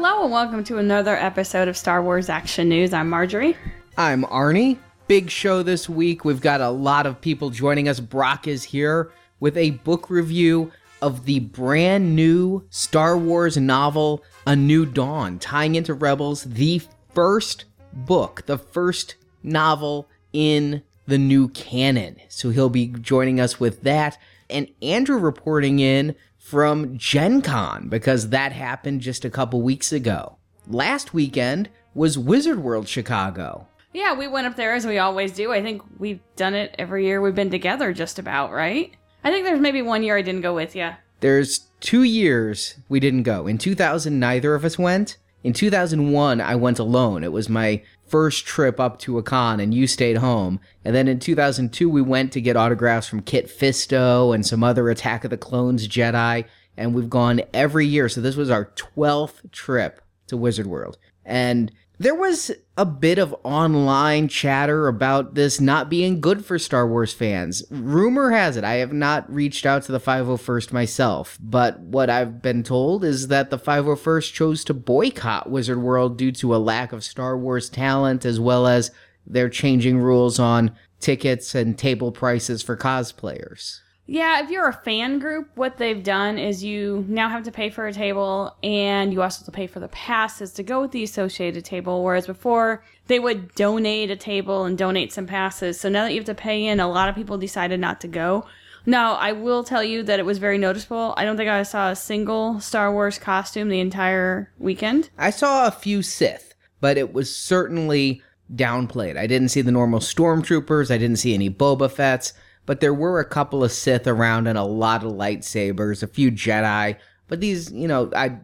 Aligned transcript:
Hello 0.00 0.22
and 0.22 0.32
welcome 0.32 0.62
to 0.62 0.78
another 0.78 1.16
episode 1.16 1.66
of 1.66 1.76
Star 1.76 2.00
Wars 2.00 2.28
Action 2.28 2.68
News. 2.68 2.92
I'm 2.92 3.10
Marjorie. 3.10 3.56
I'm 3.96 4.22
Arnie. 4.22 4.78
Big 5.08 5.28
show 5.28 5.64
this 5.64 5.88
week. 5.88 6.24
We've 6.24 6.40
got 6.40 6.60
a 6.60 6.70
lot 6.70 7.04
of 7.04 7.20
people 7.20 7.50
joining 7.50 7.88
us. 7.88 7.98
Brock 7.98 8.46
is 8.46 8.62
here 8.62 9.10
with 9.40 9.56
a 9.56 9.70
book 9.70 10.08
review 10.08 10.70
of 11.02 11.24
the 11.24 11.40
brand 11.40 12.14
new 12.14 12.64
Star 12.70 13.18
Wars 13.18 13.56
novel, 13.56 14.22
A 14.46 14.54
New 14.54 14.86
Dawn, 14.86 15.40
tying 15.40 15.74
into 15.74 15.94
Rebels, 15.94 16.44
the 16.44 16.80
first 17.12 17.64
book, 17.92 18.46
the 18.46 18.56
first 18.56 19.16
novel 19.42 20.08
in 20.32 20.84
the 21.08 21.18
new 21.18 21.48
canon. 21.48 22.18
So 22.28 22.50
he'll 22.50 22.70
be 22.70 22.86
joining 22.86 23.40
us 23.40 23.58
with 23.58 23.82
that. 23.82 24.16
And 24.48 24.68
Andrew 24.80 25.18
reporting 25.18 25.80
in 25.80 26.14
from 26.48 26.96
Gen 26.96 27.42
Con 27.42 27.90
because 27.90 28.30
that 28.30 28.52
happened 28.52 29.02
just 29.02 29.26
a 29.26 29.30
couple 29.30 29.60
weeks 29.60 29.92
ago. 29.92 30.38
Last 30.66 31.12
weekend 31.12 31.68
was 31.92 32.16
Wizard 32.16 32.62
World 32.62 32.88
Chicago. 32.88 33.66
Yeah, 33.92 34.14
we 34.14 34.28
went 34.28 34.46
up 34.46 34.56
there 34.56 34.72
as 34.72 34.86
we 34.86 34.96
always 34.96 35.32
do. 35.32 35.52
I 35.52 35.60
think 35.60 35.82
we've 35.98 36.20
done 36.36 36.54
it 36.54 36.74
every 36.78 37.04
year 37.04 37.20
we've 37.20 37.34
been 37.34 37.50
together, 37.50 37.92
just 37.92 38.18
about, 38.18 38.50
right? 38.50 38.96
I 39.22 39.30
think 39.30 39.44
there's 39.44 39.60
maybe 39.60 39.82
one 39.82 40.02
year 40.02 40.16
I 40.16 40.22
didn't 40.22 40.40
go 40.40 40.54
with 40.54 40.74
you. 40.74 40.88
There's 41.20 41.68
two 41.80 42.02
years 42.02 42.76
we 42.88 42.98
didn't 42.98 43.24
go. 43.24 43.46
In 43.46 43.58
2000, 43.58 44.18
neither 44.18 44.54
of 44.54 44.64
us 44.64 44.78
went. 44.78 45.18
In 45.44 45.52
2001, 45.52 46.40
I 46.40 46.54
went 46.54 46.78
alone. 46.78 47.24
It 47.24 47.32
was 47.32 47.50
my 47.50 47.82
first 48.08 48.46
trip 48.46 48.80
up 48.80 48.98
to 49.00 49.18
a 49.18 49.22
con, 49.22 49.60
and 49.60 49.72
you 49.74 49.86
stayed 49.86 50.18
home. 50.18 50.60
And 50.84 50.94
then 50.94 51.08
in 51.08 51.18
2002, 51.18 51.88
we 51.88 52.02
went 52.02 52.32
to 52.32 52.40
get 52.40 52.56
autographs 52.56 53.06
from 53.06 53.22
Kit 53.22 53.46
Fisto 53.48 54.34
and 54.34 54.46
some 54.46 54.64
other 54.64 54.88
Attack 54.88 55.24
of 55.24 55.30
the 55.30 55.36
Clones 55.36 55.86
Jedi. 55.86 56.44
And 56.76 56.94
we've 56.94 57.10
gone 57.10 57.42
every 57.52 57.86
year. 57.86 58.08
So 58.08 58.20
this 58.20 58.36
was 58.36 58.50
our 58.50 58.66
12th 58.76 59.50
trip 59.50 60.00
to 60.28 60.36
Wizard 60.36 60.66
World. 60.66 60.98
And 61.24 61.72
there 61.98 62.14
was 62.14 62.52
a 62.78 62.84
bit 62.84 63.18
of 63.18 63.34
online 63.42 64.28
chatter 64.28 64.86
about 64.86 65.34
this 65.34 65.60
not 65.60 65.90
being 65.90 66.20
good 66.20 66.44
for 66.44 66.60
Star 66.60 66.86
Wars 66.86 67.12
fans. 67.12 67.64
Rumor 67.70 68.30
has 68.30 68.56
it, 68.56 68.62
I 68.62 68.74
have 68.74 68.92
not 68.92 69.30
reached 69.30 69.66
out 69.66 69.82
to 69.82 69.92
the 69.92 69.98
501st 69.98 70.72
myself, 70.72 71.36
but 71.42 71.80
what 71.80 72.08
I've 72.08 72.40
been 72.40 72.62
told 72.62 73.02
is 73.02 73.26
that 73.28 73.50
the 73.50 73.58
501st 73.58 74.32
chose 74.32 74.62
to 74.64 74.74
boycott 74.74 75.50
Wizard 75.50 75.82
World 75.82 76.16
due 76.16 76.30
to 76.30 76.54
a 76.54 76.58
lack 76.58 76.92
of 76.92 77.02
Star 77.02 77.36
Wars 77.36 77.68
talent, 77.68 78.24
as 78.24 78.38
well 78.38 78.68
as 78.68 78.92
their 79.26 79.48
changing 79.48 79.98
rules 79.98 80.38
on 80.38 80.70
tickets 81.00 81.56
and 81.56 81.76
table 81.76 82.12
prices 82.12 82.62
for 82.62 82.76
cosplayers. 82.76 83.80
Yeah, 84.10 84.42
if 84.42 84.48
you're 84.48 84.66
a 84.66 84.72
fan 84.72 85.18
group, 85.18 85.50
what 85.54 85.76
they've 85.76 86.02
done 86.02 86.38
is 86.38 86.64
you 86.64 87.04
now 87.08 87.28
have 87.28 87.42
to 87.42 87.52
pay 87.52 87.68
for 87.68 87.86
a 87.86 87.92
table 87.92 88.56
and 88.62 89.12
you 89.12 89.20
also 89.20 89.40
have 89.40 89.44
to 89.44 89.52
pay 89.52 89.66
for 89.66 89.80
the 89.80 89.88
passes 89.88 90.50
to 90.54 90.62
go 90.62 90.80
with 90.80 90.92
the 90.92 91.04
associated 91.04 91.66
table. 91.66 92.02
Whereas 92.02 92.26
before, 92.26 92.82
they 93.08 93.18
would 93.18 93.54
donate 93.54 94.10
a 94.10 94.16
table 94.16 94.64
and 94.64 94.78
donate 94.78 95.12
some 95.12 95.26
passes. 95.26 95.78
So 95.78 95.90
now 95.90 96.04
that 96.04 96.12
you 96.12 96.20
have 96.20 96.24
to 96.24 96.34
pay 96.34 96.64
in, 96.64 96.80
a 96.80 96.88
lot 96.88 97.10
of 97.10 97.16
people 97.16 97.36
decided 97.36 97.80
not 97.80 98.00
to 98.00 98.08
go. 98.08 98.46
Now, 98.86 99.12
I 99.16 99.32
will 99.32 99.62
tell 99.62 99.84
you 99.84 100.02
that 100.04 100.18
it 100.18 100.24
was 100.24 100.38
very 100.38 100.56
noticeable. 100.56 101.12
I 101.18 101.26
don't 101.26 101.36
think 101.36 101.50
I 101.50 101.62
saw 101.62 101.90
a 101.90 101.96
single 101.96 102.60
Star 102.60 102.90
Wars 102.90 103.18
costume 103.18 103.68
the 103.68 103.80
entire 103.80 104.50
weekend. 104.58 105.10
I 105.18 105.28
saw 105.28 105.66
a 105.66 105.70
few 105.70 106.00
Sith, 106.00 106.54
but 106.80 106.96
it 106.96 107.12
was 107.12 107.36
certainly 107.36 108.22
downplayed. 108.54 109.18
I 109.18 109.26
didn't 109.26 109.50
see 109.50 109.60
the 109.60 109.70
normal 109.70 110.00
stormtroopers, 110.00 110.90
I 110.90 110.96
didn't 110.96 111.18
see 111.18 111.34
any 111.34 111.50
Boba 111.50 111.90
Fett's 111.90 112.32
but 112.68 112.80
there 112.80 112.92
were 112.92 113.18
a 113.18 113.24
couple 113.24 113.64
of 113.64 113.72
Sith 113.72 114.06
around 114.06 114.46
and 114.46 114.58
a 114.58 114.62
lot 114.62 115.02
of 115.02 115.10
lightsabers, 115.10 116.02
a 116.02 116.06
few 116.06 116.30
Jedi. 116.30 116.96
But 117.26 117.40
these, 117.40 117.72
you 117.72 117.88
know, 117.88 118.10
I 118.14 118.40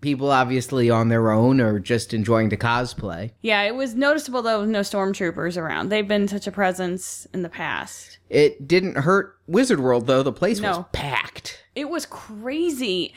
people 0.00 0.30
obviously 0.30 0.90
on 0.90 1.08
their 1.08 1.32
own 1.32 1.60
or 1.60 1.80
just 1.80 2.14
enjoying 2.14 2.50
to 2.50 2.56
cosplay. 2.56 3.32
Yeah, 3.40 3.62
it 3.62 3.74
was 3.74 3.96
noticeable 3.96 4.42
though 4.42 4.60
with 4.60 4.68
no 4.68 4.80
stormtroopers 4.80 5.56
around. 5.60 5.88
They've 5.88 6.06
been 6.06 6.28
such 6.28 6.46
a 6.46 6.52
presence 6.52 7.26
in 7.34 7.42
the 7.42 7.48
past. 7.48 8.18
It 8.30 8.68
didn't 8.68 8.98
hurt 8.98 9.36
Wizard 9.48 9.80
World 9.80 10.06
though. 10.06 10.22
The 10.22 10.32
place 10.32 10.60
No. 10.60 10.68
was 10.78 10.84
packed. 10.92 11.64
It 11.74 11.88
was 11.90 12.06
crazy. 12.06 13.12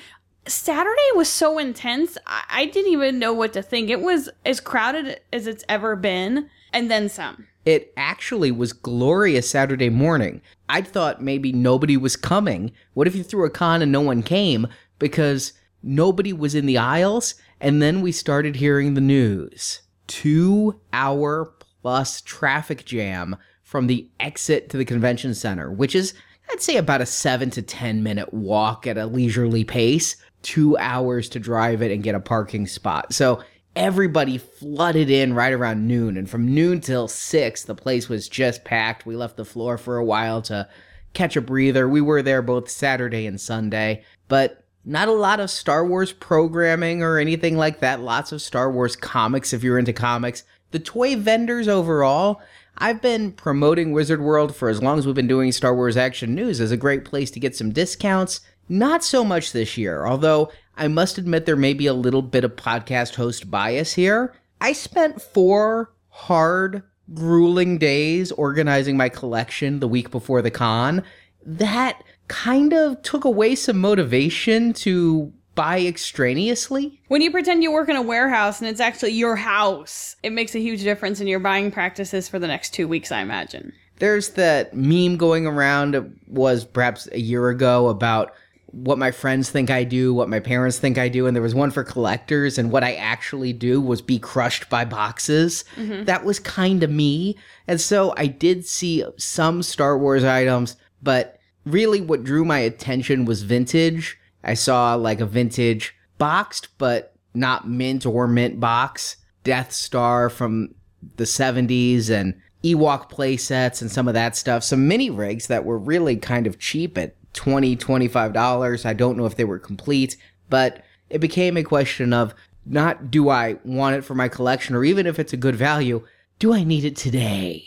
Saturday 0.47 1.09
was 1.13 1.27
so 1.29 1.59
intense. 1.59 2.17
I, 2.25 2.43
I 2.49 2.65
didn't 2.65 2.93
even 2.93 3.19
know 3.19 3.31
what 3.33 3.53
to 3.53 3.61
think. 3.61 3.91
It 3.91 4.01
was 4.01 4.27
as 4.43 4.59
crowded 4.59 5.19
as 5.31 5.45
it's 5.45 5.63
ever 5.69 5.95
been, 5.95 6.49
and 6.73 6.89
then 6.89 7.09
some. 7.09 7.45
It 7.67 7.91
actually 7.97 8.49
was 8.49 8.71
glorious 8.71 9.49
Saturday 9.49 9.89
morning. 9.89 10.41
I 10.69 10.81
thought 10.81 11.21
maybe 11.21 11.51
nobody 11.51 11.97
was 11.97 12.15
coming. 12.15 12.71
What 12.93 13.07
if 13.07 13.15
you 13.15 13.23
threw 13.23 13.45
a 13.45 13.49
con 13.49 13.81
and 13.81 13.91
no 13.91 13.99
one 13.99 14.23
came 14.23 14.67
because 14.99 15.51
nobody 15.83 16.31
was 16.31 16.55
in 16.55 16.65
the 16.65 16.77
aisles? 16.77 17.35
And 17.59 17.81
then 17.81 17.99
we 17.99 18.13
started 18.13 18.55
hearing 18.55 18.93
the 18.93 19.01
news. 19.01 19.81
Two 20.07 20.79
hour 20.93 21.53
plus 21.81 22.21
traffic 22.21 22.85
jam 22.85 23.35
from 23.63 23.87
the 23.87 24.09
exit 24.17 24.69
to 24.69 24.77
the 24.77 24.85
convention 24.85 25.33
center, 25.33 25.69
which 25.69 25.93
is, 25.93 26.13
I'd 26.49 26.61
say, 26.61 26.77
about 26.77 27.01
a 27.01 27.05
seven 27.05 27.49
to 27.49 27.61
10 27.61 28.01
minute 28.01 28.33
walk 28.33 28.87
at 28.87 28.97
a 28.97 29.07
leisurely 29.07 29.65
pace. 29.65 30.15
Two 30.41 30.77
hours 30.77 31.27
to 31.27 31.39
drive 31.39 31.81
it 31.81 31.91
and 31.91 32.01
get 32.01 32.15
a 32.15 32.21
parking 32.21 32.65
spot. 32.65 33.13
So 33.13 33.43
everybody 33.77 34.37
flooded 34.37 35.09
in 35.09 35.33
right 35.33 35.53
around 35.53 35.87
noon. 35.87 36.17
And 36.17 36.29
from 36.29 36.53
noon 36.53 36.81
till 36.81 37.07
6 37.07 37.63
the 37.63 37.75
place 37.75 38.09
was 38.09 38.27
just 38.27 38.63
packed. 38.63 39.05
We 39.05 39.15
left 39.15 39.37
the 39.37 39.45
floor 39.45 39.77
for 39.77 39.97
a 39.97 40.05
while 40.05 40.41
to 40.43 40.67
catch 41.13 41.37
a 41.37 41.41
breather. 41.41 41.87
We 41.87 42.01
were 42.01 42.21
there 42.21 42.41
both 42.41 42.69
saturday 42.69 43.25
and 43.25 43.39
sunday. 43.39 44.03
But 44.27 44.65
not 44.83 45.07
a 45.07 45.13
lot 45.13 45.39
of 45.39 45.49
star 45.49 45.85
wars 45.85 46.11
programming 46.11 47.03
or 47.03 47.17
anything 47.17 47.57
like 47.57 47.79
that. 47.81 48.01
Lots 48.01 48.31
of 48.31 48.41
star 48.41 48.71
wars 48.71 48.95
comics 48.95 49.53
if 49.53 49.63
you're 49.63 49.79
into 49.79 49.93
comics. 49.93 50.43
The 50.71 50.79
toy 50.79 51.15
vendors 51.15 51.67
overall 51.67 52.41
I've 52.79 53.01
been 53.01 53.31
promoting 53.31 53.91
Wizard 53.91 54.21
World 54.21 54.55
for 54.55 54.69
as 54.69 54.83
long 54.83 54.99
as 54.99 55.05
we've 55.07 55.15
been 55.15 55.27
doing 55.27 55.51
Star 55.51 55.73
Wars 55.73 55.97
Action 55.97 56.35
News 56.35 56.61
as 56.61 56.71
a 56.71 56.77
great 56.77 57.05
place 57.05 57.31
to 57.31 57.39
get 57.39 57.55
some 57.55 57.71
discounts. 57.71 58.41
Not 58.69 59.03
so 59.03 59.23
much 59.23 59.51
this 59.51 59.77
year, 59.77 60.05
although 60.05 60.51
I 60.75 60.87
must 60.87 61.17
admit 61.17 61.45
there 61.45 61.55
may 61.55 61.73
be 61.73 61.87
a 61.87 61.93
little 61.93 62.21
bit 62.21 62.43
of 62.43 62.55
podcast 62.55 63.15
host 63.15 63.49
bias 63.49 63.93
here. 63.93 64.33
I 64.59 64.73
spent 64.73 65.21
four 65.21 65.93
hard, 66.09 66.83
grueling 67.13 67.77
days 67.77 68.31
organizing 68.33 68.97
my 68.97 69.09
collection 69.09 69.79
the 69.79 69.87
week 69.87 70.11
before 70.11 70.41
the 70.41 70.51
con. 70.51 71.03
That 71.45 72.03
kind 72.27 72.73
of 72.73 73.01
took 73.01 73.23
away 73.23 73.55
some 73.55 73.79
motivation 73.79 74.73
to 74.73 75.31
buy 75.55 75.79
extraneously. 75.79 77.01
When 77.07 77.21
you 77.21 77.31
pretend 77.31 77.63
you 77.63 77.71
work 77.71 77.89
in 77.89 77.95
a 77.95 78.01
warehouse 78.01 78.59
and 78.59 78.69
it's 78.69 78.79
actually 78.79 79.13
your 79.13 79.35
house, 79.35 80.15
it 80.21 80.31
makes 80.31 80.53
a 80.53 80.59
huge 80.59 80.83
difference 80.83 81.19
in 81.19 81.27
your 81.27 81.39
buying 81.39 81.71
practices 81.71 82.27
for 82.27 82.37
the 82.37 82.47
next 82.47 82.73
two 82.73 82.87
weeks, 82.87 83.11
I 83.11 83.21
imagine. 83.21 83.73
There's 83.99 84.29
that 84.31 84.75
meme 84.75 85.17
going 85.17 85.47
around, 85.47 85.95
it 85.95 86.03
was 86.27 86.63
perhaps 86.65 87.07
a 87.11 87.19
year 87.19 87.49
ago, 87.49 87.87
about 87.87 88.33
what 88.67 88.97
my 88.97 89.11
friends 89.11 89.49
think 89.49 89.69
I 89.69 89.83
do, 89.83 90.13
what 90.13 90.29
my 90.29 90.39
parents 90.39 90.77
think 90.77 90.97
I 90.97 91.07
do, 91.07 91.25
and 91.25 91.35
there 91.35 91.43
was 91.43 91.55
one 91.55 91.71
for 91.71 91.83
collectors, 91.83 92.57
and 92.57 92.71
what 92.71 92.83
I 92.83 92.93
actually 92.95 93.53
do 93.53 93.81
was 93.81 94.01
be 94.01 94.19
crushed 94.19 94.69
by 94.69 94.85
boxes. 94.85 95.63
Mm-hmm. 95.75 96.03
That 96.03 96.25
was 96.25 96.39
kind 96.39 96.83
of 96.83 96.89
me. 96.89 97.37
And 97.67 97.79
so 97.79 98.13
I 98.17 98.27
did 98.27 98.65
see 98.65 99.03
some 99.17 99.63
Star 99.63 99.97
Wars 99.97 100.23
items, 100.23 100.75
but 101.01 101.39
really 101.65 102.01
what 102.01 102.23
drew 102.23 102.43
my 102.43 102.59
attention 102.59 103.25
was 103.25 103.43
vintage. 103.43 104.17
I 104.43 104.53
saw 104.53 104.95
like 104.95 105.21
a 105.21 105.25
vintage 105.25 105.95
boxed, 106.17 106.69
but 106.77 107.15
not 107.33 107.67
mint 107.67 108.05
or 108.05 108.27
mint 108.27 108.59
box, 108.59 109.17
Death 109.43 109.71
Star 109.71 110.29
from 110.29 110.75
the 111.15 111.23
70s 111.23 112.09
and 112.09 112.33
Ewok 112.63 113.09
play 113.09 113.37
sets 113.37 113.81
and 113.81 113.91
some 113.91 114.07
of 114.07 114.13
that 114.13 114.35
stuff. 114.35 114.63
Some 114.63 114.87
mini 114.87 115.09
rigs 115.09 115.47
that 115.47 115.63
were 115.63 115.77
really 115.77 116.15
kind 116.15 116.47
of 116.47 116.59
cheap 116.59 116.97
at 116.97 117.15
20 117.37 117.77
$25. 117.77 118.85
I 118.85 118.93
don't 118.93 119.17
know 119.17 119.25
if 119.25 119.35
they 119.35 119.45
were 119.45 119.59
complete, 119.59 120.17
but 120.49 120.83
it 121.09 121.19
became 121.19 121.55
a 121.55 121.63
question 121.63 122.11
of 122.11 122.33
not 122.65 123.09
do 123.09 123.29
I 123.29 123.57
want 123.63 123.95
it 123.95 124.03
for 124.03 124.15
my 124.15 124.27
collection 124.27 124.75
or 124.75 124.83
even 124.83 125.07
if 125.07 125.19
it's 125.19 125.33
a 125.33 125.37
good 125.37 125.55
value, 125.55 126.05
do 126.39 126.53
I 126.53 126.63
need 126.63 126.83
it 126.83 126.97
today? 126.97 127.65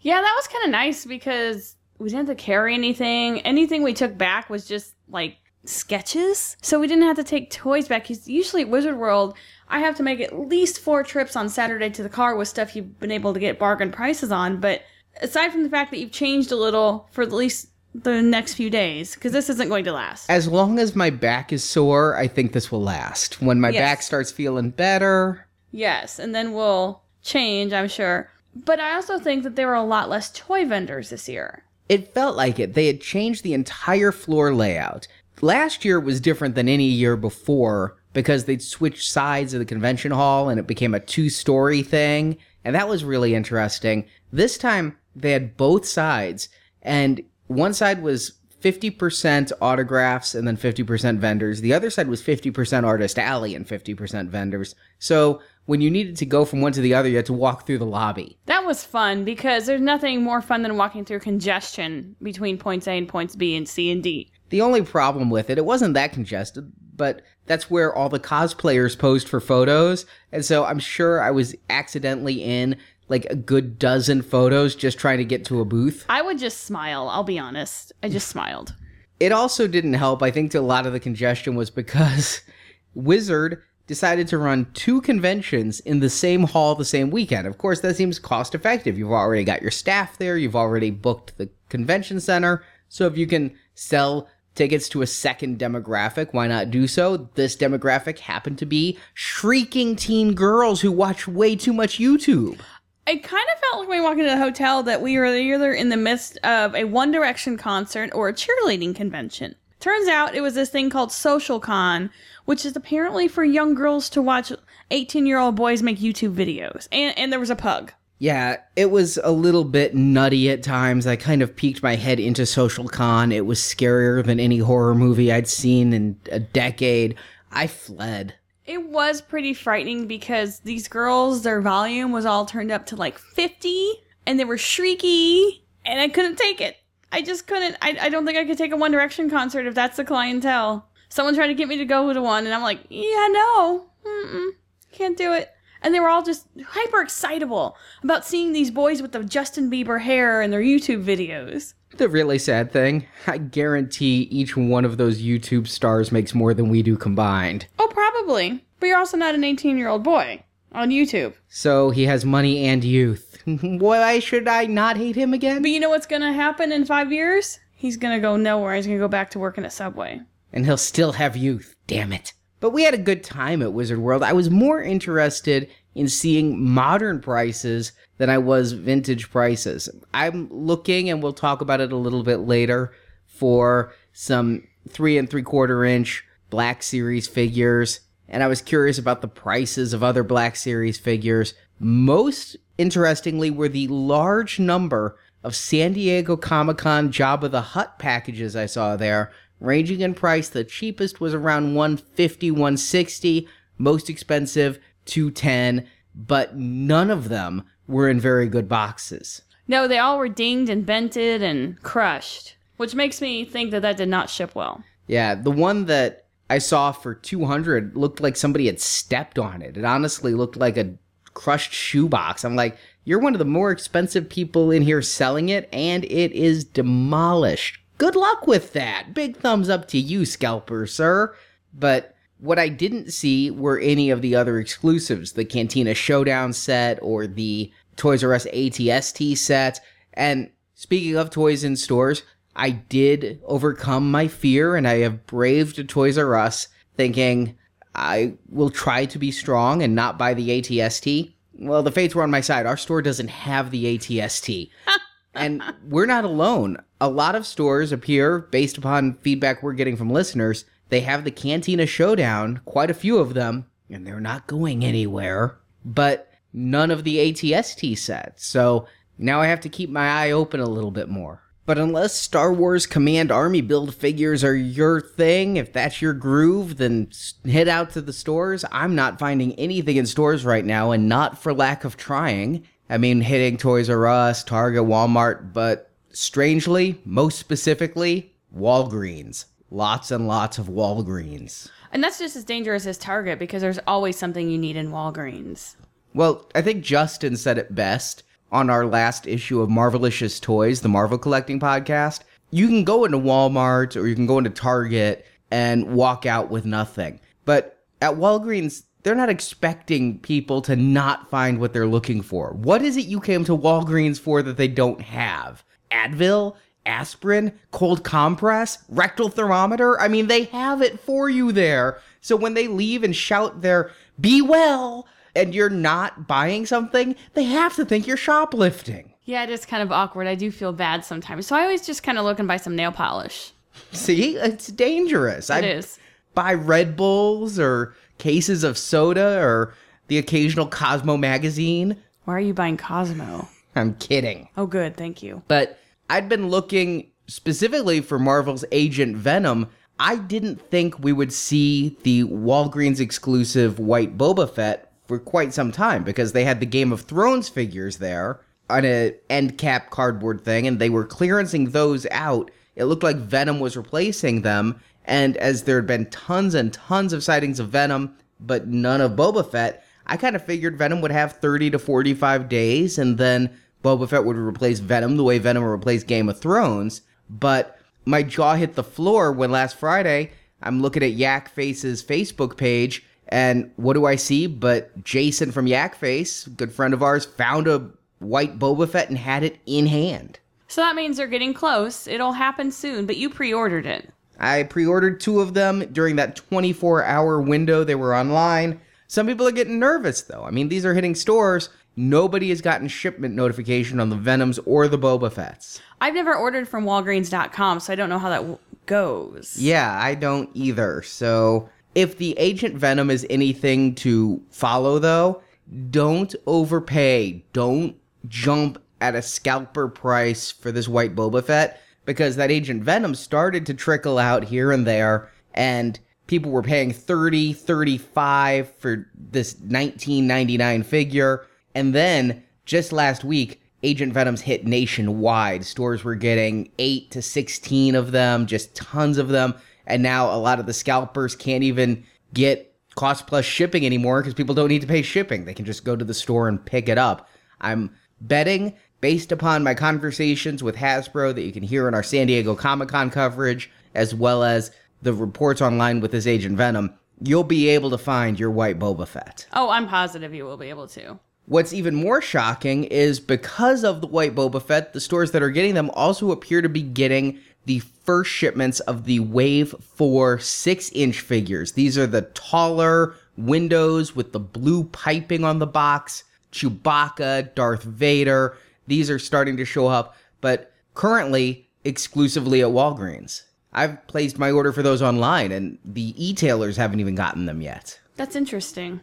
Yeah, 0.00 0.20
that 0.20 0.34
was 0.36 0.48
kind 0.48 0.64
of 0.64 0.70
nice 0.70 1.06
because 1.06 1.76
we 1.98 2.10
didn't 2.10 2.28
have 2.28 2.36
to 2.36 2.42
carry 2.42 2.74
anything. 2.74 3.40
Anything 3.40 3.82
we 3.82 3.94
took 3.94 4.18
back 4.18 4.50
was 4.50 4.66
just 4.66 4.94
like 5.08 5.38
sketches. 5.64 6.58
So 6.60 6.78
we 6.78 6.86
didn't 6.86 7.04
have 7.04 7.16
to 7.16 7.24
take 7.24 7.50
toys 7.50 7.88
back. 7.88 8.10
usually 8.26 8.62
at 8.62 8.68
Wizard 8.68 8.98
World, 8.98 9.34
I 9.68 9.78
have 9.78 9.96
to 9.96 10.02
make 10.02 10.20
at 10.20 10.38
least 10.38 10.80
four 10.80 11.04
trips 11.04 11.36
on 11.36 11.48
Saturday 11.48 11.88
to 11.88 12.02
the 12.02 12.10
car 12.10 12.36
with 12.36 12.48
stuff 12.48 12.76
you've 12.76 13.00
been 13.00 13.10
able 13.10 13.32
to 13.32 13.40
get 13.40 13.58
bargain 13.58 13.90
prices 13.90 14.30
on. 14.30 14.60
But 14.60 14.82
aside 15.22 15.52
from 15.52 15.62
the 15.62 15.70
fact 15.70 15.90
that 15.90 15.98
you've 15.98 16.12
changed 16.12 16.52
a 16.52 16.56
little 16.56 17.08
for 17.12 17.22
at 17.22 17.32
least 17.32 17.68
the 17.94 18.20
next 18.20 18.54
few 18.54 18.70
days, 18.70 19.14
because 19.14 19.32
this 19.32 19.48
isn't 19.48 19.68
going 19.68 19.84
to 19.84 19.92
last. 19.92 20.28
As 20.28 20.48
long 20.48 20.78
as 20.78 20.96
my 20.96 21.10
back 21.10 21.52
is 21.52 21.62
sore, 21.62 22.16
I 22.16 22.26
think 22.26 22.52
this 22.52 22.72
will 22.72 22.82
last. 22.82 23.40
When 23.40 23.60
my 23.60 23.70
Yes. 23.70 23.80
back 23.80 24.02
starts 24.02 24.32
feeling 24.32 24.70
better, 24.70 25.46
Yes, 25.70 26.20
and 26.20 26.32
then 26.32 26.52
we'll 26.52 27.02
change, 27.22 27.72
I'm 27.72 27.88
sure. 27.88 28.30
But 28.54 28.78
I 28.78 28.94
also 28.94 29.18
think 29.18 29.42
that 29.42 29.56
there 29.56 29.66
were 29.66 29.74
a 29.74 29.82
lot 29.82 30.08
less 30.08 30.30
toy 30.32 30.64
vendors 30.64 31.10
this 31.10 31.28
year. 31.28 31.64
It 31.88 32.14
felt 32.14 32.36
like 32.36 32.60
it. 32.60 32.74
They 32.74 32.86
had 32.86 33.00
changed 33.00 33.42
the 33.42 33.54
entire 33.54 34.12
floor 34.12 34.54
layout. 34.54 35.08
Last 35.40 35.84
year 35.84 35.98
was 35.98 36.20
different 36.20 36.54
than 36.54 36.68
any 36.68 36.84
year 36.84 37.16
before 37.16 37.96
because 38.12 38.44
they'd 38.44 38.62
switched 38.62 39.10
sides 39.10 39.52
of 39.52 39.58
the 39.58 39.64
convention 39.64 40.12
hall 40.12 40.48
and 40.48 40.60
it 40.60 40.66
became 40.68 40.94
a 40.94 41.00
two 41.00 41.28
story 41.28 41.82
thing. 41.82 42.36
And 42.64 42.74
that 42.76 42.88
was 42.88 43.04
really 43.04 43.34
interesting. 43.34 44.04
This 44.32 44.56
time 44.56 44.96
they 45.16 45.32
had 45.32 45.56
both 45.56 45.84
sides 45.84 46.48
and 46.82 47.20
one 47.46 47.74
side 47.74 48.02
was 48.02 48.38
50% 48.64 49.52
autographs 49.60 50.34
and 50.34 50.48
then 50.48 50.56
50% 50.56 51.18
vendors. 51.18 51.60
The 51.60 51.74
other 51.74 51.90
side 51.90 52.08
was 52.08 52.22
50% 52.22 52.84
artist 52.84 53.18
alley 53.18 53.54
and 53.54 53.68
50% 53.68 54.28
vendors. 54.28 54.74
So 54.98 55.42
when 55.66 55.82
you 55.82 55.90
needed 55.90 56.16
to 56.16 56.26
go 56.26 56.46
from 56.46 56.62
one 56.62 56.72
to 56.72 56.80
the 56.80 56.94
other, 56.94 57.08
you 57.10 57.16
had 57.16 57.26
to 57.26 57.34
walk 57.34 57.66
through 57.66 57.78
the 57.78 57.86
lobby. 57.86 58.38
That 58.46 58.64
was 58.64 58.82
fun 58.82 59.24
because 59.24 59.66
there's 59.66 59.82
nothing 59.82 60.22
more 60.22 60.40
fun 60.40 60.62
than 60.62 60.78
walking 60.78 61.04
through 61.04 61.20
congestion 61.20 62.16
between 62.22 62.56
points 62.56 62.86
A 62.86 62.96
and 62.96 63.06
points 63.06 63.36
B 63.36 63.54
and 63.54 63.68
C 63.68 63.90
and 63.90 64.02
D. 64.02 64.32
The 64.48 64.62
only 64.62 64.82
problem 64.82 65.28
with 65.28 65.50
it, 65.50 65.58
it 65.58 65.64
wasn't 65.66 65.94
that 65.94 66.12
congested, 66.12 66.72
but 66.96 67.20
that's 67.46 67.70
where 67.70 67.94
all 67.94 68.08
the 68.08 68.20
cosplayers 68.20 68.98
posed 68.98 69.28
for 69.28 69.40
photos. 69.40 70.06
And 70.32 70.44
so 70.44 70.64
I'm 70.64 70.78
sure 70.78 71.20
I 71.20 71.30
was 71.32 71.54
accidentally 71.68 72.42
in 72.42 72.76
like 73.08 73.26
a 73.26 73.34
good 73.34 73.78
dozen 73.78 74.22
photos 74.22 74.74
just 74.74 74.98
trying 74.98 75.18
to 75.18 75.24
get 75.24 75.44
to 75.46 75.60
a 75.60 75.64
booth. 75.64 76.04
I 76.08 76.22
would 76.22 76.38
just 76.38 76.62
smile, 76.62 77.08
I'll 77.08 77.24
be 77.24 77.38
honest. 77.38 77.92
I 78.02 78.08
just 78.08 78.28
smiled. 78.28 78.74
It 79.20 79.32
also 79.32 79.66
didn't 79.66 79.94
help. 79.94 80.22
I 80.22 80.30
think 80.30 80.54
a 80.54 80.60
lot 80.60 80.86
of 80.86 80.92
the 80.92 81.00
congestion 81.00 81.54
was 81.54 81.70
because 81.70 82.40
Wizard 82.94 83.62
decided 83.86 84.26
to 84.28 84.38
run 84.38 84.66
two 84.72 85.00
conventions 85.02 85.80
in 85.80 86.00
the 86.00 86.08
same 86.08 86.44
hall 86.44 86.74
the 86.74 86.84
same 86.84 87.10
weekend. 87.10 87.46
Of 87.46 87.58
course, 87.58 87.80
that 87.80 87.96
seems 87.96 88.18
cost 88.18 88.54
effective. 88.54 88.98
You've 88.98 89.12
already 89.12 89.44
got 89.44 89.62
your 89.62 89.70
staff 89.70 90.16
there, 90.18 90.38
you've 90.38 90.56
already 90.56 90.90
booked 90.90 91.36
the 91.36 91.50
convention 91.68 92.20
center. 92.20 92.64
So 92.88 93.06
if 93.06 93.18
you 93.18 93.26
can 93.26 93.54
sell 93.74 94.28
tickets 94.54 94.88
to 94.90 95.02
a 95.02 95.06
second 95.06 95.58
demographic, 95.58 96.32
why 96.32 96.46
not 96.46 96.70
do 96.70 96.86
so? 96.86 97.28
This 97.34 97.56
demographic 97.56 98.20
happened 98.20 98.58
to 98.58 98.66
be 98.66 98.98
shrieking 99.12 99.96
teen 99.96 100.34
girls 100.34 100.80
who 100.80 100.92
watch 100.92 101.26
way 101.26 101.56
too 101.56 101.72
much 101.72 101.98
YouTube. 101.98 102.60
I 103.06 103.16
kind 103.16 103.46
of 103.52 103.60
felt 103.60 103.80
like 103.80 103.88
when 103.88 103.98
we 103.98 104.04
walked 104.04 104.18
into 104.18 104.30
the 104.30 104.38
hotel 104.38 104.82
that 104.84 105.02
we 105.02 105.18
were 105.18 105.26
either 105.26 105.72
in 105.72 105.90
the 105.90 105.96
midst 105.96 106.38
of 106.38 106.74
a 106.74 106.84
One 106.84 107.12
Direction 107.12 107.58
concert 107.58 108.10
or 108.14 108.28
a 108.28 108.32
cheerleading 108.32 108.94
convention. 108.94 109.56
Turns 109.78 110.08
out 110.08 110.34
it 110.34 110.40
was 110.40 110.54
this 110.54 110.70
thing 110.70 110.88
called 110.88 111.12
Social 111.12 111.60
Con, 111.60 112.10
which 112.46 112.64
is 112.64 112.74
apparently 112.74 113.28
for 113.28 113.44
young 113.44 113.74
girls 113.74 114.08
to 114.10 114.22
watch 114.22 114.50
18 114.90 115.26
year 115.26 115.38
old 115.38 115.54
boys 115.54 115.82
make 115.82 115.98
YouTube 115.98 116.34
videos. 116.34 116.88
And, 116.90 117.16
and 117.18 117.30
there 117.30 117.40
was 117.40 117.50
a 117.50 117.56
pug. 117.56 117.92
Yeah, 118.18 118.56
it 118.76 118.90
was 118.90 119.18
a 119.22 119.32
little 119.32 119.64
bit 119.64 119.94
nutty 119.94 120.48
at 120.48 120.62
times. 120.62 121.06
I 121.06 121.16
kind 121.16 121.42
of 121.42 121.54
peeked 121.54 121.82
my 121.82 121.96
head 121.96 122.18
into 122.18 122.46
Social 122.46 122.88
Con. 122.88 123.32
It 123.32 123.44
was 123.44 123.58
scarier 123.58 124.24
than 124.24 124.40
any 124.40 124.58
horror 124.58 124.94
movie 124.94 125.30
I'd 125.30 125.48
seen 125.48 125.92
in 125.92 126.18
a 126.32 126.40
decade. 126.40 127.16
I 127.52 127.66
fled. 127.66 128.34
It 128.66 128.88
was 128.88 129.20
pretty 129.20 129.52
frightening 129.52 130.06
because 130.06 130.60
these 130.60 130.88
girls, 130.88 131.42
their 131.42 131.60
volume 131.60 132.12
was 132.12 132.24
all 132.24 132.46
turned 132.46 132.70
up 132.70 132.86
to 132.86 132.96
like 132.96 133.18
50 133.18 133.92
and 134.26 134.38
they 134.38 134.44
were 134.44 134.56
shrieky 134.56 135.60
and 135.84 136.00
I 136.00 136.08
couldn't 136.08 136.36
take 136.36 136.60
it. 136.60 136.76
I 137.12 137.20
just 137.20 137.46
couldn't. 137.46 137.76
I, 137.82 137.96
I 138.00 138.08
don't 138.08 138.24
think 138.24 138.38
I 138.38 138.44
could 138.44 138.58
take 138.58 138.72
a 138.72 138.76
One 138.76 138.90
Direction 138.90 139.28
concert 139.28 139.66
if 139.66 139.74
that's 139.74 139.96
the 139.98 140.04
clientele. 140.04 140.88
Someone 141.10 141.34
tried 141.34 141.48
to 141.48 141.54
get 141.54 141.68
me 141.68 141.76
to 141.76 141.84
go 141.84 142.12
to 142.12 142.22
one 142.22 142.46
and 142.46 142.54
I'm 142.54 142.62
like, 142.62 142.80
yeah, 142.88 143.28
no, 143.30 143.90
Mm-mm, 144.04 144.50
can't 144.92 145.16
do 145.16 145.32
it. 145.32 145.50
And 145.82 145.94
they 145.94 146.00
were 146.00 146.08
all 146.08 146.22
just 146.22 146.46
hyper 146.66 147.02
excitable 147.02 147.76
about 148.02 148.24
seeing 148.24 148.52
these 148.52 148.70
boys 148.70 149.02
with 149.02 149.12
the 149.12 149.22
Justin 149.22 149.70
Bieber 149.70 150.00
hair 150.00 150.40
in 150.40 150.50
their 150.50 150.62
YouTube 150.62 151.04
videos. 151.04 151.74
The 151.96 152.08
really 152.08 152.38
sad 152.38 152.72
thing, 152.72 153.06
I 153.26 153.38
guarantee 153.38 154.22
each 154.30 154.56
one 154.56 154.84
of 154.84 154.96
those 154.96 155.22
YouTube 155.22 155.68
stars 155.68 156.10
makes 156.10 156.34
more 156.34 156.52
than 156.52 156.68
we 156.68 156.82
do 156.82 156.96
combined. 156.96 157.66
Oh, 157.78 157.88
probably. 157.88 158.64
But 158.80 158.86
you're 158.86 158.98
also 158.98 159.16
not 159.16 159.34
an 159.36 159.44
18 159.44 159.78
year 159.78 159.88
old 159.88 160.02
boy 160.02 160.42
on 160.72 160.90
YouTube. 160.90 161.34
So 161.48 161.90
he 161.90 162.04
has 162.06 162.24
money 162.24 162.64
and 162.66 162.82
youth. 162.82 163.38
Why 163.44 164.18
should 164.18 164.48
I 164.48 164.64
not 164.66 164.96
hate 164.96 165.14
him 165.16 165.32
again? 165.32 165.62
But 165.62 165.70
you 165.70 165.78
know 165.78 165.88
what's 165.90 166.06
gonna 166.06 166.32
happen 166.32 166.72
in 166.72 166.84
five 166.84 167.12
years? 167.12 167.60
He's 167.76 167.96
gonna 167.96 168.20
go 168.20 168.36
nowhere. 168.36 168.74
He's 168.74 168.86
gonna 168.86 168.98
go 168.98 169.08
back 169.08 169.30
to 169.30 169.38
working 169.38 169.64
at 169.64 169.72
Subway. 169.72 170.20
and 170.52 170.64
he'll 170.66 170.76
still 170.76 171.12
have 171.12 171.36
youth. 171.36 171.76
Damn 171.86 172.12
it. 172.12 172.32
But 172.60 172.70
we 172.70 172.82
had 172.82 172.94
a 172.94 172.98
good 172.98 173.22
time 173.22 173.62
at 173.62 173.72
Wizard 173.72 173.98
World. 173.98 174.22
I 174.22 174.32
was 174.32 174.50
more 174.50 174.82
interested 174.82 175.70
in 175.94 176.08
seeing 176.08 176.62
modern 176.62 177.20
prices 177.20 177.92
than 178.18 178.30
I 178.30 178.38
was 178.38 178.72
vintage 178.72 179.30
prices. 179.30 179.88
I'm 180.12 180.48
looking, 180.50 181.10
and 181.10 181.22
we'll 181.22 181.32
talk 181.32 181.60
about 181.60 181.80
it 181.80 181.92
a 181.92 181.96
little 181.96 182.22
bit 182.22 182.38
later, 182.38 182.92
for 183.26 183.92
some 184.12 184.66
three 184.88 185.18
and 185.18 185.28
three 185.28 185.42
quarter 185.42 185.84
inch 185.84 186.24
Black 186.50 186.82
Series 186.82 187.26
figures. 187.26 188.00
And 188.28 188.42
I 188.42 188.46
was 188.46 188.62
curious 188.62 188.98
about 188.98 189.20
the 189.20 189.28
prices 189.28 189.92
of 189.92 190.02
other 190.02 190.22
Black 190.22 190.56
Series 190.56 190.98
figures. 190.98 191.54
Most 191.78 192.56
interestingly 192.78 193.50
were 193.50 193.68
the 193.68 193.88
large 193.88 194.58
number 194.58 195.18
of 195.42 195.54
San 195.54 195.92
Diego 195.92 196.36
Comic 196.36 196.78
Con 196.78 197.12
Jabba 197.12 197.50
the 197.50 197.60
Hutt 197.60 197.98
packages 197.98 198.56
I 198.56 198.66
saw 198.66 198.96
there, 198.96 199.30
ranging 199.60 200.00
in 200.00 200.14
price. 200.14 200.48
The 200.48 200.64
cheapest 200.64 201.20
was 201.20 201.34
around 201.34 201.74
150, 201.74 202.50
160, 202.50 203.48
most 203.76 204.08
expensive 204.08 204.78
210, 205.06 205.86
but 206.14 206.56
none 206.56 207.10
of 207.10 207.28
them 207.28 207.64
were 207.86 208.08
in 208.08 208.20
very 208.20 208.48
good 208.48 208.68
boxes. 208.68 209.42
No, 209.66 209.88
they 209.88 209.98
all 209.98 210.18
were 210.18 210.28
dinged 210.28 210.70
and 210.70 210.84
bented 210.84 211.42
and 211.42 211.80
crushed, 211.82 212.56
which 212.76 212.94
makes 212.94 213.20
me 213.20 213.44
think 213.44 213.70
that 213.70 213.82
that 213.82 213.96
did 213.96 214.08
not 214.08 214.30
ship 214.30 214.54
well. 214.54 214.82
Yeah, 215.06 215.34
the 215.34 215.50
one 215.50 215.86
that 215.86 216.26
I 216.50 216.58
saw 216.58 216.92
for 216.92 217.14
200 217.14 217.96
looked 217.96 218.20
like 218.20 218.36
somebody 218.36 218.66
had 218.66 218.80
stepped 218.80 219.38
on 219.38 219.62
it. 219.62 219.76
It 219.76 219.84
honestly 219.84 220.34
looked 220.34 220.56
like 220.56 220.76
a 220.76 220.94
crushed 221.32 221.72
shoebox. 221.72 222.44
I'm 222.44 222.56
like, 222.56 222.76
you're 223.04 223.18
one 223.18 223.34
of 223.34 223.38
the 223.38 223.44
more 223.44 223.70
expensive 223.70 224.28
people 224.28 224.70
in 224.70 224.82
here 224.82 225.02
selling 225.02 225.48
it, 225.48 225.68
and 225.72 226.04
it 226.04 226.32
is 226.32 226.64
demolished. 226.64 227.78
Good 227.98 228.16
luck 228.16 228.46
with 228.46 228.72
that. 228.72 229.14
Big 229.14 229.36
thumbs 229.36 229.68
up 229.68 229.88
to 229.88 229.98
you, 229.98 230.24
scalper, 230.24 230.86
sir. 230.86 231.34
But 231.72 232.13
what 232.38 232.58
I 232.58 232.68
didn't 232.68 233.12
see 233.12 233.50
were 233.50 233.78
any 233.78 234.10
of 234.10 234.22
the 234.22 234.34
other 234.34 234.58
exclusives 234.58 235.32
the 235.32 235.44
Cantina 235.44 235.94
Showdown 235.94 236.52
set 236.52 236.98
or 237.02 237.26
the 237.26 237.72
Toys 237.96 238.24
R 238.24 238.34
Us 238.34 238.46
ATST 238.46 239.36
set. 239.38 239.80
And 240.14 240.50
speaking 240.74 241.16
of 241.16 241.30
toys 241.30 241.64
in 241.64 241.76
stores, 241.76 242.22
I 242.56 242.70
did 242.70 243.40
overcome 243.44 244.10
my 244.10 244.28
fear 244.28 244.76
and 244.76 244.86
I 244.86 244.98
have 244.98 245.26
braved 245.26 245.88
Toys 245.88 246.18
R 246.18 246.36
Us 246.36 246.68
thinking 246.96 247.56
I 247.94 248.34
will 248.48 248.70
try 248.70 249.04
to 249.06 249.18
be 249.18 249.30
strong 249.30 249.82
and 249.82 249.94
not 249.94 250.18
buy 250.18 250.34
the 250.34 250.48
ATST. 250.48 251.32
Well, 251.54 251.82
the 251.82 251.92
fates 251.92 252.14
were 252.14 252.22
on 252.22 252.30
my 252.30 252.40
side. 252.40 252.66
Our 252.66 252.76
store 252.76 253.02
doesn't 253.02 253.28
have 253.28 253.70
the 253.70 253.96
ATST. 253.96 254.70
and 255.34 255.62
we're 255.88 256.06
not 256.06 256.24
alone. 256.24 256.78
A 257.00 257.08
lot 257.08 257.34
of 257.34 257.46
stores 257.46 257.92
appear, 257.92 258.40
based 258.40 258.78
upon 258.78 259.14
feedback 259.14 259.62
we're 259.62 259.72
getting 259.72 259.96
from 259.96 260.10
listeners, 260.10 260.64
they 260.88 261.00
have 261.00 261.24
the 261.24 261.30
Cantina 261.30 261.86
Showdown, 261.86 262.60
quite 262.64 262.90
a 262.90 262.94
few 262.94 263.18
of 263.18 263.34
them, 263.34 263.66
and 263.90 264.06
they're 264.06 264.20
not 264.20 264.46
going 264.46 264.84
anywhere. 264.84 265.58
But 265.84 266.30
none 266.52 266.90
of 266.90 267.04
the 267.04 267.16
ATST 267.18 267.98
sets. 267.98 268.46
So 268.46 268.86
now 269.18 269.40
I 269.40 269.46
have 269.46 269.60
to 269.60 269.68
keep 269.68 269.90
my 269.90 270.08
eye 270.08 270.30
open 270.30 270.60
a 270.60 270.68
little 270.68 270.90
bit 270.90 271.08
more. 271.08 271.42
But 271.66 271.78
unless 271.78 272.14
Star 272.14 272.52
Wars 272.52 272.86
Command 272.86 273.32
Army 273.32 273.62
build 273.62 273.94
figures 273.94 274.44
are 274.44 274.54
your 274.54 275.00
thing, 275.00 275.56
if 275.56 275.72
that's 275.72 276.02
your 276.02 276.12
groove, 276.12 276.76
then 276.76 277.10
head 277.46 277.68
out 277.68 277.90
to 277.92 278.02
the 278.02 278.12
stores. 278.12 278.66
I'm 278.70 278.94
not 278.94 279.18
finding 279.18 279.54
anything 279.54 279.96
in 279.96 280.04
stores 280.04 280.44
right 280.44 280.64
now, 280.64 280.90
and 280.90 281.08
not 281.08 281.42
for 281.42 281.54
lack 281.54 281.84
of 281.84 281.96
trying. 281.96 282.64
I 282.90 282.98
mean, 282.98 283.22
hitting 283.22 283.56
Toys 283.56 283.88
R 283.88 284.06
Us, 284.06 284.44
Target, 284.44 284.82
Walmart, 284.82 285.54
but 285.54 285.90
strangely, 286.10 287.00
most 287.06 287.38
specifically, 287.38 288.34
Walgreens. 288.54 289.46
Lots 289.74 290.12
and 290.12 290.28
lots 290.28 290.58
of 290.58 290.68
Walgreens. 290.68 291.68
And 291.90 292.02
that's 292.02 292.20
just 292.20 292.36
as 292.36 292.44
dangerous 292.44 292.86
as 292.86 292.96
Target 292.96 293.40
because 293.40 293.60
there's 293.60 293.80
always 293.88 294.16
something 294.16 294.48
you 294.48 294.56
need 294.56 294.76
in 294.76 294.92
Walgreens. 294.92 295.74
Well, 296.14 296.48
I 296.54 296.62
think 296.62 296.84
Justin 296.84 297.36
said 297.36 297.58
it 297.58 297.74
best 297.74 298.22
on 298.52 298.70
our 298.70 298.86
last 298.86 299.26
issue 299.26 299.60
of 299.60 299.68
Marvelicious 299.68 300.40
Toys, 300.40 300.82
the 300.82 300.88
Marvel 300.88 301.18
Collecting 301.18 301.58
Podcast. 301.58 302.20
You 302.52 302.68
can 302.68 302.84
go 302.84 303.04
into 303.04 303.18
Walmart 303.18 304.00
or 304.00 304.06
you 304.06 304.14
can 304.14 304.28
go 304.28 304.38
into 304.38 304.50
Target 304.50 305.26
and 305.50 305.96
walk 305.96 306.24
out 306.24 306.52
with 306.52 306.64
nothing. 306.64 307.18
But 307.44 307.82
at 308.00 308.14
Walgreens, 308.14 308.84
they're 309.02 309.16
not 309.16 309.28
expecting 309.28 310.20
people 310.20 310.62
to 310.62 310.76
not 310.76 311.28
find 311.30 311.58
what 311.58 311.72
they're 311.72 311.84
looking 311.84 312.22
for. 312.22 312.52
What 312.52 312.82
is 312.82 312.96
it 312.96 313.06
you 313.06 313.18
came 313.20 313.44
to 313.46 313.58
Walgreens 313.58 314.20
for 314.20 314.40
that 314.40 314.56
they 314.56 314.68
don't 314.68 315.00
have? 315.00 315.64
Advil? 315.90 316.54
Aspirin? 316.86 317.52
Cold 317.70 318.04
compress? 318.04 318.78
Rectal 318.88 319.28
thermometer? 319.28 320.00
I 320.00 320.08
mean, 320.08 320.26
they 320.26 320.44
have 320.44 320.82
it 320.82 321.00
for 321.00 321.28
you 321.28 321.52
there. 321.52 321.98
So 322.20 322.36
when 322.36 322.54
they 322.54 322.68
leave 322.68 323.02
and 323.04 323.14
shout 323.14 323.60
their, 323.62 323.90
be 324.20 324.40
well, 324.42 325.06
and 325.36 325.54
you're 325.54 325.70
not 325.70 326.26
buying 326.26 326.64
something, 326.66 327.16
they 327.34 327.44
have 327.44 327.74
to 327.76 327.84
think 327.84 328.06
you're 328.06 328.16
shoplifting. 328.16 329.12
Yeah, 329.24 329.42
it 329.44 329.50
is 329.50 329.64
kind 329.66 329.82
of 329.82 329.90
awkward. 329.90 330.26
I 330.26 330.34
do 330.34 330.50
feel 330.50 330.72
bad 330.72 331.04
sometimes. 331.04 331.46
So 331.46 331.56
I 331.56 331.62
always 331.62 331.86
just 331.86 332.02
kind 332.02 332.18
of 332.18 332.24
look 332.24 332.38
and 332.38 332.46
buy 332.48 332.58
some 332.58 332.76
nail 332.76 332.92
polish. 332.92 333.52
See, 333.92 334.36
it's 334.36 334.68
dangerous. 334.68 335.50
It 335.50 335.54
I 335.54 335.60
is. 335.60 335.98
buy 336.34 336.54
Red 336.54 336.96
Bulls 336.96 337.58
or 337.58 337.94
cases 338.18 338.62
of 338.62 338.78
soda 338.78 339.38
or 339.40 339.74
the 340.08 340.18
occasional 340.18 340.66
Cosmo 340.68 341.16
magazine. 341.16 341.96
Why 342.24 342.34
are 342.34 342.40
you 342.40 342.54
buying 342.54 342.76
Cosmo? 342.76 343.48
I'm 343.74 343.94
kidding. 343.96 344.48
Oh, 344.56 344.66
good. 344.66 344.96
Thank 344.96 345.22
you. 345.22 345.42
But 345.48 345.78
I'd 346.08 346.28
been 346.28 346.48
looking 346.48 347.10
specifically 347.26 348.00
for 348.00 348.18
Marvel's 348.18 348.64
Agent 348.72 349.16
Venom. 349.16 349.68
I 349.98 350.16
didn't 350.16 350.60
think 350.70 350.98
we 350.98 351.12
would 351.12 351.32
see 351.32 351.96
the 352.02 352.24
Walgreens 352.24 353.00
exclusive 353.00 353.78
white 353.78 354.18
Boba 354.18 354.50
Fett 354.50 354.92
for 355.06 355.18
quite 355.18 355.54
some 355.54 355.72
time 355.72 356.02
because 356.04 356.32
they 356.32 356.44
had 356.44 356.60
the 356.60 356.66
Game 356.66 356.92
of 356.92 357.02
Thrones 357.02 357.48
figures 357.48 357.98
there 357.98 358.40
on 358.68 358.84
a 358.84 359.14
end 359.28 359.58
cap 359.58 359.90
cardboard 359.90 360.42
thing 360.42 360.66
and 360.66 360.78
they 360.78 360.90
were 360.90 361.06
clearancing 361.06 361.72
those 361.72 362.06
out. 362.10 362.50
It 362.76 362.84
looked 362.84 363.02
like 363.02 363.16
Venom 363.16 363.60
was 363.60 363.76
replacing 363.76 364.42
them. 364.42 364.80
And 365.04 365.36
as 365.36 365.64
there 365.64 365.76
had 365.76 365.86
been 365.86 366.06
tons 366.06 366.54
and 366.54 366.72
tons 366.72 367.12
of 367.12 367.22
sightings 367.22 367.60
of 367.60 367.68
Venom, 367.68 368.16
but 368.40 368.66
none 368.66 369.00
of 369.00 369.12
Boba 369.12 369.48
Fett, 369.48 369.84
I 370.06 370.16
kind 370.16 370.34
of 370.34 370.44
figured 370.44 370.78
Venom 370.78 371.00
would 371.02 371.10
have 371.10 371.34
30 371.34 371.70
to 371.70 371.78
45 371.78 372.48
days 372.48 372.98
and 372.98 373.16
then 373.18 373.50
Boba 373.84 374.08
Fett 374.08 374.24
would 374.24 374.36
replace 374.36 374.78
Venom 374.78 375.16
the 375.16 375.24
way 375.24 375.38
Venom 375.38 375.62
replaced 375.62 376.06
Game 376.06 376.28
of 376.28 376.40
Thrones. 376.40 377.02
But 377.28 377.78
my 378.04 378.22
jaw 378.22 378.54
hit 378.54 378.74
the 378.74 378.82
floor 378.82 379.30
when 379.30 379.50
last 379.50 379.76
Friday 379.76 380.32
I'm 380.62 380.80
looking 380.80 381.02
at 381.02 381.12
Yak 381.12 381.50
Face's 381.50 382.02
Facebook 382.02 382.56
page 382.56 383.04
and 383.28 383.70
what 383.76 383.94
do 383.94 384.06
I 384.06 384.16
see? 384.16 384.46
But 384.46 385.02
Jason 385.04 385.50
from 385.52 385.66
Yak 385.66 385.94
Face, 385.94 386.46
good 386.46 386.72
friend 386.72 386.94
of 386.94 387.02
ours, 387.02 387.24
found 387.24 387.66
a 387.66 387.90
white 388.18 388.58
Boba 388.58 388.88
Fett 388.88 389.08
and 389.08 389.18
had 389.18 389.42
it 389.42 389.58
in 389.66 389.86
hand. 389.86 390.38
So 390.68 390.80
that 390.80 390.96
means 390.96 391.16
they're 391.16 391.26
getting 391.26 391.54
close. 391.54 392.06
It'll 392.06 392.32
happen 392.32 392.72
soon, 392.72 393.06
but 393.06 393.16
you 393.16 393.30
pre 393.30 393.52
ordered 393.52 393.86
it. 393.86 394.10
I 394.38 394.64
pre 394.64 394.86
ordered 394.86 395.20
two 395.20 395.40
of 395.40 395.54
them 395.54 395.80
during 395.92 396.16
that 396.16 396.36
24 396.36 397.04
hour 397.04 397.40
window 397.40 397.84
they 397.84 397.94
were 397.94 398.14
online. 398.14 398.80
Some 399.06 399.26
people 399.26 399.46
are 399.46 399.52
getting 399.52 399.78
nervous 399.78 400.22
though. 400.22 400.44
I 400.44 400.50
mean, 400.50 400.68
these 400.68 400.84
are 400.84 400.94
hitting 400.94 401.14
stores. 401.14 401.68
Nobody 401.96 402.48
has 402.48 402.60
gotten 402.60 402.88
shipment 402.88 403.34
notification 403.34 404.00
on 404.00 404.10
the 404.10 404.16
Venoms 404.16 404.58
or 404.66 404.88
the 404.88 404.98
Boba 404.98 405.32
Fetts. 405.32 405.80
I've 406.00 406.14
never 406.14 406.34
ordered 406.34 406.68
from 406.68 406.84
Walgreens.com, 406.84 407.80
so 407.80 407.92
I 407.92 407.96
don't 407.96 408.08
know 408.08 408.18
how 408.18 408.30
that 408.30 408.38
w- 408.38 408.58
goes. 408.86 409.56
Yeah, 409.58 409.96
I 410.00 410.14
don't 410.14 410.50
either. 410.54 411.02
So 411.02 411.68
if 411.94 412.18
the 412.18 412.36
Agent 412.38 412.74
Venom 412.76 413.10
is 413.10 413.26
anything 413.30 413.94
to 413.96 414.42
follow, 414.50 414.98
though, 414.98 415.42
don't 415.90 416.34
overpay. 416.46 417.44
Don't 417.52 417.96
jump 418.28 418.82
at 419.00 419.14
a 419.14 419.22
scalper 419.22 419.88
price 419.88 420.50
for 420.50 420.72
this 420.72 420.88
white 420.88 421.14
Boba 421.14 421.44
Fett 421.44 421.80
because 422.04 422.36
that 422.36 422.50
Agent 422.50 422.82
Venom 422.82 423.14
started 423.14 423.66
to 423.66 423.74
trickle 423.74 424.18
out 424.18 424.44
here 424.44 424.72
and 424.72 424.86
there, 424.86 425.30
and 425.54 425.98
people 426.26 426.50
were 426.50 426.62
paying 426.62 426.92
30 426.92 427.52
35 427.52 428.74
for 428.76 429.08
this 429.14 429.54
1999 429.54 430.82
figure. 430.82 431.46
And 431.74 431.94
then 431.94 432.42
just 432.64 432.92
last 432.92 433.24
week, 433.24 433.60
Agent 433.82 434.14
Venom's 434.14 434.40
hit 434.40 434.66
nationwide. 434.66 435.64
Stores 435.64 436.04
were 436.04 436.14
getting 436.14 436.70
8 436.78 437.10
to 437.10 437.22
16 437.22 437.94
of 437.94 438.12
them, 438.12 438.46
just 438.46 438.74
tons 438.74 439.18
of 439.18 439.28
them 439.28 439.54
and 439.86 440.02
now 440.02 440.34
a 440.34 440.38
lot 440.38 440.60
of 440.60 440.66
the 440.66 440.72
scalpers 440.72 441.36
can't 441.36 441.64
even 441.64 442.04
get 442.32 442.74
cost 442.94 443.26
plus 443.26 443.44
shipping 443.44 443.84
anymore 443.84 444.20
because 444.20 444.34
people 444.34 444.54
don't 444.54 444.68
need 444.68 444.80
to 444.80 444.86
pay 444.86 445.02
shipping. 445.02 445.44
They 445.44 445.54
can 445.54 445.64
just 445.64 445.84
go 445.84 445.96
to 445.96 446.04
the 446.04 446.14
store 446.14 446.48
and 446.48 446.64
pick 446.64 446.88
it 446.88 446.98
up. 446.98 447.28
I'm 447.60 447.94
betting 448.20 448.74
based 449.00 449.32
upon 449.32 449.64
my 449.64 449.74
conversations 449.74 450.62
with 450.62 450.76
Hasbro 450.76 451.34
that 451.34 451.42
you 451.42 451.52
can 451.52 451.62
hear 451.62 451.88
in 451.88 451.94
our 451.94 452.02
San 452.02 452.26
Diego 452.26 452.54
Comic 452.54 452.88
Con 452.88 453.10
coverage, 453.10 453.70
as 453.94 454.14
well 454.14 454.42
as 454.42 454.70
the 455.02 455.12
reports 455.12 455.60
online 455.60 456.00
with 456.00 456.12
this 456.12 456.26
Agent 456.26 456.56
Venom, 456.56 456.94
you'll 457.20 457.44
be 457.44 457.68
able 457.68 457.90
to 457.90 457.98
find 457.98 458.40
your 458.40 458.50
white 458.50 458.78
Boba 458.78 459.06
Fett. 459.06 459.46
Oh, 459.52 459.68
I'm 459.68 459.86
positive 459.86 460.32
you 460.32 460.44
will 460.44 460.56
be 460.56 460.70
able 460.70 460.88
to. 460.88 461.18
What's 461.46 461.74
even 461.74 461.94
more 461.94 462.22
shocking 462.22 462.84
is 462.84 463.20
because 463.20 463.84
of 463.84 464.00
the 464.00 464.06
white 464.06 464.34
Boba 464.34 464.62
Fett, 464.62 464.94
the 464.94 465.00
stores 465.00 465.32
that 465.32 465.42
are 465.42 465.50
getting 465.50 465.74
them 465.74 465.90
also 465.90 466.30
appear 466.30 466.62
to 466.62 466.68
be 466.68 466.82
getting 466.82 467.38
the 467.66 467.80
first 467.80 468.30
shipments 468.30 468.80
of 468.80 469.04
the 469.04 469.20
Wave 469.20 469.74
4 469.80 470.38
6 470.38 470.90
inch 470.92 471.20
figures. 471.20 471.72
These 471.72 471.98
are 471.98 472.06
the 472.06 472.22
taller 472.22 473.14
windows 473.36 474.16
with 474.16 474.32
the 474.32 474.40
blue 474.40 474.84
piping 474.84 475.44
on 475.44 475.58
the 475.58 475.66
box, 475.66 476.24
Chewbacca, 476.52 477.54
Darth 477.54 477.82
Vader. 477.82 478.56
These 478.86 479.10
are 479.10 479.18
starting 479.18 479.56
to 479.58 479.64
show 479.64 479.86
up, 479.86 480.16
but 480.40 480.72
currently 480.94 481.68
exclusively 481.84 482.62
at 482.62 482.68
Walgreens. 482.68 483.42
I've 483.72 484.06
placed 484.06 484.38
my 484.38 484.50
order 484.50 484.72
for 484.72 484.82
those 484.82 485.02
online, 485.02 485.50
and 485.50 485.78
the 485.84 486.14
e-tailers 486.16 486.76
haven't 486.76 487.00
even 487.00 487.16
gotten 487.16 487.46
them 487.46 487.60
yet. 487.60 487.98
That's 488.16 488.36
interesting. 488.36 489.00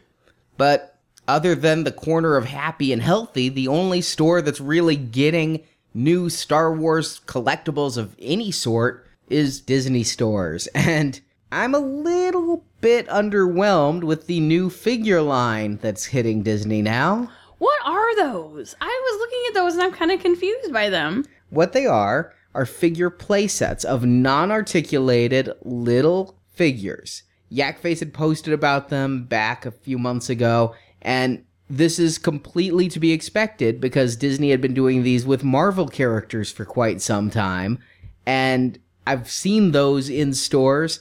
But 0.56 0.91
other 1.28 1.54
than 1.54 1.84
the 1.84 1.92
corner 1.92 2.36
of 2.36 2.46
Happy 2.46 2.92
and 2.92 3.02
Healthy, 3.02 3.48
the 3.50 3.68
only 3.68 4.00
store 4.00 4.42
that's 4.42 4.60
really 4.60 4.96
getting 4.96 5.62
new 5.94 6.28
Star 6.28 6.74
Wars 6.74 7.20
collectibles 7.26 7.96
of 7.96 8.16
any 8.18 8.50
sort 8.50 9.06
is 9.28 9.60
Disney 9.60 10.02
stores. 10.02 10.68
And 10.74 11.20
I'm 11.50 11.74
a 11.74 11.78
little 11.78 12.64
bit 12.80 13.06
underwhelmed 13.08 14.04
with 14.04 14.26
the 14.26 14.40
new 14.40 14.70
figure 14.70 15.20
line 15.20 15.78
that's 15.82 16.06
hitting 16.06 16.42
Disney 16.42 16.80
now. 16.80 17.30
What 17.58 17.78
are 17.84 18.16
those? 18.16 18.74
I 18.80 18.86
was 18.86 19.20
looking 19.20 19.42
at 19.48 19.54
those 19.54 19.74
and 19.74 19.82
I'm 19.82 19.92
kind 19.92 20.10
of 20.10 20.20
confused 20.20 20.72
by 20.72 20.88
them. 20.88 21.26
What 21.50 21.74
they 21.74 21.84
are 21.84 22.32
are 22.54 22.66
figure 22.66 23.10
playsets 23.10 23.84
of 23.84 24.04
non 24.04 24.50
articulated 24.50 25.52
little 25.62 26.38
figures. 26.54 27.22
Yakface 27.52 27.98
had 27.98 28.14
posted 28.14 28.54
about 28.54 28.88
them 28.88 29.24
back 29.24 29.66
a 29.66 29.70
few 29.70 29.98
months 29.98 30.30
ago, 30.30 30.74
and 31.02 31.44
this 31.68 31.98
is 31.98 32.18
completely 32.18 32.88
to 32.88 33.00
be 33.00 33.12
expected 33.12 33.80
because 33.80 34.16
Disney 34.16 34.50
had 34.50 34.60
been 34.60 34.74
doing 34.74 35.02
these 35.02 35.24
with 35.24 35.44
Marvel 35.44 35.88
characters 35.88 36.52
for 36.52 36.64
quite 36.64 37.00
some 37.00 37.30
time. 37.30 37.78
And 38.26 38.78
I've 39.06 39.30
seen 39.30 39.72
those 39.72 40.08
in 40.08 40.34
stores. 40.34 41.00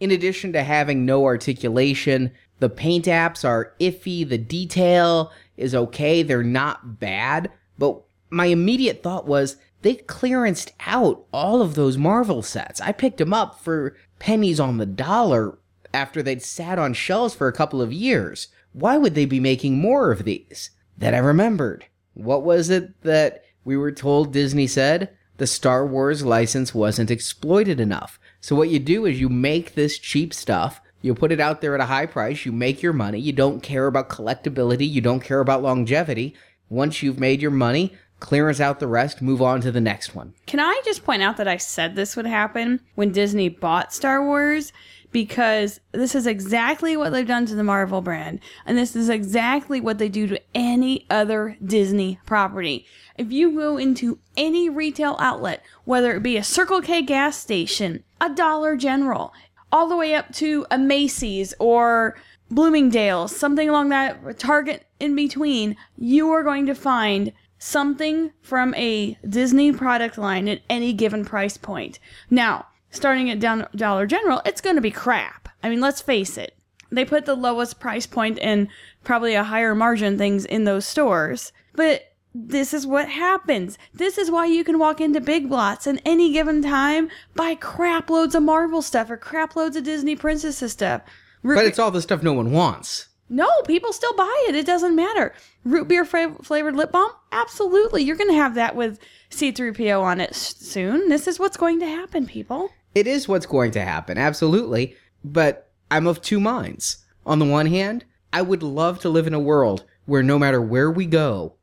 In 0.00 0.10
addition 0.10 0.52
to 0.52 0.62
having 0.62 1.06
no 1.06 1.24
articulation, 1.24 2.32
the 2.58 2.68
paint 2.68 3.04
apps 3.04 3.44
are 3.44 3.74
iffy, 3.80 4.28
the 4.28 4.38
detail 4.38 5.32
is 5.56 5.74
okay, 5.74 6.22
they're 6.22 6.42
not 6.42 6.98
bad. 6.98 7.50
But 7.78 8.00
my 8.28 8.46
immediate 8.46 9.02
thought 9.02 9.26
was 9.26 9.56
they 9.82 9.94
clearanced 9.94 10.72
out 10.86 11.24
all 11.32 11.62
of 11.62 11.74
those 11.74 11.96
Marvel 11.96 12.42
sets. 12.42 12.80
I 12.80 12.92
picked 12.92 13.18
them 13.18 13.32
up 13.32 13.60
for 13.60 13.96
pennies 14.18 14.58
on 14.58 14.78
the 14.78 14.86
dollar 14.86 15.58
after 15.94 16.22
they'd 16.22 16.42
sat 16.42 16.78
on 16.78 16.92
shelves 16.92 17.34
for 17.34 17.46
a 17.46 17.52
couple 17.52 17.80
of 17.80 17.92
years. 17.92 18.48
Why 18.72 18.96
would 18.96 19.14
they 19.14 19.24
be 19.24 19.40
making 19.40 19.78
more 19.78 20.12
of 20.12 20.24
these? 20.24 20.70
Then 20.96 21.14
I 21.14 21.18
remembered. 21.18 21.86
What 22.14 22.42
was 22.42 22.70
it 22.70 23.00
that 23.02 23.44
we 23.64 23.76
were 23.76 23.92
told 23.92 24.32
Disney 24.32 24.66
said 24.66 25.10
the 25.38 25.46
Star 25.46 25.86
Wars 25.86 26.24
license 26.24 26.74
wasn't 26.74 27.10
exploited 27.10 27.80
enough. 27.80 28.18
So 28.40 28.54
what 28.56 28.68
you 28.68 28.78
do 28.78 29.06
is 29.06 29.20
you 29.20 29.28
make 29.28 29.74
this 29.74 29.98
cheap 29.98 30.34
stuff, 30.34 30.80
you 31.00 31.14
put 31.14 31.32
it 31.32 31.40
out 31.40 31.60
there 31.60 31.74
at 31.74 31.80
a 31.80 31.86
high 31.86 32.06
price, 32.06 32.44
you 32.44 32.52
make 32.52 32.82
your 32.82 32.92
money, 32.92 33.18
you 33.20 33.32
don't 33.32 33.62
care 33.62 33.86
about 33.86 34.08
collectability, 34.08 34.88
you 34.88 35.00
don't 35.00 35.20
care 35.20 35.40
about 35.40 35.62
longevity. 35.62 36.34
Once 36.68 37.02
you've 37.02 37.20
made 37.20 37.40
your 37.40 37.52
money, 37.52 37.92
clearance 38.20 38.60
out 38.60 38.80
the 38.80 38.88
rest, 38.88 39.22
move 39.22 39.40
on 39.40 39.60
to 39.60 39.70
the 39.70 39.80
next 39.80 40.14
one. 40.14 40.34
Can 40.46 40.60
I 40.60 40.80
just 40.84 41.04
point 41.04 41.22
out 41.22 41.36
that 41.36 41.48
I 41.48 41.56
said 41.56 41.94
this 41.94 42.16
would 42.16 42.26
happen 42.26 42.80
when 42.96 43.12
Disney 43.12 43.48
bought 43.48 43.94
Star 43.94 44.24
Wars? 44.24 44.72
Because 45.10 45.80
this 45.92 46.14
is 46.14 46.26
exactly 46.26 46.96
what 46.96 47.12
they've 47.12 47.26
done 47.26 47.46
to 47.46 47.54
the 47.54 47.64
Marvel 47.64 48.02
brand. 48.02 48.40
And 48.66 48.76
this 48.76 48.94
is 48.94 49.08
exactly 49.08 49.80
what 49.80 49.98
they 49.98 50.08
do 50.08 50.26
to 50.26 50.40
any 50.54 51.06
other 51.08 51.56
Disney 51.64 52.20
property. 52.26 52.84
If 53.16 53.32
you 53.32 53.52
go 53.52 53.78
into 53.78 54.18
any 54.36 54.68
retail 54.68 55.16
outlet, 55.18 55.62
whether 55.84 56.14
it 56.14 56.22
be 56.22 56.36
a 56.36 56.44
Circle 56.44 56.82
K 56.82 57.02
gas 57.02 57.38
station, 57.38 58.04
a 58.20 58.28
Dollar 58.28 58.76
General, 58.76 59.32
all 59.72 59.88
the 59.88 59.96
way 59.96 60.14
up 60.14 60.32
to 60.34 60.66
a 60.70 60.78
Macy's 60.78 61.52
or 61.58 62.16
Bloomingdale's, 62.50 63.34
something 63.34 63.68
along 63.68 63.88
that 63.88 64.38
Target 64.38 64.86
in 65.00 65.14
between, 65.14 65.76
you 65.96 66.30
are 66.30 66.42
going 66.42 66.66
to 66.66 66.74
find 66.74 67.32
something 67.58 68.30
from 68.40 68.72
a 68.74 69.18
Disney 69.28 69.72
product 69.72 70.16
line 70.16 70.48
at 70.48 70.60
any 70.70 70.92
given 70.92 71.24
price 71.24 71.56
point. 71.56 71.98
Now, 72.30 72.66
starting 72.90 73.30
at 73.30 73.40
Don- 73.40 73.68
Dollar 73.74 74.06
General, 74.06 74.42
it's 74.44 74.60
going 74.60 74.76
to 74.76 74.82
be 74.82 74.90
crap. 74.90 75.48
I 75.62 75.68
mean, 75.68 75.80
let's 75.80 76.00
face 76.00 76.36
it. 76.38 76.54
They 76.90 77.04
put 77.04 77.26
the 77.26 77.34
lowest 77.34 77.78
price 77.80 78.06
point 78.06 78.38
and 78.40 78.68
probably 79.04 79.34
a 79.34 79.44
higher 79.44 79.74
margin 79.74 80.16
things 80.16 80.44
in 80.44 80.64
those 80.64 80.86
stores. 80.86 81.52
But 81.74 82.12
this 82.34 82.72
is 82.72 82.86
what 82.86 83.08
happens. 83.08 83.76
This 83.92 84.16
is 84.16 84.30
why 84.30 84.46
you 84.46 84.64
can 84.64 84.78
walk 84.78 85.00
into 85.00 85.20
Big 85.20 85.50
Lots 85.50 85.86
at 85.86 86.00
any 86.04 86.32
given 86.32 86.62
time, 86.62 87.10
buy 87.34 87.54
crap 87.56 88.08
loads 88.08 88.34
of 88.34 88.42
Marvel 88.42 88.80
stuff 88.80 89.10
or 89.10 89.16
crap 89.16 89.54
loads 89.56 89.76
of 89.76 89.84
Disney 89.84 90.16
princesses 90.16 90.72
stuff. 90.72 91.02
Root 91.42 91.56
But 91.56 91.66
it's 91.66 91.78
all 91.78 91.90
the 91.90 92.02
stuff 92.02 92.22
no 92.22 92.32
one 92.32 92.52
wants. 92.52 93.08
no, 93.28 93.48
people 93.66 93.92
still 93.92 94.14
buy 94.14 94.44
it. 94.48 94.54
It 94.54 94.64
doesn't 94.66 94.96
matter. 94.96 95.34
Root 95.64 95.88
beer 95.88 96.04
flavored 96.06 96.74
lip 96.76 96.90
balm? 96.92 97.10
Absolutely. 97.32 98.02
You're 98.02 98.16
going 98.16 98.30
to 98.30 98.34
have 98.36 98.54
that 98.54 98.74
with 98.76 98.98
C3PO 99.30 100.00
on 100.02 100.20
it 100.20 100.30
s- 100.30 100.56
soon. 100.56 101.08
This 101.10 101.26
is 101.28 101.38
what's 101.38 101.56
going 101.58 101.80
to 101.80 101.86
happen, 101.86 102.26
people. 102.26 102.70
It 102.98 103.06
is 103.06 103.28
what's 103.28 103.46
going 103.46 103.70
to 103.72 103.80
happen, 103.80 104.18
absolutely. 104.18 104.96
But 105.24 105.70
I'm 105.90 106.06
of 106.08 106.20
two 106.20 106.40
minds. 106.40 107.04
On 107.24 107.38
the 107.38 107.44
one 107.44 107.66
hand, 107.66 108.04
I 108.32 108.42
would 108.42 108.62
love 108.62 108.98
to 109.00 109.08
live 109.08 109.26
in 109.28 109.34
a 109.34 109.38
world 109.40 109.84
where 110.06 110.22
no 110.22 110.36
matter 110.38 110.60
where 110.60 110.90
we 110.90 111.06
go, 111.06 111.54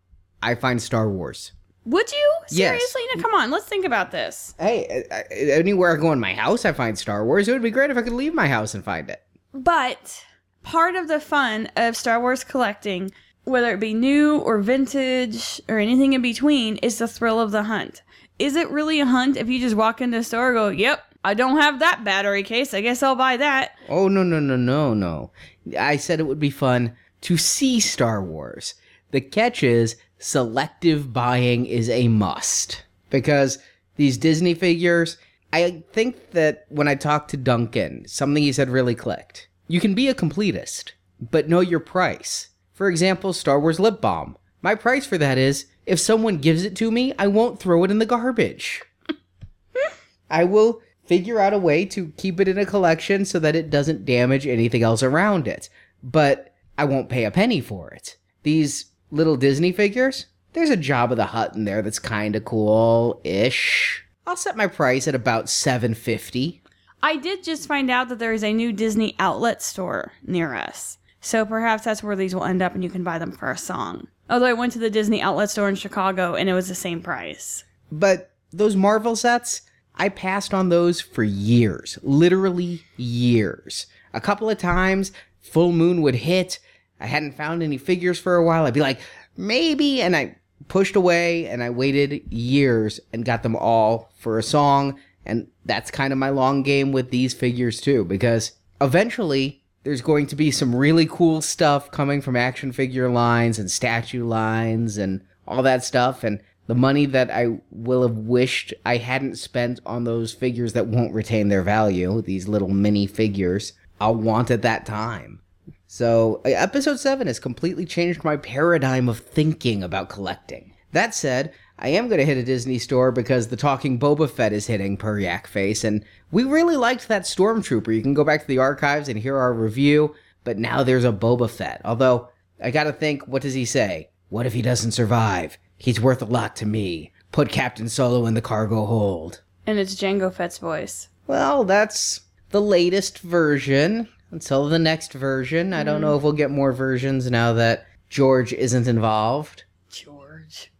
I 0.42 0.56
find 0.56 0.82
Star 0.82 1.10
Wars. 1.10 1.52
Would 1.86 2.12
you? 2.12 2.34
Yes. 2.52 2.70
Seriously? 2.70 3.02
Now, 3.16 3.22
come 3.22 3.34
on. 3.34 3.52
Let's 3.52 3.66
think 3.66 3.86
about 3.86 4.12
this. 4.12 4.56
Hey, 4.58 5.04
I- 5.12 5.16
I- 5.16 5.24
anywhere 5.52 5.92
I 5.96 6.00
go 6.00 6.12
in 6.14 6.20
my 6.20 6.34
house, 6.34 6.64
I 6.64 6.72
find 6.72 6.98
Star 6.98 7.26
Wars. 7.26 7.48
It 7.48 7.52
would 7.52 7.62
be 7.62 7.70
great 7.72 7.90
if 7.92 7.98
I 7.98 8.02
could 8.02 8.14
leave 8.14 8.34
my 8.34 8.48
house 8.48 8.74
and 8.74 8.84
find 8.84 9.10
it. 9.10 9.22
But 9.54 10.24
part 10.64 10.96
of 10.96 11.08
the 11.10 11.20
fun 11.20 11.70
of 11.76 11.98
Star 11.98 12.20
Wars 12.22 12.44
collecting, 12.44 13.12
whether 13.44 13.72
it 13.74 13.80
be 13.80 13.94
new 13.94 14.38
or 14.38 14.60
vintage 14.60 15.62
or 15.68 15.78
anything 15.80 16.14
in 16.14 16.22
between, 16.22 16.78
is 16.78 16.98
the 16.98 17.08
thrill 17.08 17.40
of 17.40 17.52
the 17.52 17.64
hunt. 17.64 18.02
Is 18.40 18.56
it 18.56 18.70
really 18.70 19.00
a 19.00 19.06
hunt 19.06 19.38
if 19.38 19.48
you 19.48 19.60
just 19.60 19.76
walk 19.76 20.02
into 20.02 20.18
a 20.18 20.24
store 20.24 20.50
and 20.50 20.56
go, 20.58 20.68
yep, 20.70 21.04
I 21.26 21.34
don't 21.34 21.58
have 21.58 21.80
that 21.80 22.04
battery 22.04 22.44
case. 22.44 22.76
I 22.76 22.82
guess 22.82 23.02
I'll 23.02 23.16
buy 23.16 23.38
that. 23.38 23.72
Oh, 23.90 24.08
no, 24.08 24.22
no, 24.22 24.40
no, 24.40 24.56
no, 24.56 24.94
no. 24.94 25.32
I 25.78 25.98
said 25.98 26.20
it 26.20 26.28
would 26.28 26.40
be 26.40 26.52
fun 26.52 26.96
to 27.22 27.36
see 27.36 27.80
Star 27.80 28.24
Wars. 28.24 28.76
The 29.10 29.22
catch 29.22 29.64
is 29.64 29.96
selective 30.20 31.12
buying 31.12 31.66
is 31.66 31.90
a 31.90 32.10
must. 32.10 32.84
Because 33.10 33.58
these 33.96 34.20
Disney 34.20 34.54
figures, 34.54 35.18
I 35.52 35.84
think 35.94 36.30
that 36.32 36.68
when 36.70 36.88
I 36.88 36.94
talked 36.94 37.32
to 37.32 37.38
Duncan, 37.38 38.08
something 38.08 38.44
he 38.44 38.52
said 38.52 38.70
really 38.70 38.94
clicked. 38.94 39.48
You 39.68 39.80
can 39.80 39.96
be 39.96 40.08
a 40.08 40.14
completist, 40.14 40.92
but 41.20 41.50
know 41.50 41.60
your 41.60 41.80
price. 41.80 42.50
For 42.72 42.88
example, 42.88 43.34
Star 43.34 43.60
Wars 43.60 43.80
lip 43.80 44.00
balm. 44.00 44.38
My 44.62 44.76
price 44.76 45.08
for 45.08 45.18
that 45.18 45.40
is 45.40 45.66
if 45.88 46.00
someone 46.00 46.38
gives 46.38 46.64
it 46.64 46.76
to 46.76 46.92
me, 46.92 47.16
I 47.18 47.26
won't 47.26 47.60
throw 47.60 47.84
it 47.84 47.90
in 47.90 47.98
the 47.98 48.06
garbage. 48.06 48.84
I 50.30 50.44
will 50.44 50.84
figure 51.06 51.40
out 51.40 51.54
a 51.54 51.60
way 51.60 51.86
to 51.86 52.12
keep 52.18 52.40
it 52.40 52.48
in 52.48 52.58
a 52.58 52.66
collection 52.66 53.26
so 53.26 53.40
that 53.40 53.56
it 53.56 53.70
doesn't 53.70 54.06
damage 54.06 54.48
anything 54.48 54.84
else 54.84 55.04
around 55.04 55.48
it. 55.48 55.70
But 56.04 56.54
I 56.78 56.86
won't 56.86 57.10
pay 57.10 57.26
a 57.26 57.32
penny 57.32 57.62
for 57.62 57.92
it. 57.92 58.18
These 58.44 58.86
little 59.12 59.38
Disney 59.38 59.72
figures, 59.72 60.28
there's 60.54 60.70
a 60.70 60.78
Jabba 60.78 61.16
the 61.16 61.28
Hutt 61.28 61.56
in 61.56 61.66
there 61.66 61.82
that's 61.82 62.00
kind 62.00 62.36
of 62.36 62.46
cool-ish. 62.46 64.04
I'll 64.28 64.36
set 64.36 64.58
my 64.58 64.68
price 64.68 65.08
at 65.08 65.16
about 65.16 65.50
750. 65.50 66.62
I 67.04 67.18
did 67.18 67.44
just 67.44 67.68
find 67.68 67.92
out 67.92 68.10
that 68.10 68.20
there 68.20 68.34
is 68.34 68.44
a 68.44 68.54
new 68.54 68.72
Disney 68.72 69.16
outlet 69.20 69.62
store 69.62 70.14
near 70.26 70.56
us. 70.56 70.98
So 71.22 71.46
perhaps 71.46 71.84
that's 71.84 72.02
where 72.02 72.16
these 72.16 72.34
will 72.34 72.44
end 72.44 72.62
up 72.62 72.74
and 72.74 72.84
you 72.84 72.90
can 72.90 73.04
buy 73.04 73.20
them 73.20 73.32
for 73.32 73.52
a 73.52 73.58
song. 73.58 74.08
Although 74.30 74.48
I 74.48 74.54
went 74.54 74.74
to 74.74 74.80
the 74.80 74.90
Disney 74.90 75.22
outlet 75.22 75.50
store 75.50 75.70
in 75.70 75.76
Chicago 75.76 76.34
and 76.36 76.50
it 76.50 76.54
was 76.54 76.68
the 76.68 76.76
same 76.76 77.02
price. 77.02 77.64
But 77.92 78.32
those 78.52 78.76
Marvel 78.76 79.16
sets, 79.16 79.62
I 79.98 80.10
passed 80.10 80.54
on 80.54 80.70
those 80.70 81.02
for 81.02 81.24
years. 81.24 81.98
Literally 82.04 82.84
years. 82.98 83.88
A 84.14 84.22
couple 84.22 84.50
of 84.50 84.58
times, 84.58 85.12
full 85.42 85.72
moon 85.72 86.02
would 86.02 86.16
hit. 86.16 86.60
I 87.00 87.08
hadn't 87.08 87.34
found 87.34 87.64
any 87.64 87.78
figures 87.78 88.20
for 88.20 88.36
a 88.36 88.44
while. 88.44 88.66
I'd 88.66 88.74
be 88.74 88.82
like, 88.82 89.00
maybe. 89.38 90.02
And 90.02 90.16
I 90.16 90.36
pushed 90.68 90.96
away 90.96 91.48
and 91.48 91.62
I 91.64 91.70
waited 91.70 92.32
years 92.32 93.00
and 93.14 93.26
got 93.26 93.44
them 93.44 93.56
all 93.56 94.12
for 94.18 94.38
a 94.38 94.44
song. 94.44 95.00
And 95.26 95.48
that's 95.66 95.92
kind 95.92 96.14
of 96.14 96.20
my 96.20 96.30
long 96.30 96.64
game 96.64 96.92
with 96.92 97.10
these 97.10 97.34
figures 97.34 97.82
too, 97.82 98.06
because 98.06 98.54
eventually 98.80 99.64
there's 99.84 100.02
going 100.02 100.28
to 100.28 100.36
be 100.36 100.52
some 100.52 100.76
really 100.76 101.06
cool 101.06 101.42
stuff 101.42 101.92
coming 101.92 102.22
from 102.22 102.36
action 102.36 102.72
figure 102.72 103.10
lines 103.10 103.60
and 103.60 103.70
statue 103.70 104.26
lines 104.26 104.98
and 104.98 105.22
all 105.48 105.62
that 105.64 105.84
stuff. 105.84 106.24
And 106.24 106.42
the 106.68 106.76
money 106.76 107.06
that 107.06 107.30
I 107.30 107.60
will 107.72 108.02
have 108.02 108.18
wished 108.18 108.74
I 108.86 108.98
hadn't 108.98 109.38
spent 109.38 109.80
on 109.86 110.04
those 110.04 110.34
figures 110.34 110.74
that 110.74 110.88
won't 110.88 111.14
retain 111.14 111.50
their 111.50 111.62
value, 111.62 112.22
these 112.22 112.48
little 112.48 112.70
mini 112.70 113.08
figures, 113.08 113.74
I'll 114.00 114.16
want 114.16 114.52
at 114.52 114.64
that 114.64 114.86
time. 114.86 115.42
So, 115.88 116.42
uh, 116.46 116.50
episode 116.50 117.00
7 117.00 117.28
has 117.28 117.40
completely 117.40 117.86
changed 117.86 118.24
my 118.24 118.38
paradigm 118.38 119.08
of 119.08 119.20
thinking 119.20 119.84
about 119.84 120.10
collecting. 120.10 120.74
That 120.92 121.14
said, 121.14 121.54
I 121.78 121.90
am 121.90 122.08
going 122.08 122.20
to 122.20 122.26
hit 122.26 122.38
a 122.38 122.44
Disney 122.44 122.80
store 122.80 123.12
because 123.12 123.48
the 123.48 123.58
talking 123.58 124.00
Boba 124.00 124.30
Fett 124.30 124.54
is 124.54 124.68
hitting 124.68 124.98
per 124.98 125.20
Yak 125.20 125.46
Face, 125.46 125.84
and 125.84 126.04
we 126.32 126.44
really 126.44 126.78
liked 126.78 127.08
that 127.08 127.24
Stormtrooper. 127.24 127.96
You 127.96 128.02
can 128.02 128.14
go 128.14 128.24
back 128.24 128.42
to 128.42 128.48
the 128.48 128.58
archives 128.58 129.08
and 129.08 129.20
hear 129.20 129.38
our 129.38 129.54
review, 129.54 130.16
but 130.44 130.58
now 130.58 130.84
there's 130.84 131.06
a 131.06 131.12
Boba 131.12 131.50
Fett. 131.50 131.82
Although, 131.86 132.30
I 132.64 132.72
gotta 132.72 132.94
think, 132.94 133.28
what 133.28 133.42
does 133.42 133.54
he 133.54 133.66
say? 133.66 134.10
What 134.30 134.46
if 134.46 134.54
he 134.54 134.62
doesn't 134.62 134.92
survive? 134.92 135.58
He's 135.78 136.02
worth 136.02 136.22
a 136.22 136.26
lot 136.26 136.56
to 136.58 136.66
me. 136.66 137.12
Put 137.32 137.50
Captain 137.50 137.90
Solo 137.90 138.26
in 138.26 138.34
the 138.34 138.42
cargo 138.42 138.86
hold. 138.86 139.42
And 139.68 139.78
it's 139.78 139.96
Jango 139.96 140.34
Fett's 140.34 140.58
voice. 140.58 141.10
Well, 141.28 141.64
that's 141.64 142.22
the 142.52 142.62
latest 142.62 143.20
version. 143.20 144.08
Until 144.32 144.68
the 144.68 144.80
next 144.80 145.14
version. 145.14 145.74
I 145.74 145.84
don't 145.84 145.98
hmm. 145.98 146.02
know 146.02 146.18
if 146.18 146.24
we'll 146.24 146.34
get 146.34 146.52
more 146.52 146.72
versions 146.72 147.30
now 147.30 147.54
that 147.54 147.86
George 148.10 148.54
isn't 148.54 148.88
involved. 148.88 149.64
George. 149.90 150.72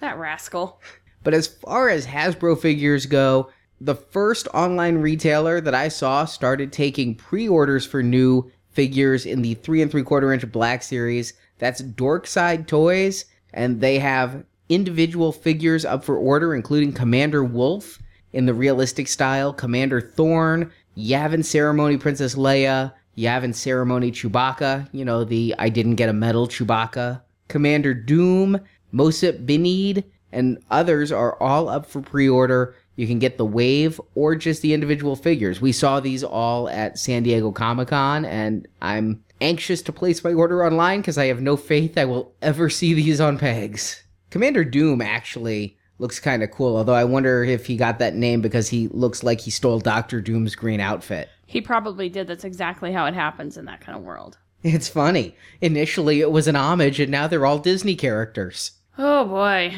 That 0.00 0.18
rascal. 0.18 0.80
But 1.22 1.34
as 1.34 1.46
far 1.46 1.90
as 1.90 2.06
Hasbro 2.06 2.58
figures 2.58 3.04
go, 3.04 3.50
the 3.78 3.94
first 3.94 4.48
online 4.54 4.98
retailer 4.98 5.60
that 5.60 5.74
I 5.74 5.88
saw 5.88 6.24
started 6.24 6.72
taking 6.72 7.14
pre-orders 7.14 7.86
for 7.86 8.02
new 8.02 8.50
figures 8.70 9.26
in 9.26 9.42
the 9.42 9.54
three 9.54 9.82
and 9.82 9.90
three 9.90 10.02
quarter 10.02 10.32
inch 10.32 10.50
Black 10.50 10.82
Series. 10.82 11.34
That's 11.58 11.82
Dorkside 11.82 12.66
Toys, 12.66 13.26
and 13.52 13.80
they 13.80 13.98
have 13.98 14.44
individual 14.68 15.32
figures 15.32 15.84
up 15.84 16.04
for 16.04 16.16
order, 16.16 16.54
including 16.54 16.92
Commander 16.92 17.42
Wolffe 17.44 18.00
in 18.32 18.46
the 18.46 18.54
realistic 18.54 19.08
style, 19.08 19.52
Commander 19.52 20.00
Thorn, 20.00 20.70
Yavin 20.96 21.44
Ceremony 21.44 21.96
Princess 21.96 22.34
Leia, 22.34 22.92
Yavin 23.16 23.54
Ceremony 23.54 24.12
Chewbacca, 24.12 24.88
you 24.92 25.04
know, 25.04 25.24
the 25.24 25.54
I 25.58 25.68
didn't 25.68 25.96
get 25.96 26.08
a 26.08 26.12
medal 26.12 26.48
Chewbacca, 26.48 27.20
Commander 27.48 27.92
Doom, 27.92 28.60
Mosep 28.94 29.44
Binneed, 29.44 30.04
and 30.32 30.62
others 30.70 31.10
are 31.10 31.40
all 31.42 31.68
up 31.68 31.86
for 31.86 32.00
pre 32.00 32.28
order. 32.28 32.74
You 32.96 33.06
can 33.06 33.18
get 33.18 33.38
the 33.38 33.46
wave 33.46 34.00
or 34.14 34.36
just 34.36 34.62
the 34.62 34.74
individual 34.74 35.16
figures. 35.16 35.60
We 35.60 35.72
saw 35.72 36.00
these 36.00 36.22
all 36.22 36.68
at 36.68 36.98
San 36.98 37.22
Diego 37.22 37.50
Comic 37.50 37.88
Con, 37.88 38.24
and 38.24 38.68
I'm 38.82 39.24
anxious 39.40 39.82
to 39.82 39.92
place 39.92 40.22
my 40.24 40.32
order 40.32 40.64
online 40.64 41.00
because 41.00 41.18
I 41.18 41.26
have 41.26 41.40
no 41.40 41.56
faith 41.56 41.96
I 41.96 42.04
will 42.04 42.34
ever 42.42 42.70
see 42.70 42.94
these 42.94 43.20
on 43.20 43.38
pegs. 43.38 44.02
Commander 44.30 44.64
Doom 44.64 45.00
actually 45.00 45.76
looks 45.98 46.18
kind 46.18 46.42
of 46.42 46.50
cool, 46.50 46.76
although 46.76 46.94
I 46.94 47.04
wonder 47.04 47.44
if 47.44 47.66
he 47.66 47.76
got 47.76 47.98
that 47.98 48.14
name 48.14 48.40
because 48.40 48.68
he 48.68 48.88
looks 48.88 49.22
like 49.22 49.40
he 49.40 49.50
stole 49.50 49.80
Doctor 49.80 50.20
Doom's 50.20 50.54
green 50.54 50.80
outfit. 50.80 51.28
He 51.46 51.60
probably 51.60 52.08
did. 52.08 52.26
That's 52.26 52.44
exactly 52.44 52.92
how 52.92 53.06
it 53.06 53.14
happens 53.14 53.56
in 53.56 53.64
that 53.66 53.80
kind 53.80 53.98
of 53.98 54.04
world. 54.04 54.38
It's 54.62 54.88
funny. 54.88 55.34
Initially, 55.60 56.20
it 56.20 56.30
was 56.30 56.46
an 56.46 56.56
homage, 56.56 57.00
and 57.00 57.10
now 57.10 57.26
they're 57.26 57.46
all 57.46 57.58
Disney 57.58 57.96
characters. 57.96 58.72
Oh 58.98 59.24
boy. 59.24 59.74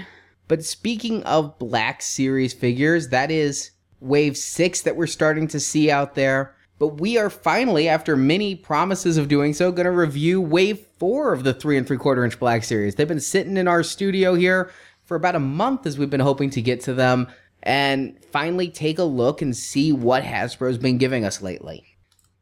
But 0.48 0.64
speaking 0.64 1.22
of 1.22 1.58
Black 1.58 2.02
Series 2.02 2.52
figures, 2.52 3.08
that 3.08 3.30
is 3.30 3.70
wave 4.00 4.36
six 4.36 4.82
that 4.82 4.96
we're 4.96 5.06
starting 5.06 5.46
to 5.48 5.60
see 5.60 5.90
out 5.90 6.14
there. 6.14 6.54
But 6.82 7.00
we 7.00 7.16
are 7.16 7.30
finally, 7.30 7.88
after 7.88 8.16
many 8.16 8.56
promises 8.56 9.16
of 9.16 9.28
doing 9.28 9.54
so, 9.54 9.70
going 9.70 9.84
to 9.84 9.92
review 9.92 10.40
wave 10.40 10.84
four 10.98 11.32
of 11.32 11.44
the 11.44 11.54
three 11.54 11.78
and 11.78 11.86
three 11.86 11.96
quarter 11.96 12.24
inch 12.24 12.40
Black 12.40 12.64
Series. 12.64 12.96
They've 12.96 13.06
been 13.06 13.20
sitting 13.20 13.56
in 13.56 13.68
our 13.68 13.84
studio 13.84 14.34
here 14.34 14.72
for 15.04 15.16
about 15.16 15.36
a 15.36 15.38
month 15.38 15.86
as 15.86 15.96
we've 15.96 16.10
been 16.10 16.18
hoping 16.18 16.50
to 16.50 16.60
get 16.60 16.80
to 16.80 16.92
them 16.92 17.28
and 17.62 18.18
finally 18.32 18.68
take 18.68 18.98
a 18.98 19.04
look 19.04 19.40
and 19.40 19.56
see 19.56 19.92
what 19.92 20.24
Hasbro's 20.24 20.76
been 20.76 20.98
giving 20.98 21.24
us 21.24 21.40
lately. 21.40 21.84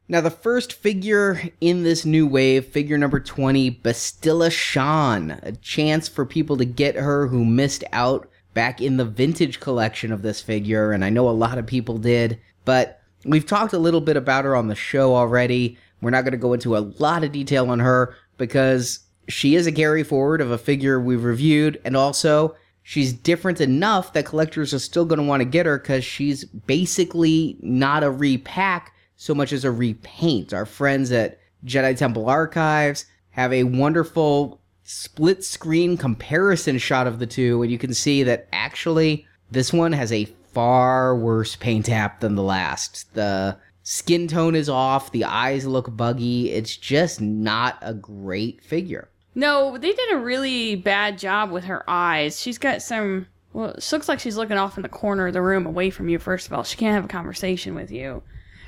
Now, 0.07 0.21
the 0.21 0.31
first 0.31 0.73
figure 0.73 1.39
in 1.61 1.83
this 1.83 2.03
new 2.03 2.25
wave, 2.25 2.65
figure 2.65 2.97
number 2.97 3.19
20, 3.19 3.69
Bastila 3.83 4.51
Shan, 4.51 5.39
a 5.43 5.51
chance 5.51 6.07
for 6.07 6.25
people 6.25 6.57
to 6.57 6.65
get 6.65 6.95
her 6.95 7.27
who 7.27 7.45
missed 7.45 7.83
out 7.93 8.27
back 8.55 8.81
in 8.81 8.97
the 8.97 9.05
vintage 9.05 9.59
collection 9.59 10.11
of 10.11 10.23
this 10.23 10.41
figure, 10.41 10.93
and 10.93 11.05
I 11.05 11.11
know 11.11 11.29
a 11.29 11.31
lot 11.31 11.59
of 11.59 11.67
people 11.67 11.99
did, 11.99 12.39
but 12.65 13.00
we've 13.25 13.45
talked 13.45 13.73
a 13.73 13.79
little 13.79 14.01
bit 14.01 14.17
about 14.17 14.45
her 14.45 14.55
on 14.55 14.67
the 14.67 14.75
show 14.75 15.15
already. 15.15 15.77
We're 16.01 16.09
not 16.09 16.23
going 16.23 16.31
to 16.31 16.37
go 16.37 16.53
into 16.53 16.77
a 16.77 16.79
lot 16.79 17.23
of 17.23 17.31
detail 17.31 17.69
on 17.69 17.79
her 17.79 18.15
because 18.37 18.99
she 19.27 19.55
is 19.55 19.67
a 19.67 19.71
carry 19.71 20.03
forward 20.03 20.41
of 20.41 20.51
a 20.51 20.57
figure 20.57 20.99
we've 20.99 21.23
reviewed, 21.23 21.79
and 21.85 21.95
also 21.95 22.55
she's 22.83 23.13
different 23.13 23.61
enough 23.61 24.13
that 24.13 24.25
collectors 24.25 24.73
are 24.73 24.79
still 24.79 25.05
going 25.05 25.19
to 25.19 25.25
want 25.25 25.41
to 25.41 25.45
get 25.45 25.65
her 25.65 25.77
because 25.77 26.03
she's 26.03 26.43
basically 26.45 27.57
not 27.61 28.03
a 28.03 28.11
repack 28.11 28.93
so 29.15 29.35
much 29.35 29.53
as 29.53 29.63
a 29.63 29.71
repaint. 29.71 30.53
Our 30.53 30.65
friends 30.65 31.11
at 31.11 31.39
Jedi 31.65 31.95
Temple 31.95 32.27
Archives 32.27 33.05
have 33.29 33.53
a 33.53 33.63
wonderful 33.63 34.59
split 34.83 35.43
screen 35.43 35.95
comparison 35.95 36.79
shot 36.79 37.07
of 37.07 37.19
the 37.19 37.27
two, 37.27 37.61
and 37.61 37.71
you 37.71 37.77
can 37.77 37.93
see 37.93 38.23
that 38.23 38.47
actually 38.51 39.27
this 39.51 39.71
one 39.71 39.93
has 39.93 40.11
a 40.11 40.27
far 40.53 41.15
worse 41.15 41.55
paint 41.55 41.89
app 41.89 42.19
than 42.19 42.35
the 42.35 42.43
last. 42.43 43.13
The 43.13 43.57
skin 43.83 44.27
tone 44.27 44.55
is 44.55 44.69
off, 44.69 45.11
the 45.11 45.23
eyes 45.23 45.65
look 45.65 45.95
buggy. 45.95 46.51
It's 46.51 46.75
just 46.75 47.21
not 47.21 47.77
a 47.81 47.93
great 47.93 48.63
figure. 48.63 49.09
No, 49.33 49.77
they 49.77 49.93
did 49.93 50.11
a 50.11 50.17
really 50.17 50.75
bad 50.75 51.17
job 51.17 51.51
with 51.51 51.63
her 51.65 51.89
eyes. 51.89 52.39
She's 52.39 52.57
got 52.57 52.81
some. 52.81 53.27
Well, 53.53 53.75
she 53.79 53.95
looks 53.95 54.07
like 54.07 54.19
she's 54.19 54.37
looking 54.37 54.57
off 54.57 54.77
in 54.77 54.83
the 54.83 54.89
corner 54.89 55.27
of 55.27 55.33
the 55.33 55.41
room 55.41 55.65
away 55.65 55.89
from 55.89 56.09
you, 56.09 56.19
first 56.19 56.47
of 56.47 56.53
all. 56.53 56.63
She 56.63 56.77
can't 56.77 56.95
have 56.95 57.05
a 57.05 57.09
conversation 57.09 57.75
with 57.75 57.91
you. 57.91 58.23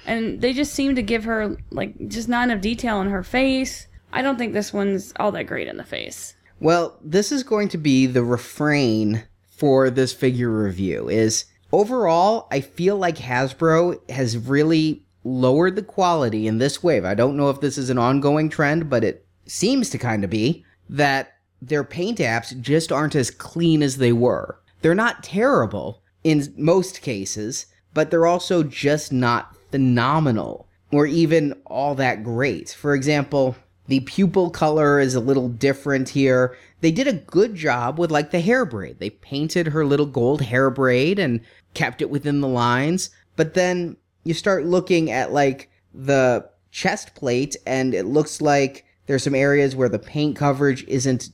And 0.05 0.41
they 0.41 0.51
just 0.51 0.73
seem 0.73 0.95
to 0.95 1.01
give 1.01 1.23
her, 1.23 1.55
like, 1.69 2.09
just 2.09 2.27
not 2.27 2.49
enough 2.49 2.61
detail 2.61 2.99
in 2.99 3.09
her 3.09 3.23
face. 3.23 3.87
I 4.11 4.21
don't 4.21 4.37
think 4.37 4.53
this 4.53 4.73
one's 4.73 5.13
all 5.17 5.31
that 5.31 5.45
great 5.45 5.69
in 5.69 5.77
the 5.77 5.85
face. 5.85 6.35
Well, 6.59 6.97
this 7.01 7.31
is 7.31 7.43
going 7.43 7.69
to 7.69 7.77
be 7.77 8.05
the 8.05 8.23
refrain 8.23 9.23
for 9.49 9.89
this 9.89 10.13
figure 10.13 10.49
review 10.49 11.07
is 11.07 11.45
overall, 11.73 12.47
I 12.51 12.61
feel 12.61 12.95
like 12.95 13.17
Hasbro 13.17 14.09
has 14.09 14.37
really 14.37 15.03
lowered 15.25 15.75
the 15.75 15.81
quality 15.81 16.47
in 16.47 16.59
this 16.59 16.83
wave. 16.83 17.03
I 17.03 17.15
don't 17.15 17.35
know 17.35 17.49
if 17.49 17.59
this 17.59 17.77
is 17.77 17.89
an 17.89 17.97
ongoing 17.97 18.47
trend, 18.47 18.89
but 18.89 19.03
it 19.03 19.25
seems 19.45 19.89
to 19.89 19.97
kind 19.97 20.23
of 20.23 20.29
be 20.29 20.63
that 20.87 21.33
their 21.61 21.83
paint 21.83 22.19
apps 22.19 22.57
just 22.61 22.91
aren't 22.91 23.15
as 23.15 23.31
clean 23.31 23.81
as 23.81 23.97
they 23.97 24.13
were. 24.13 24.59
They're 24.81 24.93
not 24.93 25.23
terrible 25.23 26.03
in 26.23 26.53
most 26.57 27.01
cases, 27.01 27.65
but 27.93 28.11
they're 28.11 28.27
also 28.27 28.63
just 28.63 29.11
not 29.11 29.55
phenomenal 29.71 30.67
or 30.91 31.07
even 31.07 31.53
all 31.65 31.95
that 31.95 32.23
great. 32.23 32.69
For 32.69 32.93
example, 32.93 33.55
the 33.87 34.01
pupil 34.01 34.49
color 34.49 34.99
is 34.99 35.15
a 35.15 35.19
little 35.19 35.49
different 35.49 36.09
here. 36.09 36.55
They 36.81 36.91
did 36.91 37.07
a 37.07 37.13
good 37.13 37.55
job 37.55 37.99
with 37.99 38.11
like 38.11 38.31
the 38.31 38.39
hair 38.39 38.65
braid. 38.65 38.99
They 38.99 39.09
painted 39.09 39.67
her 39.67 39.85
little 39.85 40.05
gold 40.05 40.41
hair 40.41 40.69
braid 40.69 41.19
and 41.19 41.41
kept 41.73 42.01
it 42.01 42.09
within 42.09 42.41
the 42.41 42.47
lines. 42.47 43.09
But 43.35 43.53
then 43.53 43.97
you 44.23 44.33
start 44.33 44.65
looking 44.65 45.11
at 45.11 45.33
like 45.33 45.69
the 45.93 46.49
chest 46.71 47.15
plate 47.15 47.55
and 47.65 47.93
it 47.93 48.05
looks 48.05 48.41
like 48.41 48.85
there's 49.05 49.23
some 49.23 49.35
areas 49.35 49.75
where 49.75 49.89
the 49.89 49.99
paint 49.99 50.35
coverage 50.35 50.83
isn't 50.85 51.29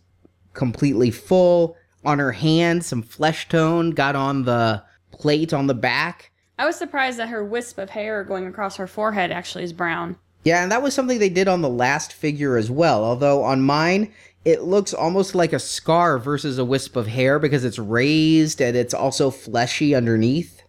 completely 0.54 1.12
full. 1.12 1.78
On 2.06 2.20
her 2.20 2.32
hand, 2.32 2.86
some 2.86 3.02
flesh 3.02 3.48
tone 3.50 3.92
got 3.92 4.16
on 4.16 4.44
the 4.44 4.84
plate 5.12 5.54
on 5.54 5.68
the 5.68 5.74
back. 5.74 6.32
I 6.58 6.66
was 6.66 6.76
surprised 6.76 7.20
that 7.20 7.30
her 7.30 7.44
wisp 7.44 7.78
of 7.78 7.90
hair 7.90 8.24
going 8.24 8.48
across 8.48 8.78
her 8.78 8.88
forehead 8.88 9.32
actually 9.32 9.64
is 9.64 9.74
brown. 9.74 10.18
Yeah, 10.44 10.64
and 10.64 10.72
that 10.72 10.82
was 10.82 10.94
something 10.94 11.20
they 11.20 11.30
did 11.30 11.48
on 11.48 11.62
the 11.62 11.70
last 11.70 12.14
figure 12.14 12.58
as 12.58 12.72
well. 12.72 13.04
Although 13.04 13.44
on 13.44 13.62
mine, 13.62 14.14
it 14.46 14.64
looks 14.64 14.94
almost 14.94 15.36
like 15.36 15.54
a 15.54 15.60
scar 15.60 16.18
versus 16.18 16.58
a 16.58 16.66
wisp 16.66 16.96
of 16.96 17.08
hair 17.08 17.40
because 17.40 17.66
it's 17.66 17.80
raised 17.80 18.62
and 18.62 18.76
it's 18.76 18.94
also 18.94 19.30
fleshy 19.30 19.94
underneath. 19.94 20.64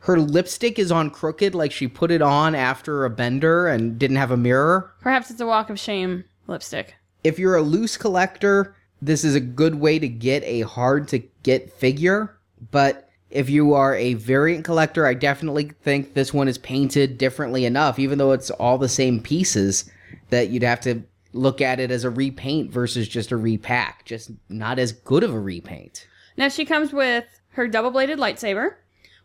Her 0.00 0.20
lipstick 0.20 0.78
is 0.78 0.92
on 0.92 1.10
crooked, 1.10 1.54
like 1.54 1.72
she 1.72 1.88
put 1.88 2.10
it 2.10 2.20
on 2.20 2.54
after 2.54 3.04
a 3.04 3.10
bender 3.10 3.66
and 3.66 3.98
didn't 3.98 4.18
have 4.18 4.30
a 4.30 4.36
mirror. 4.36 4.92
Perhaps 5.00 5.30
it's 5.30 5.40
a 5.40 5.46
walk 5.46 5.70
of 5.70 5.80
shame 5.80 6.24
lipstick. 6.46 6.94
If 7.22 7.38
you're 7.38 7.56
a 7.56 7.62
loose 7.62 7.96
collector, 7.96 8.76
this 9.00 9.24
is 9.24 9.34
a 9.34 9.40
good 9.40 9.76
way 9.76 9.98
to 9.98 10.08
get 10.08 10.42
a 10.44 10.60
hard 10.60 11.08
to 11.08 11.20
get 11.42 11.72
figure. 11.72 12.36
But 12.70 13.08
if 13.30 13.48
you 13.48 13.72
are 13.72 13.94
a 13.94 14.14
variant 14.14 14.66
collector, 14.66 15.06
I 15.06 15.14
definitely 15.14 15.72
think 15.82 16.12
this 16.12 16.34
one 16.34 16.48
is 16.48 16.58
painted 16.58 17.16
differently 17.16 17.64
enough, 17.64 17.98
even 17.98 18.18
though 18.18 18.32
it's 18.32 18.50
all 18.50 18.76
the 18.76 18.88
same 18.88 19.20
pieces, 19.20 19.90
that 20.28 20.50
you'd 20.50 20.62
have 20.62 20.80
to 20.82 21.02
look 21.34 21.60
at 21.60 21.80
it 21.80 21.90
as 21.90 22.04
a 22.04 22.10
repaint 22.10 22.70
versus 22.70 23.08
just 23.08 23.32
a 23.32 23.36
repack. 23.36 24.04
Just 24.04 24.30
not 24.48 24.78
as 24.78 24.92
good 24.92 25.22
of 25.22 25.34
a 25.34 25.40
repaint. 25.40 26.06
Now 26.36 26.48
she 26.48 26.64
comes 26.64 26.92
with 26.92 27.24
her 27.50 27.68
double 27.68 27.90
bladed 27.90 28.18
lightsaber 28.18 28.76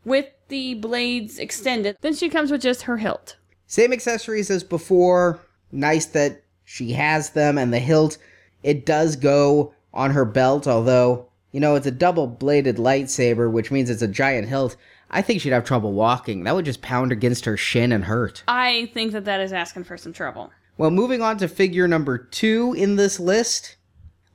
with 0.03 0.25
the 0.47 0.75
blades 0.75 1.39
extended. 1.39 1.97
Then 2.01 2.13
she 2.13 2.29
comes 2.29 2.51
with 2.51 2.61
just 2.61 2.83
her 2.83 2.97
hilt. 2.97 3.37
Same 3.67 3.93
accessories 3.93 4.49
as 4.49 4.63
before. 4.63 5.39
Nice 5.71 6.07
that 6.07 6.43
she 6.65 6.93
has 6.93 7.31
them, 7.31 7.57
and 7.57 7.71
the 7.73 7.79
hilt, 7.79 8.17
it 8.63 8.85
does 8.85 9.15
go 9.15 9.73
on 9.93 10.11
her 10.11 10.25
belt, 10.25 10.67
although, 10.67 11.27
you 11.51 11.59
know, 11.59 11.75
it's 11.75 11.85
a 11.85 11.91
double 11.91 12.27
bladed 12.27 12.77
lightsaber, 12.77 13.51
which 13.51 13.71
means 13.71 13.89
it's 13.89 14.01
a 14.01 14.07
giant 14.07 14.47
hilt. 14.47 14.75
I 15.11 15.21
think 15.21 15.41
she'd 15.41 15.53
have 15.53 15.65
trouble 15.65 15.93
walking. 15.93 16.43
That 16.43 16.55
would 16.55 16.65
just 16.65 16.81
pound 16.81 17.11
against 17.11 17.45
her 17.45 17.57
shin 17.57 17.91
and 17.91 18.05
hurt. 18.05 18.43
I 18.47 18.91
think 18.93 19.11
that 19.13 19.25
that 19.25 19.41
is 19.41 19.53
asking 19.53 19.85
for 19.85 19.97
some 19.97 20.13
trouble. 20.13 20.51
Well, 20.79 20.91
moving 20.91 21.21
on 21.21 21.37
to 21.39 21.49
figure 21.49 21.89
number 21.89 22.17
two 22.17 22.73
in 22.73 22.95
this 22.95 23.19
list 23.19 23.75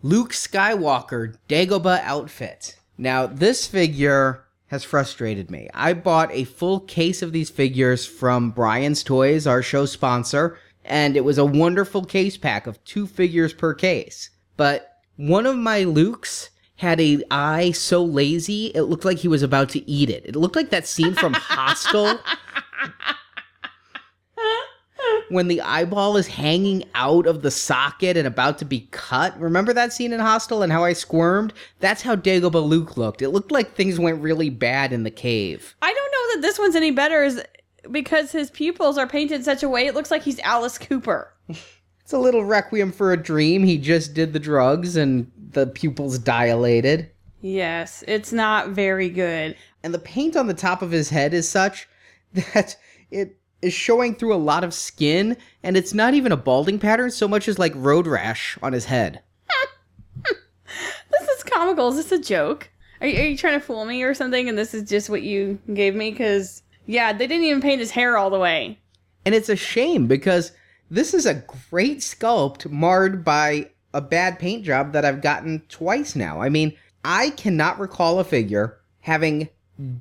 Luke 0.03 0.33
Skywalker 0.33 1.39
Dagobah 1.49 2.03
outfit. 2.03 2.77
Now, 2.99 3.27
this 3.27 3.67
figure 3.67 4.45
has 4.67 4.85
frustrated 4.85 5.51
me. 5.51 5.71
I 5.73 5.95
bought 5.95 6.31
a 6.33 6.45
full 6.45 6.81
case 6.81 7.23
of 7.23 7.33
these 7.33 7.49
figures 7.49 8.05
from 8.05 8.51
Brian's 8.51 9.03
Toys, 9.03 9.47
our 9.47 9.63
show 9.63 9.87
sponsor, 9.87 10.59
and 10.85 11.17
it 11.17 11.25
was 11.25 11.39
a 11.39 11.47
wonderful 11.47 12.05
case 12.05 12.37
pack 12.37 12.67
of 12.67 12.85
two 12.85 13.07
figures 13.07 13.55
per 13.55 13.73
case. 13.73 14.29
But 14.59 14.99
one 15.17 15.47
of 15.47 15.57
my 15.57 15.85
Lukes 15.85 16.51
had 16.77 17.01
a 17.01 17.23
eye 17.31 17.71
so 17.71 18.05
lazy 18.05 18.67
it 18.75 18.83
looked 18.83 19.07
like 19.07 19.17
he 19.17 19.29
was 19.29 19.43
about 19.43 19.71
to 19.71 19.91
eat 19.91 20.11
it. 20.11 20.27
It 20.27 20.37
looked 20.37 20.57
like 20.57 20.69
that 20.69 20.87
scene 20.87 21.15
from 21.15 21.33
Hostel 21.39 22.21
when 25.29 25.49
the 25.49 25.61
eyeball 25.61 26.17
is 26.17 26.27
hanging 26.27 26.85
out 26.95 27.27
of 27.27 27.43
the 27.43 27.51
socket 27.51 28.17
and 28.17 28.27
about 28.27 28.59
to 28.59 28.65
be 28.65 28.89
cut. 28.91 29.39
Remember 29.39 29.73
that 29.73 29.93
scene 29.93 30.13
in 30.13 30.21
Hostel 30.21 30.63
and 30.63 30.73
how 30.73 30.85
I 30.85 30.93
squirmed? 30.93 31.53
That's 31.81 32.03
how 32.03 32.17
Dagobah 32.17 32.67
Luke 32.67 32.97
looked. 32.97 33.23
It 33.23 33.31
looked 33.31 33.53
like 33.53 33.75
things 33.75 33.99
went 33.99 34.23
really 34.23 34.51
bad 34.51 34.93
in 34.93 35.03
the 35.03 35.11
cave. 35.11 35.75
I 35.83 35.93
don't 35.93 36.13
know 36.13 36.35
that 36.35 36.47
this 36.47 36.59
one's 36.59 36.77
any 36.77 36.91
better 36.91 37.25
is 37.25 37.43
because 37.91 38.33
his 38.33 38.51
pupils 38.51 38.99
are 38.99 39.07
painted 39.07 39.37
in 39.37 39.43
such 39.45 39.63
a 39.63 39.69
way 39.69 39.87
it 39.87 39.95
looks 39.95 40.11
like 40.11 40.23
he's 40.23 40.41
Alice 40.41 40.79
Cooper. 40.79 41.33
It's 42.05 42.13
a 42.13 42.19
little 42.19 42.45
requiem 42.45 42.93
for 42.93 43.15
a 43.15 43.17
dream. 43.17 43.63
He 43.63 43.79
just 43.79 44.13
did 44.13 44.35
the 44.35 44.39
drugs 44.39 44.95
and 44.95 45.31
the 45.53 45.67
pupils 45.67 46.19
dilated. 46.19 47.11
Yes, 47.41 48.05
it's 48.07 48.31
not 48.31 48.69
very 48.69 49.09
good. 49.09 49.57
And 49.83 49.95
the 49.95 49.99
paint 49.99 50.37
on 50.37 50.47
the 50.47 50.53
top 50.53 50.83
of 50.83 50.91
his 50.91 51.09
head 51.09 51.33
is 51.33 51.49
such 51.49 51.89
that 52.35 52.77
it 53.11 53.39
is 53.65 53.73
showing 53.73 54.15
through 54.15 54.35
a 54.35 54.37
lot 54.37 54.63
of 54.63 54.75
skin, 54.75 55.37
and 55.63 55.77
it's 55.77 55.95
not 55.95 56.15
even 56.15 56.33
a 56.33 56.37
balding 56.37 56.79
pattern 56.79 57.11
so 57.11 57.27
much 57.27 57.49
as 57.49 57.59
like 57.59 57.73
road 57.75 58.07
rash 58.07 58.59
on 58.63 58.73
his 58.73 58.85
head. 58.87 59.23
This 61.11 61.29
is 61.29 61.45
comical. 61.45 61.89
Is 61.89 61.97
this 61.97 62.13
a 62.13 62.23
joke? 62.23 62.71
Are 63.01 63.07
you, 63.07 63.21
are 63.21 63.27
you 63.27 63.37
trying 63.37 63.61
to 63.61 63.65
fool 63.65 63.85
me 63.85 64.03
or 64.03 64.15
something? 64.15 64.49
And 64.49 64.59
this 64.59 64.75
is 64.75 64.89
just 64.89 65.09
what 65.09 65.23
you 65.23 65.59
gave 65.73 65.95
me? 65.95 66.11
Because, 66.11 66.63
yeah, 66.87 67.13
they 67.13 67.27
didn't 67.27 67.45
even 67.45 67.61
paint 67.61 67.81
his 67.81 67.93
hair 67.93 68.17
all 68.17 68.31
the 68.31 68.39
way. 68.39 68.79
And 69.25 69.35
it's 69.35 69.49
a 69.49 69.57
shame 69.57 70.07
because 70.07 70.53
this 70.91 71.15
is 71.15 71.27
a 71.27 71.45
great 71.71 71.99
sculpt 71.99 72.71
marred 72.71 73.25
by 73.25 73.71
a 73.93 74.01
bad 74.01 74.39
paint 74.39 74.65
job 74.65 74.93
that 74.93 75.05
I've 75.05 75.23
gotten 75.23 75.63
twice 75.69 76.17
now. 76.17 76.43
I 76.43 76.49
mean, 76.49 76.77
I 77.05 77.31
cannot 77.31 77.79
recall 77.79 78.19
a 78.19 78.25
figure 78.25 78.79
having 79.01 79.49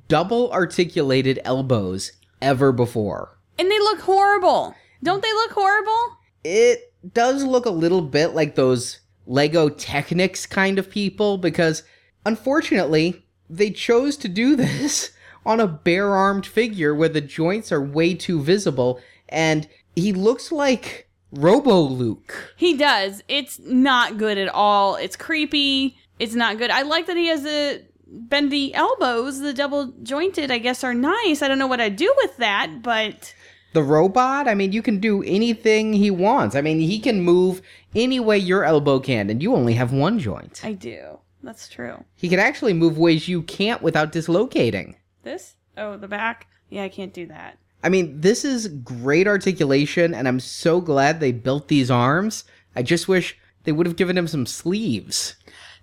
double 0.08 0.50
articulated 0.52 1.40
elbows 1.44 2.12
ever 2.42 2.72
before. 2.72 3.36
And 3.58 3.70
they 3.70 3.78
look 3.78 4.00
horrible. 4.00 4.74
Don't 5.02 5.22
they 5.22 5.32
look 5.32 5.52
horrible? 5.52 6.18
It 6.42 6.92
does 7.12 7.44
look 7.44 7.66
a 7.66 7.70
little 7.70 8.02
bit 8.02 8.28
like 8.34 8.54
those 8.54 9.00
Lego 9.26 9.68
Technics 9.68 10.46
kind 10.46 10.78
of 10.78 10.90
people 10.90 11.38
because 11.38 11.82
unfortunately, 12.26 13.24
they 13.48 13.70
chose 13.70 14.16
to 14.18 14.28
do 14.28 14.56
this 14.56 15.12
on 15.46 15.60
a 15.60 15.66
bare 15.66 16.14
armed 16.14 16.46
figure 16.46 16.94
where 16.94 17.08
the 17.08 17.20
joints 17.20 17.70
are 17.70 17.82
way 17.82 18.14
too 18.14 18.42
visible, 18.42 19.00
and 19.28 19.68
he 19.94 20.12
looks 20.12 20.50
like 20.50 21.08
Robo 21.30 21.80
Luke. 21.80 22.54
He 22.56 22.76
does. 22.76 23.22
It's 23.28 23.58
not 23.58 24.16
good 24.16 24.38
at 24.38 24.48
all. 24.48 24.96
It's 24.96 25.16
creepy. 25.16 25.98
It's 26.18 26.34
not 26.34 26.58
good. 26.58 26.70
I 26.70 26.82
like 26.82 27.06
that 27.06 27.16
he 27.16 27.26
has 27.26 27.42
the 27.42 27.82
bendy 28.06 28.72
elbows. 28.72 29.40
The 29.40 29.52
double 29.52 29.92
jointed, 30.02 30.50
I 30.50 30.58
guess, 30.58 30.84
are 30.84 30.94
nice. 30.94 31.42
I 31.42 31.48
don't 31.48 31.58
know 31.58 31.66
what 31.66 31.80
I'd 31.80 31.96
do 31.96 32.12
with 32.18 32.36
that, 32.38 32.82
but 32.82 33.33
The 33.74 33.82
robot, 33.82 34.48
I 34.48 34.54
mean, 34.54 34.72
you 34.72 34.82
can 34.82 35.00
do 35.00 35.22
anything 35.24 35.92
he 35.92 36.10
wants. 36.10 36.54
I 36.54 36.60
mean, 36.62 36.78
he 36.78 36.98
can 37.00 37.22
move 37.22 37.60
any 37.94 38.20
way 38.20 38.38
your 38.38 38.64
elbow 38.64 39.00
can, 39.00 39.28
and 39.28 39.42
you 39.42 39.54
only 39.54 39.74
have 39.74 39.92
one 39.92 40.18
joint. 40.18 40.60
I 40.64 40.72
do. 40.72 41.18
That's 41.42 41.68
true. 41.68 42.04
He 42.14 42.28
can 42.28 42.38
actually 42.38 42.72
move 42.72 42.96
ways 42.96 43.28
you 43.28 43.42
can't 43.42 43.82
without 43.82 44.12
dislocating. 44.12 44.96
This? 45.24 45.56
Oh, 45.76 45.96
the 45.96 46.08
back? 46.08 46.46
Yeah, 46.70 46.84
I 46.84 46.88
can't 46.88 47.12
do 47.12 47.26
that. 47.26 47.58
I 47.82 47.88
mean, 47.88 48.20
this 48.20 48.44
is 48.44 48.68
great 48.68 49.26
articulation, 49.26 50.14
and 50.14 50.26
I'm 50.26 50.40
so 50.40 50.80
glad 50.80 51.18
they 51.18 51.32
built 51.32 51.68
these 51.68 51.90
arms. 51.90 52.44
I 52.74 52.82
just 52.82 53.08
wish 53.08 53.36
they 53.64 53.72
would 53.72 53.86
have 53.86 53.96
given 53.96 54.16
him 54.16 54.28
some 54.28 54.46
sleeves. 54.46 55.34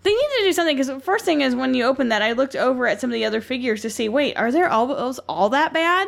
They 0.04 0.12
need 0.12 0.30
to 0.40 0.44
do 0.46 0.54
something 0.54 0.76
because 0.76 0.88
the 0.88 1.00
first 1.00 1.26
thing 1.26 1.42
is 1.42 1.56
when 1.56 1.74
you 1.74 1.84
open 1.84 2.10
that, 2.10 2.22
I 2.22 2.32
looked 2.32 2.56
over 2.56 2.88
at 2.88 3.02
some 3.02 3.10
of 3.10 3.14
the 3.14 3.26
other 3.26 3.42
figures 3.42 3.82
to 3.82 3.90
see, 3.90 4.08
wait, 4.08 4.38
are 4.38 4.52
their 4.52 4.68
elbows 4.68 5.20
all 5.28 5.50
that 5.50 5.74
bad? 5.74 6.08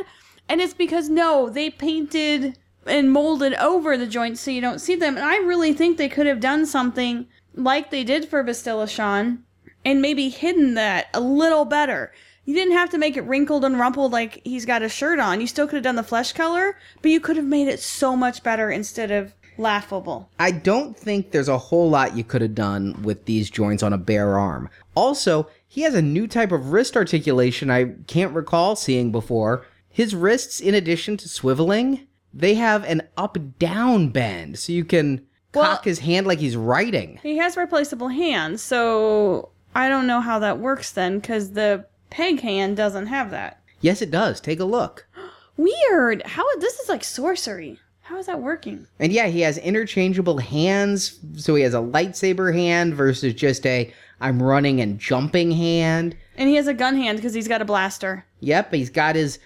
And 0.50 0.62
it's 0.62 0.74
because 0.74 1.10
no, 1.10 1.50
they 1.50 1.70
painted 1.70 2.58
and 2.86 3.12
molded 3.12 3.54
over 3.56 3.98
the 3.98 4.08
joints 4.08 4.42
so 4.42 4.52
you 4.52 4.62
don't 4.62 4.80
see 4.80 4.96
them. 4.96 5.16
And 5.16 5.26
I 5.26 5.38
really 5.38 5.74
think 5.74 5.98
they 5.98 6.10
could 6.10 6.28
have 6.28 6.40
done 6.40 6.66
something 6.66 7.28
like 7.56 7.92
they 7.92 8.04
did 8.04 8.28
for 8.28 8.44
Bastila 8.44 8.90
Shan 8.90 9.44
and 9.86 10.02
maybe 10.02 10.30
hidden 10.30 10.74
that 10.76 11.08
a 11.14 11.20
little 11.20 11.66
better. 11.66 12.12
You 12.46 12.54
didn't 12.54 12.74
have 12.74 12.90
to 12.90 12.98
make 12.98 13.16
it 13.16 13.22
wrinkled 13.22 13.64
and 13.64 13.80
rumpled 13.80 14.12
like 14.12 14.42
he's 14.44 14.66
got 14.66 14.82
a 14.82 14.90
shirt 14.90 15.20
on. 15.20 15.40
You 15.40 15.48
still 15.48 15.66
could 15.66 15.76
have 15.76 15.84
done 15.84 15.96
the 15.96 16.04
flesh 16.04 16.34
color, 16.34 16.78
but 17.02 17.12
you 17.12 17.20
could 17.20 17.38
have 17.38 17.46
made 17.46 17.70
it 17.70 17.80
so 17.80 18.16
much 18.16 18.44
better 18.44 18.70
instead 18.70 19.12
of 19.12 19.34
laughable. 19.58 20.30
I 20.40 20.52
don't 20.52 20.98
think 20.98 21.32
there's 21.32 21.48
a 21.48 21.58
whole 21.58 21.90
lot 21.90 22.18
you 22.18 22.24
could 22.24 22.42
have 22.42 22.56
done 22.56 23.02
with 23.02 23.26
these 23.26 23.50
joints 23.50 23.84
on 23.84 23.94
a 23.94 23.98
bare 23.98 24.38
arm. 24.38 24.70
Also, 24.96 25.48
he 25.68 25.82
has 25.82 25.96
a 25.96 26.02
new 26.02 26.28
type 26.28 26.52
of 26.52 26.72
wrist 26.72 26.98
articulation 26.98 27.70
I 27.70 27.94
can't 28.08 28.34
recall 28.34 28.76
seeing 28.76 29.12
before. 29.12 29.66
His 29.94 30.14
wrists, 30.16 30.60
in 30.60 30.74
addition 30.74 31.16
to 31.18 31.28
swiveling, 31.30 32.08
they 32.34 32.56
have 32.56 32.84
an 32.84 33.04
up 33.16 33.38
down 33.60 34.10
bend, 34.10 34.58
so 34.60 34.74
you 34.74 34.84
can 34.84 35.22
Well- 35.54 35.64
cock 35.66 35.86
his 35.86 36.00
hand 36.00 36.26
like 36.28 36.40
he's 36.40 36.58
writing. 36.58 37.20
He 37.22 37.38
has 37.38 37.56
replaceable 37.56 38.08
hands, 38.10 38.62
so 38.62 39.50
I 39.76 39.88
don't 39.90 40.08
know 40.08 40.20
how 40.20 40.40
that 40.40 40.58
works 40.60 40.92
then, 40.92 41.20
because 41.20 41.52
the 41.52 41.86
peg 42.10 42.42
hand 42.42 42.76
doesn't 42.76 43.06
have 43.08 43.30
that. 43.32 43.60
Yes, 43.82 44.02
it 44.02 44.10
does. 44.12 44.42
Take 44.42 44.60
a 44.60 44.66
look. 44.66 45.06
Weird. 45.58 46.24
How 46.26 46.44
this 46.58 46.80
is 46.80 46.90
like 46.90 47.04
sorcery. 47.04 47.80
How 48.02 48.18
is 48.18 48.26
that 48.26 48.42
working? 48.42 48.88
And 49.00 49.14
yeah, 49.14 49.28
he 49.28 49.42
has 49.42 49.58
interchangeable 49.60 50.40
hands. 50.40 51.20
So 51.38 51.54
he 51.56 51.64
has 51.64 51.74
a 51.76 51.78
lightsaber 51.78 52.54
hand 52.54 52.96
versus 52.96 53.34
just 53.34 53.66
a 53.66 53.94
I'm 54.20 54.42
running 54.42 54.82
and 54.82 54.98
jumping 55.00 55.52
hand. 55.52 56.16
And 56.36 56.50
he 56.50 56.56
has 56.56 56.68
a 56.68 56.74
gun 56.74 56.96
hand 56.96 57.18
because 57.20 57.34
he's 57.34 57.48
got 57.48 57.62
a 57.62 57.66
blaster. 57.66 58.26
Yep, 58.40 58.74
he's 58.74 58.90
got 58.90 59.16
his 59.16 59.38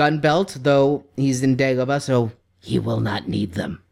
gun 0.00 0.18
belt, 0.18 0.56
though 0.62 1.04
he's 1.14 1.42
in 1.42 1.58
Dagobah, 1.58 2.00
so 2.00 2.32
he 2.58 2.78
will 2.78 3.00
not 3.00 3.28
need 3.28 3.52
them. 3.52 3.82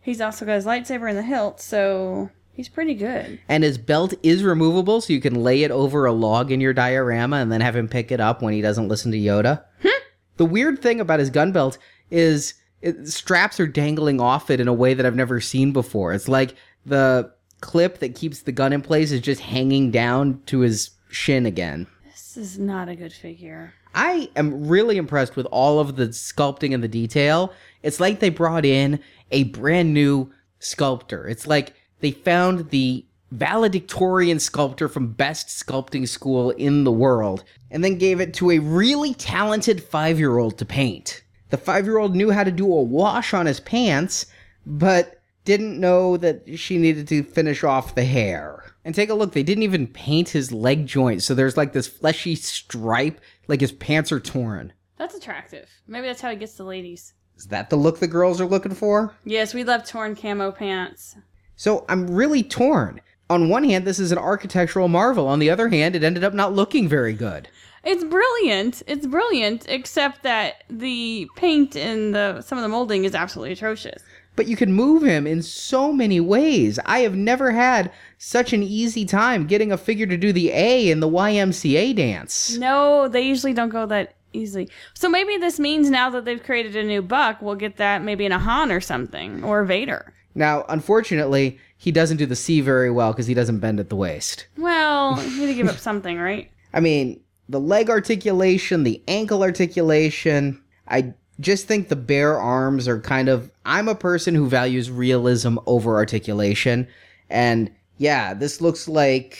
He's 0.00 0.20
also 0.20 0.44
got 0.44 0.56
his 0.56 0.66
lightsaber 0.66 1.08
in 1.08 1.14
the 1.14 1.22
hilt, 1.22 1.60
so 1.60 2.30
he's 2.52 2.68
pretty 2.68 2.94
good. 2.94 3.38
And 3.48 3.62
his 3.62 3.78
belt 3.78 4.12
is 4.24 4.42
removable, 4.42 5.00
so 5.00 5.12
you 5.12 5.20
can 5.20 5.44
lay 5.44 5.62
it 5.62 5.70
over 5.70 6.04
a 6.04 6.12
log 6.12 6.50
in 6.50 6.60
your 6.60 6.72
diorama 6.72 7.36
and 7.36 7.52
then 7.52 7.60
have 7.60 7.76
him 7.76 7.86
pick 7.86 8.10
it 8.10 8.18
up 8.18 8.42
when 8.42 8.52
he 8.52 8.60
doesn't 8.60 8.88
listen 8.88 9.12
to 9.12 9.18
Yoda. 9.18 9.62
Hmm? 9.82 9.88
the 10.36 10.46
weird 10.46 10.82
thing 10.82 10.98
about 10.98 11.20
his 11.20 11.30
gun 11.30 11.52
belt 11.52 11.78
is 12.10 12.54
it, 12.80 13.06
straps 13.06 13.60
are 13.60 13.68
dangling 13.68 14.20
off 14.20 14.50
it 14.50 14.58
in 14.58 14.66
a 14.66 14.72
way 14.72 14.94
that 14.94 15.06
I've 15.06 15.14
never 15.14 15.40
seen 15.40 15.72
before. 15.72 16.12
It's 16.12 16.26
like 16.26 16.56
the 16.84 17.32
clip 17.60 18.00
that 18.00 18.16
keeps 18.16 18.40
the 18.40 18.50
gun 18.50 18.72
in 18.72 18.82
place 18.82 19.12
is 19.12 19.20
just 19.20 19.42
hanging 19.42 19.92
down 19.92 20.42
to 20.46 20.58
his 20.60 20.90
shin 21.08 21.46
again. 21.46 21.86
This 22.04 22.36
is 22.36 22.58
not 22.58 22.88
a 22.88 22.96
good 22.96 23.12
figure. 23.12 23.74
I 23.94 24.30
am 24.36 24.68
really 24.68 24.96
impressed 24.96 25.36
with 25.36 25.46
all 25.46 25.78
of 25.78 25.96
the 25.96 26.08
sculpting 26.08 26.74
and 26.74 26.82
the 26.82 26.88
detail. 26.88 27.52
It's 27.82 28.00
like 28.00 28.20
they 28.20 28.30
brought 28.30 28.64
in 28.64 29.00
a 29.30 29.44
brand 29.44 29.92
new 29.92 30.32
sculptor. 30.58 31.26
It's 31.26 31.46
like 31.46 31.74
they 32.00 32.10
found 32.10 32.70
the 32.70 33.04
valedictorian 33.32 34.38
sculptor 34.38 34.88
from 34.88 35.12
best 35.12 35.48
sculpting 35.48 36.06
school 36.06 36.50
in 36.50 36.84
the 36.84 36.92
world 36.92 37.44
and 37.70 37.82
then 37.82 37.96
gave 37.96 38.20
it 38.20 38.34
to 38.34 38.50
a 38.50 38.58
really 38.58 39.14
talented 39.14 39.82
five 39.82 40.18
year 40.18 40.38
old 40.38 40.58
to 40.58 40.64
paint. 40.64 41.22
The 41.50 41.56
five 41.56 41.86
year 41.86 41.98
old 41.98 42.14
knew 42.14 42.30
how 42.30 42.44
to 42.44 42.50
do 42.50 42.66
a 42.66 42.82
wash 42.82 43.34
on 43.34 43.46
his 43.46 43.60
pants, 43.60 44.26
but 44.66 45.20
didn't 45.44 45.80
know 45.80 46.16
that 46.18 46.58
she 46.58 46.78
needed 46.78 47.08
to 47.08 47.22
finish 47.22 47.64
off 47.64 47.94
the 47.94 48.04
hair. 48.04 48.64
And 48.84 48.94
take 48.94 49.10
a 49.10 49.14
look, 49.14 49.32
they 49.32 49.42
didn't 49.42 49.64
even 49.64 49.86
paint 49.86 50.30
his 50.30 50.52
leg 50.52 50.86
joint, 50.86 51.22
so 51.22 51.34
there's 51.34 51.56
like 51.56 51.72
this 51.72 51.86
fleshy 51.86 52.34
stripe, 52.34 53.20
like 53.48 53.60
his 53.60 53.72
pants 53.72 54.12
are 54.12 54.20
torn. 54.20 54.72
That's 54.98 55.14
attractive. 55.14 55.68
Maybe 55.86 56.06
that's 56.06 56.20
how 56.20 56.30
he 56.30 56.36
gets 56.36 56.54
the 56.54 56.64
ladies. 56.64 57.14
Is 57.36 57.46
that 57.46 57.70
the 57.70 57.76
look 57.76 57.98
the 57.98 58.06
girls 58.06 58.40
are 58.40 58.46
looking 58.46 58.74
for? 58.74 59.14
Yes, 59.24 59.54
we 59.54 59.64
love 59.64 59.84
torn 59.84 60.14
camo 60.14 60.52
pants. 60.52 61.16
So 61.56 61.84
I'm 61.88 62.08
really 62.08 62.42
torn. 62.42 63.00
On 63.28 63.48
one 63.48 63.64
hand, 63.64 63.86
this 63.86 63.98
is 63.98 64.12
an 64.12 64.18
architectural 64.18 64.88
marvel. 64.88 65.26
On 65.26 65.38
the 65.38 65.50
other 65.50 65.68
hand, 65.68 65.96
it 65.96 66.04
ended 66.04 66.22
up 66.22 66.34
not 66.34 66.52
looking 66.52 66.88
very 66.88 67.14
good. 67.14 67.48
It's 67.84 68.04
brilliant. 68.04 68.82
It's 68.86 69.06
brilliant, 69.06 69.66
except 69.68 70.22
that 70.22 70.64
the 70.68 71.28
paint 71.36 71.74
and 71.74 72.14
the 72.14 72.42
some 72.42 72.58
of 72.58 72.62
the 72.62 72.68
molding 72.68 73.04
is 73.04 73.14
absolutely 73.14 73.52
atrocious. 73.52 74.02
But 74.34 74.46
you 74.46 74.56
can 74.56 74.72
move 74.72 75.02
him 75.02 75.26
in 75.26 75.42
so 75.42 75.92
many 75.92 76.18
ways. 76.18 76.78
I 76.86 77.00
have 77.00 77.14
never 77.14 77.52
had 77.52 77.92
such 78.16 78.52
an 78.52 78.62
easy 78.62 79.04
time 79.04 79.46
getting 79.46 79.70
a 79.70 79.76
figure 79.76 80.06
to 80.06 80.16
do 80.16 80.32
the 80.32 80.50
A 80.50 80.90
in 80.90 81.00
the 81.00 81.08
YMCA 81.08 81.94
dance. 81.94 82.56
No, 82.56 83.08
they 83.08 83.22
usually 83.22 83.52
don't 83.52 83.68
go 83.68 83.84
that 83.86 84.14
easily. 84.32 84.68
So 84.94 85.08
maybe 85.08 85.36
this 85.36 85.60
means 85.60 85.90
now 85.90 86.08
that 86.10 86.24
they've 86.24 86.42
created 86.42 86.76
a 86.76 86.82
new 86.82 87.02
Buck, 87.02 87.42
we'll 87.42 87.54
get 87.54 87.76
that 87.76 88.02
maybe 88.02 88.24
in 88.24 88.32
a 88.32 88.38
Han 88.38 88.72
or 88.72 88.80
something 88.80 89.44
or 89.44 89.64
Vader. 89.64 90.12
Now, 90.34 90.64
unfortunately, 90.68 91.58
he 91.76 91.92
doesn't 91.92 92.16
do 92.16 92.26
the 92.26 92.36
C 92.36 92.60
very 92.60 92.90
well 92.90 93.12
because 93.12 93.26
he 93.26 93.34
doesn't 93.34 93.58
bend 93.58 93.80
at 93.80 93.90
the 93.90 93.96
waist. 93.96 94.46
Well, 94.56 95.22
you 95.28 95.40
need 95.40 95.46
to 95.46 95.54
give 95.54 95.68
up 95.68 95.78
something, 95.78 96.18
right? 96.18 96.50
I 96.72 96.80
mean, 96.80 97.20
the 97.48 97.60
leg 97.60 97.90
articulation, 97.90 98.84
the 98.84 99.02
ankle 99.08 99.42
articulation, 99.42 100.62
I 100.88 101.12
just 101.40 101.66
think 101.66 101.88
the 101.88 101.96
bare 101.96 102.38
arms 102.38 102.86
are 102.88 103.00
kind 103.00 103.28
of. 103.28 103.50
I'm 103.64 103.88
a 103.88 103.94
person 103.94 104.34
who 104.34 104.48
values 104.48 104.90
realism 104.90 105.58
over 105.66 105.96
articulation. 105.96 106.86
And 107.30 107.70
yeah, 107.98 108.34
this 108.34 108.60
looks 108.60 108.88
like. 108.88 109.38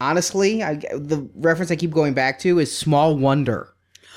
Honestly, 0.00 0.62
I, 0.62 0.74
the 0.74 1.26
reference 1.36 1.70
I 1.70 1.76
keep 1.76 1.92
going 1.92 2.14
back 2.14 2.38
to 2.40 2.58
is 2.58 2.76
Small 2.76 3.16
Wonder. 3.16 3.72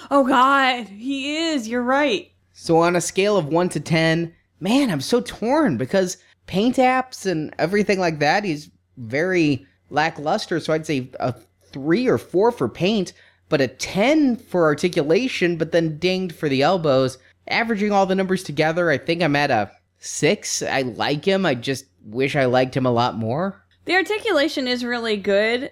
Oh 0.10 0.26
God, 0.26 0.88
he 0.88 1.38
is. 1.38 1.67
You're 1.67 1.84
right. 1.84 2.32
So 2.54 2.80
on 2.80 2.96
a 2.96 3.02
scale 3.02 3.38
of 3.38 3.46
1 3.46 3.70
to 3.70 3.80
10, 3.80 4.34
man, 4.60 4.89
I'm 4.89 5.02
so 5.02 5.22
torn 5.22 5.78
because 5.78 6.17
paint 6.48 6.78
apps 6.78 7.26
and 7.26 7.54
everything 7.60 8.00
like 8.00 8.20
that 8.20 8.46
is 8.46 8.72
very 8.98 9.65
lackluster. 9.91 10.60
So 10.60 10.74
I'd 10.74 10.86
say 10.86 11.10
a 11.20 11.36
3 11.72 12.08
or 12.08 12.17
4 12.17 12.52
for 12.52 12.67
paint, 12.67 13.13
but 13.49 13.62
a 13.62 13.67
10 13.67 14.38
for 14.38 14.65
articulation, 14.65 15.57
but 15.57 15.71
then 15.71 15.97
dinged 15.97 16.36
for 16.36 16.49
the 16.49 16.62
elbows. 16.62 17.17
Averaging 17.47 17.91
all 17.91 18.05
the 18.05 18.15
numbers 18.15 18.43
together, 18.43 18.89
I 18.89 18.97
think 18.97 19.21
I'm 19.21 19.36
at 19.36 19.51
a 19.51 19.71
6. 19.99 20.63
I 20.63 20.81
like 20.81 21.25
him. 21.25 21.45
I 21.45 21.55
just 21.55 21.86
wish 22.03 22.36
I 22.36 22.45
liked 22.45 22.75
him 22.75 22.86
a 22.86 22.91
lot 22.91 23.15
more. 23.15 23.63
The 23.86 23.95
articulation 23.95 24.67
is 24.67 24.83
really 24.83 25.17
good, 25.17 25.71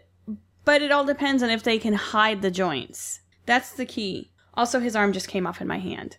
but 0.63 0.81
it 0.81 0.91
all 0.91 1.05
depends 1.05 1.43
on 1.43 1.49
if 1.49 1.63
they 1.63 1.77
can 1.77 1.93
hide 1.93 2.41
the 2.41 2.51
joints. 2.51 3.19
That's 3.45 3.73
the 3.73 3.85
key. 3.85 4.31
Also, 4.53 4.79
his 4.79 4.95
arm 4.95 5.11
just 5.11 5.27
came 5.27 5.45
off 5.45 5.59
in 5.61 5.67
my 5.67 5.79
hand. 5.79 6.17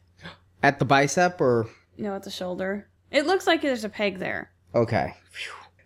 At 0.62 0.78
the 0.78 0.84
bicep 0.84 1.40
or 1.40 1.68
No, 1.96 2.14
at 2.14 2.24
the 2.24 2.30
shoulder. 2.30 2.88
It 3.10 3.26
looks 3.26 3.46
like 3.46 3.62
there's 3.62 3.84
a 3.84 3.88
peg 3.88 4.18
there. 4.18 4.50
Okay. 4.74 5.14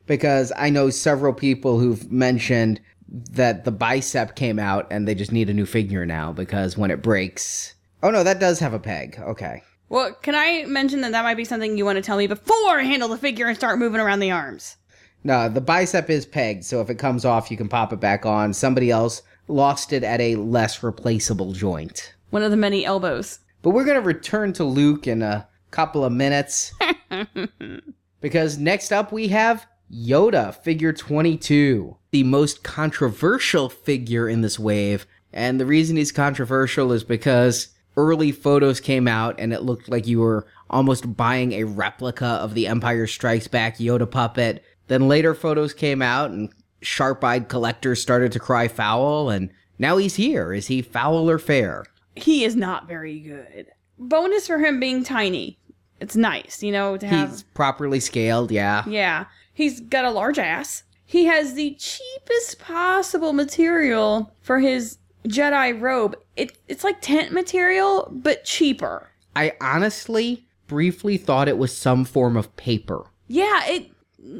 Because 0.06 0.52
I 0.56 0.70
know 0.70 0.90
several 0.90 1.32
people 1.32 1.78
who've 1.78 2.10
mentioned 2.10 2.80
that 3.10 3.64
the 3.64 3.72
bicep 3.72 4.36
came 4.36 4.58
out 4.58 4.86
and 4.90 5.06
they 5.06 5.14
just 5.14 5.32
need 5.32 5.50
a 5.50 5.54
new 5.54 5.66
figure 5.66 6.06
now 6.06 6.32
because 6.32 6.76
when 6.76 6.90
it 6.90 7.02
breaks. 7.02 7.74
Oh 8.02 8.10
no, 8.10 8.22
that 8.22 8.40
does 8.40 8.60
have 8.60 8.72
a 8.72 8.78
peg. 8.78 9.18
Okay. 9.18 9.62
Well, 9.88 10.14
can 10.14 10.36
I 10.36 10.64
mention 10.66 11.00
that 11.00 11.12
that 11.12 11.24
might 11.24 11.36
be 11.36 11.44
something 11.44 11.76
you 11.76 11.84
want 11.84 11.96
to 11.96 12.02
tell 12.02 12.16
me 12.16 12.28
before 12.28 12.78
I 12.78 12.84
handle 12.84 13.08
the 13.08 13.18
figure 13.18 13.46
and 13.46 13.56
start 13.56 13.78
moving 13.78 14.00
around 14.00 14.20
the 14.20 14.30
arms? 14.30 14.76
No, 15.24 15.48
the 15.48 15.60
bicep 15.60 16.08
is 16.08 16.24
pegged, 16.24 16.64
so 16.64 16.80
if 16.80 16.88
it 16.88 16.94
comes 16.94 17.24
off, 17.24 17.50
you 17.50 17.56
can 17.56 17.68
pop 17.68 17.92
it 17.92 18.00
back 18.00 18.24
on. 18.24 18.54
Somebody 18.54 18.90
else 18.90 19.22
lost 19.48 19.92
it 19.92 20.04
at 20.04 20.20
a 20.20 20.36
less 20.36 20.82
replaceable 20.82 21.52
joint. 21.52 22.14
One 22.30 22.42
of 22.42 22.52
the 22.52 22.56
many 22.56 22.86
elbows. 22.86 23.40
But 23.62 23.70
we're 23.70 23.84
going 23.84 24.00
to 24.00 24.06
return 24.06 24.52
to 24.54 24.64
Luke 24.64 25.06
in 25.06 25.22
a 25.22 25.46
couple 25.72 26.04
of 26.04 26.12
minutes. 26.12 26.72
because 28.20 28.58
next 28.58 28.92
up 28.92 29.12
we 29.12 29.28
have 29.28 29.66
Yoda, 29.92 30.54
figure 30.54 30.92
22, 30.92 31.96
the 32.12 32.22
most 32.22 32.62
controversial 32.62 33.68
figure 33.68 34.28
in 34.28 34.40
this 34.40 34.58
wave. 34.58 35.06
And 35.32 35.58
the 35.58 35.66
reason 35.66 35.96
he's 35.96 36.12
controversial 36.12 36.92
is 36.92 37.04
because 37.04 37.68
early 37.96 38.32
photos 38.32 38.80
came 38.80 39.08
out 39.08 39.36
and 39.38 39.52
it 39.52 39.62
looked 39.62 39.88
like 39.88 40.06
you 40.06 40.20
were 40.20 40.46
almost 40.68 41.16
buying 41.16 41.52
a 41.52 41.64
replica 41.64 42.26
of 42.26 42.54
the 42.54 42.66
Empire 42.66 43.06
Strikes 43.06 43.48
Back 43.48 43.78
Yoda 43.78 44.10
puppet. 44.10 44.64
Then 44.86 45.08
later 45.08 45.34
photos 45.34 45.74
came 45.74 46.02
out 46.02 46.30
and 46.30 46.52
sharp 46.82 47.22
eyed 47.24 47.48
collectors 47.48 48.00
started 48.00 48.32
to 48.32 48.40
cry 48.40 48.68
foul, 48.68 49.28
and 49.30 49.50
now 49.78 49.96
he's 49.96 50.16
here. 50.16 50.52
Is 50.52 50.68
he 50.68 50.82
foul 50.82 51.28
or 51.28 51.38
fair? 51.38 51.84
He 52.16 52.44
is 52.44 52.56
not 52.56 52.88
very 52.88 53.20
good. 53.20 53.66
Bonus 53.98 54.46
for 54.46 54.58
him 54.58 54.80
being 54.80 55.04
tiny. 55.04 55.58
It's 56.00 56.16
nice, 56.16 56.62
you 56.62 56.72
know, 56.72 56.96
to 56.96 57.06
have. 57.06 57.30
He's 57.30 57.42
properly 57.42 58.00
scaled, 58.00 58.50
yeah. 58.50 58.84
Yeah. 58.88 59.26
He's 59.60 59.80
got 59.80 60.06
a 60.06 60.10
large 60.10 60.38
ass. 60.38 60.84
He 61.04 61.26
has 61.26 61.52
the 61.52 61.74
cheapest 61.78 62.58
possible 62.60 63.34
material 63.34 64.32
for 64.40 64.58
his 64.58 64.96
Jedi 65.26 65.78
robe. 65.78 66.16
It, 66.34 66.56
it's 66.66 66.82
like 66.82 67.02
tent 67.02 67.30
material, 67.30 68.08
but 68.10 68.44
cheaper. 68.44 69.10
I 69.36 69.52
honestly 69.60 70.46
briefly 70.66 71.18
thought 71.18 71.46
it 71.46 71.58
was 71.58 71.76
some 71.76 72.06
form 72.06 72.38
of 72.38 72.56
paper. 72.56 73.04
Yeah, 73.28 73.66
it 73.66 73.90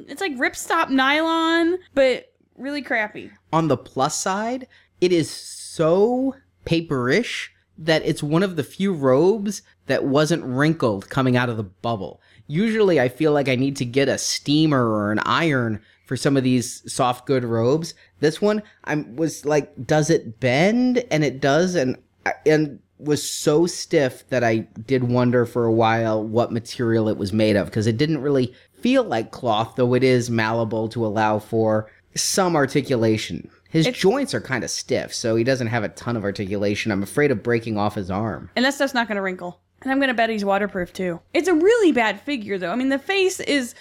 it's 0.09 0.23
like 0.23 0.39
ripstop 0.39 0.89
nylon, 0.89 1.77
but 1.93 2.33
really 2.57 2.81
crappy. 2.81 3.31
On 3.53 3.69
the 3.69 3.77
plus 3.77 4.17
side, 4.17 4.69
it 5.03 5.13
is 5.13 5.31
so 5.31 6.35
paperish 6.65 7.49
that 7.77 8.03
it's 8.07 8.23
one 8.23 8.43
of 8.43 8.57
the 8.57 8.65
few 8.65 8.95
robes 8.95 9.61
that 9.85 10.05
wasn't 10.05 10.45
wrinkled 10.45 11.11
coming 11.11 11.37
out 11.37 11.51
of 11.51 11.59
the 11.59 11.63
bubble. 11.63 12.23
Usually, 12.51 12.99
I 13.01 13.09
feel 13.09 13.33
like 13.33 13.49
I 13.49 13.55
need 13.55 13.77
to 13.77 13.85
get 13.85 14.09
a 14.09 14.19
steamer 14.19 14.85
or 14.89 15.13
an 15.13 15.21
iron 15.21 15.81
for 16.07 16.17
some 16.17 16.37
of 16.37 16.43
these 16.43 16.83
soft 16.93 17.25
good 17.27 17.45
robes. 17.45 17.95
This 18.19 18.43
one, 18.43 18.63
I 18.85 18.97
was 19.15 19.45
like, 19.45 19.73
does 19.87 20.11
it 20.11 20.41
bend? 20.41 21.05
And 21.13 21.23
it 21.23 21.41
does, 21.41 21.77
and 21.77 21.97
and 22.45 22.81
was 22.99 23.23
so 23.29 23.67
stiff 23.67 24.29
that 24.29 24.43
I 24.45 24.67
did 24.87 25.05
wonder 25.05 25.47
for 25.47 25.65
a 25.65 25.73
while 25.73 26.23
what 26.23 26.53
material 26.53 27.09
it 27.09 27.17
was 27.17 27.33
made 27.33 27.57
of 27.57 27.67
because 27.67 27.87
it 27.87 27.97
didn't 27.97 28.21
really 28.21 28.53
feel 28.81 29.05
like 29.05 29.31
cloth, 29.31 29.75
though 29.77 29.95
it 29.95 30.03
is 30.03 30.29
malleable 30.29 30.89
to 30.91 31.07
allow 31.07 31.39
for 31.39 31.89
some 32.17 32.57
articulation. 32.57 33.49
His 33.71 33.87
It's- 33.87 34.03
joints 34.03 34.35
are 34.35 34.41
kind 34.41 34.65
of 34.65 34.71
stiff, 34.71 35.15
so 35.15 35.37
he 35.37 35.45
doesn't 35.45 35.69
have 35.69 35.85
a 35.85 35.89
ton 35.91 36.17
of 36.17 36.25
articulation. 36.25 36.91
I'm 36.91 37.05
afraid 37.05 37.31
of 37.31 37.43
breaking 37.43 37.79
off 37.79 37.95
his 37.95 38.11
arm. 38.11 38.51
And 38.57 38.65
that 38.65 38.75
stuff's 38.75 38.93
not 38.95 39.07
going 39.07 39.17
to 39.17 39.23
wrinkle. 39.23 39.61
And 39.83 39.91
I'm 39.91 39.99
going 39.99 40.09
to 40.09 40.15
bet 40.15 40.31
he's 40.31 40.45
waterproof 40.45 40.93
too. 40.93 41.21
It's 41.33 41.49
a 41.49 41.55
really 41.55 41.93
bad 41.93 42.21
figure 42.21 42.59
though. 42.59 42.71
I 42.71 42.77
mean, 42.77 42.91
the 42.91 42.99
face 42.99 43.41
is 43.41 43.75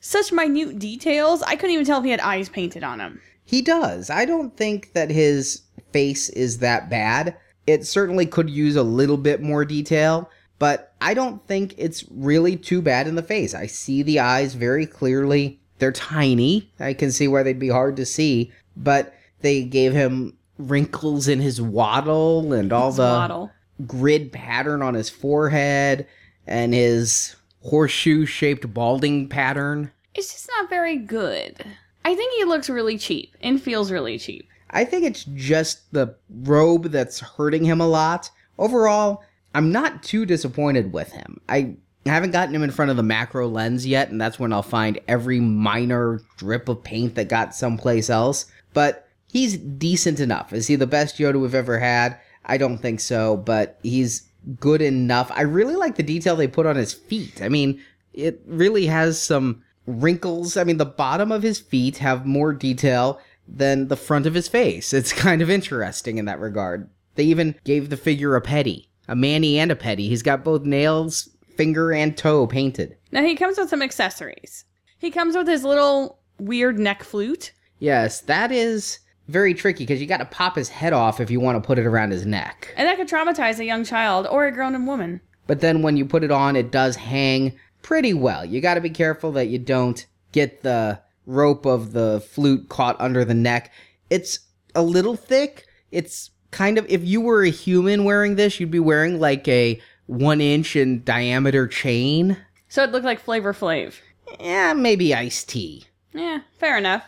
such 0.00 0.32
minute 0.32 0.78
details. 0.78 1.42
I 1.42 1.56
couldn't 1.56 1.74
even 1.74 1.86
tell 1.86 1.98
if 1.98 2.04
he 2.04 2.10
had 2.10 2.20
eyes 2.20 2.48
painted 2.48 2.84
on 2.84 3.00
him. 3.00 3.20
He 3.44 3.62
does. 3.62 4.10
I 4.10 4.24
don't 4.24 4.56
think 4.56 4.92
that 4.92 5.10
his 5.10 5.62
face 5.92 6.28
is 6.30 6.58
that 6.58 6.88
bad. 6.88 7.36
It 7.66 7.86
certainly 7.86 8.26
could 8.26 8.50
use 8.50 8.76
a 8.76 8.82
little 8.82 9.16
bit 9.16 9.42
more 9.42 9.64
detail, 9.64 10.30
but 10.58 10.94
I 11.00 11.14
don't 11.14 11.46
think 11.46 11.74
it's 11.76 12.04
really 12.10 12.56
too 12.56 12.82
bad 12.82 13.06
in 13.06 13.14
the 13.14 13.22
face. 13.22 13.54
I 13.54 13.66
see 13.66 14.02
the 14.02 14.20
eyes 14.20 14.54
very 14.54 14.86
clearly. 14.86 15.60
They're 15.78 15.92
tiny. 15.92 16.70
I 16.78 16.94
can 16.94 17.10
see 17.10 17.28
where 17.28 17.42
they'd 17.42 17.58
be 17.58 17.68
hard 17.68 17.96
to 17.96 18.06
see, 18.06 18.52
but 18.76 19.14
they 19.40 19.64
gave 19.64 19.92
him 19.92 20.36
wrinkles 20.58 21.26
in 21.26 21.40
his 21.40 21.60
waddle 21.60 22.52
and 22.52 22.72
all 22.72 22.92
the 22.92 23.02
Waddle. 23.02 23.50
Grid 23.86 24.32
pattern 24.32 24.82
on 24.82 24.94
his 24.94 25.10
forehead 25.10 26.06
and 26.46 26.74
his 26.74 27.36
horseshoe 27.62 28.26
shaped 28.26 28.72
balding 28.72 29.28
pattern. 29.28 29.90
It's 30.14 30.32
just 30.32 30.50
not 30.56 30.68
very 30.68 30.96
good. 30.96 31.64
I 32.04 32.14
think 32.14 32.34
he 32.34 32.44
looks 32.44 32.70
really 32.70 32.98
cheap 32.98 33.36
and 33.42 33.62
feels 33.62 33.90
really 33.90 34.18
cheap. 34.18 34.48
I 34.70 34.84
think 34.84 35.04
it's 35.04 35.24
just 35.34 35.92
the 35.92 36.14
robe 36.28 36.86
that's 36.86 37.20
hurting 37.20 37.64
him 37.64 37.80
a 37.80 37.86
lot. 37.86 38.30
Overall, 38.58 39.22
I'm 39.54 39.72
not 39.72 40.02
too 40.02 40.24
disappointed 40.24 40.92
with 40.92 41.12
him. 41.12 41.40
I 41.48 41.76
haven't 42.06 42.30
gotten 42.30 42.54
him 42.54 42.62
in 42.62 42.70
front 42.70 42.90
of 42.90 42.96
the 42.96 43.02
macro 43.02 43.48
lens 43.48 43.86
yet, 43.86 44.10
and 44.10 44.20
that's 44.20 44.38
when 44.38 44.52
I'll 44.52 44.62
find 44.62 45.00
every 45.08 45.40
minor 45.40 46.20
drip 46.36 46.68
of 46.68 46.82
paint 46.82 47.14
that 47.16 47.28
got 47.28 47.54
someplace 47.54 48.08
else. 48.08 48.46
But 48.72 49.08
he's 49.30 49.56
decent 49.56 50.20
enough. 50.20 50.52
Is 50.52 50.68
he 50.68 50.76
the 50.76 50.86
best 50.86 51.18
Yoda 51.18 51.40
we've 51.40 51.54
ever 51.54 51.78
had? 51.78 52.18
I 52.44 52.56
don't 52.56 52.78
think 52.78 53.00
so, 53.00 53.36
but 53.36 53.78
he's 53.82 54.28
good 54.58 54.82
enough. 54.82 55.30
I 55.34 55.42
really 55.42 55.76
like 55.76 55.96
the 55.96 56.02
detail 56.02 56.36
they 56.36 56.48
put 56.48 56.66
on 56.66 56.76
his 56.76 56.92
feet. 56.92 57.42
I 57.42 57.48
mean, 57.48 57.80
it 58.12 58.40
really 58.46 58.86
has 58.86 59.20
some 59.20 59.62
wrinkles. 59.86 60.56
I 60.56 60.64
mean, 60.64 60.78
the 60.78 60.84
bottom 60.86 61.32
of 61.32 61.42
his 61.42 61.58
feet 61.58 61.98
have 61.98 62.26
more 62.26 62.52
detail 62.52 63.20
than 63.46 63.88
the 63.88 63.96
front 63.96 64.26
of 64.26 64.34
his 64.34 64.48
face. 64.48 64.92
It's 64.92 65.12
kind 65.26 65.42
of 65.42 65.50
interesting 65.50 66.18
in 66.18 66.24
that 66.26 66.40
regard. 66.40 66.88
They 67.16 67.24
even 67.24 67.56
gave 67.64 67.90
the 67.90 67.96
figure 67.96 68.36
a 68.36 68.40
petty, 68.40 68.88
a 69.08 69.14
mani 69.14 69.58
and 69.58 69.70
a 69.70 69.76
petty. 69.76 70.08
He's 70.08 70.22
got 70.22 70.44
both 70.44 70.62
nails, 70.62 71.28
finger, 71.56 71.92
and 71.92 72.16
toe 72.16 72.46
painted. 72.46 72.96
Now 73.12 73.22
he 73.22 73.34
comes 73.34 73.58
with 73.58 73.68
some 73.68 73.82
accessories. 73.82 74.64
He 74.98 75.10
comes 75.10 75.36
with 75.36 75.48
his 75.48 75.64
little 75.64 76.20
weird 76.38 76.78
neck 76.78 77.02
flute. 77.02 77.52
Yes, 77.78 78.20
that 78.22 78.52
is 78.52 79.00
very 79.30 79.54
tricky 79.54 79.84
because 79.84 80.00
you 80.00 80.06
got 80.06 80.18
to 80.18 80.24
pop 80.26 80.56
his 80.56 80.68
head 80.68 80.92
off 80.92 81.20
if 81.20 81.30
you 81.30 81.40
want 81.40 81.62
to 81.62 81.66
put 81.66 81.78
it 81.78 81.86
around 81.86 82.10
his 82.10 82.26
neck. 82.26 82.72
And 82.76 82.86
that 82.88 82.96
could 82.96 83.08
traumatize 83.08 83.58
a 83.58 83.64
young 83.64 83.84
child 83.84 84.26
or 84.26 84.46
a 84.46 84.52
grown 84.52 84.86
woman. 84.86 85.20
But 85.46 85.60
then 85.60 85.82
when 85.82 85.96
you 85.96 86.04
put 86.04 86.22
it 86.24 86.30
on, 86.30 86.56
it 86.56 86.70
does 86.70 86.96
hang 86.96 87.58
pretty 87.82 88.14
well. 88.14 88.44
You 88.44 88.60
got 88.60 88.74
to 88.74 88.80
be 88.80 88.90
careful 88.90 89.32
that 89.32 89.48
you 89.48 89.58
don't 89.58 90.04
get 90.32 90.62
the 90.62 91.00
rope 91.26 91.66
of 91.66 91.92
the 91.92 92.20
flute 92.20 92.68
caught 92.68 93.00
under 93.00 93.24
the 93.24 93.34
neck. 93.34 93.72
It's 94.10 94.40
a 94.74 94.82
little 94.82 95.16
thick. 95.16 95.66
It's 95.90 96.30
kind 96.50 96.78
of, 96.78 96.86
if 96.88 97.02
you 97.04 97.20
were 97.20 97.42
a 97.42 97.50
human 97.50 98.04
wearing 98.04 98.36
this, 98.36 98.60
you'd 98.60 98.70
be 98.70 98.78
wearing 98.78 99.18
like 99.18 99.46
a 99.48 99.80
one 100.06 100.40
inch 100.40 100.76
in 100.76 101.02
diameter 101.04 101.66
chain. 101.66 102.36
So 102.68 102.82
it 102.84 102.90
looked 102.92 103.04
like 103.04 103.20
Flavor 103.20 103.52
Flav. 103.52 103.94
Yeah, 104.38 104.72
maybe 104.74 105.14
iced 105.14 105.48
tea. 105.48 105.86
Yeah, 106.12 106.40
fair 106.58 106.76
enough. 106.78 107.04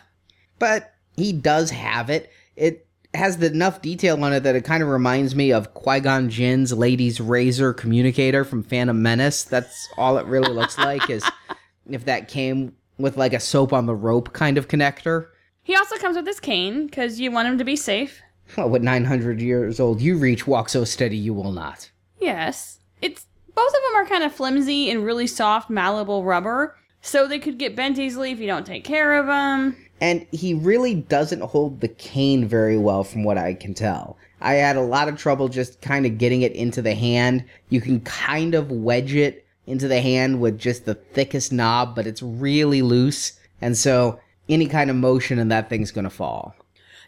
but 0.59 0.93
he 1.15 1.33
does 1.33 1.71
have 1.71 2.09
it. 2.09 2.31
It 2.55 2.87
has 3.13 3.37
the, 3.37 3.47
enough 3.47 3.81
detail 3.81 4.23
on 4.23 4.33
it 4.33 4.41
that 4.41 4.55
it 4.55 4.63
kind 4.63 4.81
of 4.81 4.89
reminds 4.89 5.35
me 5.35 5.51
of 5.51 5.73
Qui 5.73 5.99
Gon 5.99 6.29
Jinn's 6.29 6.73
Lady's 6.73 7.21
Razor 7.21 7.73
communicator 7.73 8.43
from 8.43 8.63
Phantom 8.63 8.99
Menace. 8.99 9.43
That's 9.43 9.87
all 9.97 10.17
it 10.17 10.25
really 10.25 10.51
looks 10.51 10.77
like. 10.77 11.09
Is 11.09 11.23
if 11.89 12.05
that 12.05 12.27
came 12.27 12.75
with 12.97 13.17
like 13.17 13.33
a 13.33 13.39
soap 13.39 13.73
on 13.73 13.85
the 13.85 13.95
rope 13.95 14.33
kind 14.33 14.57
of 14.57 14.67
connector. 14.67 15.27
He 15.63 15.75
also 15.75 15.97
comes 15.97 16.15
with 16.15 16.27
his 16.27 16.39
cane 16.39 16.87
because 16.87 17.19
you 17.19 17.31
want 17.31 17.47
him 17.47 17.57
to 17.57 17.63
be 17.63 17.75
safe. 17.75 18.21
Well, 18.57 18.69
what 18.69 18.83
900 18.83 19.41
years 19.41 19.79
old 19.79 20.01
you 20.01 20.17
reach, 20.17 20.45
walk 20.45 20.69
so 20.69 20.83
steady 20.83 21.17
you 21.17 21.33
will 21.33 21.51
not. 21.51 21.89
Yes. 22.19 22.79
It's 23.01 23.25
both 23.55 23.69
of 23.69 23.73
them 23.73 23.95
are 23.95 24.05
kind 24.05 24.23
of 24.23 24.33
flimsy 24.33 24.89
and 24.89 25.05
really 25.05 25.27
soft, 25.27 25.69
malleable 25.69 26.23
rubber, 26.23 26.75
so 27.01 27.27
they 27.27 27.39
could 27.39 27.57
get 27.57 27.75
bent 27.75 27.99
easily 27.99 28.31
if 28.31 28.39
you 28.39 28.47
don't 28.47 28.65
take 28.65 28.83
care 28.83 29.15
of 29.19 29.27
them. 29.27 29.75
And 30.01 30.25
he 30.31 30.53
really 30.53 30.95
doesn't 30.95 31.41
hold 31.41 31.79
the 31.79 31.87
cane 31.87 32.45
very 32.47 32.77
well, 32.77 33.03
from 33.03 33.23
what 33.23 33.37
I 33.37 33.53
can 33.53 33.73
tell. 33.73 34.17
I 34.41 34.55
had 34.55 34.75
a 34.75 34.81
lot 34.81 35.07
of 35.07 35.17
trouble 35.17 35.47
just 35.47 35.81
kind 35.81 36.05
of 36.05 36.17
getting 36.17 36.41
it 36.41 36.51
into 36.51 36.81
the 36.81 36.95
hand. 36.95 37.45
You 37.69 37.79
can 37.79 38.01
kind 38.01 38.53
of 38.55 38.71
wedge 38.71 39.15
it 39.15 39.45
into 39.65 39.87
the 39.87 40.01
hand 40.01 40.41
with 40.41 40.59
just 40.59 40.85
the 40.85 40.95
thickest 40.95 41.53
knob, 41.53 41.95
but 41.95 42.05
it's 42.05 42.21
really 42.21 42.81
loose. 42.81 43.39
And 43.61 43.77
so 43.77 44.19
any 44.49 44.67
kind 44.67 44.89
of 44.89 44.97
motion 44.97 45.39
and 45.39 45.51
that 45.51 45.69
thing's 45.69 45.91
gonna 45.91 46.09
fall. 46.09 46.53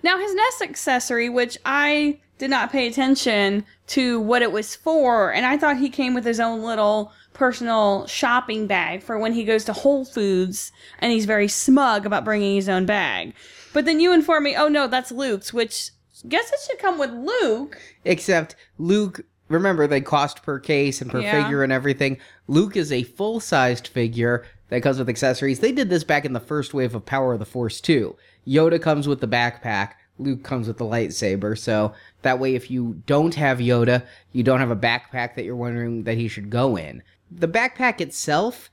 Now 0.04 0.18
his 0.18 0.34
nest 0.34 0.62
accessory, 0.62 1.28
which 1.28 1.58
I 1.66 2.20
did 2.38 2.50
not 2.50 2.72
pay 2.72 2.88
attention 2.88 3.66
to 3.88 4.20
what 4.20 4.42
it 4.42 4.52
was 4.52 4.76
for, 4.76 5.34
and 5.34 5.46
I 5.46 5.58
thought 5.58 5.78
he 5.78 5.90
came 5.90 6.14
with 6.14 6.26
his 6.26 6.40
own 6.40 6.62
little 6.62 7.12
personal 7.36 8.08
shopping 8.08 8.66
bag 8.66 9.04
for 9.04 9.20
when 9.20 9.34
he 9.34 9.44
goes 9.44 9.64
to 9.66 9.74
Whole 9.74 10.06
Foods 10.06 10.72
and 11.00 11.12
he's 11.12 11.26
very 11.26 11.48
smug 11.48 12.08
about 12.08 12.26
bringing 12.26 12.56
his 12.56 12.68
own 12.68 12.88
bag. 12.88 13.36
But 13.74 13.86
then 13.86 14.00
you 14.00 14.12
inform 14.14 14.44
me, 14.46 14.56
oh 14.56 14.68
no, 14.70 14.88
that's 14.88 15.12
Luke's, 15.12 15.54
which 15.54 15.92
guess 16.28 16.52
it 16.52 16.60
should 16.66 16.80
come 16.80 16.98
with 16.98 17.12
Luke. 17.12 17.78
Except 18.06 18.56
Luke, 18.80 19.22
remember 19.50 19.86
they 19.86 20.02
cost 20.02 20.42
per 20.42 20.58
case 20.60 21.02
and 21.02 21.12
per 21.12 21.20
Yeah. 21.22 21.44
figure 21.44 21.62
and 21.62 21.72
everything. 21.72 22.18
Luke 22.48 22.76
is 22.76 22.92
a 22.92 23.04
full 23.04 23.40
sized 23.40 23.88
figure 23.88 24.44
that 24.70 24.82
comes 24.82 24.98
with 24.98 25.10
accessories. 25.10 25.60
They 25.60 25.72
did 25.72 25.90
this 25.90 26.04
back 26.04 26.26
in 26.26 26.34
the 26.34 26.40
first 26.40 26.74
wave 26.74 26.96
of 26.96 27.06
Power 27.06 27.34
of 27.34 27.40
the 27.40 27.46
Force 27.46 27.80
too. 27.80 28.16
Yoda 28.48 28.82
comes 28.82 29.08
with 29.08 29.20
the 29.22 29.28
backpack. 29.28 29.92
Luke 30.18 30.44
comes 30.44 30.68
with 30.68 30.78
the 30.78 30.86
lightsaber. 30.86 31.58
So 31.58 31.94
that 32.22 32.40
way, 32.40 32.56
if 32.56 32.72
you 32.72 33.02
don't 33.06 33.36
have 33.36 33.60
Yoda, 33.60 34.04
you 34.32 34.44
don't 34.44 34.62
have 34.62 34.72
a 34.72 34.76
backpack 34.76 35.36
that 35.36 35.44
you're 35.44 35.56
wondering 35.58 36.04
that 36.04 36.18
he 36.18 36.30
should 36.30 36.50
go 36.50 36.78
in. 36.78 37.04
The 37.32 37.48
backpack 37.48 38.02
itself, 38.02 38.70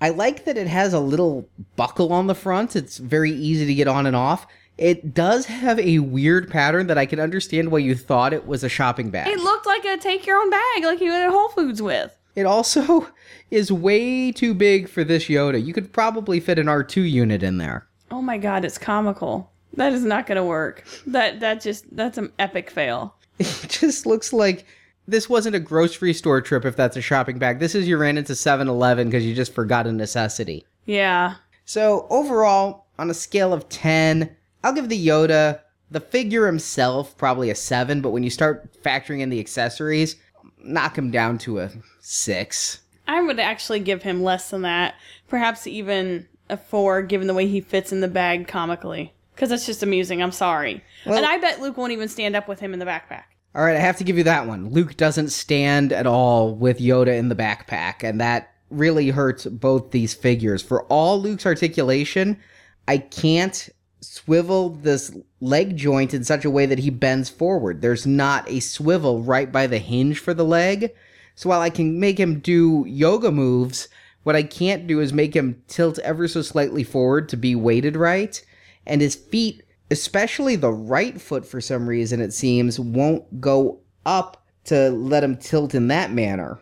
I 0.00 0.10
like 0.10 0.44
that 0.44 0.58
it 0.58 0.66
has 0.66 0.92
a 0.92 1.00
little 1.00 1.48
buckle 1.76 2.12
on 2.12 2.26
the 2.26 2.34
front. 2.34 2.76
It's 2.76 2.98
very 2.98 3.32
easy 3.32 3.66
to 3.66 3.74
get 3.74 3.88
on 3.88 4.06
and 4.06 4.16
off. 4.16 4.46
It 4.78 5.14
does 5.14 5.46
have 5.46 5.78
a 5.78 6.00
weird 6.00 6.50
pattern 6.50 6.86
that 6.88 6.98
I 6.98 7.06
can 7.06 7.18
understand 7.18 7.70
why 7.70 7.78
you 7.78 7.94
thought 7.94 8.34
it 8.34 8.46
was 8.46 8.62
a 8.62 8.68
shopping 8.68 9.10
bag. 9.10 9.28
It 9.28 9.40
looked 9.40 9.64
like 9.64 9.84
a 9.86 9.96
take 9.96 10.26
your 10.26 10.38
own 10.38 10.50
bag, 10.50 10.84
like 10.84 11.00
you 11.00 11.10
went 11.10 11.24
at 11.24 11.30
Whole 11.30 11.48
Foods 11.48 11.80
with. 11.80 12.16
It 12.34 12.44
also 12.44 13.08
is 13.50 13.72
way 13.72 14.30
too 14.32 14.52
big 14.52 14.88
for 14.88 15.02
this 15.02 15.24
Yoda. 15.24 15.64
You 15.64 15.72
could 15.72 15.92
probably 15.92 16.40
fit 16.40 16.58
an 16.58 16.66
R2 16.66 17.10
unit 17.10 17.42
in 17.42 17.56
there. 17.56 17.86
Oh 18.10 18.20
my 18.20 18.36
god, 18.36 18.64
it's 18.64 18.78
comical. 18.78 19.50
That 19.72 19.92
is 19.92 20.04
not 20.04 20.26
going 20.26 20.36
to 20.36 20.44
work. 20.44 20.84
That 21.06 21.40
that 21.40 21.60
just 21.60 21.84
that's 21.96 22.18
an 22.18 22.32
epic 22.38 22.70
fail. 22.70 23.14
It 23.38 23.66
just 23.68 24.06
looks 24.06 24.32
like 24.32 24.64
this 25.08 25.28
wasn't 25.28 25.56
a 25.56 25.60
grocery 25.60 26.12
store 26.12 26.40
trip 26.40 26.64
if 26.64 26.76
that's 26.76 26.96
a 26.96 27.00
shopping 27.00 27.38
bag. 27.38 27.58
This 27.58 27.74
is 27.74 27.86
you 27.88 27.96
ran 27.96 28.18
into 28.18 28.32
7-Eleven 28.32 29.08
because 29.08 29.24
you 29.24 29.34
just 29.34 29.54
forgot 29.54 29.86
a 29.86 29.92
necessity. 29.92 30.66
Yeah. 30.84 31.34
So 31.64 32.06
overall, 32.10 32.86
on 32.98 33.10
a 33.10 33.14
scale 33.14 33.52
of 33.52 33.68
10, 33.68 34.34
I'll 34.64 34.72
give 34.72 34.88
the 34.88 35.06
Yoda, 35.06 35.60
the 35.90 36.00
figure 36.00 36.46
himself, 36.46 37.16
probably 37.16 37.50
a 37.50 37.54
7, 37.54 38.00
but 38.00 38.10
when 38.10 38.22
you 38.22 38.30
start 38.30 38.82
factoring 38.82 39.20
in 39.20 39.30
the 39.30 39.40
accessories, 39.40 40.16
knock 40.62 40.96
him 40.96 41.10
down 41.10 41.38
to 41.38 41.60
a 41.60 41.70
6. 42.00 42.80
I 43.08 43.22
would 43.22 43.38
actually 43.38 43.80
give 43.80 44.02
him 44.02 44.22
less 44.22 44.50
than 44.50 44.62
that. 44.62 44.94
Perhaps 45.28 45.66
even 45.66 46.26
a 46.50 46.56
4 46.56 47.02
given 47.02 47.26
the 47.28 47.34
way 47.34 47.46
he 47.46 47.60
fits 47.60 47.92
in 47.92 48.00
the 48.00 48.08
bag 48.08 48.48
comically. 48.48 49.12
Cuz 49.36 49.50
that's 49.50 49.66
just 49.66 49.82
amusing. 49.82 50.22
I'm 50.22 50.32
sorry. 50.32 50.82
Well- 51.04 51.16
and 51.16 51.26
I 51.26 51.38
bet 51.38 51.60
Luke 51.60 51.76
won't 51.76 51.92
even 51.92 52.08
stand 52.08 52.34
up 52.34 52.48
with 52.48 52.60
him 52.60 52.72
in 52.72 52.78
the 52.80 52.86
backpack. 52.86 53.24
All 53.56 53.64
right, 53.64 53.74
I 53.74 53.80
have 53.80 53.96
to 53.96 54.04
give 54.04 54.18
you 54.18 54.24
that 54.24 54.46
one. 54.46 54.68
Luke 54.68 54.98
doesn't 54.98 55.30
stand 55.30 55.90
at 55.90 56.06
all 56.06 56.54
with 56.54 56.78
Yoda 56.78 57.16
in 57.16 57.30
the 57.30 57.34
backpack, 57.34 58.02
and 58.02 58.20
that 58.20 58.52
really 58.68 59.08
hurts 59.08 59.46
both 59.46 59.92
these 59.92 60.12
figures. 60.12 60.62
For 60.62 60.82
all 60.84 61.18
Luke's 61.18 61.46
articulation, 61.46 62.38
I 62.86 62.98
can't 62.98 63.70
swivel 64.02 64.68
this 64.68 65.16
leg 65.40 65.74
joint 65.74 66.12
in 66.12 66.22
such 66.22 66.44
a 66.44 66.50
way 66.50 66.66
that 66.66 66.80
he 66.80 66.90
bends 66.90 67.30
forward. 67.30 67.80
There's 67.80 68.06
not 68.06 68.46
a 68.46 68.60
swivel 68.60 69.22
right 69.22 69.50
by 69.50 69.66
the 69.66 69.78
hinge 69.78 70.18
for 70.18 70.34
the 70.34 70.44
leg. 70.44 70.92
So 71.34 71.48
while 71.48 71.62
I 71.62 71.70
can 71.70 71.98
make 71.98 72.20
him 72.20 72.40
do 72.40 72.84
yoga 72.86 73.32
moves, 73.32 73.88
what 74.24 74.36
I 74.36 74.42
can't 74.42 74.86
do 74.86 75.00
is 75.00 75.14
make 75.14 75.34
him 75.34 75.62
tilt 75.66 75.98
ever 76.00 76.28
so 76.28 76.42
slightly 76.42 76.84
forward 76.84 77.30
to 77.30 77.38
be 77.38 77.54
weighted 77.54 77.96
right. 77.96 78.38
And 78.86 79.00
his 79.00 79.14
feet, 79.14 79.62
especially 79.90 80.56
the 80.56 80.72
right 80.72 81.20
foot 81.20 81.46
for 81.46 81.60
some 81.60 81.88
reason, 81.88 82.20
it 82.20 82.32
seems, 82.32 82.78
won't 82.80 83.40
go 83.40 83.80
up 84.04 84.44
to 84.64 84.90
let 84.90 85.22
him 85.22 85.36
tilt 85.36 85.74
in 85.74 85.88
that 85.88 86.12
manner. 86.12 86.58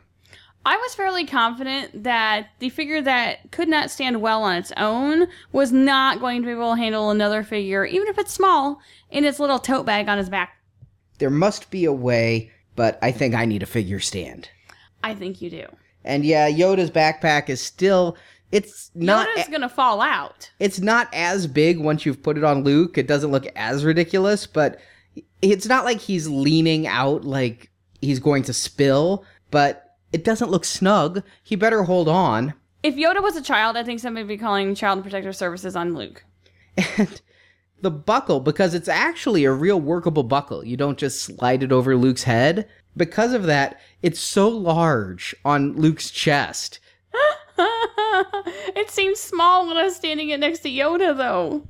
I 0.67 0.77
was 0.79 0.95
fairly 0.95 1.27
confident 1.27 2.05
that 2.05 2.49
the 2.59 2.71
figure 2.71 3.03
that 3.03 3.51
could 3.53 3.69
not 3.69 3.91
stand 3.91 4.23
well 4.23 4.43
on 4.43 4.57
its 4.57 4.73
own 4.79 5.27
was 5.53 5.73
not 5.73 6.21
going 6.21 6.41
to 6.41 6.47
be 6.47 6.53
able 6.53 6.75
to 6.75 6.81
handle 6.81 7.11
another 7.11 7.43
figure, 7.43 7.85
even 7.85 8.09
if 8.09 8.19
it's 8.19 8.33
small, 8.33 8.81
in 9.11 9.25
its 9.25 9.39
little 9.39 9.59
tote 9.59 9.85
bag 9.85 10.09
on 10.09 10.17
his 10.17 10.31
back. 10.31 10.57
There 11.19 11.31
must 11.31 11.71
be 11.71 11.85
a 11.85 11.93
way, 11.93 12.51
but 12.77 12.99
I 13.03 13.13
think 13.13 13.35
I 13.35 13.45
need 13.45 13.63
a 13.63 13.67
figure 13.67 14.01
stand. 14.01 14.49
I 15.03 15.15
think 15.15 15.43
you 15.43 15.51
do. 15.51 15.67
And 16.03 16.25
yeah, 16.25 16.51
Yoda's 16.51 16.91
backpack 16.91 17.49
is 17.51 17.61
still 17.61 18.17
it's 18.55 18.91
not 18.95 19.29
Yoda's 19.29 19.49
gonna 19.49 19.69
fall 19.69 20.01
out. 20.01 20.51
it's 20.61 20.79
not 20.79 21.09
as 21.13 21.47
big 21.47 21.79
once 21.79 22.07
you've 22.07 22.23
put 22.23 22.39
it 22.39 22.45
on 22.45 22.63
Luke. 22.63 22.97
It 22.97 23.07
doesn't 23.07 23.31
look 23.31 23.47
as 23.57 23.85
ridiculous, 23.85 24.47
but 24.47 24.79
it's 25.43 25.67
not 25.67 25.85
like 25.85 26.01
he's 26.01 26.29
leaning 26.29 26.87
out 26.87 27.25
like 27.25 27.71
he's 28.01 28.21
going 28.21 28.45
to 28.45 28.53
spill, 28.53 29.25
but 29.51 29.97
it 30.13 30.25
doesn't 30.25 30.51
look 30.51 30.65
snug. 30.65 31.23
He 31.43 31.57
better 31.57 31.83
hold 31.83 32.09
on. 32.09 32.55
If 32.83 32.95
Yoda 32.95 33.23
was 33.23 33.37
a 33.37 33.43
child, 33.43 33.77
I 33.77 33.83
think 33.83 34.01
somebody 34.01 34.25
would 34.25 34.29
be 34.29 34.39
calling 34.39 34.75
Child 34.75 35.03
Protective 35.03 35.35
Services 35.35 35.75
on 35.75 35.95
Luke. 35.95 36.25
And 36.99 37.21
the 37.81 37.91
buckle, 37.91 38.41
because 38.41 38.75
it's 38.75 38.89
actually 38.89 39.45
a 39.45 39.53
real 39.53 39.81
workable 39.81 40.23
buckle. 40.23 40.65
You 40.65 40.77
don't 40.77 40.99
just 40.99 41.23
slide 41.23 41.63
it 41.63 41.73
over 41.73 41.97
Luke's 41.97 42.25
head. 42.25 42.69
Because 42.97 43.33
of 43.33 43.45
that, 43.45 43.81
it's 44.03 44.21
so 44.21 44.49
large 44.49 45.35
on 45.45 45.75
Luke's 45.75 46.11
chest. 46.11 46.79
it 47.59 48.91
seems 48.91 49.21
small 49.21 49.67
when 49.67 49.77
I 49.77 49.85
was 49.85 49.97
standing 49.97 50.31
it 50.31 50.41
next 50.41 50.61
to 50.61 50.69
Yoda, 50.69 51.17
though. 51.17 51.67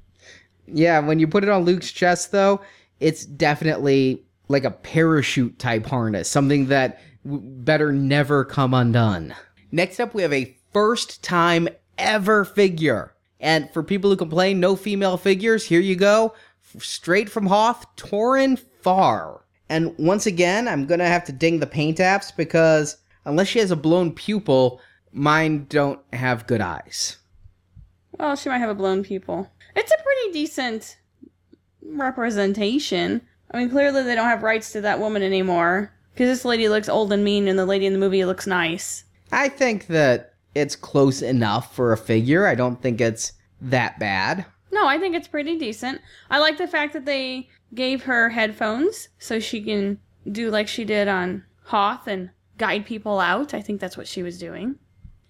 Yeah, 0.66 1.00
when 1.00 1.18
you 1.18 1.26
put 1.26 1.44
it 1.44 1.50
on 1.50 1.64
Luke's 1.64 1.92
chest, 1.92 2.32
though, 2.32 2.60
it's 3.00 3.26
definitely 3.26 4.22
like 4.48 4.64
a 4.64 4.70
parachute 4.70 5.58
type 5.58 5.86
harness, 5.86 6.28
something 6.28 6.66
that 6.66 7.00
better 7.24 7.92
never 7.92 8.44
come 8.44 8.74
undone. 8.74 9.34
Next 9.72 10.00
up, 10.00 10.14
we 10.14 10.22
have 10.22 10.32
a 10.32 10.56
first 10.72 11.22
time 11.22 11.68
ever 11.98 12.44
figure. 12.44 13.14
And 13.40 13.70
for 13.72 13.82
people 13.82 14.10
who 14.10 14.16
complain, 14.16 14.60
no 14.60 14.76
female 14.76 15.16
figures, 15.16 15.64
here 15.64 15.80
you 15.80 15.96
go. 15.96 16.34
Straight 16.78 17.28
from 17.28 17.46
Hoth, 17.46 17.84
Toryn 17.96 18.58
Farr. 18.80 19.44
And 19.68 19.94
once 19.98 20.26
again, 20.26 20.68
I'm 20.68 20.86
gonna 20.86 21.06
have 21.06 21.24
to 21.24 21.32
ding 21.32 21.60
the 21.60 21.66
paint 21.66 21.98
apps 21.98 22.34
because 22.34 22.98
unless 23.24 23.48
she 23.48 23.58
has 23.58 23.70
a 23.70 23.76
blown 23.76 24.12
pupil, 24.12 24.80
mine 25.14 25.66
don't 25.68 26.00
have 26.12 26.46
good 26.46 26.60
eyes. 26.60 27.16
Well, 28.18 28.36
she 28.36 28.48
might 28.48 28.58
have 28.58 28.70
a 28.70 28.74
blown 28.74 29.02
pupil. 29.02 29.50
It's 29.74 29.92
a 29.92 30.02
pretty 30.02 30.32
decent 30.32 30.98
representation. 31.82 33.22
I 33.50 33.58
mean, 33.58 33.70
clearly 33.70 34.02
they 34.02 34.14
don't 34.14 34.28
have 34.28 34.42
rights 34.42 34.72
to 34.72 34.80
that 34.82 35.00
woman 35.00 35.22
anymore. 35.22 35.92
Because 36.12 36.28
this 36.28 36.44
lady 36.44 36.68
looks 36.68 36.88
old 36.88 37.12
and 37.12 37.24
mean, 37.24 37.48
and 37.48 37.58
the 37.58 37.66
lady 37.66 37.86
in 37.86 37.92
the 37.92 37.98
movie 37.98 38.24
looks 38.24 38.46
nice. 38.46 39.04
I 39.32 39.48
think 39.48 39.88
that 39.88 40.34
it's 40.54 40.76
close 40.76 41.22
enough 41.22 41.74
for 41.74 41.92
a 41.92 41.96
figure. 41.96 42.46
I 42.46 42.54
don't 42.54 42.80
think 42.80 43.00
it's 43.00 43.32
that 43.60 43.98
bad. 43.98 44.46
No, 44.70 44.86
I 44.86 44.98
think 44.98 45.16
it's 45.16 45.28
pretty 45.28 45.58
decent. 45.58 46.00
I 46.30 46.38
like 46.38 46.58
the 46.58 46.68
fact 46.68 46.92
that 46.92 47.04
they 47.04 47.48
gave 47.74 48.04
her 48.04 48.28
headphones 48.28 49.08
so 49.18 49.40
she 49.40 49.62
can 49.62 49.98
do 50.30 50.50
like 50.50 50.68
she 50.68 50.84
did 50.84 51.08
on 51.08 51.44
Hoth 51.64 52.06
and 52.06 52.30
guide 52.58 52.86
people 52.86 53.18
out. 53.18 53.54
I 53.54 53.60
think 53.60 53.80
that's 53.80 53.96
what 53.96 54.06
she 54.06 54.22
was 54.22 54.38
doing. 54.38 54.76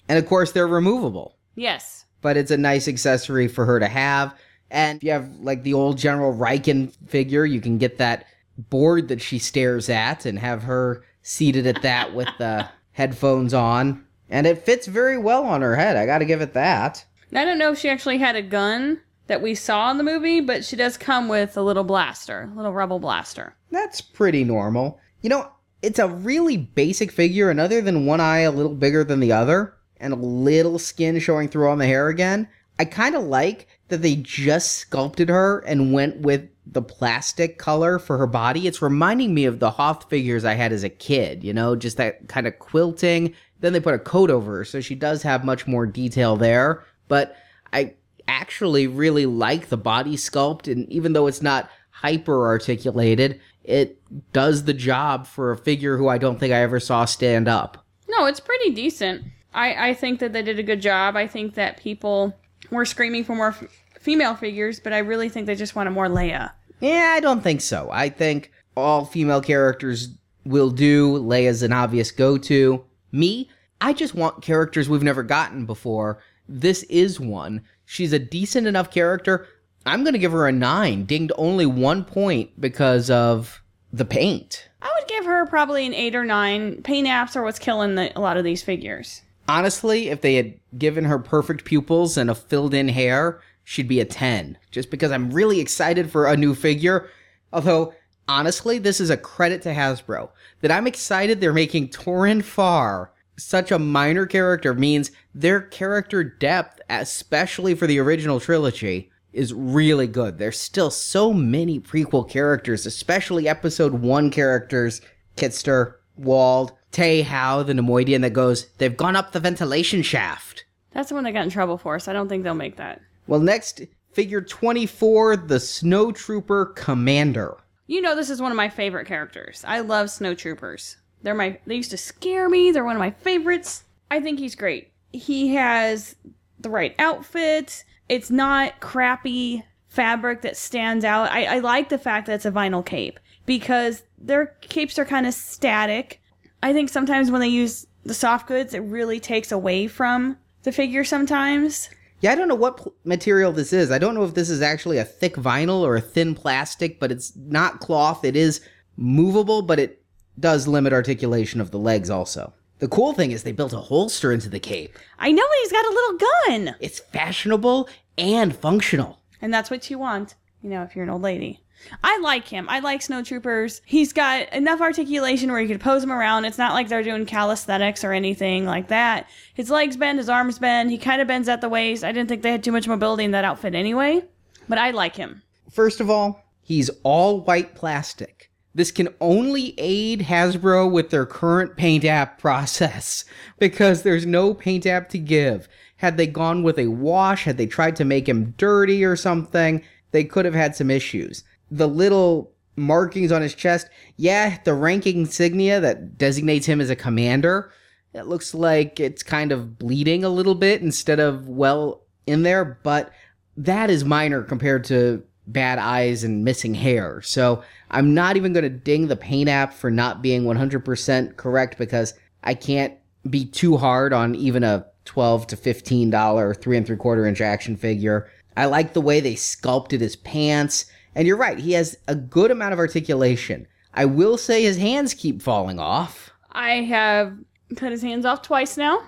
And 0.09 0.19
of 0.19 0.27
course, 0.27 0.53
they're 0.53 0.67
removable, 0.67 1.37
Yes. 1.55 2.05
but 2.21 2.37
it's 2.37 2.51
a 2.51 2.57
nice 2.57 2.89
accessory 2.89 3.49
for 3.49 3.65
her 3.65 3.81
to 3.81 3.89
have. 3.89 4.35
And 4.71 4.99
if 4.99 5.05
you 5.05 5.11
have 5.13 5.29
like 5.41 5.63
the 5.63 5.75
old 5.75 5.99
General 5.99 6.35
Rieekan 6.35 6.93
figure, 7.07 7.45
you 7.47 7.61
can 7.61 7.79
get 7.79 7.99
that 7.99 8.27
board 8.57 9.09
that 9.09 9.21
she 9.23 9.39
stares 9.39 9.89
at 9.89 10.27
and 10.27 10.39
have 10.39 10.63
her 10.65 11.03
seated 11.23 11.67
at 11.67 11.83
that 11.83 12.15
with 12.15 12.29
the 12.39 12.69
headphones 12.93 13.55
on. 13.55 14.05
And 14.31 14.47
it 14.47 14.65
fits 14.65 14.87
very 14.87 15.19
well 15.19 15.45
on 15.45 15.63
her 15.63 15.77
head. 15.77 15.97
I 15.97 16.07
got 16.07 16.19
to 16.19 16.25
give 16.25 16.41
it 16.41 16.55
that. 16.55 17.05
I 17.35 17.45
don't 17.45 17.59
know 17.59 17.73
if 17.73 17.79
she 17.79 17.89
actually 17.89 18.19
had 18.19 18.37
a 18.37 18.43
gun 18.43 19.01
that 19.27 19.43
we 19.43 19.55
saw 19.55 19.91
in 19.91 19.99
the 19.99 20.05
movie, 20.05 20.41
but 20.41 20.65
she 20.65 20.77
does 20.77 20.97
come 20.97 21.29
with 21.29 21.57
a 21.57 21.63
little 21.63 21.83
blaster, 21.85 22.51
a 22.53 22.57
little 22.57 22.73
rebel 22.73 22.99
blaster. 23.01 23.55
That's 23.71 24.01
pretty 24.01 24.45
normal. 24.45 25.01
You 25.23 25.31
know, 25.31 25.51
it's 25.83 25.99
a 25.99 26.07
really 26.09 26.57
basic 26.57 27.11
figure, 27.11 27.51
and 27.51 27.59
other 27.59 27.81
than 27.81 28.07
one 28.07 28.21
eye 28.21 28.41
a 28.41 28.51
little 28.51 28.75
bigger 28.75 29.03
than 29.05 29.21
the 29.21 29.33
other, 29.33 29.75
and 30.05 30.13
a 30.13 30.17
little 30.17 30.79
skin 30.79 31.19
showing 31.19 31.49
through 31.49 31.69
on 31.69 31.79
the 31.79 31.87
hair 31.87 32.09
again, 32.09 32.47
I 32.79 32.85
kind 32.85 33.15
of 33.15 33.25
like 33.25 33.67
that 33.89 34.03
they 34.03 34.17
just 34.17 34.73
sculpted 34.73 35.29
her 35.29 35.61
and 35.61 35.93
went 35.93 36.19
with 36.19 36.49
the 36.67 36.83
plastic 36.83 37.59
color 37.59 37.99
for 37.99 38.19
her 38.19 38.27
body. 38.27 38.67
It's 38.67 38.83
reminding 38.83 39.35
me 39.35 39.45
of 39.45 39.61
the 39.61 39.71
Hoth 39.71 40.09
figures 40.09 40.45
I 40.45 40.55
had 40.55 40.73
as 40.73 40.85
a 40.85 40.89
kid, 40.89 41.45
you 41.45 41.53
know, 41.53 41.77
just 41.77 41.97
that 41.97 42.29
kind 42.29 42.47
of 42.47 42.59
quilting. 42.59 43.35
Then 43.61 43.73
they 43.73 43.81
put 43.81 43.95
a 43.95 43.99
coat 43.99 44.31
over 44.31 44.59
her, 44.59 44.65
so 44.65 44.81
she 44.81 44.95
does 44.95 45.23
have 45.23 45.45
much 45.45 45.67
more 45.67 45.87
detail 45.87 46.37
there. 46.37 46.85
But 47.09 47.37
I 47.73 47.95
actually 48.27 48.87
really 48.87 49.27
like 49.27 49.69
the 49.69 49.77
body 49.77 50.17
sculpt, 50.17 50.71
and 50.71 50.91
even 50.91 51.13
though 51.13 51.27
it's 51.27 51.43
not 51.43 51.71
hyper 51.91 52.47
articulated, 52.47 53.41
it 53.63 54.01
does 54.33 54.65
the 54.65 54.75
job 54.75 55.27
for 55.27 55.51
a 55.51 55.57
figure 55.57 55.97
who 55.97 56.09
I 56.09 56.19
don't 56.19 56.39
think 56.39 56.53
I 56.53 56.61
ever 56.63 56.81
saw 56.81 57.05
stand 57.05 57.49
up. 57.49 57.87
No, 58.09 58.27
it's 58.27 58.41
pretty 58.41 58.71
decent. 58.71 59.25
I, 59.55 59.91
I 59.91 59.95
think 59.95 60.21
that 60.21 60.33
they 60.33 60.43
did 60.43 60.59
a 60.59 60.63
good 60.63 60.83
job. 60.83 61.17
I 61.17 61.27
think 61.27 61.55
that 61.55 61.79
people 61.79 62.37
were 62.71 62.85
screaming 62.85 63.25
for 63.25 63.35
more 63.35 63.49
f- 63.49 63.65
female 63.99 64.35
figures, 64.35 64.81
but 64.81 64.93
I 64.93 64.99
really 64.99 65.29
think 65.29 65.47
they 65.47 65.55
just 65.55 65.77
wanted 65.77 65.91
more 65.91 66.09
Leia. 66.09 66.51
Yeah, 66.81 67.13
I 67.17 67.21
don't 67.21 67.41
think 67.41 67.61
so. 67.61 67.89
I 67.93 68.09
think 68.09 68.51
all 68.77 69.05
female 69.05 69.41
characters 69.41 70.09
will 70.45 70.71
do. 70.71 71.19
Leia's 71.19 71.63
an 71.63 71.73
obvious 71.73 72.11
go 72.11 72.37
to. 72.37 72.85
Me, 73.13 73.49
I 73.81 73.93
just 73.93 74.15
want 74.15 74.43
characters 74.43 74.89
we've 74.89 75.03
never 75.03 75.23
gotten 75.23 75.67
before. 75.67 76.21
This 76.49 76.83
is 76.85 77.21
one. 77.21 77.63
She's 77.87 78.13
a 78.13 78.19
decent 78.19 78.67
enough 78.67 78.91
character. 78.91 79.47
I'm 79.87 80.03
going 80.03 80.15
to 80.15 80.19
give 80.19 80.33
her 80.33 80.49
a 80.49 80.53
9, 80.53 81.05
dinged 81.05 81.33
only 81.37 81.67
one 81.67 82.05
point 82.05 82.59
because 82.61 83.11
of 83.11 83.63
the 83.93 84.05
paint. 84.05 84.69
I 84.83 84.91
would 84.99 85.09
give 85.09 85.25
her 85.27 85.47
probably 85.47 85.87
an 85.87 85.95
8 85.95 86.15
or 86.17 86.25
9. 86.25 86.83
Paint 86.83 87.07
apps 87.07 87.37
are 87.37 87.43
what's 87.43 87.59
killing 87.59 87.95
the, 87.95 88.17
a 88.19 88.21
lot 88.21 88.37
of 88.37 88.45
these 88.45 88.63
figures. 88.63 89.23
Honestly, 89.49 90.09
if 90.09 90.21
they 90.21 90.37
had 90.37 90.55
given 90.79 91.05
her 91.05 91.19
perfect 91.19 91.65
pupils 91.65 92.17
and 92.17 92.31
a 92.31 92.35
filled 92.35 92.75
in 92.75 92.89
hair, 92.89 93.41
she'd 93.63 93.89
be 93.89 94.01
a 94.01 94.05
10. 94.05 94.59
Just 94.71 94.91
because 94.91 95.11
I'm 95.11 95.31
really 95.31 95.61
excited 95.61 96.11
for 96.11 96.27
a 96.27 96.37
new 96.37 96.55
figure. 96.55 97.11
Although, 97.53 97.95
honestly, 98.27 98.79
this 98.79 99.01
is 99.01 99.11
a 99.11 99.17
credit 99.17 99.63
to 99.63 99.75
Hasbro. 99.75 100.31
That 100.61 100.71
I'm 100.71 100.87
excited 100.87 101.41
they're 101.41 101.53
making 101.53 101.89
Toryn 101.89 102.43
Farr 102.43 103.11
such 103.37 103.73
a 103.73 103.79
minor 103.79 104.27
character 104.27 104.75
means 104.75 105.11
their 105.35 105.61
character 105.61 106.23
depth, 106.23 106.81
especially 106.89 107.75
for 107.75 107.87
the 107.87 107.99
original 107.99 108.41
trilogy, 108.41 109.11
is 109.33 109.53
really 109.53 110.07
good. 110.07 110.39
There's 110.39 110.59
still 110.59 110.91
so 110.91 111.33
many 111.33 111.81
prequel 111.81 112.29
characters, 112.29 112.87
especially 112.87 113.49
episode 113.49 113.95
1 113.95 114.31
characters 114.31 115.01
Kitster, 115.37 115.95
Wald. 116.17 116.73
Tey 116.95 117.23
How, 117.23 117.65
the 117.65 117.73
Neimoidian 117.73 118.21
that 118.21 118.33
goes, 118.33 118.69
they've 118.79 118.97
gone 118.97 119.17
up 119.17 119.33
the 119.33 119.41
ventilation 119.41 120.03
shaft. 120.03 120.65
That's 120.93 121.09
the 121.09 121.17
one 121.17 121.25
they 121.25 121.33
got 121.33 121.43
in 121.43 121.51
trouble 121.51 121.77
for, 121.77 121.99
so 121.99 122.13
I 122.13 122.15
don't 122.15 122.29
think 122.29 122.45
they'll 122.45 122.55
make 122.55 122.77
that. 122.77 123.01
Well, 123.27 123.41
next, 123.41 123.83
figure 124.13 124.41
24, 124.41 125.37
the 125.39 125.57
Snowtrooper 125.57 126.77
Commander. 126.77 127.57
You 127.89 128.01
know 128.01 128.15
this 128.15 128.31
is 128.31 128.41
one 128.41 128.53
of 128.53 128.57
my 128.57 128.69
favorite 128.69 129.09
characters. 129.09 129.65
I 129.67 129.81
love 129.81 130.07
snowtroopers. 130.07 130.95
They're 131.23 131.35
my 131.35 131.59
they 131.67 131.75
used 131.75 131.91
to 131.91 131.97
scare 131.97 132.49
me. 132.49 132.71
They're 132.71 132.85
one 132.85 132.97
of 132.97 133.01
my 133.01 133.11
favorites. 133.11 133.83
I 134.11 134.21
think 134.21 134.39
he's 134.39 134.55
great. 134.55 134.93
He 135.13 135.55
has 135.55 136.15
the 136.61 136.71
right 136.71 136.95
outfit. 136.99 137.85
It's 138.09 138.31
not 138.31 138.79
crappy 138.81 139.65
fabric 139.89 140.43
that 140.43 140.57
stands 140.57 141.05
out. 141.05 141.31
I, 141.31 141.57
I 141.57 141.59
like 141.59 141.89
the 141.89 141.99
fact 141.99 142.27
that 142.27 142.35
it's 142.35 142.47
a 142.47 142.53
vinyl 142.53 142.87
cape 142.87 143.19
because 143.47 144.03
their 144.17 144.47
capes 144.61 144.99
are 144.99 145.05
kind 145.05 145.27
of 145.27 145.35
static. 145.35 146.21
I 146.65 146.73
think 146.73 146.89
sometimes 146.89 147.31
when 147.31 147.43
they 147.43 147.49
use 147.49 147.87
the 148.05 148.15
soft 148.15 148.47
goods, 148.47 148.73
it 148.73 148.79
really 148.79 149.21
takes 149.21 149.53
away 149.53 149.87
from 149.87 150.39
the 150.63 150.73
figure 150.73 151.05
sometimes. 151.05 151.91
Yeah, 152.23 152.33
I 152.33 152.37
don't 152.37 152.49
know 152.49 152.55
what 152.55 152.79
pl- 152.79 152.95
material 153.05 153.53
this 153.53 153.71
is. 153.71 153.91
I 153.91 153.99
don't 153.99 154.15
know 154.15 154.25
if 154.25 154.33
this 154.33 154.49
is 154.49 154.63
actually 154.63 154.97
a 154.97 155.05
thick 155.05 155.35
vinyl 155.35 155.83
or 155.83 155.95
a 155.95 156.01
thin 156.01 156.35
plastic, 156.35 156.99
but 156.99 157.13
it's 157.13 157.37
not 157.37 157.81
cloth. 157.81 158.25
It 158.25 158.35
is 158.35 158.63
movable, 158.97 159.61
but 159.61 159.79
it 159.79 160.03
does 160.41 160.67
limit 160.67 160.95
articulation 160.95 161.61
of 161.61 161.71
the 161.71 161.79
legs 161.79 162.09
also. 162.09 162.55
The 162.79 162.89
cool 162.89 163.13
thing 163.13 163.31
is 163.31 163.43
they 163.43 163.53
built 163.53 163.75
a 163.75 163.79
holster 163.79 164.33
into 164.33 164.49
the 164.49 164.59
cape. 164.59 164.99
I 165.19 165.33
know 165.33 165.47
he's 165.61 165.73
got 165.73 165.85
a 165.85 165.91
little 165.91 166.19
gun. 166.19 166.77
It's 166.81 166.99
fashionable 166.99 167.91
and 168.17 168.57
functional. 168.57 169.21
And 169.43 169.53
that's 169.53 169.71
what 169.71 169.91
you 169.91 169.99
want, 169.99 170.35
you 170.63 170.71
know, 170.71 170.83
if 170.83 170.97
you're 170.97 171.05
an 171.05 171.11
old 171.11 171.21
lady. 171.21 171.61
I 172.03 172.19
like 172.19 172.49
him. 172.49 172.69
I 172.69 172.81
like 172.81 173.01
snowtroopers. 173.01 173.81
He's 173.85 174.13
got 174.13 174.53
enough 174.53 174.81
articulation 174.81 175.51
where 175.51 175.61
you 175.61 175.69
could 175.69 175.81
pose 175.81 176.03
him 176.03 176.13
around. 176.13 176.45
It's 176.45 176.59
not 176.59 176.73
like 176.73 176.89
they're 176.89 177.03
doing 177.03 177.27
calisthenics 177.27 178.05
or 178.05 178.13
anything 178.13 178.65
like 178.65 178.89
that. 178.89 179.29
His 179.55 179.71
legs 179.71 179.97
bend, 179.97 180.19
his 180.19 180.29
arms 180.29 180.59
bend. 180.59 180.91
He 180.91 180.99
kind 180.99 181.21
of 181.21 181.29
bends 181.29 181.49
at 181.49 181.61
the 181.61 181.69
waist. 181.69 182.05
I 182.05 182.13
didn't 182.13 182.29
think 182.29 182.43
they 182.43 182.53
had 182.53 182.65
too 182.65 182.73
much 182.73 182.89
mobility 182.89 183.25
in 183.25 183.33
that 183.33 183.45
outfit 183.45 183.75
anyway, 183.75 184.25
but 184.69 184.79
I 184.79 184.91
like 184.91 185.17
him. 185.17 185.43
First 185.71 186.01
of 186.01 186.11
all, 186.11 186.45
he's 186.63 186.91
all 187.03 187.41
white 187.41 187.75
plastic. 187.75 188.51
This 188.75 188.91
can 188.91 189.09
only 189.21 189.75
aid 189.79 190.23
Hasbro 190.23 190.91
with 190.91 191.11
their 191.11 191.27
current 191.27 191.77
paint 191.77 192.05
app 192.05 192.39
process 192.41 193.25
because 193.59 194.03
there's 194.03 194.27
no 194.27 194.55
paint 194.55 194.87
app 194.87 195.09
to 195.11 195.19
give. 195.19 195.69
Had 195.97 196.17
they 196.17 196.27
gone 196.27 196.63
with 196.63 196.79
a 196.79 196.89
wash, 196.89 197.45
had 197.45 197.57
they 197.57 197.67
tried 197.67 197.97
to 197.97 198.05
make 198.05 198.29
him 198.29 198.55
dirty 198.57 199.05
or 199.05 199.17
something, 199.17 199.83
they 200.11 200.25
could 200.25 200.45
have 200.45 200.55
had 200.55 200.77
some 200.77 200.91
issues. 200.91 201.45
The 201.77 201.89
little 201.89 202.53
markings 202.77 203.33
on 203.33 203.43
his 203.43 203.55
chest, 203.55 203.89
yeah, 204.17 204.59
the 204.65 204.75
rank 204.75 205.07
insignia 205.07 205.81
that 205.81 206.19
designates 206.19 206.67
him 206.67 206.81
as 206.81 206.91
a 206.91 206.97
commander, 206.97 207.73
it 208.13 208.27
looks 208.27 208.55
like 208.55 209.01
it's 209.01 209.23
kind 209.23 209.51
of 209.53 209.79
bleeding 209.79 210.25
a 210.25 210.29
little 210.29 210.55
bit 210.55 210.83
instead 210.83 211.19
of 211.19 211.49
well 211.49 212.03
in 212.27 212.43
there, 212.43 212.79
but 212.83 213.13
that 213.57 213.91
is 213.91 214.05
minor 214.05 214.43
compared 214.43 214.85
to 214.85 215.23
bad 215.47 215.79
eyes 215.79 216.25
and 216.25 216.45
missing 216.45 216.75
hair. 216.75 217.21
So 217.23 217.63
I'm 217.91 218.15
not 218.15 218.37
even 218.37 218.53
going 218.53 218.65
to 218.65 218.71
ding 218.71 219.09
the 219.09 219.17
paint 219.17 219.49
app 219.49 219.75
for 219.75 219.91
not 219.91 220.23
being 220.23 220.45
100% 220.45 221.37
correct 221.37 221.77
because 221.77 222.15
I 222.43 222.55
can't 222.55 222.95
be 223.29 223.45
too 223.45 223.77
hard 223.77 224.13
on 224.13 224.35
even 224.35 224.65
a 224.65 224.87
12 225.05 225.49
to 225.49 225.57
15 225.57 226.11
dollar 226.11 226.55
three 226.55 226.77
and 226.77 226.87
three 226.87 226.97
quarter 226.97 227.27
inch 227.27 227.41
action 227.41 227.77
figure. 227.77 228.31
I 228.57 228.67
like 228.67 228.93
the 228.93 229.01
way 229.01 229.21
they 229.21 229.35
sculpted 229.35 230.01
his 230.01 230.17
pants, 230.17 230.87
and 231.15 231.27
you're 231.27 231.37
right, 231.37 231.59
he 231.59 231.73
has 231.73 231.97
a 232.09 232.15
good 232.15 232.51
amount 232.51 232.73
of 232.73 232.79
articulation. 232.79 233.67
I 233.93 234.05
will 234.07 234.37
say 234.37 234.63
his 234.63 234.77
hands 234.79 235.15
keep 235.15 235.41
falling 235.43 235.79
off, 235.79 236.31
I 236.53 236.83
have 236.83 237.37
cut 237.77 237.93
his 237.93 238.03
hands 238.03 238.25
off 238.25 238.43
twice 238.43 238.77
now. 238.77 239.03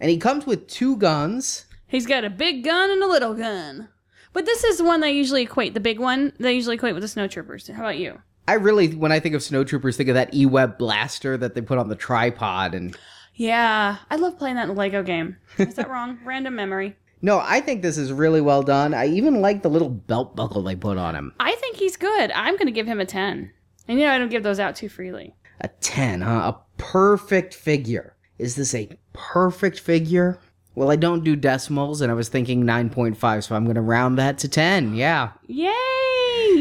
and 0.00 0.10
he 0.10 0.18
comes 0.18 0.46
with 0.46 0.66
two 0.68 0.96
guns. 0.96 1.66
He's 1.86 2.06
got 2.06 2.24
a 2.24 2.30
big 2.30 2.64
gun 2.64 2.90
and 2.90 3.02
a 3.02 3.06
little 3.06 3.34
gun. 3.34 3.88
But 4.32 4.46
this 4.46 4.64
is 4.64 4.78
the 4.78 4.84
one 4.84 5.00
that 5.00 5.08
I 5.08 5.10
usually 5.10 5.42
equate, 5.42 5.74
the 5.74 5.80
big 5.80 5.98
one, 6.00 6.32
they 6.38 6.54
usually 6.54 6.76
equate 6.76 6.94
with 6.94 7.02
the 7.02 7.20
snowtroopers. 7.20 7.70
How 7.72 7.82
about 7.82 7.98
you? 7.98 8.20
I 8.48 8.54
really, 8.54 8.88
when 8.94 9.12
I 9.12 9.20
think 9.20 9.34
of 9.34 9.42
snowtroopers, 9.42 9.96
think 9.96 10.08
of 10.08 10.14
that 10.14 10.32
E-Web 10.34 10.78
blaster 10.78 11.36
that 11.36 11.54
they 11.54 11.60
put 11.60 11.78
on 11.78 11.88
the 11.88 11.94
tripod 11.96 12.74
and 12.74 12.96
Yeah, 13.34 13.98
I 14.10 14.16
love 14.16 14.38
playing 14.38 14.56
that 14.56 14.64
in 14.64 14.70
a 14.70 14.72
Lego 14.74 15.02
game. 15.02 15.36
Is 15.58 15.74
that 15.74 15.88
wrong? 15.90 16.18
Random 16.24 16.54
memory. 16.54 16.96
No, 17.24 17.40
I 17.40 17.60
think 17.60 17.82
this 17.82 17.96
is 17.96 18.12
really 18.12 18.40
well 18.40 18.64
done. 18.64 18.92
I 18.94 19.06
even 19.06 19.40
like 19.40 19.62
the 19.62 19.70
little 19.70 19.88
belt 19.88 20.34
buckle 20.34 20.62
they 20.62 20.74
put 20.74 20.98
on 20.98 21.14
him. 21.14 21.32
I 21.38 21.54
think 21.54 21.76
he's 21.76 21.96
good. 21.96 22.32
I'm 22.32 22.56
going 22.56 22.66
to 22.66 22.72
give 22.72 22.86
him 22.86 22.98
a 22.98 23.06
10. 23.06 23.52
And 23.86 23.98
you 23.98 24.04
know, 24.04 24.12
I 24.12 24.18
don't 24.18 24.28
give 24.28 24.42
those 24.42 24.58
out 24.58 24.74
too 24.74 24.88
freely. 24.88 25.36
A 25.60 25.68
10, 25.68 26.22
huh? 26.22 26.52
A 26.52 26.60
perfect 26.78 27.54
figure. 27.54 28.16
Is 28.38 28.56
this 28.56 28.74
a 28.74 28.88
perfect 29.12 29.78
figure? 29.78 30.40
Well, 30.74 30.90
I 30.90 30.96
don't 30.96 31.22
do 31.22 31.36
decimals, 31.36 32.00
and 32.00 32.10
I 32.10 32.14
was 32.14 32.28
thinking 32.30 32.64
9.5, 32.64 33.44
so 33.44 33.54
I'm 33.54 33.64
going 33.64 33.74
to 33.74 33.82
round 33.82 34.18
that 34.18 34.38
to 34.38 34.48
10. 34.48 34.94
Yeah. 34.94 35.30
Yay! 35.46 35.72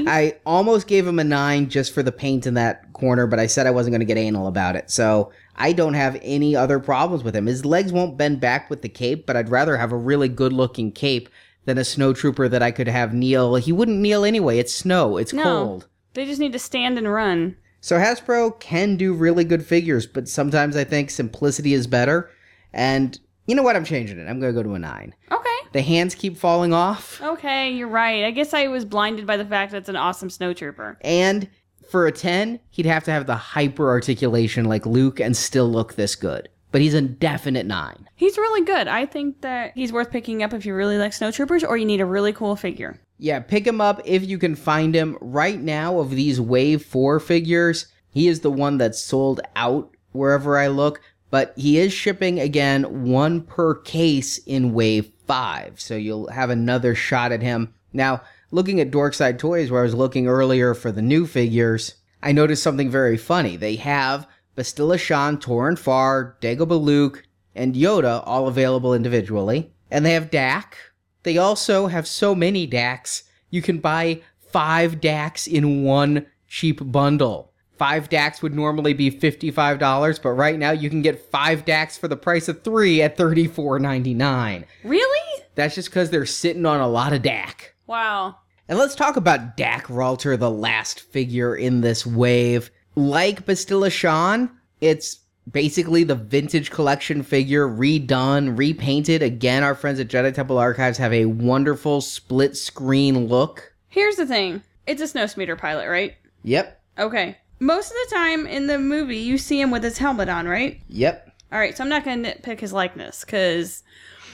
I 0.08 0.36
almost 0.46 0.88
gave 0.88 1.08
him 1.08 1.20
a 1.20 1.24
9 1.24 1.70
just 1.70 1.94
for 1.94 2.04
the 2.04 2.12
paint 2.12 2.46
in 2.46 2.56
that 2.56 2.92
corner, 2.94 3.26
but 3.26 3.40
I 3.40 3.48
said 3.48 3.68
I 3.68 3.72
wasn't 3.72 3.94
going 3.94 4.02
to 4.02 4.06
get 4.06 4.18
anal 4.18 4.48
about 4.48 4.76
it. 4.76 4.92
So 4.92 5.32
I 5.56 5.72
don't 5.72 5.94
have 5.94 6.20
any 6.22 6.56
other 6.56 6.80
problems 6.80 7.24
with 7.24 7.36
him. 7.36 7.46
His 7.46 7.66
legs 7.66 7.94
won't 7.94 8.18
bend 8.18 8.42
back 8.42 8.70
with 8.70 8.82
the 8.82 8.90
cape, 8.90 9.26
but 9.26 9.38
I'd 9.38 9.50
rather 9.50 9.78
have 9.78 9.92
a 9.94 9.98
really 9.98 10.28
good 10.28 10.52
looking 10.52 10.92
cape 10.92 11.30
than 11.66 11.78
a 11.78 11.82
snowtrooper 11.82 12.50
that 12.50 12.64
I 12.64 12.72
could 12.72 12.88
have 12.88 13.14
kneel. 13.14 13.56
He 13.56 13.72
wouldn't 13.72 14.00
kneel 14.00 14.26
anyway. 14.26 14.58
It's 14.58 14.74
snow, 14.74 15.18
it's 15.18 15.32
No. 15.34 15.44
cold. 15.44 15.88
They 16.16 16.26
just 16.26 16.40
need 16.40 16.54
to 16.54 16.60
stand 16.60 16.98
and 16.98 17.12
run. 17.12 17.56
So 17.80 17.98
Hasbro 17.98 18.60
can 18.60 18.98
do 18.98 19.14
really 19.14 19.44
good 19.44 19.66
figures, 19.66 20.06
but 20.06 20.28
sometimes 20.28 20.76
I 20.76 20.84
think 20.84 21.10
simplicity 21.10 21.74
is 21.74 21.88
better. 21.88 22.30
And 22.74 23.20
you 23.48 23.56
know 23.56 23.64
what? 23.64 23.76
I'm 23.76 23.86
changing 23.86 24.18
it. 24.20 24.28
I'm 24.28 24.40
going 24.40 24.54
to 24.54 24.58
go 24.58 24.64
to 24.64 24.76
a 24.76 24.80
9. 24.80 25.16
Okay. 25.32 25.50
The 25.74 25.82
hands 25.82 26.16
keep 26.16 26.38
falling 26.38 26.74
off. 26.74 27.22
Okay, 27.22 27.72
you're 27.72 27.88
right. 27.88 28.26
I 28.26 28.32
guess 28.32 28.54
I 28.54 28.68
was 28.68 28.86
blinded 28.86 29.26
by 29.26 29.38
the 29.38 29.46
fact 29.46 29.72
that 29.72 29.80
it's 29.80 29.90
an 29.90 29.96
awesome 29.96 30.30
snowtrooper. 30.30 30.98
And 31.02 31.50
for 31.90 32.08
a 32.08 32.12
10, 32.12 32.60
he'd 32.70 32.86
have 32.86 33.04
to 33.06 33.12
have 33.12 33.26
the 33.26 33.36
hyper 33.36 33.90
articulation 33.90 34.66
like 34.66 34.86
Luke 34.86 35.20
and 35.20 35.36
still 35.36 35.70
look 35.70 35.96
this 35.96 36.16
good. 36.16 36.50
But 36.72 36.82
he's 36.82 36.94
a 36.94 37.02
definite 37.02 37.66
9. 37.66 38.08
He's 38.16 38.38
really 38.38 38.66
good. 38.66 38.88
I 38.88 39.06
think 39.06 39.42
that 39.42 39.74
he's 39.76 39.92
worth 39.92 40.10
picking 40.10 40.42
up 40.42 40.54
if 40.54 40.66
you 40.66 40.74
really 40.74 40.98
like 40.98 41.12
snowtroopers 41.12 41.68
or 41.68 41.76
you 41.76 41.86
need 41.86 42.00
a 42.00 42.06
really 42.06 42.32
cool 42.32 42.56
figure. 42.56 42.98
Yeah, 43.18 43.40
pick 43.40 43.68
him 43.68 43.82
up 43.82 44.02
if 44.06 44.26
you 44.26 44.38
can 44.38 44.56
find 44.56 44.96
him. 44.96 45.18
Right 45.20 45.60
now, 45.60 46.00
of 46.00 46.12
these 46.12 46.40
Wave 46.40 46.84
4 46.86 47.20
figures, 47.20 47.88
he 48.10 48.28
is 48.28 48.40
the 48.40 48.52
one 48.52 48.78
that's 48.78 49.02
sold 49.02 49.42
out 49.56 49.96
wherever 50.12 50.58
I 50.58 50.68
look. 50.68 51.02
But 51.32 51.54
he 51.58 51.80
is 51.80 51.92
shipping 51.92 52.40
again 52.40 53.06
one 53.06 53.42
per 53.42 53.74
case 53.74 54.38
in 54.38 54.74
Wave 54.74 55.12
5. 55.26 55.82
So 55.82 55.96
you'll 55.96 56.30
have 56.30 56.50
another 56.50 56.94
shot 56.94 57.32
at 57.32 57.42
him. 57.42 57.74
Now, 57.94 58.22
looking 58.52 58.80
at 58.80 58.92
Dorkside 58.92 59.40
Toys, 59.40 59.72
where 59.72 59.82
I 59.82 59.86
was 59.86 59.96
looking 59.96 60.28
earlier 60.28 60.74
for 60.74 60.92
the 60.92 61.02
new 61.02 61.26
figures, 61.26 61.96
I 62.22 62.32
noticed 62.32 62.62
something 62.62 62.92
very 62.92 63.18
funny. 63.18 63.56
They 63.56 63.78
have 63.78 64.28
Bastila 64.56 65.00
Shan, 65.00 65.38
Toryn 65.38 65.80
Farr, 65.80 66.38
Dagobah 66.42 66.80
Luke, 66.80 67.24
and 67.56 67.74
Yoda 67.76 68.22
all 68.26 68.48
available 68.48 68.94
individually. 68.94 69.74
And 69.90 70.06
they 70.06 70.14
have 70.14 70.30
Dak. 70.30 70.78
They 71.24 71.38
also 71.38 71.88
have 71.88 72.08
so 72.08 72.36
many 72.36 72.68
Daks, 72.68 73.24
you 73.50 73.62
can 73.62 73.80
buy 73.80 74.22
five 74.40 75.00
Daks 75.00 75.48
in 75.48 75.84
one 75.84 76.26
cheap 76.48 76.80
bundle. 76.84 77.51
Five 77.82 78.10
Daks 78.10 78.44
would 78.44 78.54
normally 78.54 78.94
be 78.94 79.10
$55, 79.10 80.22
but 80.22 80.30
right 80.30 80.60
now 80.60 80.70
you 80.70 80.88
can 80.88 81.02
get 81.02 81.32
five 81.32 81.66
Daks 81.66 81.98
for 81.98 82.08
the 82.08 82.16
price 82.16 82.48
of 82.48 82.64
three 82.64 83.02
at 83.02 83.18
$34.99. 83.18 84.66
Really? 84.84 85.44
That's 85.56 85.74
just 85.74 85.90
because 85.90 86.12
they're 86.12 86.28
sitting 86.28 86.68
on 86.68 86.80
a 86.80 86.88
lot 86.88 87.12
of 87.12 87.24
Dak. 87.24 87.74
Wow. 87.88 88.36
And 88.70 88.78
let's 88.78 88.94
talk 88.94 89.16
about 89.16 89.58
Dak 89.58 89.88
Ralter, 89.88 90.38
the 90.38 90.52
last 90.52 91.00
figure 91.00 91.56
in 91.56 91.82
this 91.82 92.06
wave. 92.06 92.70
Like 92.94 93.48
Bastila 93.48 93.92
Shan, 93.92 94.52
it's 94.80 95.18
basically 95.52 96.04
the 96.04 96.14
vintage 96.14 96.70
collection 96.70 97.24
figure 97.24 97.68
redone, 97.68 98.60
repainted. 98.60 99.24
Again, 99.24 99.64
our 99.64 99.74
friends 99.74 100.00
at 100.00 100.08
Jedi 100.08 100.32
Temple 100.36 100.60
Archives 100.60 101.00
have 101.00 101.14
a 101.14 101.26
wonderful 101.26 102.02
split 102.02 102.56
screen 102.56 103.26
look. 103.26 103.74
Here's 103.88 104.18
the 104.18 104.28
thing 104.28 104.62
it's 104.86 105.02
a 105.02 105.08
snow 105.08 105.26
speeder 105.26 105.56
pilot, 105.56 105.90
right? 105.90 106.14
Yep, 106.44 106.78
Okay. 107.00 107.38
Most 107.62 107.92
of 107.92 107.98
the 108.10 108.16
time 108.16 108.48
in 108.48 108.66
the 108.66 108.80
movie, 108.80 109.18
you 109.18 109.38
see 109.38 109.62
him 109.62 109.70
with 109.70 109.84
his 109.84 110.00
helmet 110.00 110.30
on, 110.30 110.48
right? 110.48 110.82
yep. 110.88 111.32
All 111.52 111.60
right, 111.60 111.78
so 111.78 111.84
I'm 111.84 111.90
not 111.92 112.04
going 112.04 112.24
to 112.24 112.34
nitpick 112.34 112.60
his 112.60 112.74
likeness 112.74 113.24
because 113.24 113.84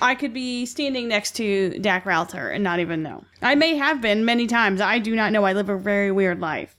I 0.02 0.16
could 0.16 0.34
be 0.34 0.66
standing 0.66 1.10
next 1.10 1.36
to 1.36 1.78
Dak 1.80 2.06
Ralter 2.06 2.56
and 2.56 2.64
not 2.64 2.80
even 2.80 3.04
know. 3.04 3.26
I 3.42 3.56
may 3.56 3.76
have 3.76 4.00
been 4.00 4.24
many 4.24 4.48
times. 4.48 4.80
I 4.80 5.00
do 5.00 5.14
not 5.14 5.34
know. 5.34 5.44
I 5.44 5.52
live 5.52 5.68
a 5.68 5.76
very 5.76 6.10
weird 6.10 6.40
life. 6.40 6.78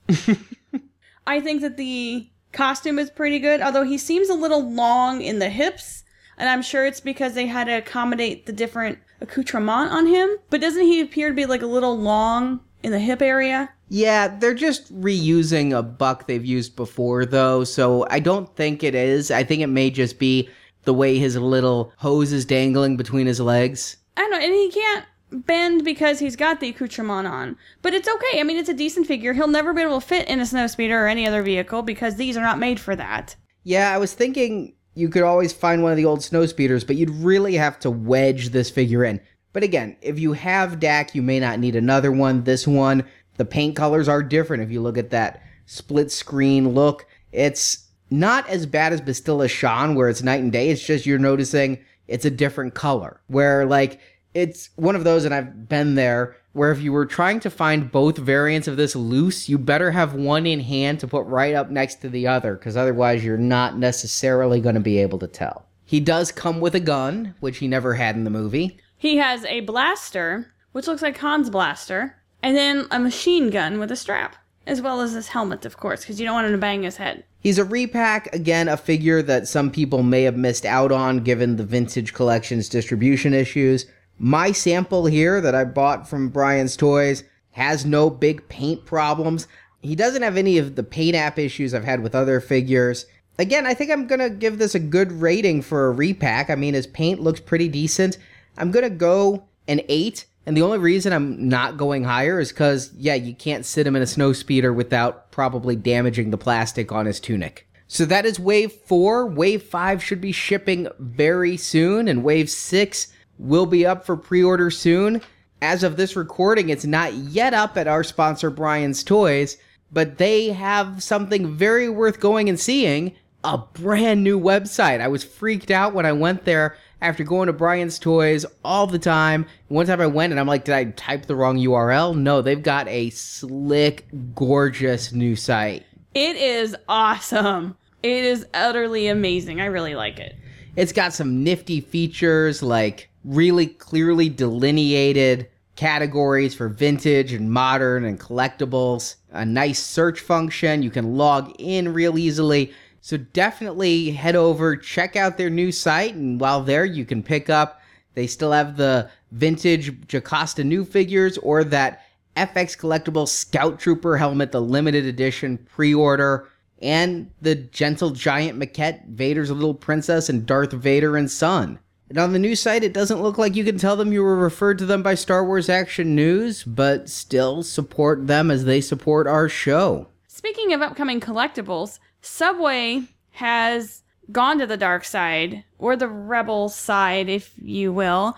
I 1.26 1.42
think 1.42 1.61
that 1.61 1.76
the 1.76 2.30
costume 2.53 2.99
is 2.99 3.11
pretty 3.11 3.40
good, 3.40 3.61
although 3.61 3.84
he 3.84 3.99
seems 3.99 4.30
a 4.30 4.34
little 4.34 4.72
long 4.72 5.20
in 5.20 5.40
the 5.40 5.51
hips, 5.51 6.05
and 6.38 6.49
I'm 6.49 6.62
sure 6.62 6.86
it's 6.86 7.01
because 7.01 7.34
they 7.34 7.46
had 7.46 7.64
to 7.64 7.72
accommodate 7.72 8.46
the 8.46 8.55
different 8.55 9.01
accoutrement 9.20 9.92
on 9.92 10.07
him. 10.07 10.30
But 10.49 10.62
doesn't 10.62 10.84
he 10.84 11.03
appear 11.03 11.28
to 11.28 11.34
be 11.34 11.44
like 11.44 11.61
a 11.61 11.66
little 11.66 11.99
long 11.99 12.61
in 12.82 12.92
the 12.92 13.01
hip 13.01 13.20
area? 13.20 13.68
Yeah, 13.89 14.28
they're 14.28 14.55
just 14.55 14.95
reusing 15.01 15.76
a 15.76 15.82
buck 15.82 16.26
they've 16.26 16.45
used 16.45 16.76
before, 16.76 17.24
though, 17.24 17.64
so 17.64 18.07
I 18.11 18.20
don't 18.20 18.55
think 18.55 18.82
it 18.82 18.95
is. 18.95 19.30
I 19.30 19.45
think 19.45 19.62
it 19.62 19.68
may 19.68 19.91
just 19.91 20.18
be 20.18 20.49
the 20.84 20.95
way 20.95 21.18
his 21.18 21.36
little 21.36 21.93
hose 21.97 22.32
is 22.32 22.45
dangling 22.45 22.97
between 22.97 23.26
his 23.26 23.41
legs. 23.41 23.97
I 24.16 24.22
don't 24.22 24.30
know, 24.30 24.39
and 24.39 24.53
he 24.53 24.70
can't 24.70 25.05
bend 25.30 25.84
because 25.84 26.18
he's 26.18 26.36
got 26.36 26.61
the 26.61 26.68
accoutrement 26.68 27.26
on. 27.26 27.57
But 27.82 27.95
it's 27.95 28.09
okay. 28.09 28.41
I 28.41 28.43
mean, 28.43 28.57
it's 28.57 28.68
a 28.68 28.74
decent 28.74 29.07
figure. 29.07 29.32
He'll 29.32 29.49
never 29.49 29.72
be 29.72 29.82
able 29.82 30.01
to 30.01 30.07
fit 30.07 30.28
in 30.28 30.41
a 30.41 30.45
snowspeeder 30.45 30.91
or 30.91 31.07
any 31.07 31.26
other 31.26 31.43
vehicle 31.43 31.82
because 31.82 32.16
these 32.16 32.36
are 32.36 32.43
not 32.43 32.59
made 32.59 32.80
for 32.80 32.97
that. 32.97 33.36
Yeah, 33.64 33.93
I 33.93 33.99
was 33.99 34.14
thinking 34.14 34.74
you 34.95 35.09
could 35.09 35.22
always 35.22 35.53
find 35.53 35.82
one 35.82 35.93
of 35.93 35.97
the 35.97 36.05
old 36.05 36.20
snowspeeders, 36.20 36.86
but 36.86 36.97
you'd 36.97 37.11
really 37.11 37.55
have 37.55 37.78
to 37.80 37.91
wedge 37.91 38.51
this 38.51 38.70
figure 38.70 39.05
in. 39.05 39.20
But 39.53 39.62
again, 39.62 39.97
if 40.03 40.18
you 40.18 40.32
have 40.34 40.80
Dak, 40.80 41.14
you 41.14 41.22
may 41.22 41.41
not 41.41 41.59
need 41.59 41.76
another 41.76 42.12
one. 42.12 42.45
This 42.45 42.66
one, 42.66 43.05
the 43.39 43.47
paint 43.47 43.74
colors 43.74 44.09
are 44.09 44.22
different. 44.22 44.62
If 44.62 44.70
you 44.70 44.82
look 44.82 44.99
at 44.99 45.11
that 45.11 45.43
split 45.64 46.12
screen 46.12 46.74
look, 46.74 47.07
it's 47.32 47.86
not 48.11 48.49
as 48.49 48.66
bad 48.66 48.93
as 48.93 49.01
Bastila 49.01 49.49
Shan, 49.49 49.95
where 49.95 50.09
it's 50.09 50.22
night 50.22 50.41
and 50.41 50.53
day. 50.53 50.70
It's 50.70 50.86
just 50.86 51.07
you're 51.07 51.18
noticing 51.18 51.78
it's 52.07 52.24
a 52.24 52.30
different 52.30 52.74
color. 52.74 53.20
Where, 53.28 53.66
like, 53.66 54.01
it's 54.34 54.70
one 54.76 54.97
of 54.97 55.05
those, 55.05 55.24
and 55.24 55.34
I've 55.34 55.68
been 55.68 55.95
there, 55.95 56.36
where 56.53 56.72
if 56.72 56.80
you 56.80 56.93
were 56.93 57.07
trying 57.07 57.41
to 57.41 57.51
find 57.51 57.93
both 57.93 58.18
variants 58.18 58.66
of 58.66 58.76
this 58.76 58.97
loose, 58.97 59.49
you 59.49 59.59
better 59.59 59.91
have 59.91 60.14
one 60.14 60.47
in 60.47 60.61
hand 60.61 61.01
to 61.01 61.09
put 61.09 61.24
right 61.26 61.55
up 61.55 61.70
next 61.70 61.97
to 61.97 62.09
the 62.09 62.26
other, 62.26 62.55
because 62.55 62.76
otherwise 62.76 63.24
you're 63.24 63.36
not 63.36 63.78
necessarily 63.78 64.61
going 64.61 64.74
to 64.74 64.80
be 64.80 64.99
able 64.99 65.18
to 65.18 65.26
tell. 65.26 65.66
He 65.84 66.01
does 66.01 66.32
come 66.32 66.61
with 66.61 66.74
a 66.74 66.80
gun, 66.80 67.34
which 67.41 67.59
he 67.59 67.68
never 67.68 67.95
had 67.95 68.16
in 68.16 68.24
the 68.24 68.30
movie. 68.30 68.78
He 68.97 69.16
has 69.18 69.45
a 69.45 69.61
blaster, 69.61 70.53
which 70.72 70.86
looks 70.86 71.03
like 71.03 71.16
Han's 71.16 71.51
blaster, 71.51 72.16
and 72.43 72.57
then 72.57 72.86
a 72.91 72.99
machine 72.99 73.51
gun 73.51 73.78
with 73.78 73.91
a 73.91 73.97
strap, 73.97 74.36
as 74.66 74.80
well 74.80 75.01
as 75.01 75.12
his 75.12 75.28
helmet, 75.28 75.64
of 75.64 75.76
course, 75.76 76.01
because 76.01 76.20
you 76.20 76.26
don't 76.26 76.34
want 76.34 76.47
him 76.47 76.53
to 76.53 76.59
bang 76.59 76.82
his 76.82 76.97
head. 76.97 77.24
He's 77.41 77.59
a 77.59 77.64
repack, 77.64 78.34
again, 78.34 78.68
a 78.68 78.76
figure 78.76 79.22
that 79.22 79.49
some 79.49 79.70
people 79.70 80.03
may 80.03 80.24
have 80.24 80.36
missed 80.36 80.66
out 80.66 80.91
on 80.91 81.20
given 81.20 81.57
the 81.57 81.64
vintage 81.64 82.12
collection's 82.12 82.68
distribution 82.68 83.32
issues. 83.32 83.86
My 84.18 84.51
sample 84.51 85.07
here 85.07 85.41
that 85.41 85.55
I 85.55 85.64
bought 85.64 86.09
from 86.09 86.30
Brian's 86.30 86.76
Toys 86.76 87.22
has 87.53 87.86
no 87.86 88.11
big 88.11 88.49
paint 88.49 88.84
problems. 88.84 89.47
He 89.80 89.95
doesn't 89.95 90.22
have 90.22 90.36
any 90.36 90.59
of 90.59 90.74
the 90.74 90.82
paint 90.82 91.14
app 91.14 91.39
issues 91.39 91.72
I've 91.72 91.84
had 91.84 92.03
with 92.03 92.14
other 92.14 92.41
figures. 92.41 93.07
Again, 93.39 93.66
I 93.66 93.74
think 93.74 93.93
I'm 93.93 94.09
gonna 94.09 94.30
give 94.30 94.59
this 94.59 94.74
a 94.74 94.80
good 94.80 95.12
rating 95.12 95.62
for 95.62 95.86
a 95.86 95.93
repack. 95.93 96.51
I 96.51 96.57
mean, 96.57 96.74
his 96.74 96.89
paint 96.89 97.20
looks 97.20 97.39
pretty 97.39 97.68
decent. 97.68 98.18
I'm 98.57 98.72
gonna 98.72 98.91
go 98.91 99.45
an 99.68 99.82
8, 99.89 100.26
and 100.49 100.57
the 100.57 100.62
only 100.62 100.78
reason 100.78 101.12
I'm 101.12 101.46
not 101.46 101.76
going 101.76 102.05
higher 102.05 102.40
is 102.40 102.49
because, 102.49 102.90
yeah, 102.96 103.12
you 103.12 103.34
can't 103.34 103.66
sit 103.66 103.86
him 103.86 103.94
in 103.94 104.01
a 104.01 104.07
snow 104.07 104.32
speeder 104.32 104.72
without 104.72 105.30
probably 105.30 105.76
damaging 105.76 106.30
the 106.30 106.38
plastic 106.38 106.90
on 106.90 107.05
his 107.05 107.20
tunic. 107.20 107.68
So 107.86 108.07
that 108.07 108.24
is 108.24 108.40
Wave 108.40 108.72
4. 108.72 109.26
Wave 109.26 109.62
5 109.62 110.03
should 110.03 110.22
be 110.22 110.32
shipping 110.32 110.88
very 110.99 111.59
soon, 111.59 112.09
and 112.09 112.24
Wave 112.24 112.49
6 112.49 113.09
will 113.36 113.66
be 113.66 113.84
up 113.84 114.07
for 114.07 114.16
pre 114.16 114.42
order 114.42 114.70
soon. 114.70 115.20
As 115.61 115.82
of 115.82 115.99
this 115.99 116.16
recording, 116.16 116.70
it's 116.70 116.86
not 116.86 117.12
yet 117.12 117.53
up 117.53 117.76
at 117.76 117.86
our 117.86 118.03
sponsor, 118.03 118.49
Brian's 118.49 119.05
Toys, 119.05 119.59
but 119.92 120.16
they 120.16 120.46
have 120.46 121.03
something 121.03 121.57
very 121.57 121.90
worth 121.90 122.20
going 122.20 122.49
and 122.49 122.59
seeing 122.59 123.14
a 123.44 123.59
brand 123.59 124.24
new 124.24 124.40
website. 124.40 125.03
I 125.03 125.09
was 125.09 125.24
freaked 125.24 125.70
out 125.70 125.92
when 125.92 126.07
I 126.07 126.12
went 126.12 126.46
there 126.46 126.78
after 127.01 127.24
going 127.24 127.46
to 127.46 127.53
Brian's 127.53 127.99
Toys 127.99 128.44
all 128.64 128.86
the 128.86 128.99
time. 128.99 129.46
One 129.68 129.86
time 129.86 130.01
I 130.01 130.07
went 130.07 130.32
and 130.32 130.40
I'm 130.40 130.46
like, 130.46 130.64
did 130.64 130.74
I 130.74 130.84
type 130.84 131.26
the 131.26 131.36
wrong 131.36 131.59
URL? 131.59 132.16
No, 132.16 132.42
they've 132.42 132.62
got 132.62 132.88
a 132.88 133.11
slick, 133.11 134.07
gorgeous 134.34 135.12
new 135.12 135.36
site. 135.36 135.84
It 136.14 136.36
is 136.36 136.74
awesome. 136.88 137.76
It 138.03 138.24
is 138.24 138.46
utterly 138.55 139.09
amazing. 139.09 139.61
I 139.61 139.66
really 139.66 139.94
like 139.94 140.18
it. 140.18 140.36
It's 140.76 140.92
got 140.92 141.12
some 141.12 141.42
nifty 141.42 141.80
features 141.80 142.62
like 142.62 143.11
really 143.24 143.66
clearly 143.66 144.28
delineated 144.28 145.49
categories 145.76 146.55
for 146.55 146.68
vintage 146.68 147.32
and 147.32 147.53
modern 147.53 148.05
and 148.05 148.18
collectibles, 148.18 149.16
a 149.30 149.44
nice 149.44 149.80
search 149.80 150.20
function. 150.20 150.82
You 150.82 150.90
can 150.90 151.16
log 151.16 151.53
in 151.59 151.92
real 151.92 152.18
easily. 152.18 152.72
So 153.01 153.16
definitely 153.16 154.11
head 154.11 154.36
over, 154.36 154.76
check 154.76 155.16
out 155.16 155.38
their 155.38 155.51
new 155.51 155.72
site, 155.72 156.14
and 156.14 156.40
while 156.40 156.62
there, 156.62 156.84
you 156.84 157.05
can 157.05 157.22
pick 157.22 157.49
up. 157.49 157.80
They 158.14 158.26
still 158.26 158.53
have 158.53 158.76
the 158.76 159.11
vintage 159.30 160.07
Jocasta 160.09 160.64
Nu 160.64 160.84
figures 160.84 161.38
or 161.38 161.64
that 161.64 162.05
FX 162.36 162.76
collectible 162.76 163.28
Scout 163.28 163.78
Trooper 163.78 164.16
helmet, 164.16 164.53
the 164.53 164.61
limited 164.61 165.07
edition 165.07 165.59
pre 165.59 165.94
order, 165.94 166.49
and 166.80 167.30
the 167.40 167.55
Gentle 167.55 168.11
Giant 168.11 168.59
maquette, 168.59 169.07
Vader's 169.09 169.51
little 169.51 169.74
princess, 169.74 170.28
and 170.28 170.46
Darth 170.46 170.72
Vader 170.72 171.16
and 171.16 171.30
son. 171.30 171.78
And 172.09 172.16
on 172.16 172.32
the 172.32 172.38
news 172.38 172.61
site, 172.61 172.84
it 172.84 172.94
doesn't 172.94 173.22
look 173.22 173.36
like 173.36 173.55
you 173.55 173.64
can 173.64 173.76
tell 173.76 173.96
them 173.96 174.12
you 174.12 174.22
were 174.22 174.36
referred 174.36 174.78
to 174.78 174.86
them 174.86 175.03
by 175.03 175.14
Star 175.14 175.44
Wars 175.44 175.68
Action 175.68 176.14
News, 176.14 176.64
but 176.64 177.11
still 177.11 177.62
support 177.62 178.26
them 178.26 178.51
as 178.51 178.64
they 178.64 178.80
support 178.80 179.26
our 179.26 179.49
show. 179.49 180.09
Speaking 180.26 180.72
of 180.72 180.80
upcoming 180.80 181.20
collectibles, 181.20 181.99
Subway 182.28 183.02
has 183.32 184.02
gone 184.30 184.58
to 184.58 184.66
the 184.66 184.76
dark 184.76 185.04
side, 185.04 185.64
or 185.78 185.96
the 185.96 186.08
rebel 186.08 186.68
side, 186.68 187.28
if 187.28 187.54
you 187.60 187.92
will. 187.92 188.36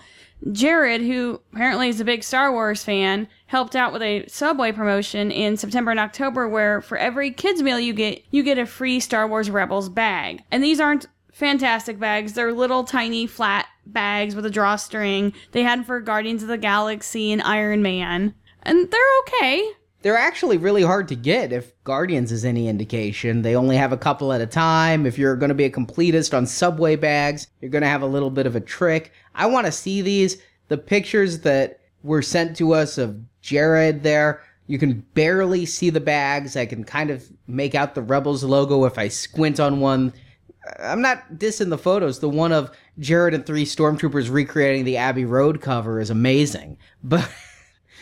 Jared, 0.52 1.02
who 1.02 1.40
apparently 1.52 1.88
is 1.88 2.00
a 2.00 2.04
big 2.04 2.22
Star 2.22 2.50
Wars 2.52 2.82
fan, 2.82 3.28
helped 3.46 3.76
out 3.76 3.92
with 3.92 4.00
a 4.00 4.24
Subway 4.26 4.72
promotion 4.72 5.30
in 5.30 5.56
September 5.56 5.90
and 5.90 6.00
October 6.00 6.48
where 6.48 6.80
for 6.80 6.96
every 6.96 7.30
kids 7.30 7.62
meal 7.62 7.78
you 7.78 7.92
get, 7.92 8.24
you 8.30 8.42
get 8.42 8.56
a 8.56 8.64
free 8.64 9.00
Star 9.00 9.28
Wars 9.28 9.50
Rebels 9.50 9.88
bag. 9.88 10.42
And 10.50 10.62
these 10.62 10.80
aren't 10.80 11.06
fantastic 11.32 11.98
bags. 11.98 12.32
They're 12.32 12.52
little 12.52 12.84
tiny 12.84 13.26
flat 13.26 13.66
bags 13.84 14.34
with 14.34 14.46
a 14.46 14.50
drawstring. 14.50 15.34
They 15.52 15.62
had 15.62 15.80
them 15.80 15.84
for 15.84 16.00
Guardians 16.00 16.42
of 16.42 16.48
the 16.48 16.58
Galaxy 16.58 17.32
and 17.32 17.42
Iron 17.42 17.82
Man. 17.82 18.34
And 18.62 18.90
they're 18.90 19.18
okay. 19.26 19.72
They're 20.02 20.16
actually 20.16 20.56
really 20.56 20.82
hard 20.82 21.08
to 21.08 21.16
get 21.16 21.52
if 21.52 21.72
Guardians 21.84 22.32
is 22.32 22.44
any 22.44 22.68
indication. 22.68 23.42
They 23.42 23.54
only 23.54 23.76
have 23.76 23.92
a 23.92 23.98
couple 23.98 24.32
at 24.32 24.40
a 24.40 24.46
time. 24.46 25.04
If 25.04 25.18
you're 25.18 25.36
going 25.36 25.50
to 25.50 25.54
be 25.54 25.66
a 25.66 25.70
completist 25.70 26.34
on 26.34 26.46
Subway 26.46 26.96
bags, 26.96 27.46
you're 27.60 27.70
going 27.70 27.82
to 27.82 27.88
have 27.88 28.02
a 28.02 28.06
little 28.06 28.30
bit 28.30 28.46
of 28.46 28.56
a 28.56 28.60
trick. 28.60 29.12
I 29.34 29.46
want 29.46 29.66
to 29.66 29.72
see 29.72 30.00
these. 30.00 30.38
The 30.68 30.78
pictures 30.78 31.40
that 31.40 31.80
were 32.02 32.22
sent 32.22 32.56
to 32.56 32.72
us 32.72 32.96
of 32.96 33.20
Jared 33.42 34.02
there, 34.02 34.42
you 34.66 34.78
can 34.78 35.04
barely 35.14 35.66
see 35.66 35.90
the 35.90 36.00
bags. 36.00 36.56
I 36.56 36.64
can 36.64 36.84
kind 36.84 37.10
of 37.10 37.30
make 37.46 37.74
out 37.74 37.94
the 37.94 38.02
Rebels 38.02 38.42
logo 38.42 38.84
if 38.86 38.96
I 38.96 39.08
squint 39.08 39.60
on 39.60 39.80
one. 39.80 40.14
I'm 40.78 41.02
not 41.02 41.34
dissing 41.34 41.68
the 41.68 41.78
photos. 41.78 42.20
The 42.20 42.28
one 42.28 42.52
of 42.52 42.70
Jared 42.98 43.34
and 43.34 43.44
three 43.44 43.64
stormtroopers 43.64 44.30
recreating 44.30 44.84
the 44.84 44.96
Abbey 44.96 45.24
Road 45.24 45.60
cover 45.60 46.00
is 46.00 46.08
amazing. 46.10 46.78
But 47.02 47.28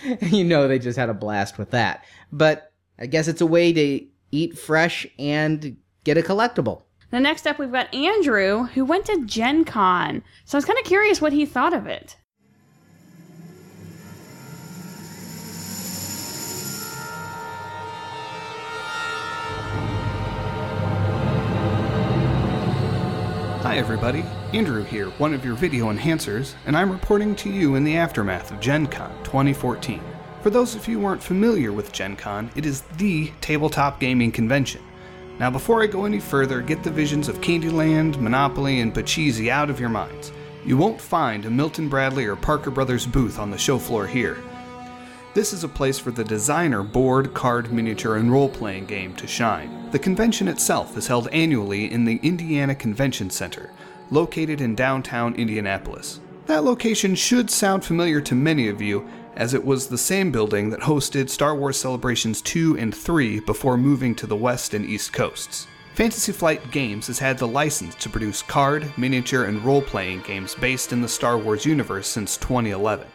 you 0.23 0.45
know 0.45 0.69
they 0.69 0.79
just 0.79 0.99
had 0.99 1.09
a 1.09 1.15
blast 1.15 1.59
with 1.59 1.71
that. 1.71 2.05
But 2.33 2.73
I 2.99 3.07
guess 3.07 3.29
it's 3.29 3.41
a 3.41 3.47
way 3.47 3.73
to 3.73 4.07
eat 4.31 4.59
fresh 4.59 5.07
and 5.19 5.77
get 6.05 6.19
a 6.19 6.23
collectible. 6.23 6.83
The 7.11 7.21
next 7.21 7.47
up, 7.47 7.59
we've 7.59 7.73
got 7.73 7.93
Andrew, 7.95 8.65
who 8.65 8.85
went 8.85 9.07
to 9.07 9.25
Gen 9.25 9.65
Con. 9.65 10.23
So 10.45 10.57
I 10.57 10.59
was 10.59 10.67
kind 10.67 10.79
of 10.79 10.85
curious 10.85 11.23
what 11.23 11.33
he 11.33 11.47
thought 11.47 11.73
of 11.73 11.87
it. 11.87 12.17
Hi 23.63 23.77
everybody, 23.77 24.25
Andrew 24.55 24.83
here, 24.83 25.11
one 25.19 25.35
of 25.35 25.45
your 25.45 25.55
video 25.55 25.93
enhancers, 25.93 26.55
and 26.65 26.75
I'm 26.75 26.91
reporting 26.91 27.37
to 27.37 27.51
you 27.51 27.75
in 27.75 27.85
the 27.85 27.99
aftermath 27.99 28.51
of 28.51 28.61
Gen 28.61 28.87
Con 28.87 29.13
2014. 29.23 30.01
For 30.41 30.49
those 30.49 30.75
of 30.75 30.89
you 30.89 31.01
who 31.01 31.05
aren't 31.05 31.23
familiar 31.23 31.71
with 31.71 31.93
Gen 31.93 32.17
Con, 32.17 32.51
it 32.57 32.65
is 32.65 32.81
the 32.97 33.31
tabletop 33.43 34.01
gaming 34.01 34.33
convention. 34.33 34.81
Now 35.39 35.51
before 35.51 35.83
I 35.83 35.87
go 35.87 36.07
any 36.07 36.19
further, 36.19 36.63
get 36.63 36.83
the 36.83 36.91
visions 36.91 37.29
of 37.29 37.43
Candyland, 37.43 38.19
Monopoly, 38.23 38.81
and 38.81 38.95
Pachisi 38.95 39.51
out 39.51 39.69
of 39.69 39.79
your 39.79 39.91
minds. 39.91 40.33
You 40.65 40.79
won't 40.79 40.99
find 40.99 41.45
a 41.45 41.51
Milton 41.51 41.91
Bradley 41.91 42.25
or 42.25 42.35
Parker 42.35 42.71
Brothers 42.71 43.05
booth 43.05 43.39
on 43.39 43.51
the 43.51 43.59
show 43.59 43.79
floor 43.79 44.07
here. 44.07 44.39
This 45.35 45.53
is 45.53 45.63
a 45.63 45.69
place 45.69 45.99
for 45.99 46.11
the 46.11 46.25
designer 46.25 46.83
board, 46.83 47.35
card, 47.35 47.71
miniature, 47.71 48.17
and 48.17 48.33
role 48.33 48.49
playing 48.49 48.87
game 48.87 49.15
to 49.17 49.27
shine. 49.27 49.91
The 49.91 49.99
convention 49.99 50.49
itself 50.49 50.97
is 50.97 51.07
held 51.07 51.29
annually 51.29 51.93
in 51.93 52.07
the 52.07 52.19
Indiana 52.23 52.75
Convention 52.75 53.29
Center, 53.29 53.71
located 54.11 54.61
in 54.61 54.75
downtown 54.75 55.35
Indianapolis. 55.35 56.21
That 56.47 56.65
location 56.65 57.15
should 57.15 57.51
sound 57.51 57.85
familiar 57.85 58.21
to 58.23 58.35
many 58.35 58.69
of 58.69 58.81
you, 58.81 59.07
as 59.37 59.55
it 59.55 59.65
was 59.65 59.87
the 59.87 59.99
same 59.99 60.33
building 60.33 60.71
that 60.71 60.81
hosted 60.81 61.29
Star 61.29 61.55
Wars 61.55 61.79
Celebrations 61.79 62.41
2 62.43 62.79
and 62.79 62.95
3 62.95 63.41
before 63.41 63.77
moving 63.77 64.15
to 64.15 64.27
the 64.27 64.37
West 64.37 64.75
and 64.75 64.85
East 64.85 65.13
Coasts. 65.13 65.67
Fantasy 65.95 66.33
Flight 66.33 66.71
Games 66.71 67.09
has 67.09 67.19
had 67.19 67.39
the 67.39 67.49
license 67.49 67.95
to 67.97 68.09
produce 68.09 68.41
card, 68.41 68.91
miniature, 68.97 69.45
and 69.45 69.63
role 69.65 69.83
playing 69.83 70.23
games 70.23 70.55
based 70.55 70.93
in 70.93 71.03
the 71.03 71.09
Star 71.09 71.37
Wars 71.37 71.67
universe 71.67 72.07
since 72.07 72.37
2011. 72.37 73.07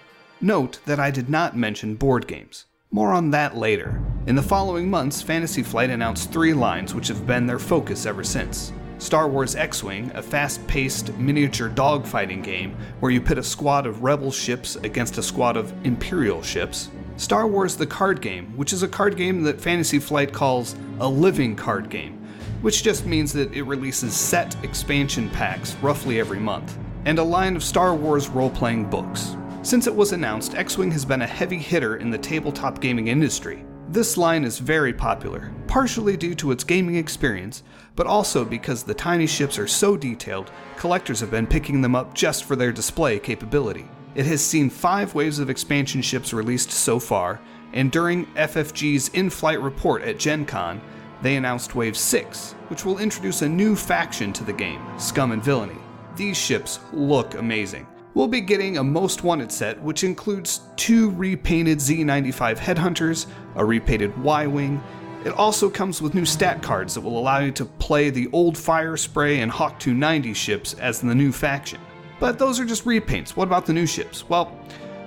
Note 0.41 0.79
that 0.85 0.99
I 0.99 1.09
did 1.09 1.29
not 1.29 1.55
mention 1.55 1.95
board 1.95 2.27
games. 2.27 2.65
More 2.91 3.13
on 3.13 3.31
that 3.31 3.55
later. 3.55 3.99
In 4.27 4.35
the 4.35 4.41
following 4.43 4.89
months, 4.89 5.21
Fantasy 5.21 5.63
Flight 5.63 5.89
announced 5.89 6.31
three 6.31 6.53
lines 6.53 6.93
which 6.93 7.07
have 7.07 7.25
been 7.25 7.47
their 7.47 7.57
focus 7.57 8.05
ever 8.05 8.23
since. 8.23 8.71
Star 9.03 9.27
Wars 9.27 9.57
X 9.57 9.83
Wing, 9.83 10.09
a 10.15 10.21
fast 10.21 10.65
paced 10.65 11.13
miniature 11.17 11.69
dogfighting 11.69 12.41
game 12.41 12.77
where 13.01 13.11
you 13.11 13.19
pit 13.19 13.37
a 13.37 13.43
squad 13.43 13.85
of 13.85 14.01
Rebel 14.01 14.31
ships 14.31 14.77
against 14.77 15.17
a 15.17 15.21
squad 15.21 15.57
of 15.57 15.73
Imperial 15.85 16.41
ships. 16.41 16.89
Star 17.17 17.45
Wars 17.45 17.75
the 17.75 17.85
Card 17.85 18.21
Game, 18.21 18.55
which 18.55 18.71
is 18.71 18.81
a 18.81 18.87
card 18.87 19.17
game 19.17 19.43
that 19.43 19.59
Fantasy 19.59 19.99
Flight 19.99 20.31
calls 20.31 20.77
a 21.01 21.07
living 21.07 21.53
card 21.53 21.89
game, 21.89 22.25
which 22.61 22.81
just 22.81 23.05
means 23.05 23.33
that 23.33 23.51
it 23.51 23.63
releases 23.63 24.15
set 24.15 24.55
expansion 24.63 25.29
packs 25.31 25.75
roughly 25.81 26.21
every 26.21 26.39
month, 26.39 26.77
and 27.03 27.19
a 27.19 27.23
line 27.23 27.57
of 27.57 27.63
Star 27.63 27.93
Wars 27.93 28.29
role 28.29 28.51
playing 28.51 28.89
books. 28.89 29.35
Since 29.63 29.85
it 29.85 29.93
was 29.93 30.13
announced, 30.13 30.55
X 30.55 30.77
Wing 30.77 30.91
has 30.91 31.03
been 31.03 31.23
a 31.23 31.27
heavy 31.27 31.57
hitter 31.59 31.97
in 31.97 32.09
the 32.09 32.17
tabletop 32.17 32.79
gaming 32.79 33.09
industry. 33.09 33.65
This 33.89 34.17
line 34.17 34.45
is 34.45 34.59
very 34.59 34.93
popular, 34.93 35.51
partially 35.67 36.17
due 36.17 36.33
to 36.35 36.51
its 36.51 36.63
gaming 36.63 36.95
experience, 36.95 37.63
but 37.95 38.07
also 38.07 38.43
because 38.43 38.83
the 38.83 38.93
tiny 38.93 39.27
ships 39.27 39.59
are 39.59 39.67
so 39.67 39.95
detailed, 39.95 40.51
collectors 40.77 41.19
have 41.19 41.31
been 41.31 41.47
picking 41.47 41.81
them 41.81 41.95
up 41.95 42.13
just 42.13 42.43
for 42.43 42.55
their 42.55 42.71
display 42.71 43.19
capability. 43.19 43.87
It 44.15 44.25
has 44.25 44.43
seen 44.43 44.69
five 44.69 45.15
waves 45.15 45.39
of 45.39 45.49
expansion 45.49 46.01
ships 46.01 46.33
released 46.33 46.71
so 46.71 46.99
far, 46.99 47.39
and 47.73 47.91
during 47.91 48.27
FFG's 48.35 49.09
in 49.09 49.29
flight 49.29 49.61
report 49.61 50.03
at 50.03 50.19
Gen 50.19 50.45
Con, 50.45 50.81
they 51.21 51.35
announced 51.35 51.73
Wave 51.73 51.97
6, 51.97 52.53
which 52.67 52.85
will 52.85 52.99
introduce 52.99 53.41
a 53.41 53.49
new 53.49 53.75
faction 53.75 54.33
to 54.33 54.43
the 54.43 54.53
game, 54.53 54.81
Scum 54.99 55.31
and 55.31 55.43
Villainy. 55.43 55.79
These 56.15 56.37
ships 56.37 56.79
look 56.91 57.33
amazing. 57.35 57.87
We'll 58.13 58.27
be 58.27 58.41
getting 58.41 58.77
a 58.77 58.83
Most 58.83 59.23
Wanted 59.23 59.51
set, 59.51 59.81
which 59.81 60.03
includes 60.03 60.61
two 60.75 61.09
repainted 61.11 61.79
Z95 61.79 62.57
Headhunters, 62.57 63.25
a 63.55 63.65
repainted 63.65 64.15
Y 64.21 64.45
Wing. 64.45 64.83
It 65.25 65.33
also 65.35 65.69
comes 65.69 66.01
with 66.01 66.13
new 66.13 66.25
stat 66.25 66.61
cards 66.61 66.95
that 66.95 67.01
will 67.01 67.17
allow 67.17 67.39
you 67.39 67.51
to 67.53 67.63
play 67.63 68.09
the 68.09 68.27
old 68.33 68.55
Firespray 68.55 69.37
and 69.37 69.49
Hawk 69.49 69.79
290 69.79 70.33
ships 70.33 70.73
as 70.73 70.99
the 70.99 71.15
new 71.15 71.31
faction. 71.31 71.79
But 72.19 72.37
those 72.37 72.59
are 72.59 72.65
just 72.65 72.83
repaints. 72.83 73.29
What 73.29 73.47
about 73.47 73.65
the 73.65 73.71
new 73.71 73.85
ships? 73.85 74.27
Well, 74.27 74.59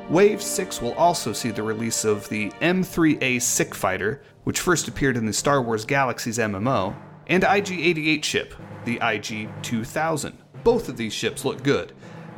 Wave 0.08 0.40
6 0.40 0.80
will 0.80 0.94
also 0.94 1.34
see 1.34 1.50
the 1.50 1.62
release 1.62 2.04
of 2.06 2.26
the 2.30 2.50
M3A 2.62 3.36
Scyk 3.36 3.74
Fighter, 3.74 4.22
which 4.44 4.60
first 4.60 4.88
appeared 4.88 5.18
in 5.18 5.26
the 5.26 5.32
Star 5.34 5.60
Wars 5.60 5.84
Galaxies 5.84 6.38
MMO, 6.38 6.96
and 7.26 7.44
IG 7.44 7.72
88 7.72 8.24
ship, 8.24 8.54
the 8.86 8.98
IG 9.02 9.50
2000. 9.62 10.38
Both 10.64 10.88
of 10.88 10.96
these 10.96 11.12
ships 11.12 11.44
look 11.44 11.62
good, 11.62 11.92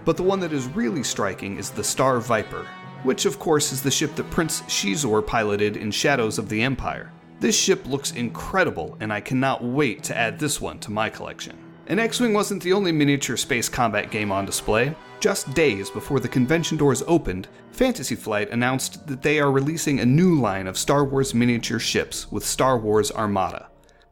but 0.04 0.16
the 0.16 0.22
one 0.24 0.40
that 0.40 0.52
is 0.52 0.66
really 0.66 1.04
striking 1.04 1.58
is 1.58 1.70
the 1.70 1.82
StarViper, 1.82 2.66
which 3.04 3.24
of 3.24 3.38
course 3.38 3.70
is 3.70 3.82
the 3.82 3.90
ship 3.90 4.16
that 4.16 4.30
Prince 4.30 4.62
Xizor 4.62 5.24
piloted 5.24 5.76
in 5.76 5.92
Shadows 5.92 6.38
of 6.38 6.48
the 6.48 6.62
Empire. 6.62 7.12
This 7.40 7.56
ship 7.56 7.86
looks 7.86 8.12
incredible, 8.12 8.96
and 8.98 9.12
I 9.12 9.20
cannot 9.20 9.62
wait 9.62 10.02
to 10.04 10.16
add 10.16 10.38
this 10.38 10.60
one 10.60 10.80
to 10.80 10.90
my 10.90 11.08
collection. 11.08 11.56
And 11.86 12.00
X 12.00 12.18
Wing 12.18 12.34
wasn't 12.34 12.62
the 12.62 12.72
only 12.72 12.90
miniature 12.90 13.36
space 13.36 13.68
combat 13.68 14.10
game 14.10 14.32
on 14.32 14.44
display. 14.44 14.94
Just 15.20 15.54
days 15.54 15.88
before 15.88 16.20
the 16.20 16.28
convention 16.28 16.76
doors 16.76 17.02
opened, 17.06 17.48
Fantasy 17.70 18.16
Flight 18.16 18.50
announced 18.50 19.06
that 19.06 19.22
they 19.22 19.38
are 19.38 19.52
releasing 19.52 20.00
a 20.00 20.06
new 20.06 20.40
line 20.40 20.66
of 20.66 20.76
Star 20.76 21.04
Wars 21.04 21.32
miniature 21.32 21.78
ships 21.78 22.30
with 22.30 22.44
Star 22.44 22.76
Wars 22.76 23.12
Armada. 23.12 23.68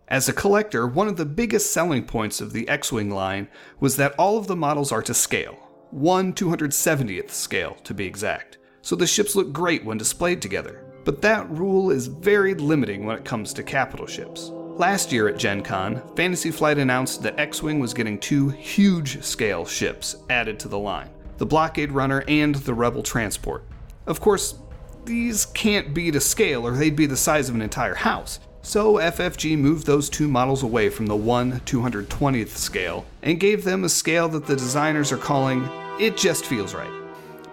As 0.09 0.29
a 0.29 0.33
collector, 0.33 0.87
one 0.87 1.09
of 1.09 1.16
the 1.16 1.27
biggest 1.27 1.72
selling 1.72 2.05
points 2.05 2.41
of 2.41 2.53
the 2.53 2.68
X 2.68 2.93
Wing 2.93 3.11
line 3.11 3.49
was 3.81 3.97
that 3.97 4.14
all 4.16 4.39
of 4.39 4.47
the 4.47 4.55
models 4.55 4.93
are 4.93 5.03
to 5.03 5.12
scale, 5.12 5.57
1 5.91 6.33
270th 6.33 7.31
scale 7.31 7.74
to 7.83 7.93
be 7.93 8.07
exact, 8.07 8.59
so 8.83 8.95
the 8.95 9.07
ships 9.07 9.35
look 9.35 9.53
great 9.53 9.85
when 9.85 9.99
displayed 9.99 10.41
together. 10.41 10.86
But 11.07 11.22
that 11.22 11.48
rule 11.48 11.92
is 11.92 12.09
very 12.09 12.54
limiting 12.54 13.07
when 13.07 13.16
it 13.16 13.24
comes 13.24 13.54
to 13.54 13.62
capital 13.62 14.09
ships. 14.09 14.50
Last 14.50 15.12
year 15.12 15.28
at 15.28 15.38
Gen 15.38 15.62
Con, 15.62 16.02
Fantasy 16.16 16.50
Flight 16.50 16.78
announced 16.78 17.22
that 17.22 17.38
X 17.38 17.62
Wing 17.62 17.78
was 17.78 17.94
getting 17.94 18.18
two 18.18 18.48
huge 18.48 19.22
scale 19.22 19.64
ships 19.64 20.16
added 20.28 20.59
to 20.61 20.68
the 20.68 20.78
line 20.78 21.09
the 21.38 21.46
Blockade 21.46 21.92
Runner 21.92 22.24
and 22.26 22.57
the 22.57 22.74
Rebel 22.74 23.02
Transport. 23.02 23.62
Of 24.07 24.20
course, 24.20 24.59
these 25.04 25.46
can't 25.46 25.94
be 25.94 26.11
to 26.11 26.18
scale 26.18 26.66
or 26.66 26.72
they'd 26.72 26.96
be 26.96 27.07
the 27.07 27.16
size 27.16 27.48
of 27.48 27.54
an 27.54 27.62
entire 27.62 27.94
house. 27.94 28.40
So 28.62 28.94
FFG 28.94 29.57
moved 29.57 29.86
those 29.86 30.11
two 30.11 30.26
models 30.26 30.64
away 30.64 30.88
from 30.88 31.07
the 31.07 31.14
1 31.14 31.61
220th 31.61 32.57
scale 32.57 33.07
and 33.22 33.38
gave 33.38 33.62
them 33.62 33.84
a 33.84 33.88
scale 33.88 34.28
that 34.30 34.46
the 34.46 34.57
designers 34.57 35.12
are 35.12 35.18
calling 35.18 35.68
It 36.00 36.16
Just 36.16 36.46
Feels 36.46 36.74
Right. 36.74 37.05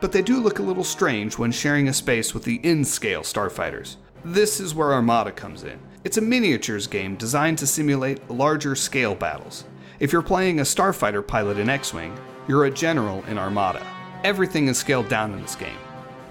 But 0.04 0.12
they 0.12 0.22
do 0.22 0.42
look 0.42 0.60
a 0.60 0.64
little 0.64 0.84
strange 0.84 1.38
when 1.38 1.54
sharing 1.54 1.88
a 1.88 1.94
space 1.94 2.34
with 2.34 2.44
the 2.44 2.60
in 2.62 2.84
scale 2.84 3.22
starfighters. 3.22 3.96
This 4.26 4.60
is 4.60 4.76
where 4.76 4.92
Armada 4.92 5.32
comes 5.32 5.64
in. 5.64 5.80
It's 6.04 6.18
a 6.18 6.22
miniatures 6.22 6.88
game 6.88 7.16
designed 7.16 7.58
to 7.60 7.66
simulate 7.66 8.30
larger 8.30 8.76
scale 8.76 9.16
battles. 9.16 9.64
If 10.02 10.12
you're 10.12 10.22
playing 10.22 10.60
a 10.60 10.64
starfighter 10.64 11.26
pilot 11.26 11.58
in 11.58 11.70
X 11.70 11.94
Wing, 11.94 12.20
you're 12.50 12.66
a 12.66 12.70
general 12.70 13.24
in 13.30 13.38
Armada. 13.38 13.82
Everything 14.26 14.68
is 14.68 14.78
scaled 14.78 15.08
down 15.08 15.32
in 15.32 15.42
this 15.42 15.56
game. 15.56 15.80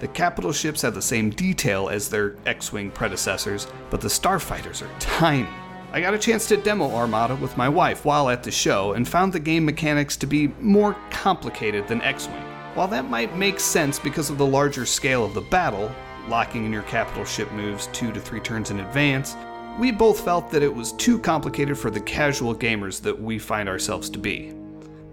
The 0.01 0.07
capital 0.07 0.51
ships 0.51 0.83
have 0.83 0.93
the 0.93 1.01
same 1.01 1.31
detail 1.31 1.89
as 1.89 2.09
their 2.09 2.35
X 2.45 2.71
Wing 2.71 2.91
predecessors, 2.91 3.65
but 3.89 4.01
the 4.01 4.07
starfighters 4.07 4.83
are 4.83 4.99
tiny. 4.99 5.49
I 5.91 5.99
got 5.99 6.13
a 6.13 6.19
chance 6.19 6.47
to 6.49 6.57
demo 6.57 6.91
Armada 6.91 7.35
with 7.37 7.57
my 7.57 7.69
wife 7.69 8.05
while 8.05 8.29
at 8.29 8.43
the 8.43 8.51
show 8.51 8.93
and 8.93 9.07
found 9.07 9.33
the 9.33 9.39
game 9.39 9.65
mechanics 9.65 10.15
to 10.17 10.27
be 10.27 10.49
more 10.59 10.95
complicated 11.09 11.87
than 11.87 12.03
X 12.03 12.27
Wing. 12.27 12.52
While 12.73 12.87
that 12.87 13.07
might 13.07 13.37
make 13.37 13.59
sense 13.59 13.99
because 13.99 14.31
of 14.31 14.39
the 14.39 14.45
larger 14.47 14.87
scale 14.87 15.23
of 15.23 15.35
the 15.35 15.41
battle, 15.41 15.91
locking 16.27 16.65
in 16.65 16.73
your 16.73 16.81
capital 16.83 17.23
ship 17.23 17.51
moves 17.51 17.87
two 17.93 18.11
to 18.11 18.19
three 18.19 18.39
turns 18.39 18.71
in 18.71 18.79
advance, 18.79 19.35
we 19.77 19.91
both 19.91 20.21
felt 20.21 20.49
that 20.49 20.63
it 20.63 20.73
was 20.73 20.93
too 20.93 21.19
complicated 21.19 21.77
for 21.77 21.91
the 21.91 21.99
casual 21.99 22.55
gamers 22.55 22.99
that 23.01 23.19
we 23.19 23.37
find 23.37 23.69
ourselves 23.69 24.09
to 24.09 24.17
be. 24.17 24.53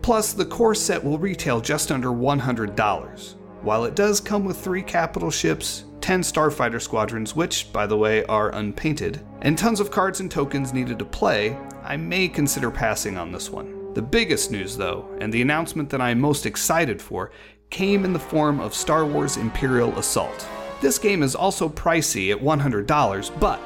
Plus, 0.01 0.33
the 0.33 0.45
core 0.45 0.75
set 0.75 1.05
will 1.05 1.19
retail 1.19 1.61
just 1.61 1.93
under 1.93 2.09
$100. 2.09 3.35
While 3.61 3.85
it 3.85 3.95
does 3.95 4.21
come 4.21 4.47
with 4.47 4.59
three 4.59 4.83
capital 4.83 5.31
ships, 5.31 5.85
10 6.01 6.23
starfighter 6.23 6.81
squadrons, 6.81 7.37
which, 7.37 7.71
by 7.75 7.87
the 7.87 7.97
way, 7.97 8.25
are 8.25 8.55
unpainted, 8.55 9.21
and 9.43 9.59
tons 9.59 9.81
of 9.81 9.91
cards 9.91 10.21
and 10.21 10.31
tokens 10.31 10.73
needed 10.73 10.99
to 10.99 11.05
play, 11.05 11.59
I 11.83 11.99
may 11.99 12.27
consider 12.27 12.71
passing 12.71 13.19
on 13.19 13.33
this 13.33 13.51
one. 13.51 13.81
The 13.93 14.03
biggest 14.03 14.53
news, 14.53 14.77
though, 14.77 15.09
and 15.21 15.33
the 15.33 15.43
announcement 15.43 15.91
that 15.91 16.01
I 16.01 16.11
am 16.11 16.21
most 16.21 16.47
excited 16.47 17.03
for, 17.03 17.33
came 17.71 18.05
in 18.05 18.13
the 18.13 18.19
form 18.19 18.61
of 18.61 18.75
Star 18.75 19.07
Wars 19.07 19.37
Imperial 19.37 19.97
Assault. 19.99 20.47
This 20.81 20.99
game 20.99 21.23
is 21.23 21.35
also 21.35 21.69
pricey 21.69 22.33
at 22.33 22.43
$100, 22.43 23.41
but 23.41 23.61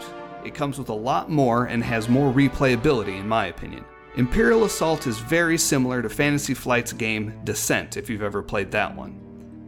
it 0.44 0.54
comes 0.54 0.78
with 0.78 0.90
a 0.90 0.94
lot 0.94 1.30
more 1.30 1.66
and 1.66 1.82
has 1.82 2.08
more 2.08 2.32
replayability, 2.32 3.18
in 3.18 3.26
my 3.26 3.46
opinion. 3.46 3.84
Imperial 4.16 4.64
Assault 4.64 5.06
is 5.06 5.18
very 5.18 5.58
similar 5.58 6.02
to 6.02 6.08
Fantasy 6.08 6.54
Flight's 6.54 6.92
game 6.92 7.32
Descent, 7.44 7.96
if 7.96 8.10
you've 8.10 8.22
ever 8.22 8.42
played 8.42 8.70
that 8.70 8.94
one. 8.94 9.20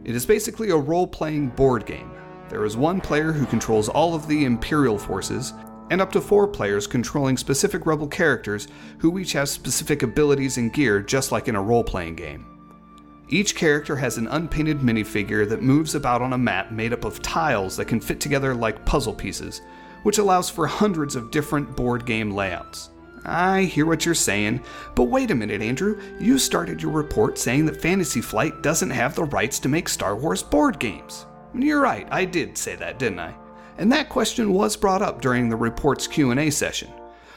It 0.05 0.15
is 0.15 0.25
basically 0.25 0.69
a 0.69 0.77
role 0.77 1.07
playing 1.07 1.49
board 1.49 1.85
game. 1.85 2.11
There 2.49 2.63
is 2.63 2.77
one 2.77 3.01
player 3.01 3.33
who 3.33 3.45
controls 3.45 3.89
all 3.89 4.15
of 4.15 4.27
the 4.27 4.45
Imperial 4.45 4.97
forces, 4.97 5.53
and 5.89 5.99
up 5.99 6.11
to 6.11 6.21
four 6.21 6.47
players 6.47 6.85
controlling 6.85 7.37
specific 7.37 7.85
rebel 7.85 8.07
characters 8.07 8.67
who 8.99 9.17
each 9.19 9.33
have 9.33 9.49
specific 9.49 10.03
abilities 10.03 10.57
and 10.57 10.71
gear, 10.71 11.01
just 11.01 11.31
like 11.31 11.47
in 11.47 11.55
a 11.55 11.61
role 11.61 11.83
playing 11.83 12.15
game. 12.15 12.56
Each 13.29 13.55
character 13.55 13.97
has 13.97 14.17
an 14.17 14.27
unpainted 14.27 14.79
minifigure 14.79 15.47
that 15.49 15.61
moves 15.61 15.95
about 15.95 16.21
on 16.21 16.31
a 16.31 16.37
map 16.37 16.71
made 16.71 16.93
up 16.93 17.03
of 17.03 17.21
tiles 17.21 17.75
that 17.75 17.85
can 17.85 17.99
fit 17.99 18.21
together 18.21 18.55
like 18.55 18.85
puzzle 18.85 19.13
pieces, 19.13 19.61
which 20.03 20.17
allows 20.17 20.49
for 20.49 20.65
hundreds 20.65 21.15
of 21.15 21.31
different 21.31 21.75
board 21.75 22.05
game 22.05 22.31
layouts. 22.31 22.89
I 23.25 23.63
hear 23.63 23.85
what 23.85 24.05
you're 24.05 24.15
saying, 24.15 24.63
but 24.95 25.05
wait 25.05 25.31
a 25.31 25.35
minute, 25.35 25.61
Andrew. 25.61 26.01
You 26.19 26.39
started 26.39 26.81
your 26.81 26.91
report 26.91 27.37
saying 27.37 27.65
that 27.65 27.81
Fantasy 27.81 28.21
Flight 28.21 28.63
doesn't 28.63 28.91
have 28.91 29.15
the 29.15 29.25
rights 29.25 29.59
to 29.59 29.69
make 29.69 29.89
Star 29.89 30.15
Wars 30.15 30.41
board 30.41 30.79
games. 30.79 31.25
You're 31.53 31.81
right, 31.81 32.07
I 32.09 32.23
did 32.23 32.57
say 32.57 32.77
that, 32.77 32.97
didn't 32.99 33.19
I? 33.19 33.35
And 33.77 33.91
that 33.91 34.07
question 34.07 34.53
was 34.53 34.77
brought 34.77 35.01
up 35.01 35.19
during 35.19 35.49
the 35.49 35.55
report's 35.57 36.07
Q&A 36.07 36.49
session. 36.49 36.89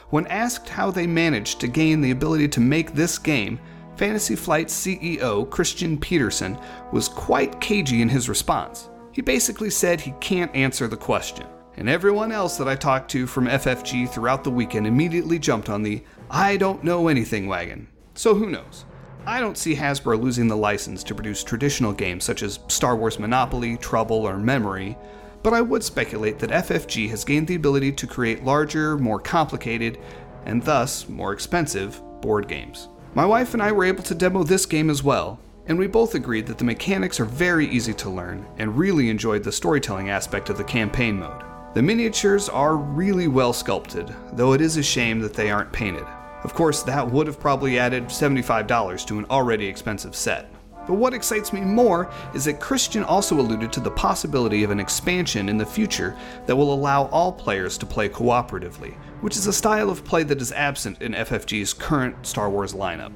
When 0.09 0.27
asked 0.27 0.69
how 0.69 0.91
they 0.91 1.07
managed 1.07 1.59
to 1.59 1.67
gain 1.67 1.99
the 1.99 2.11
ability 2.11 2.47
to 2.49 2.59
make 2.61 2.93
this 2.93 3.17
game, 3.17 3.59
Fantasy 4.01 4.35
Flight's 4.35 4.73
CEO, 4.73 5.47
Christian 5.51 5.95
Petersen, 5.95 6.57
was 6.91 7.07
quite 7.07 7.61
cagey 7.61 8.01
in 8.01 8.09
his 8.09 8.27
response. 8.27 8.89
He 9.11 9.21
basically 9.21 9.69
said 9.69 10.01
he 10.01 10.15
can't 10.19 10.55
answer 10.55 10.87
the 10.87 10.97
question. 10.97 11.45
And 11.77 11.87
everyone 11.87 12.31
else 12.31 12.57
that 12.57 12.67
I 12.67 12.73
talked 12.73 13.11
to 13.11 13.27
from 13.27 13.45
FFG 13.45 14.09
throughout 14.09 14.43
the 14.43 14.49
weekend 14.49 14.87
immediately 14.87 15.37
jumped 15.37 15.69
on 15.69 15.83
the 15.83 16.03
I 16.31 16.57
don't 16.57 16.83
know 16.83 17.09
anything 17.09 17.45
wagon. 17.45 17.87
So 18.15 18.33
who 18.33 18.49
knows? 18.49 18.85
I 19.27 19.39
don't 19.39 19.55
see 19.55 19.75
Hasbro 19.75 20.19
losing 20.19 20.47
the 20.47 20.57
license 20.57 21.03
to 21.03 21.13
produce 21.13 21.43
traditional 21.43 21.93
games 21.93 22.23
such 22.23 22.41
as 22.41 22.59
Star 22.69 22.95
Wars 22.95 23.19
Monopoly, 23.19 23.77
Trouble, 23.77 24.27
or 24.27 24.39
Memory, 24.39 24.97
but 25.43 25.53
I 25.53 25.61
would 25.61 25.83
speculate 25.83 26.39
that 26.39 26.49
FFG 26.49 27.07
has 27.11 27.23
gained 27.23 27.47
the 27.47 27.53
ability 27.53 27.91
to 27.91 28.07
create 28.07 28.43
larger, 28.43 28.97
more 28.97 29.19
complicated, 29.19 29.99
and 30.47 30.63
thus 30.63 31.07
more 31.07 31.33
expensive 31.33 32.01
board 32.19 32.47
games. 32.47 32.87
My 33.13 33.25
wife 33.25 33.53
and 33.53 33.61
I 33.61 33.73
were 33.73 33.83
able 33.83 34.03
to 34.03 34.15
demo 34.15 34.43
this 34.43 34.65
game 34.65 34.89
as 34.89 35.03
well, 35.03 35.37
and 35.67 35.77
we 35.77 35.87
both 35.87 36.15
agreed 36.15 36.47
that 36.47 36.57
the 36.57 36.63
mechanics 36.63 37.19
are 37.19 37.25
very 37.25 37.67
easy 37.67 37.93
to 37.95 38.09
learn 38.09 38.47
and 38.57 38.77
really 38.77 39.09
enjoyed 39.09 39.43
the 39.43 39.51
storytelling 39.51 40.09
aspect 40.09 40.49
of 40.49 40.57
the 40.57 40.63
campaign 40.63 41.19
mode. 41.19 41.43
The 41.73 41.81
miniatures 41.81 42.47
are 42.47 42.77
really 42.77 43.27
well 43.27 43.51
sculpted, 43.51 44.15
though 44.31 44.53
it 44.53 44.61
is 44.61 44.77
a 44.77 44.83
shame 44.83 45.19
that 45.19 45.33
they 45.33 45.51
aren't 45.51 45.73
painted. 45.73 46.05
Of 46.45 46.53
course, 46.53 46.83
that 46.83 47.11
would 47.11 47.27
have 47.27 47.37
probably 47.37 47.77
added 47.77 48.05
$75 48.05 49.05
to 49.07 49.19
an 49.19 49.25
already 49.29 49.67
expensive 49.67 50.15
set. 50.15 50.49
But 50.87 50.93
what 50.93 51.13
excites 51.13 51.51
me 51.51 51.59
more 51.59 52.09
is 52.33 52.45
that 52.45 52.61
Christian 52.61 53.03
also 53.03 53.37
alluded 53.37 53.73
to 53.73 53.81
the 53.81 53.91
possibility 53.91 54.63
of 54.63 54.71
an 54.71 54.79
expansion 54.79 55.49
in 55.49 55.57
the 55.57 55.65
future 55.65 56.17
that 56.45 56.55
will 56.55 56.73
allow 56.73 57.07
all 57.07 57.33
players 57.33 57.77
to 57.79 57.85
play 57.85 58.07
cooperatively, 58.07 58.95
which 59.21 59.37
is 59.37 59.47
a 59.47 59.53
style 59.53 59.89
of 59.89 60.03
play 60.03 60.23
that 60.23 60.41
is 60.41 60.51
absent 60.51 61.01
in 61.01 61.13
FFG's 61.13 61.73
current 61.73 62.25
Star 62.25 62.49
Wars 62.49 62.73
lineup. 62.73 63.13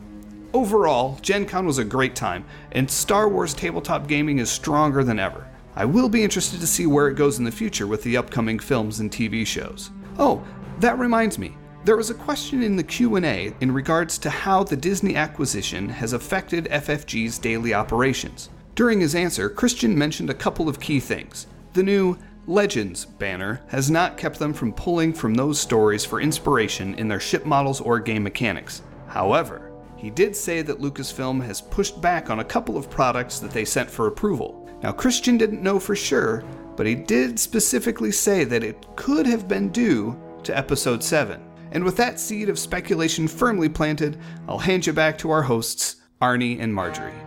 Overall, 0.54 1.20
Gen 1.22 1.46
Con 1.46 1.66
was 1.66 1.80
a 1.80 1.84
great 1.84 2.16
time, 2.16 2.46
and 2.72 2.90
Star 2.90 3.28
Wars 3.28 3.54
tabletop 3.54 4.08
gaming 4.08 4.40
is 4.40 4.50
stronger 4.50 5.04
than 5.04 5.20
ever. 5.20 5.46
I 5.76 5.84
will 5.84 6.08
be 6.08 6.24
interested 6.24 6.62
to 6.62 6.68
see 6.68 6.86
where 6.86 7.10
it 7.10 7.16
goes 7.16 7.40
in 7.40 7.44
the 7.44 7.52
future 7.52 7.88
with 7.88 8.02
the 8.04 8.16
upcoming 8.16 8.60
films 8.60 9.02
and 9.02 9.12
TV 9.12 9.46
shows. 9.46 9.92
Oh, 10.18 10.42
that 10.80 10.98
reminds 10.98 11.38
me. 11.38 11.58
There 11.84 11.98
was 11.98 12.10
a 12.10 12.16
question 12.16 12.64
in 12.64 12.78
the 12.78 12.84
Q&A 12.84 13.54
in 13.60 13.72
regards 13.72 14.18
to 14.20 14.30
how 14.30 14.64
the 14.64 14.78
Disney 14.78 15.16
acquisition 15.16 15.90
has 15.90 16.14
affected 16.14 16.66
FFG's 16.66 17.38
daily 17.38 17.74
operations. 17.74 18.50
During 18.76 19.02
his 19.02 19.14
answer, 19.14 19.50
Christian 19.50 19.98
mentioned 19.98 20.30
a 20.30 20.34
couple 20.34 20.70
of 20.70 20.80
key 20.80 21.00
things. 21.00 21.48
The 21.74 21.84
new 21.84 22.18
Legends 22.48 23.06
banner 23.06 23.62
has 23.68 23.90
not 23.90 24.18
kept 24.18 24.38
them 24.38 24.54
from 24.54 24.72
pulling 24.72 25.12
from 25.14 25.34
those 25.34 25.60
stories 25.60 26.06
for 26.06 26.22
inspiration 26.22 26.94
in 26.96 27.08
their 27.08 27.20
ship 27.20 27.44
models 27.44 27.82
or 27.82 28.00
game 28.00 28.22
mechanics. 28.22 28.84
However, 29.08 29.72
he 29.98 30.12
did 30.12 30.36
say 30.36 30.62
that 30.62 30.80
Lucasfilm 30.80 31.44
has 31.44 31.62
pushed 31.62 32.00
back 32.02 32.30
on 32.30 32.42
a 32.42 32.46
couple 32.46 32.78
of 32.78 32.90
products 32.90 33.40
that 33.40 33.50
they 33.50 33.66
sent 33.66 33.90
for 33.90 34.06
approval. 34.06 34.70
Now, 34.84 34.92
Christian 34.92 35.38
didn't 35.38 35.64
know 35.64 35.80
for 35.80 35.96
sure, 35.96 36.44
but 36.76 36.86
he 36.86 36.94
did 36.94 37.40
specifically 37.40 38.12
say 38.12 38.44
that 38.44 38.64
it 38.64 38.86
could 38.96 39.26
have 39.26 39.48
been 39.48 39.70
due 39.70 40.16
to 40.44 40.56
Episode 40.56 41.04
7. 41.04 41.42
And 41.72 41.84
with 41.84 41.98
that 41.98 42.20
seed 42.20 42.50
of 42.50 42.60
speculation 42.60 43.28
firmly 43.28 43.70
planted, 43.70 44.20
I'll 44.48 44.60
hand 44.60 44.86
you 44.86 44.94
back 44.94 45.18
to 45.20 45.32
our 45.32 45.42
hosts, 45.42 45.96
Arnie 46.22 46.60
and 46.62 46.74
Marjorie. 46.74 47.25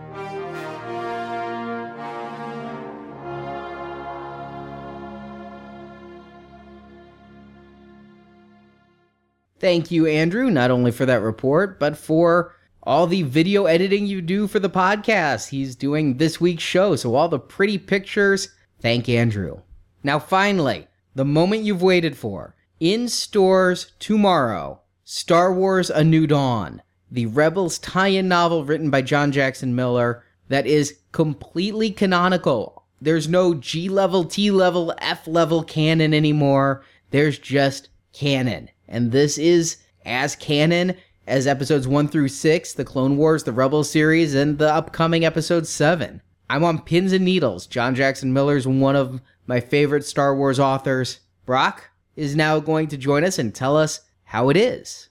Thank 9.59 9.91
you, 9.91 10.07
Andrew, 10.07 10.49
not 10.49 10.71
only 10.71 10.91
for 10.91 11.05
that 11.05 11.21
report, 11.21 11.79
but 11.79 11.97
for 11.97 12.55
all 12.83 13.07
the 13.07 13.23
video 13.23 13.65
editing 13.65 14.07
you 14.07 14.21
do 14.21 14.47
for 14.47 14.59
the 14.59 14.69
podcast. 14.69 15.49
He's 15.49 15.75
doing 15.75 16.17
this 16.17 16.39
week's 16.39 16.63
show, 16.63 16.95
so 16.95 17.13
all 17.15 17.27
the 17.27 17.39
pretty 17.39 17.77
pictures. 17.77 18.49
Thank 18.79 19.09
Andrew. 19.09 19.61
Now, 20.01 20.17
finally, 20.17 20.87
the 21.13 21.25
moment 21.25 21.63
you've 21.63 21.81
waited 21.81 22.15
for. 22.15 22.55
In 22.79 23.09
stores 23.09 23.91
tomorrow 23.99 24.79
Star 25.03 25.53
Wars 25.53 25.89
A 25.89 26.05
New 26.05 26.25
Dawn, 26.25 26.81
the 27.11 27.25
Rebels 27.25 27.77
tie 27.79 28.07
in 28.07 28.29
novel 28.29 28.63
written 28.63 28.89
by 28.89 29.01
John 29.01 29.33
Jackson 29.33 29.75
Miller 29.75 30.23
that 30.47 30.65
is 30.65 30.99
completely 31.11 31.91
canonical. 31.91 32.85
There's 33.01 33.27
no 33.27 33.53
G 33.53 33.89
level, 33.89 34.23
T 34.23 34.51
level, 34.51 34.93
F 34.99 35.27
level 35.27 35.63
canon 35.63 36.13
anymore. 36.13 36.83
There's 37.11 37.37
just 37.37 37.89
canon. 38.13 38.69
And 38.89 39.11
this 39.13 39.37
is 39.37 39.77
as 40.03 40.35
canon 40.35 40.97
as 41.27 41.47
episodes 41.47 41.87
1 41.87 42.09
through 42.09 42.27
6, 42.27 42.73
the 42.73 42.83
Clone 42.83 43.15
Wars, 43.15 43.43
the 43.43 43.53
Rebels 43.53 43.89
series, 43.89 44.35
and 44.35 44.57
the 44.57 44.73
upcoming 44.73 45.23
episode 45.23 45.67
7. 45.67 46.21
I'm 46.49 46.63
on 46.63 46.81
pins 46.81 47.13
and 47.13 47.23
needles. 47.23 47.67
John 47.67 47.95
Jackson 47.95 48.33
Miller's 48.33 48.67
one 48.67 48.95
of 48.95 49.21
my 49.45 49.59
favorite 49.59 50.03
Star 50.03 50.35
Wars 50.35 50.59
authors. 50.59 51.19
Brock, 51.45 51.91
is 52.15 52.35
now 52.35 52.59
going 52.59 52.87
to 52.87 52.97
join 52.97 53.23
us 53.23 53.39
and 53.39 53.55
tell 53.55 53.77
us 53.77 54.01
how 54.23 54.49
it 54.49 54.57
is. 54.57 55.09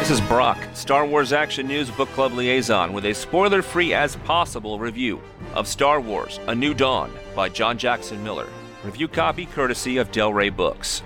This 0.00 0.10
is 0.10 0.20
Brock, 0.22 0.58
Star 0.74 1.06
Wars 1.06 1.32
Action 1.32 1.68
News 1.68 1.88
Book 1.90 2.08
Club 2.10 2.32
liaison, 2.32 2.92
with 2.92 3.04
a 3.04 3.14
spoiler 3.14 3.62
free 3.62 3.94
as 3.94 4.16
possible 4.16 4.80
review 4.80 5.20
of 5.54 5.68
Star 5.68 6.00
Wars 6.00 6.40
A 6.48 6.54
New 6.54 6.74
Dawn 6.74 7.12
by 7.36 7.48
John 7.48 7.78
Jackson 7.78 8.22
Miller. 8.24 8.48
Review 8.82 9.08
copy 9.08 9.44
courtesy 9.44 9.98
of 9.98 10.10
Del 10.10 10.32
Rey 10.32 10.48
Books. 10.48 11.02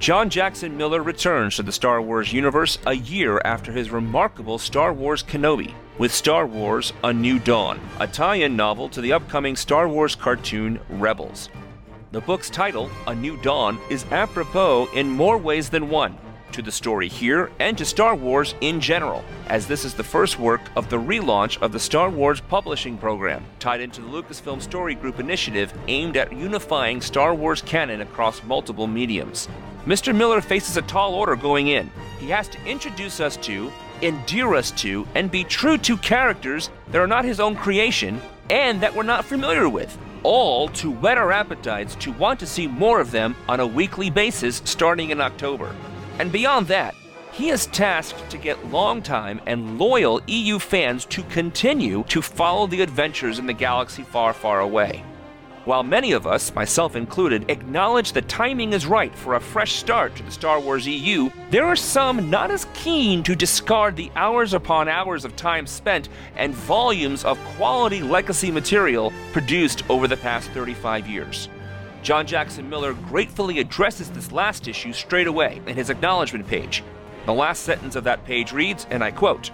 John 0.00 0.28
Jackson 0.28 0.76
Miller 0.76 1.00
returns 1.00 1.54
to 1.54 1.62
the 1.62 1.70
Star 1.70 2.02
Wars 2.02 2.32
universe 2.32 2.78
a 2.86 2.94
year 2.94 3.40
after 3.44 3.70
his 3.70 3.90
remarkable 3.90 4.58
Star 4.58 4.92
Wars 4.92 5.22
Kenobi, 5.22 5.74
with 5.96 6.12
Star 6.12 6.44
Wars 6.44 6.92
A 7.04 7.12
New 7.12 7.38
Dawn, 7.38 7.78
a 8.00 8.08
tie 8.08 8.36
in 8.36 8.56
novel 8.56 8.88
to 8.88 9.00
the 9.00 9.12
upcoming 9.12 9.54
Star 9.54 9.88
Wars 9.88 10.16
cartoon 10.16 10.80
Rebels. 10.88 11.50
The 12.10 12.20
book's 12.20 12.50
title, 12.50 12.90
A 13.06 13.14
New 13.14 13.36
Dawn, 13.42 13.78
is 13.90 14.04
apropos 14.10 14.88
in 14.92 15.08
more 15.08 15.38
ways 15.38 15.70
than 15.70 15.90
one 15.90 16.18
to 16.52 16.62
the 16.62 16.72
story 16.72 17.08
here 17.08 17.50
and 17.58 17.76
to 17.78 17.84
Star 17.84 18.14
Wars 18.14 18.54
in 18.60 18.80
general, 18.80 19.24
as 19.46 19.66
this 19.66 19.84
is 19.84 19.94
the 19.94 20.04
first 20.04 20.38
work 20.38 20.60
of 20.76 20.90
the 20.90 20.98
relaunch 20.98 21.60
of 21.62 21.72
the 21.72 21.80
Star 21.80 22.10
Wars 22.10 22.40
publishing 22.40 22.98
program, 22.98 23.44
tied 23.58 23.80
into 23.80 24.00
the 24.00 24.08
Lucasfilm 24.08 24.60
Story 24.60 24.94
Group 24.94 25.20
initiative 25.20 25.72
aimed 25.88 26.16
at 26.16 26.32
unifying 26.32 27.00
Star 27.00 27.34
Wars 27.34 27.62
canon 27.62 28.00
across 28.00 28.42
multiple 28.44 28.86
mediums. 28.86 29.48
Mr. 29.86 30.14
Miller 30.14 30.40
faces 30.40 30.76
a 30.76 30.82
tall 30.82 31.14
order 31.14 31.36
going 31.36 31.68
in. 31.68 31.90
He 32.18 32.28
has 32.30 32.48
to 32.48 32.64
introduce 32.64 33.20
us 33.20 33.36
to 33.38 33.72
endear 34.02 34.54
us 34.54 34.70
to, 34.72 35.06
and 35.14 35.30
be 35.30 35.44
true 35.44 35.78
to 35.78 35.96
characters 35.96 36.70
that 36.88 37.00
are 37.00 37.06
not 37.06 37.24
his 37.24 37.40
own 37.40 37.56
creation 37.56 38.20
and 38.50 38.80
that 38.80 38.94
we're 38.94 39.02
not 39.02 39.24
familiar 39.24 39.68
with. 39.68 39.96
All 40.22 40.68
to 40.68 40.90
whet 40.90 41.18
our 41.18 41.32
appetites 41.32 41.94
to 41.96 42.12
want 42.12 42.40
to 42.40 42.46
see 42.46 42.66
more 42.66 43.00
of 43.00 43.10
them 43.10 43.36
on 43.48 43.60
a 43.60 43.66
weekly 43.66 44.10
basis 44.10 44.62
starting 44.64 45.10
in 45.10 45.20
October. 45.20 45.74
And 46.18 46.32
beyond 46.32 46.66
that, 46.68 46.94
he 47.32 47.50
is 47.50 47.66
tasked 47.66 48.28
to 48.30 48.38
get 48.38 48.72
longtime 48.72 49.40
and 49.46 49.78
loyal 49.78 50.20
EU 50.26 50.58
fans 50.58 51.04
to 51.06 51.22
continue 51.24 52.02
to 52.08 52.20
follow 52.20 52.66
the 52.66 52.80
adventures 52.80 53.38
in 53.38 53.46
the 53.46 53.52
galaxy 53.52 54.02
far, 54.02 54.32
far 54.32 54.60
away. 54.60 55.04
While 55.64 55.82
many 55.82 56.12
of 56.12 56.26
us, 56.26 56.54
myself 56.54 56.96
included, 56.96 57.50
acknowledge 57.50 58.12
the 58.12 58.22
timing 58.22 58.72
is 58.72 58.86
right 58.86 59.14
for 59.14 59.34
a 59.34 59.40
fresh 59.40 59.74
start 59.74 60.16
to 60.16 60.22
the 60.22 60.30
Star 60.30 60.58
Wars 60.58 60.88
EU, 60.88 61.28
there 61.50 61.66
are 61.66 61.76
some 61.76 62.30
not 62.30 62.50
as 62.50 62.66
keen 62.72 63.22
to 63.24 63.36
discard 63.36 63.94
the 63.94 64.10
hours 64.16 64.54
upon 64.54 64.88
hours 64.88 65.26
of 65.26 65.36
time 65.36 65.66
spent 65.66 66.08
and 66.36 66.54
volumes 66.54 67.22
of 67.22 67.38
quality 67.56 68.00
legacy 68.00 68.50
material 68.50 69.12
produced 69.32 69.88
over 69.90 70.08
the 70.08 70.16
past 70.16 70.50
35 70.52 71.06
years. 71.06 71.50
John 72.02 72.26
Jackson 72.26 72.68
Miller 72.68 72.94
gratefully 72.94 73.58
addresses 73.58 74.10
this 74.10 74.32
last 74.32 74.68
issue 74.68 74.92
straight 74.92 75.26
away 75.26 75.60
in 75.66 75.76
his 75.76 75.90
acknowledgement 75.90 76.46
page. 76.46 76.82
The 77.26 77.34
last 77.34 77.64
sentence 77.64 77.96
of 77.96 78.04
that 78.04 78.24
page 78.24 78.52
reads, 78.52 78.86
and 78.90 79.02
I 79.02 79.10
quote, 79.10 79.50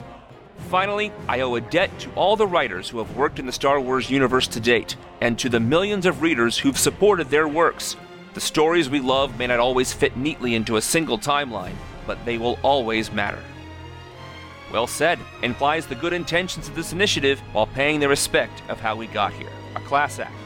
Finally, 0.68 1.12
I 1.28 1.40
owe 1.40 1.57
a 1.57 1.61
debt 1.61 1.90
to 2.01 2.12
all 2.14 2.36
the 2.36 2.47
writers 2.47 2.88
who 2.88 2.99
have 2.99 3.16
worked 3.16 3.38
in 3.38 3.47
the 3.47 3.53
Star 3.53 3.80
Wars 3.80 4.11
universe 4.11 4.47
to 4.49 4.61
date, 4.61 4.97
and 5.20 5.38
to 5.38 5.49
the 5.49 5.61
millions 5.61 6.07
of 6.07 6.22
readers 6.22 6.59
who've 6.59 6.78
supported 6.78 7.28
their 7.28 7.49
works. 7.49 7.97
The 8.34 8.40
stories 8.40 8.90
we 8.90 9.01
love 9.01 9.38
may 9.38 9.47
not 9.47 9.61
always 9.61 9.92
fit 9.92 10.16
neatly 10.16 10.55
into 10.55 10.76
a 10.76 10.82
single 10.82 11.18
timeline, 11.18 11.74
but 12.07 12.24
they 12.24 12.38
will 12.38 12.59
always 12.62 13.12
matter. 13.12 13.42
Well 14.72 14.86
said, 14.86 15.18
implies 15.42 15.86
the 15.86 15.95
good 15.95 16.12
intentions 16.12 16.68
of 16.68 16.74
this 16.74 16.92
initiative 16.92 17.40
while 17.53 17.66
paying 17.66 18.01
the 18.01 18.09
respect 18.09 18.62
of 18.68 18.80
how 18.80 18.97
we 18.97 19.07
got 19.07 19.32
here. 19.32 19.53
A 19.76 19.80
class 19.80 20.18
act. 20.18 20.43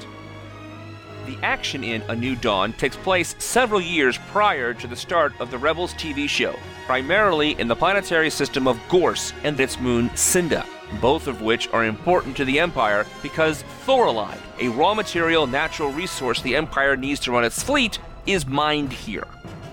The 1.28 1.38
action 1.42 1.84
in 1.84 2.00
A 2.08 2.16
New 2.16 2.36
Dawn 2.36 2.72
takes 2.72 2.96
place 2.96 3.34
several 3.38 3.82
years 3.82 4.16
prior 4.28 4.72
to 4.72 4.86
the 4.86 4.96
start 4.96 5.38
of 5.40 5.50
the 5.50 5.58
Rebels 5.58 5.92
TV 5.92 6.26
show, 6.26 6.56
primarily 6.86 7.50
in 7.60 7.68
the 7.68 7.76
planetary 7.76 8.30
system 8.30 8.66
of 8.66 8.80
Gorse 8.88 9.34
and 9.44 9.60
its 9.60 9.78
moon 9.78 10.10
Cinda, 10.16 10.64
both 11.02 11.26
of 11.26 11.42
which 11.42 11.68
are 11.68 11.84
important 11.84 12.34
to 12.38 12.46
the 12.46 12.58
Empire 12.58 13.04
because 13.22 13.62
thorilide, 13.84 14.38
a 14.58 14.70
raw 14.70 14.94
material 14.94 15.46
natural 15.46 15.92
resource 15.92 16.40
the 16.40 16.56
Empire 16.56 16.96
needs 16.96 17.20
to 17.20 17.32
run 17.32 17.44
its 17.44 17.62
fleet, 17.62 17.98
is 18.24 18.46
mined 18.46 18.94
here. 18.94 19.26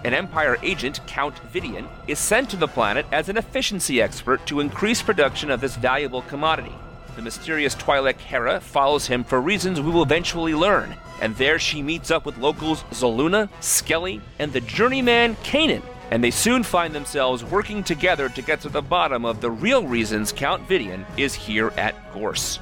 An 0.03 0.13
Empire 0.13 0.57
agent, 0.61 0.99
Count 1.07 1.35
Vidian, 1.53 1.87
is 2.05 2.19
sent 2.19 2.49
to 2.49 2.57
the 2.57 2.67
planet 2.67 3.05
as 3.13 3.29
an 3.29 3.37
efficiency 3.37 4.01
expert 4.01 4.45
to 4.47 4.59
increase 4.59 5.01
production 5.01 5.49
of 5.49 5.61
this 5.61 5.77
valuable 5.77 6.23
commodity. 6.23 6.75
The 7.15 7.21
mysterious 7.21 7.75
Twi'lek 7.75 8.17
Hera 8.17 8.59
follows 8.59 9.07
him 9.07 9.23
for 9.23 9.39
reasons 9.39 9.79
we 9.79 9.89
will 9.89 10.03
eventually 10.03 10.53
learn, 10.53 10.95
and 11.21 11.33
there 11.37 11.57
she 11.57 11.81
meets 11.81 12.11
up 12.11 12.25
with 12.25 12.37
locals 12.37 12.83
Zaluna, 12.91 13.47
Skelly, 13.61 14.19
and 14.37 14.51
the 14.51 14.59
journeyman 14.59 15.37
Kanan, 15.37 15.81
and 16.11 16.21
they 16.21 16.31
soon 16.31 16.61
find 16.61 16.93
themselves 16.93 17.41
working 17.41 17.85
together 17.85 18.27
to 18.27 18.41
get 18.41 18.59
to 18.61 18.69
the 18.69 18.81
bottom 18.81 19.23
of 19.23 19.39
the 19.39 19.49
real 19.49 19.87
reasons 19.87 20.33
Count 20.33 20.67
Vidian 20.67 21.05
is 21.17 21.33
here 21.33 21.71
at 21.77 21.95
Gorse. 22.13 22.59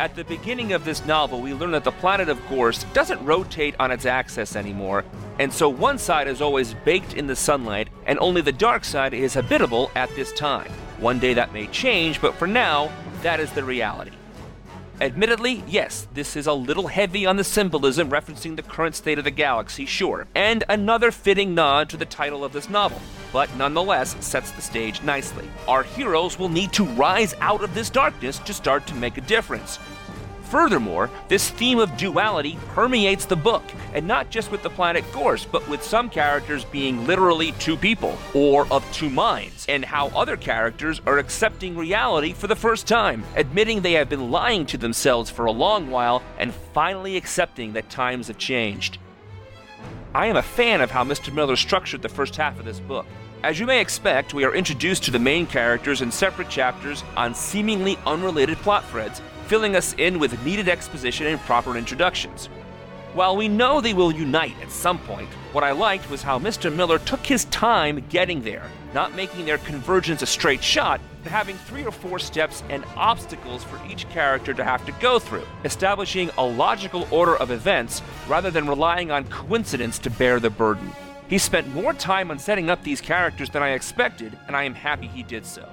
At 0.00 0.14
the 0.14 0.24
beginning 0.24 0.72
of 0.72 0.86
this 0.86 1.04
novel, 1.04 1.42
we 1.42 1.52
learn 1.52 1.72
that 1.72 1.84
the 1.84 1.92
planet 1.92 2.30
of 2.30 2.40
Gorse 2.48 2.84
doesn't 2.94 3.22
rotate 3.26 3.74
on 3.78 3.90
its 3.90 4.06
axis 4.06 4.56
anymore, 4.56 5.04
and 5.38 5.52
so 5.52 5.68
one 5.68 5.98
side 5.98 6.28
is 6.28 6.40
always 6.40 6.72
baked 6.72 7.12
in 7.12 7.26
the 7.26 7.36
sunlight, 7.36 7.88
and 8.06 8.18
only 8.20 8.40
the 8.40 8.52
dark 8.52 8.86
side 8.86 9.12
is 9.12 9.34
habitable 9.34 9.90
at 9.94 10.08
this 10.16 10.32
time. 10.32 10.72
One 10.98 11.20
day 11.20 11.34
that 11.34 11.52
may 11.52 11.68
change, 11.68 12.20
but 12.20 12.34
for 12.34 12.48
now, 12.48 12.90
that 13.22 13.38
is 13.38 13.52
the 13.52 13.62
reality. 13.62 14.10
Admittedly, 15.00 15.62
yes, 15.68 16.08
this 16.12 16.34
is 16.34 16.48
a 16.48 16.52
little 16.52 16.88
heavy 16.88 17.24
on 17.24 17.36
the 17.36 17.44
symbolism 17.44 18.10
referencing 18.10 18.56
the 18.56 18.62
current 18.62 18.96
state 18.96 19.16
of 19.16 19.22
the 19.22 19.30
galaxy, 19.30 19.86
sure, 19.86 20.26
and 20.34 20.64
another 20.68 21.12
fitting 21.12 21.54
nod 21.54 21.88
to 21.88 21.96
the 21.96 22.04
title 22.04 22.44
of 22.44 22.52
this 22.52 22.68
novel, 22.68 23.00
but 23.32 23.54
nonetheless 23.54 24.16
sets 24.18 24.50
the 24.50 24.60
stage 24.60 25.00
nicely. 25.04 25.48
Our 25.68 25.84
heroes 25.84 26.36
will 26.36 26.48
need 26.48 26.72
to 26.72 26.84
rise 26.84 27.32
out 27.40 27.62
of 27.62 27.74
this 27.76 27.90
darkness 27.90 28.40
to 28.40 28.52
start 28.52 28.88
to 28.88 28.94
make 28.96 29.18
a 29.18 29.20
difference. 29.20 29.78
Furthermore, 30.50 31.10
this 31.28 31.50
theme 31.50 31.78
of 31.78 31.94
duality 31.98 32.58
permeates 32.68 33.26
the 33.26 33.36
book, 33.36 33.62
and 33.92 34.08
not 34.08 34.30
just 34.30 34.50
with 34.50 34.62
the 34.62 34.70
planet 34.70 35.04
Gorse, 35.12 35.44
but 35.44 35.68
with 35.68 35.82
some 35.82 36.08
characters 36.08 36.64
being 36.64 37.06
literally 37.06 37.52
two 37.52 37.76
people, 37.76 38.16
or 38.32 38.66
of 38.70 38.90
two 38.90 39.10
minds, 39.10 39.66
and 39.68 39.84
how 39.84 40.08
other 40.08 40.38
characters 40.38 41.02
are 41.06 41.18
accepting 41.18 41.76
reality 41.76 42.32
for 42.32 42.46
the 42.46 42.56
first 42.56 42.86
time, 42.86 43.24
admitting 43.36 43.82
they 43.82 43.92
have 43.92 44.08
been 44.08 44.30
lying 44.30 44.64
to 44.66 44.78
themselves 44.78 45.28
for 45.28 45.44
a 45.44 45.52
long 45.52 45.90
while, 45.90 46.22
and 46.38 46.54
finally 46.72 47.18
accepting 47.18 47.74
that 47.74 47.90
times 47.90 48.28
have 48.28 48.38
changed. 48.38 48.96
I 50.14 50.26
am 50.26 50.36
a 50.36 50.42
fan 50.42 50.80
of 50.80 50.90
how 50.90 51.04
Mr. 51.04 51.30
Miller 51.32 51.56
structured 51.56 52.00
the 52.00 52.08
first 52.08 52.36
half 52.36 52.58
of 52.58 52.64
this 52.64 52.80
book. 52.80 53.04
As 53.44 53.60
you 53.60 53.66
may 53.66 53.80
expect, 53.80 54.32
we 54.32 54.44
are 54.44 54.54
introduced 54.54 55.04
to 55.04 55.10
the 55.10 55.18
main 55.18 55.46
characters 55.46 56.00
in 56.00 56.10
separate 56.10 56.48
chapters 56.48 57.04
on 57.16 57.34
seemingly 57.34 57.98
unrelated 58.06 58.56
plot 58.58 58.84
threads, 58.86 59.20
filling 59.48 59.74
us 59.74 59.94
in 59.94 60.18
with 60.18 60.44
needed 60.44 60.68
exposition 60.68 61.26
and 61.26 61.40
proper 61.40 61.76
introductions. 61.76 62.50
While 63.14 63.34
we 63.34 63.48
know 63.48 63.80
they 63.80 63.94
will 63.94 64.12
unite 64.12 64.54
at 64.60 64.70
some 64.70 64.98
point, 64.98 65.30
what 65.52 65.64
I 65.64 65.72
liked 65.72 66.10
was 66.10 66.22
how 66.22 66.38
Mr. 66.38 66.72
Miller 66.72 66.98
took 66.98 67.24
his 67.24 67.46
time 67.46 68.04
getting 68.10 68.42
there, 68.42 68.70
not 68.92 69.16
making 69.16 69.46
their 69.46 69.56
convergence 69.56 70.20
a 70.20 70.26
straight 70.26 70.62
shot, 70.62 71.00
but 71.22 71.32
having 71.32 71.56
three 71.56 71.86
or 71.86 71.90
four 71.90 72.18
steps 72.18 72.62
and 72.68 72.84
obstacles 72.94 73.64
for 73.64 73.80
each 73.90 74.06
character 74.10 74.52
to 74.52 74.62
have 74.62 74.84
to 74.84 74.92
go 75.00 75.18
through, 75.18 75.46
establishing 75.64 76.30
a 76.36 76.44
logical 76.44 77.08
order 77.10 77.36
of 77.36 77.50
events 77.50 78.02
rather 78.28 78.50
than 78.50 78.68
relying 78.68 79.10
on 79.10 79.24
coincidence 79.24 79.98
to 80.00 80.10
bear 80.10 80.38
the 80.38 80.50
burden. 80.50 80.92
He 81.28 81.38
spent 81.38 81.74
more 81.74 81.94
time 81.94 82.30
on 82.30 82.38
setting 82.38 82.68
up 82.68 82.84
these 82.84 83.00
characters 83.00 83.48
than 83.48 83.62
I 83.62 83.70
expected, 83.70 84.38
and 84.46 84.54
I 84.54 84.64
am 84.64 84.74
happy 84.74 85.06
he 85.06 85.22
did 85.22 85.46
so. 85.46 85.66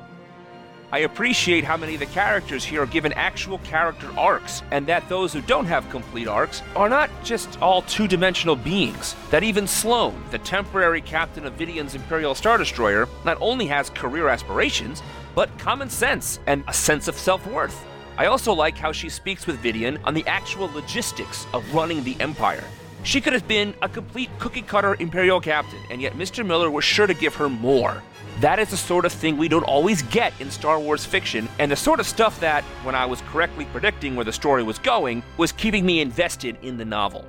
I 0.92 1.00
appreciate 1.00 1.64
how 1.64 1.78
many 1.78 1.96
of 1.96 2.00
the 2.00 2.06
characters 2.06 2.64
here 2.64 2.84
are 2.84 2.86
given 2.86 3.12
actual 3.14 3.58
character 3.60 4.08
arcs, 4.18 4.62
and 4.72 4.86
that 4.88 5.08
those 5.10 5.34
who 5.34 5.42
don't 5.42 5.66
have 5.66 5.90
complete 5.90 6.28
arcs 6.28 6.62
are 6.76 6.88
not 6.88 7.10
just 7.24 7.60
all 7.62 7.82
two 7.82 8.08
dimensional 8.08 8.56
beings. 8.56 9.16
That 9.32 9.44
even 9.44 9.68
Sloane, 9.68 10.24
the 10.30 10.38
temporary 10.38 11.02
captain 11.02 11.46
of 11.46 11.58
Vidian's 11.58 11.96
Imperial 11.96 12.36
Star 12.36 12.58
Destroyer, 12.58 13.10
not 13.26 13.38
only 13.42 13.66
has 13.66 13.90
career 13.90 14.28
aspirations, 14.28 15.02
but 15.34 15.58
common 15.58 15.90
sense 15.90 16.40
and 16.46 16.64
a 16.68 16.74
sense 16.74 17.08
of 17.08 17.16
self 17.16 17.46
worth. 17.48 17.86
I 18.18 18.28
also 18.28 18.54
like 18.54 18.78
how 18.78 18.92
she 18.92 19.10
speaks 19.10 19.46
with 19.46 19.62
Vidian 19.62 20.00
on 20.06 20.14
the 20.14 20.26
actual 20.28 20.72
logistics 20.72 21.48
of 21.54 21.74
running 21.74 22.04
the 22.04 22.16
Empire. 22.22 22.64
She 23.04 23.22
could 23.22 23.34
have 23.34 23.48
been 23.48 23.74
a 23.82 23.90
complete 23.90 24.30
cookie 24.40 24.62
cutter 24.62 24.96
Imperial 25.00 25.42
captain, 25.42 25.80
and 25.90 26.02
yet 26.02 26.14
Mr. 26.14 26.46
Miller 26.46 26.72
was 26.72 26.86
sure 26.86 27.06
to 27.06 27.14
give 27.14 27.36
her 27.36 27.50
more. 27.50 28.02
That 28.42 28.60
is 28.60 28.70
the 28.70 28.78
sort 28.78 29.06
of 29.06 29.14
thing 29.14 29.38
we 29.38 29.48
don't 29.48 29.64
always 29.64 30.02
get 30.02 30.34
in 30.42 30.52
Star 30.52 30.78
Wars 30.78 31.06
fiction, 31.06 31.48
and 31.58 31.72
the 31.72 31.76
sort 31.76 32.02
of 32.02 32.06
stuff 32.06 32.38
that, 32.42 32.66
when 32.84 32.94
I 32.94 33.06
was 33.06 33.22
correctly 33.22 33.64
predicting 33.66 34.16
where 34.16 34.26
the 34.26 34.34
story 34.34 34.62
was 34.62 34.78
going, 34.78 35.24
was 35.38 35.54
keeping 35.54 35.86
me 35.86 36.02
invested 36.02 36.58
in 36.62 36.76
the 36.78 36.84
novel. 36.84 37.26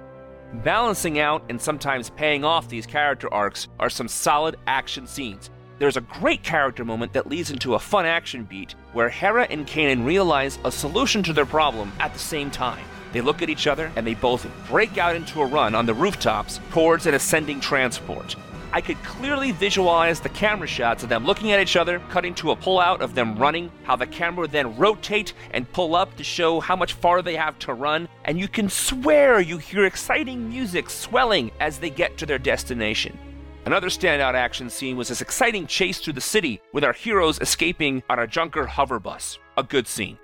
Balancing 0.64 1.20
out 1.20 1.44
and 1.48 1.60
sometimes 1.60 2.10
paying 2.10 2.44
off 2.44 2.68
these 2.68 2.86
character 2.86 3.32
arcs 3.32 3.68
are 3.78 3.90
some 3.90 4.08
solid 4.08 4.56
action 4.66 5.06
scenes. 5.06 5.50
There's 5.78 5.96
a 5.96 6.00
great 6.00 6.42
character 6.42 6.84
moment 6.84 7.12
that 7.12 7.28
leads 7.28 7.50
into 7.50 7.74
a 7.74 7.78
fun 7.78 8.06
action 8.06 8.44
beat 8.44 8.74
where 8.92 9.08
Hera 9.08 9.46
and 9.48 9.66
Kanan 9.66 10.04
realize 10.04 10.58
a 10.64 10.72
solution 10.72 11.22
to 11.24 11.32
their 11.32 11.46
problem 11.46 11.92
at 12.00 12.14
the 12.14 12.18
same 12.18 12.50
time. 12.50 12.84
They 13.12 13.20
look 13.20 13.42
at 13.42 13.50
each 13.50 13.66
other 13.66 13.92
and 13.94 14.04
they 14.06 14.14
both 14.14 14.46
break 14.68 14.98
out 14.98 15.14
into 15.14 15.42
a 15.42 15.46
run 15.46 15.74
on 15.74 15.86
the 15.86 15.94
rooftops 15.94 16.60
towards 16.72 17.06
an 17.06 17.14
ascending 17.14 17.60
transport. 17.60 18.34
I 18.72 18.80
could 18.80 19.02
clearly 19.02 19.52
visualize 19.52 20.20
the 20.20 20.28
camera 20.28 20.66
shots 20.66 21.02
of 21.02 21.08
them 21.08 21.24
looking 21.24 21.52
at 21.52 21.60
each 21.60 21.76
other, 21.76 22.00
cutting 22.10 22.34
to 22.36 22.50
a 22.50 22.56
pullout 22.56 23.00
of 23.00 23.14
them 23.14 23.36
running, 23.36 23.70
how 23.84 23.96
the 23.96 24.06
camera 24.06 24.42
would 24.42 24.52
then 24.52 24.76
rotate 24.76 25.32
and 25.52 25.70
pull 25.72 25.94
up 25.94 26.16
to 26.16 26.24
show 26.24 26.60
how 26.60 26.76
much 26.76 26.92
farther 26.92 27.22
they 27.22 27.36
have 27.36 27.58
to 27.60 27.74
run, 27.74 28.08
and 28.24 28.38
you 28.38 28.48
can 28.48 28.68
swear 28.68 29.40
you 29.40 29.58
hear 29.58 29.84
exciting 29.86 30.48
music 30.48 30.90
swelling 30.90 31.50
as 31.60 31.78
they 31.78 31.90
get 31.90 32.18
to 32.18 32.26
their 32.26 32.38
destination. 32.38 33.18
Another 33.64 33.88
standout 33.88 34.34
action 34.34 34.70
scene 34.70 34.96
was 34.96 35.08
this 35.08 35.20
exciting 35.20 35.66
chase 35.66 35.98
through 35.98 36.12
the 36.12 36.20
city 36.20 36.60
with 36.72 36.84
our 36.84 36.92
heroes 36.92 37.40
escaping 37.40 38.02
on 38.08 38.18
a 38.18 38.26
Junker 38.26 38.66
hover 38.66 39.00
bus. 39.00 39.38
A 39.56 39.62
good 39.62 39.88
scene. 39.88 40.18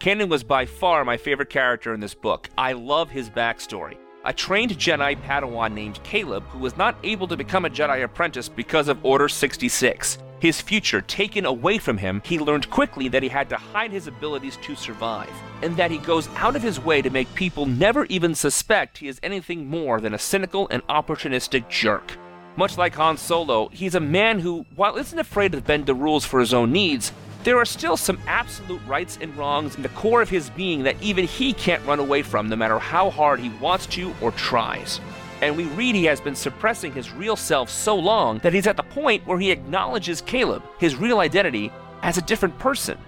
Kanan 0.00 0.28
was 0.28 0.42
by 0.42 0.66
far 0.66 1.04
my 1.04 1.16
favorite 1.16 1.50
character 1.50 1.94
in 1.94 2.00
this 2.00 2.14
book. 2.14 2.48
I 2.58 2.72
love 2.72 3.10
his 3.10 3.30
backstory. 3.30 3.96
A 4.26 4.32
trained 4.32 4.72
Jedi 4.72 5.16
Padawan 5.22 5.72
named 5.72 6.02
Caleb 6.02 6.42
who 6.48 6.58
was 6.58 6.76
not 6.76 6.96
able 7.04 7.28
to 7.28 7.36
become 7.36 7.64
a 7.64 7.70
Jedi 7.70 8.02
apprentice 8.02 8.48
because 8.48 8.88
of 8.88 8.98
Order 9.04 9.28
66. 9.28 10.18
His 10.40 10.60
future 10.60 11.00
taken 11.00 11.46
away 11.46 11.78
from 11.78 11.96
him, 11.96 12.20
he 12.24 12.40
learned 12.40 12.68
quickly 12.68 13.06
that 13.06 13.22
he 13.22 13.28
had 13.28 13.48
to 13.50 13.56
hide 13.56 13.92
his 13.92 14.08
abilities 14.08 14.56
to 14.62 14.74
survive, 14.74 15.30
and 15.62 15.76
that 15.76 15.92
he 15.92 15.98
goes 15.98 16.28
out 16.34 16.56
of 16.56 16.62
his 16.64 16.80
way 16.80 17.02
to 17.02 17.08
make 17.08 17.32
people 17.36 17.66
never 17.66 18.04
even 18.06 18.34
suspect 18.34 18.98
he 18.98 19.06
is 19.06 19.20
anything 19.22 19.68
more 19.68 20.00
than 20.00 20.12
a 20.12 20.18
cynical 20.18 20.66
and 20.72 20.84
opportunistic 20.88 21.68
jerk. 21.68 22.18
Much 22.56 22.76
like 22.76 22.96
Han 22.96 23.16
Solo, 23.16 23.68
he's 23.68 23.94
a 23.94 24.00
man 24.00 24.40
who, 24.40 24.66
while 24.74 24.96
isn't 24.96 25.20
afraid 25.20 25.52
to 25.52 25.60
bend 25.60 25.86
the 25.86 25.94
rules 25.94 26.24
for 26.24 26.40
his 26.40 26.52
own 26.52 26.72
needs, 26.72 27.12
there 27.46 27.58
are 27.58 27.64
still 27.64 27.96
some 27.96 28.18
absolute 28.26 28.80
rights 28.88 29.18
and 29.20 29.34
wrongs 29.36 29.76
in 29.76 29.82
the 29.82 29.88
core 29.90 30.20
of 30.20 30.28
his 30.28 30.50
being 30.50 30.82
that 30.82 31.00
even 31.00 31.24
he 31.24 31.52
can't 31.52 31.86
run 31.86 32.00
away 32.00 32.20
from 32.20 32.48
no 32.48 32.56
matter 32.56 32.76
how 32.76 33.08
hard 33.08 33.38
he 33.38 33.50
wants 33.60 33.86
to 33.86 34.12
or 34.20 34.32
tries. 34.32 35.00
And 35.40 35.56
we 35.56 35.66
read 35.66 35.94
he 35.94 36.06
has 36.06 36.20
been 36.20 36.34
suppressing 36.34 36.92
his 36.92 37.12
real 37.12 37.36
self 37.36 37.70
so 37.70 37.94
long 37.94 38.38
that 38.38 38.52
he's 38.52 38.66
at 38.66 38.76
the 38.76 38.82
point 38.82 39.24
where 39.28 39.38
he 39.38 39.52
acknowledges 39.52 40.20
Caleb, 40.22 40.64
his 40.80 40.96
real 40.96 41.20
identity, 41.20 41.70
as 42.02 42.18
a 42.18 42.22
different 42.22 42.58
person. 42.58 42.98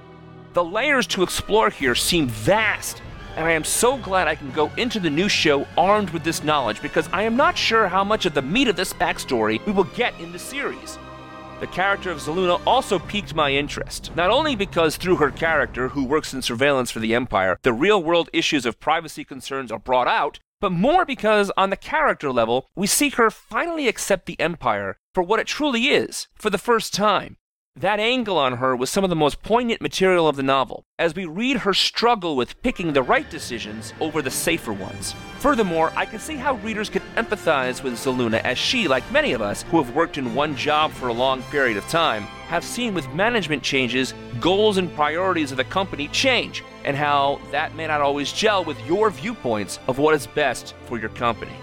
The 0.52 0.62
layers 0.62 1.08
to 1.08 1.24
explore 1.24 1.68
here 1.68 1.96
seem 1.96 2.28
vast, 2.28 3.02
and 3.34 3.44
I 3.44 3.50
am 3.50 3.64
so 3.64 3.96
glad 3.96 4.28
I 4.28 4.36
can 4.36 4.52
go 4.52 4.70
into 4.76 5.00
the 5.00 5.10
new 5.10 5.28
show 5.28 5.66
armed 5.76 6.10
with 6.10 6.22
this 6.22 6.44
knowledge 6.44 6.80
because 6.80 7.08
I 7.12 7.24
am 7.24 7.34
not 7.34 7.58
sure 7.58 7.88
how 7.88 8.04
much 8.04 8.24
of 8.24 8.34
the 8.34 8.42
meat 8.42 8.68
of 8.68 8.76
this 8.76 8.92
backstory 8.92 9.66
we 9.66 9.72
will 9.72 9.82
get 9.82 10.14
in 10.20 10.30
the 10.30 10.38
series 10.38 10.96
the 11.60 11.66
character 11.66 12.10
of 12.10 12.18
Zaluna 12.18 12.60
also 12.66 12.98
piqued 12.98 13.34
my 13.34 13.52
interest. 13.52 14.12
Not 14.14 14.30
only 14.30 14.54
because 14.54 14.96
through 14.96 15.16
her 15.16 15.30
character, 15.30 15.88
who 15.88 16.04
works 16.04 16.32
in 16.32 16.42
surveillance 16.42 16.90
for 16.90 17.00
the 17.00 17.14
Empire, 17.14 17.58
the 17.62 17.72
real 17.72 18.02
world 18.02 18.30
issues 18.32 18.64
of 18.64 18.78
privacy 18.78 19.24
concerns 19.24 19.72
are 19.72 19.78
brought 19.78 20.06
out, 20.06 20.38
but 20.60 20.70
more 20.70 21.04
because 21.04 21.50
on 21.56 21.70
the 21.70 21.76
character 21.76 22.30
level, 22.30 22.66
we 22.76 22.86
see 22.86 23.08
her 23.10 23.30
finally 23.30 23.88
accept 23.88 24.26
the 24.26 24.38
Empire 24.38 24.98
for 25.14 25.22
what 25.22 25.40
it 25.40 25.46
truly 25.46 25.88
is, 25.88 26.28
for 26.34 26.50
the 26.50 26.58
first 26.58 26.94
time. 26.94 27.37
That 27.80 28.00
angle 28.00 28.38
on 28.38 28.56
her 28.56 28.74
was 28.74 28.90
some 28.90 29.04
of 29.04 29.10
the 29.10 29.14
most 29.14 29.40
poignant 29.44 29.80
material 29.80 30.26
of 30.26 30.34
the 30.34 30.42
novel, 30.42 30.84
as 30.98 31.14
we 31.14 31.26
read 31.26 31.58
her 31.58 31.72
struggle 31.72 32.34
with 32.34 32.60
picking 32.60 32.92
the 32.92 33.04
right 33.04 33.30
decisions 33.30 33.94
over 34.00 34.20
the 34.20 34.32
safer 34.32 34.72
ones. 34.72 35.14
Furthermore, 35.38 35.92
I 35.94 36.04
can 36.04 36.18
see 36.18 36.34
how 36.34 36.56
readers 36.56 36.90
could 36.90 37.04
empathize 37.14 37.84
with 37.84 37.92
Zaluna, 37.92 38.42
as 38.42 38.58
she, 38.58 38.88
like 38.88 39.08
many 39.12 39.32
of 39.32 39.40
us 39.40 39.62
who 39.62 39.80
have 39.80 39.94
worked 39.94 40.18
in 40.18 40.34
one 40.34 40.56
job 40.56 40.90
for 40.90 41.06
a 41.06 41.12
long 41.12 41.40
period 41.44 41.76
of 41.76 41.86
time, 41.86 42.24
have 42.48 42.64
seen 42.64 42.94
with 42.94 43.08
management 43.14 43.62
changes, 43.62 44.12
goals 44.40 44.76
and 44.76 44.92
priorities 44.96 45.52
of 45.52 45.56
the 45.56 45.62
company 45.62 46.08
change, 46.08 46.64
and 46.84 46.96
how 46.96 47.40
that 47.52 47.76
may 47.76 47.86
not 47.86 48.00
always 48.00 48.32
gel 48.32 48.64
with 48.64 48.84
your 48.88 49.08
viewpoints 49.08 49.78
of 49.86 49.98
what 49.98 50.16
is 50.16 50.26
best 50.26 50.74
for 50.86 50.98
your 50.98 51.10
company. 51.10 51.54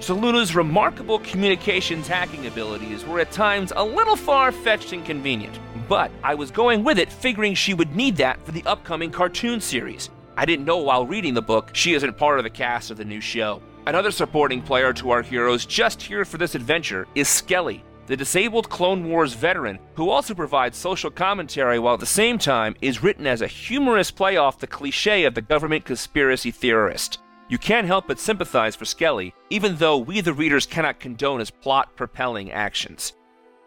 Zaluna's 0.00 0.54
remarkable 0.54 1.18
communications 1.20 2.06
hacking 2.06 2.46
abilities 2.46 3.06
were 3.06 3.20
at 3.20 3.32
times 3.32 3.72
a 3.74 3.84
little 3.84 4.16
far 4.16 4.52
fetched 4.52 4.92
and 4.92 5.04
convenient, 5.04 5.58
but 5.88 6.10
I 6.22 6.34
was 6.34 6.50
going 6.50 6.84
with 6.84 6.98
it 6.98 7.10
figuring 7.10 7.54
she 7.54 7.74
would 7.74 7.94
need 7.94 8.16
that 8.16 8.44
for 8.44 8.52
the 8.52 8.64
upcoming 8.66 9.10
cartoon 9.10 9.60
series. 9.60 10.10
I 10.36 10.44
didn't 10.44 10.66
know 10.66 10.78
while 10.78 11.06
reading 11.06 11.32
the 11.32 11.42
book 11.42 11.70
she 11.72 11.94
isn't 11.94 12.18
part 12.18 12.38
of 12.38 12.44
the 12.44 12.50
cast 12.50 12.90
of 12.90 12.96
the 12.96 13.04
new 13.04 13.20
show. 13.20 13.62
Another 13.86 14.10
supporting 14.10 14.60
player 14.60 14.92
to 14.94 15.10
our 15.10 15.22
heroes 15.22 15.64
just 15.64 16.02
here 16.02 16.24
for 16.24 16.38
this 16.38 16.54
adventure 16.54 17.06
is 17.14 17.28
Skelly, 17.28 17.82
the 18.06 18.16
disabled 18.16 18.68
Clone 18.68 19.08
Wars 19.08 19.32
veteran 19.32 19.78
who 19.94 20.10
also 20.10 20.34
provides 20.34 20.76
social 20.76 21.10
commentary 21.10 21.78
while 21.78 21.94
at 21.94 22.00
the 22.00 22.06
same 22.06 22.36
time 22.36 22.74
is 22.82 23.02
written 23.02 23.26
as 23.26 23.40
a 23.40 23.46
humorous 23.46 24.10
play 24.10 24.36
off 24.36 24.58
the 24.58 24.66
cliche 24.66 25.24
of 25.24 25.34
the 25.34 25.40
government 25.40 25.84
conspiracy 25.84 26.50
theorist. 26.50 27.20
You 27.48 27.58
can't 27.58 27.86
help 27.86 28.06
but 28.08 28.18
sympathize 28.18 28.74
for 28.74 28.86
Skelly, 28.86 29.34
even 29.50 29.76
though 29.76 29.98
we 29.98 30.22
the 30.22 30.32
readers 30.32 30.66
cannot 30.66 30.98
condone 30.98 31.40
his 31.40 31.50
plot 31.50 31.94
propelling 31.94 32.50
actions. 32.50 33.12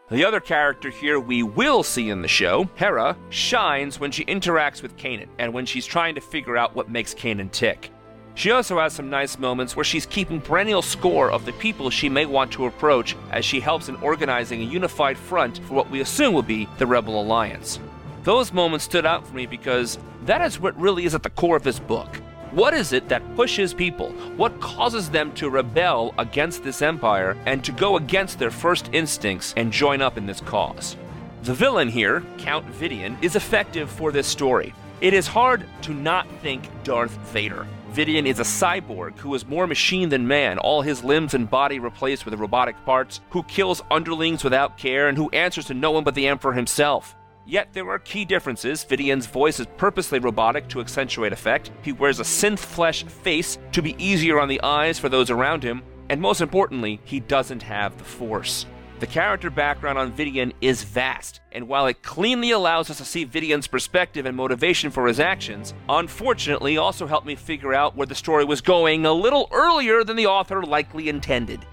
The 0.09 0.25
other 0.25 0.39
character 0.39 0.89
here 0.89 1.19
we 1.19 1.43
will 1.43 1.83
see 1.83 2.09
in 2.09 2.21
the 2.21 2.27
show, 2.27 2.69
Hera, 2.75 3.15
shines 3.29 3.99
when 3.99 4.09
she 4.09 4.25
interacts 4.25 4.81
with 4.81 4.97
Kanan 4.97 5.27
and 5.37 5.53
when 5.53 5.65
she's 5.65 5.85
trying 5.85 6.15
to 6.15 6.21
figure 6.21 6.57
out 6.57 6.75
what 6.75 6.89
makes 6.89 7.13
Kanan 7.13 7.51
tick. 7.51 7.91
She 8.33 8.51
also 8.51 8.79
has 8.79 8.93
some 8.93 9.09
nice 9.09 9.37
moments 9.37 9.75
where 9.75 9.83
she's 9.83 10.05
keeping 10.05 10.39
perennial 10.39 10.81
score 10.81 11.29
of 11.29 11.45
the 11.45 11.53
people 11.53 11.89
she 11.89 12.07
may 12.07 12.25
want 12.25 12.51
to 12.53 12.67
approach 12.67 13.15
as 13.31 13.43
she 13.43 13.59
helps 13.59 13.89
in 13.89 13.95
organizing 13.97 14.61
a 14.61 14.65
unified 14.65 15.17
front 15.17 15.59
for 15.59 15.73
what 15.73 15.89
we 15.89 16.01
assume 16.01 16.33
will 16.33 16.41
be 16.41 16.67
the 16.77 16.87
Rebel 16.87 17.19
Alliance. 17.19 17.79
Those 18.23 18.53
moments 18.53 18.85
stood 18.85 19.05
out 19.05 19.27
for 19.27 19.35
me 19.35 19.45
because 19.45 19.99
That 20.25 20.41
is 20.41 20.59
what 20.59 20.79
really 20.79 21.05
is 21.05 21.15
at 21.15 21.23
the 21.23 21.29
core 21.29 21.55
of 21.55 21.63
this 21.63 21.79
book. 21.79 22.21
What 22.51 22.73
is 22.73 22.93
it 22.93 23.09
that 23.09 23.35
pushes 23.35 23.73
people? 23.73 24.11
What 24.37 24.61
causes 24.61 25.09
them 25.09 25.33
to 25.33 25.49
rebel 25.49 26.13
against 26.17 26.63
this 26.63 26.81
empire 26.81 27.35
and 27.45 27.61
to 27.65 27.73
go 27.73 27.97
against 27.97 28.39
their 28.39 28.51
first 28.51 28.89
instincts 28.93 29.53
and 29.57 29.71
join 29.71 30.01
up 30.01 30.17
in 30.17 30.25
this 30.25 30.39
cause? 30.39 30.95
The 31.43 31.53
villain 31.53 31.89
here, 31.89 32.23
Count 32.37 32.65
Vidian, 32.71 33.21
is 33.21 33.35
effective 33.35 33.89
for 33.89 34.13
this 34.13 34.27
story. 34.27 34.73
It 35.01 35.13
is 35.13 35.27
hard 35.27 35.65
to 35.81 35.93
not 35.93 36.25
think 36.41 36.69
Darth 36.83 37.17
Vader. 37.31 37.67
Vidian 37.91 38.25
is 38.25 38.39
a 38.39 38.43
cyborg 38.43 39.17
who 39.17 39.35
is 39.35 39.45
more 39.45 39.67
machine 39.67 40.07
than 40.07 40.25
man, 40.25 40.57
all 40.57 40.81
his 40.81 41.03
limbs 41.03 41.33
and 41.33 41.49
body 41.49 41.79
replaced 41.79 42.23
with 42.23 42.33
robotic 42.35 42.77
parts, 42.85 43.19
who 43.31 43.43
kills 43.43 43.83
underlings 43.91 44.43
without 44.43 44.77
care, 44.77 45.09
and 45.09 45.17
who 45.17 45.29
answers 45.31 45.65
to 45.65 45.73
no 45.73 45.91
one 45.91 46.05
but 46.05 46.15
the 46.15 46.27
Emperor 46.27 46.53
himself. 46.53 47.16
Yet 47.47 47.69
there 47.71 47.89
are 47.89 47.99
key 47.99 48.25
differences. 48.25 48.83
Vidian's 48.83 49.25
voice 49.25 49.61
is 49.61 49.67
purposely 49.77 50.19
robotic 50.19 50.67
to 50.67 50.81
accentuate 50.81 51.31
effect. 51.31 51.71
He 51.81 51.93
wears 51.93 52.19
a 52.19 52.23
synth 52.23 52.59
flesh 52.59 53.05
face 53.05 53.57
to 53.71 53.81
be 53.81 53.95
easier 54.03 54.37
on 54.37 54.49
the 54.49 54.61
eyes 54.63 54.99
for 54.99 55.07
those 55.07 55.29
around 55.29 55.63
him. 55.63 55.81
And 56.09 56.19
most 56.19 56.41
importantly, 56.41 56.99
he 57.05 57.21
doesn't 57.21 57.63
have 57.63 57.97
the 57.97 58.03
Force. 58.03 58.65
The 58.99 59.07
character 59.07 59.49
background 59.49 59.97
on 59.97 60.11
Vidian 60.11 60.51
is 60.59 60.83
vast, 60.83 61.39
and 61.51 61.67
while 61.67 61.85
it 61.85 62.01
cleanly 62.01 62.51
allows 62.51 62.89
us 62.89 62.97
to 62.97 63.05
see 63.05 63.25
Vidian's 63.25 63.67
perspective 63.67 64.25
and 64.25 64.35
motivation 64.35 64.89
for 64.89 65.07
his 65.07 65.19
actions, 65.19 65.75
unfortunately 65.87 66.77
also 66.77 67.05
helped 67.05 67.27
me 67.27 67.35
figure 67.35 67.75
out 67.75 67.95
where 67.95 68.07
the 68.07 68.15
story 68.15 68.43
was 68.43 68.59
going 68.59 69.05
a 69.05 69.13
little 69.13 69.47
earlier 69.51 70.03
than 70.03 70.17
the 70.17 70.25
author 70.25 70.63
likely 70.63 71.09
intended. 71.09 71.63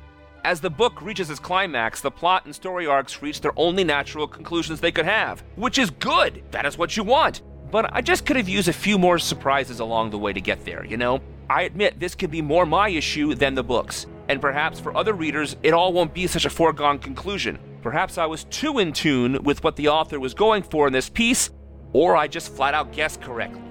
As 0.45 0.61
the 0.61 0.69
book 0.69 1.01
reaches 1.01 1.31
its 1.31 1.41
climax, 1.41 2.03
the 2.03 2.11
plot 2.11 2.45
and 2.45 2.55
story 2.55 2.87
arcs 2.87 3.23
reach 3.23 3.41
their 3.41 3.59
only 3.59 3.83
natural 3.83 4.29
conclusions 4.29 4.79
they 4.79 4.93
could 4.93 5.07
have, 5.07 5.43
which 5.57 5.79
is 5.79 5.89
good. 5.89 6.43
That 6.51 6.67
is 6.67 6.77
what 6.77 6.99
you 6.99 7.03
want. 7.03 7.41
But 7.71 7.91
I 7.95 8.03
just 8.03 8.27
could 8.27 8.37
have 8.37 8.47
used 8.47 8.69
a 8.69 8.73
few 8.75 8.99
more 8.99 9.19
surprises 9.19 9.81
along 9.81 10.11
the 10.11 10.19
way 10.19 10.35
to 10.35 10.43
get 10.43 10.63
there, 10.67 10.85
you 10.85 10.99
know? 10.99 11.23
I 11.49 11.63
admit 11.63 11.99
this 11.99 12.15
could 12.15 12.31
be 12.31 12.43
more 12.43 12.67
my 12.67 12.91
issue 12.91 13.35
than 13.35 13.55
the 13.55 13.63
book's, 13.63 14.07
and 14.29 14.39
perhaps 14.39 14.79
for 14.79 14.95
other 14.95 15.15
readers, 15.15 15.57
it 15.63 15.73
all 15.73 15.95
won't 15.95 16.13
be 16.13 16.27
such 16.27 16.45
a 16.45 16.51
foregone 16.51 16.99
conclusion. 16.99 17.59
Perhaps 17.81 18.19
I 18.19 18.27
was 18.27 18.45
too 18.45 18.81
in 18.81 18.93
tune 18.93 19.43
with 19.45 19.65
what 19.65 19.77
the 19.77 19.89
author 19.89 20.21
was 20.21 20.35
going 20.35 20.63
for 20.63 20.87
in 20.87 20.93
this 20.93 21.09
piece, 21.09 21.49
or 21.95 22.19
I 22.19 22.29
just 22.29 22.55
flat 22.55 22.75
out 22.75 22.93
guessed 22.93 23.23
correctly. 23.23 23.63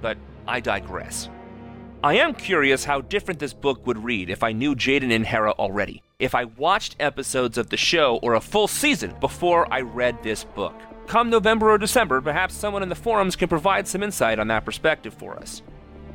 But 0.00 0.16
I 0.46 0.60
digress. 0.60 1.28
I 2.04 2.14
am 2.14 2.34
curious 2.34 2.84
how 2.84 3.00
different 3.00 3.40
this 3.40 3.52
book 3.52 3.84
would 3.86 3.98
read 3.98 4.30
if 4.30 4.44
I 4.44 4.52
knew 4.52 4.76
Jaden 4.76 5.12
and 5.12 5.26
Hera 5.26 5.52
already, 5.52 6.02
if 6.20 6.34
I 6.34 6.44
watched 6.44 6.94
episodes 7.00 7.58
of 7.58 7.70
the 7.70 7.76
show 7.76 8.20
or 8.22 8.34
a 8.34 8.40
full 8.40 8.68
season 8.68 9.14
before 9.20 9.72
I 9.72 9.80
read 9.80 10.22
this 10.22 10.44
book. 10.44 10.74
Come 11.06 11.30
November 11.30 11.72
or 11.72 11.78
December, 11.78 12.20
perhaps 12.20 12.54
someone 12.54 12.84
in 12.84 12.88
the 12.88 12.94
forums 12.94 13.34
can 13.34 13.48
provide 13.48 13.88
some 13.88 14.02
insight 14.02 14.38
on 14.38 14.46
that 14.48 14.64
perspective 14.64 15.14
for 15.14 15.36
us. 15.36 15.62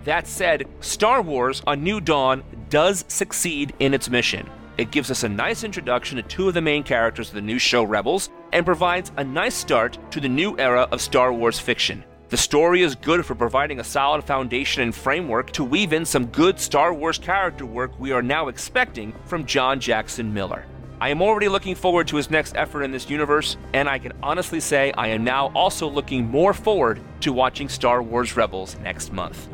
That 0.06 0.28
said, 0.28 0.66
Star 0.80 1.22
Wars 1.22 1.62
A 1.68 1.76
New 1.76 2.00
Dawn 2.00 2.44
does 2.70 3.04
succeed 3.08 3.74
in 3.80 3.94
its 3.94 4.10
mission. 4.10 4.50
It 4.78 4.92
gives 4.92 5.10
us 5.10 5.24
a 5.24 5.30
nice 5.30 5.64
introduction 5.64 6.18
to 6.18 6.24
two 6.24 6.48
of 6.48 6.54
the 6.54 6.62
main 6.62 6.84
characters 6.84 7.30
of 7.30 7.36
the 7.36 7.42
new 7.42 7.60
show 7.60 7.84
Rebels, 7.84 8.30
and 8.54 8.66
provides 8.66 9.12
a 9.18 9.24
nice 9.24 9.56
start 9.56 9.98
to 10.12 10.22
the 10.22 10.30
new 10.30 10.58
era 10.60 10.88
of 10.92 11.02
Star 11.02 11.34
Wars 11.34 11.60
fiction. 11.60 12.04
The 12.28 12.38
story 12.38 12.82
is 12.82 12.96
good 12.96 13.24
for 13.24 13.36
providing 13.36 13.80
a 13.80 13.84
solid 13.84 14.24
foundation 14.24 14.82
and 14.82 14.96
framework 14.96 15.52
to 15.52 15.64
weave 15.64 15.94
in 15.94 16.06
some 16.06 16.26
good 16.26 16.60
Star 16.60 16.92
Wars 16.92 17.20
character 17.20 17.68
work 17.68 17.92
we 18.00 18.12
are 18.14 18.24
now 18.24 18.48
expecting 18.48 19.14
from 19.26 19.46
John 19.46 19.80
Jackson 19.80 20.34
Miller. 20.34 20.66
I 21.00 21.10
am 21.10 21.22
already 21.22 21.50
looking 21.50 21.76
forward 21.76 22.08
to 22.08 22.16
his 22.16 22.32
next 22.32 22.56
effort 22.56 22.82
in 22.82 22.90
this 22.90 23.12
universe, 23.12 23.58
and 23.74 23.88
I 23.88 24.00
can 24.00 24.12
honestly 24.24 24.60
say 24.60 24.92
I 24.98 25.10
am 25.10 25.24
now 25.24 25.52
also 25.54 25.88
looking 25.88 26.26
more 26.26 26.56
forward 26.56 27.00
to 27.20 27.32
watching 27.32 27.70
Star 27.70 28.02
Wars 28.02 28.36
Rebels 28.36 28.76
next 28.82 29.14
month. 29.14 29.48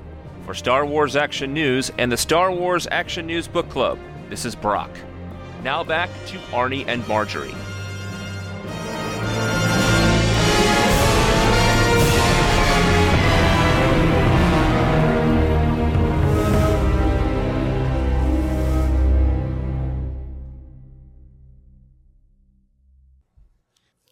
For 0.45 0.53
Star 0.53 0.85
Wars 0.85 1.17
Action 1.17 1.53
News 1.53 1.91
and 1.97 2.09
the 2.09 2.15
Star 2.15 2.53
Wars 2.53 2.87
Action 2.89 3.27
News 3.27 3.49
Book 3.49 3.67
Club, 3.69 3.99
this 4.29 4.45
is 4.45 4.55
Brock. 4.55 4.91
Now 5.61 5.83
back 5.83 6.09
to 6.27 6.37
Arnie 6.53 6.87
and 6.87 7.05
Marjorie. 7.05 7.53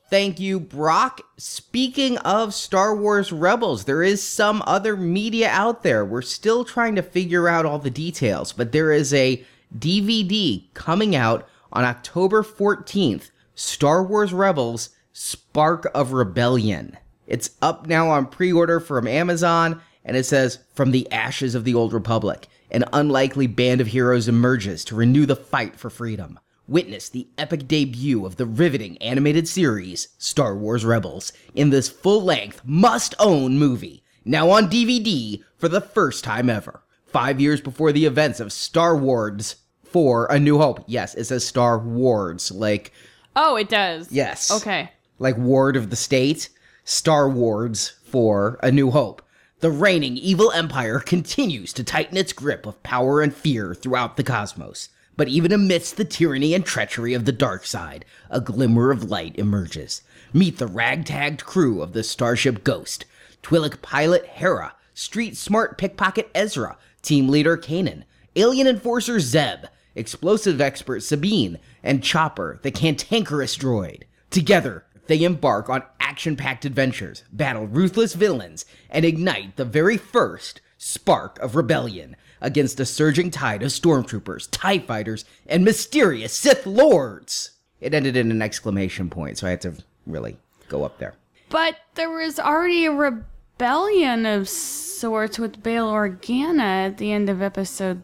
Thank 0.10 0.40
you, 0.40 0.60
Brock. 0.60 1.22
Speaking 1.38 2.18
of 2.20 2.56
Star 2.56 2.96
Wars 2.96 3.32
Rebels, 3.32 3.84
there 3.84 4.02
is 4.02 4.24
some 4.24 4.64
other 4.66 4.98
media 4.98 5.50
out 5.50 5.84
there. 5.84 6.04
We're 6.04 6.24
still 6.24 6.66
trying 6.66 6.96
to 6.96 7.04
figure 7.04 7.48
out 7.48 7.66
all 7.66 7.78
the 7.78 7.92
details, 7.92 8.52
but 8.52 8.72
there 8.72 8.92
is 8.92 9.14
a 9.14 9.46
DVD 9.78 10.64
coming 10.74 11.16
out 11.16 11.48
on 11.72 11.84
October 11.84 12.42
14th 12.42 13.30
Star 13.54 14.04
Wars 14.04 14.34
Rebels 14.34 14.90
Spark 15.14 15.92
of 15.94 16.12
Rebellion. 16.12 16.98
It's 17.28 17.52
up 17.62 17.86
now 17.86 18.10
on 18.10 18.26
pre 18.26 18.52
order 18.52 18.80
from 18.80 19.08
Amazon, 19.08 19.80
and 20.04 20.18
it 20.18 20.26
says, 20.26 20.58
From 20.74 20.90
the 20.90 21.12
ashes 21.12 21.54
of 21.54 21.66
the 21.66 21.76
Old 21.76 21.94
Republic, 21.94 22.48
an 22.72 22.84
unlikely 22.94 23.46
band 23.46 23.80
of 23.80 23.88
heroes 23.88 24.28
emerges 24.28 24.84
to 24.86 24.96
renew 24.96 25.28
the 25.28 25.36
fight 25.36 25.76
for 25.76 25.92
freedom. 25.92 26.40
Witness 26.70 27.10
the 27.10 27.28
epic 27.36 27.68
debut 27.68 28.28
of 28.28 28.36
the 28.36 28.46
riveting 28.46 28.96
animated 29.00 29.48
series, 29.48 30.10
Star 30.20 30.56
Wars 30.56 30.86
Rebels, 30.86 31.34
in 31.56 31.72
this 31.72 31.90
full 31.90 32.22
length, 32.24 32.62
must 32.64 33.16
own 33.18 33.58
movie, 33.58 34.04
now 34.24 34.52
on 34.52 34.70
DVD 34.70 35.44
for 35.58 35.68
the 35.68 35.82
first 35.82 36.24
time 36.24 36.48
ever. 36.48 36.84
Five 37.08 37.42
years 37.42 37.60
before 37.60 37.92
the 37.92 38.06
events 38.06 38.40
of 38.40 38.54
Star 38.54 38.96
Wars 38.96 39.56
for 39.84 40.28
A 40.28 40.38
New 40.38 40.60
Hope. 40.60 40.84
Yes, 40.86 41.16
it 41.16 41.24
says 41.24 41.44
Star 41.44 41.80
Wars, 41.80 42.52
like, 42.52 42.94
Oh, 43.36 43.56
it 43.56 43.68
does. 43.68 44.12
yes. 44.12 44.52
Okay. 44.52 44.92
Like 45.18 45.38
Ward 45.40 45.76
of 45.76 45.90
the 45.90 45.96
State, 45.96 46.50
Star 46.84 47.28
Wars 47.28 47.94
for 48.04 48.60
A 48.62 48.72
New 48.72 48.92
Hope. 48.92 49.24
The 49.62 49.72
reigning 49.72 50.18
evil 50.18 50.52
empire 50.52 51.00
continues 51.00 51.74
to 51.74 51.84
tighten 51.84 52.16
its 52.16 52.32
grip 52.32 52.68
of 52.68 52.84
power 52.84 53.22
and 53.22 53.34
fear 53.34 53.74
throughout 53.74 54.18
the 54.18 54.24
cosmos. 54.24 54.90
But 55.20 55.28
even 55.28 55.52
amidst 55.52 55.98
the 55.98 56.06
tyranny 56.06 56.54
and 56.54 56.66
treachery 56.66 57.14
of 57.14 57.26
the 57.26 57.34
dark 57.34 57.66
side, 57.66 58.06
a 58.30 58.40
glimmer 58.40 58.90
of 58.90 59.12
light 59.12 59.38
emerges. 59.38 60.02
Meet 60.32 60.60
the 60.60 60.66
ragtagged 60.66 61.44
crew 61.44 61.82
of 61.82 61.92
the 61.92 62.04
Starship 62.04 62.64
Ghost. 62.64 63.04
Twi'lek 63.44 63.82
pilot 63.82 64.26
Hera, 64.26 64.76
street 64.94 65.36
smart 65.36 65.78
pickpocket 65.78 66.32
Ezra, 66.34 66.78
team 67.02 67.28
leader 67.28 67.58
Kanan, 67.58 68.06
alien 68.38 68.66
enforcer 68.66 69.20
Zeb, 69.20 69.66
explosive 69.94 70.62
expert 70.62 71.02
Sabine, 71.02 71.60
and 71.84 72.02
Chopper, 72.02 72.58
the 72.62 72.72
cantankerous 72.72 73.58
droid. 73.58 74.04
Together, 74.30 74.86
they 75.08 75.22
embark 75.24 75.70
on 75.70 75.84
action 76.00 76.38
packed 76.38 76.64
adventures, 76.64 77.26
battle 77.30 77.68
ruthless 77.68 78.14
villains, 78.14 78.64
and 78.90 79.04
ignite 79.04 79.58
the 79.58 79.66
very 79.66 79.98
first 79.98 80.62
spark 80.80 81.38
of 81.40 81.56
rebellion 81.56 82.16
against 82.42 82.80
a 82.80 82.86
surging 82.86 83.30
tide 83.30 83.62
of 83.62 83.70
stormtroopers, 83.70 84.50
TIE 84.50 84.80
fighters, 84.80 85.26
and 85.46 85.64
mysterious 85.64 86.34
Sith 86.34 86.66
lords. 86.66 87.52
It 87.82 87.94
ended 87.94 88.16
in 88.18 88.32
an 88.32 88.42
exclamation 88.42 89.10
point, 89.10 89.38
so 89.38 89.46
I 89.48 89.52
had 89.52 89.62
to 89.62 89.74
really 90.08 90.38
go 90.70 90.84
up 90.84 90.98
there. 90.98 91.14
But 91.50 91.76
there 91.96 92.10
was 92.10 92.40
already 92.40 92.86
a 92.86 92.92
rebellion 92.92 94.26
of 94.26 94.48
sorts 94.48 95.38
with 95.38 95.62
Bail 95.62 95.88
Organa 95.92 96.88
at 96.88 96.98
the 96.98 97.12
end 97.12 97.30
of 97.30 97.42
episode 97.42 98.04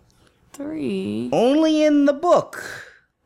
three. 0.51 1.29
Only 1.31 1.83
in 1.83 2.05
the 2.05 2.13
book. 2.13 2.63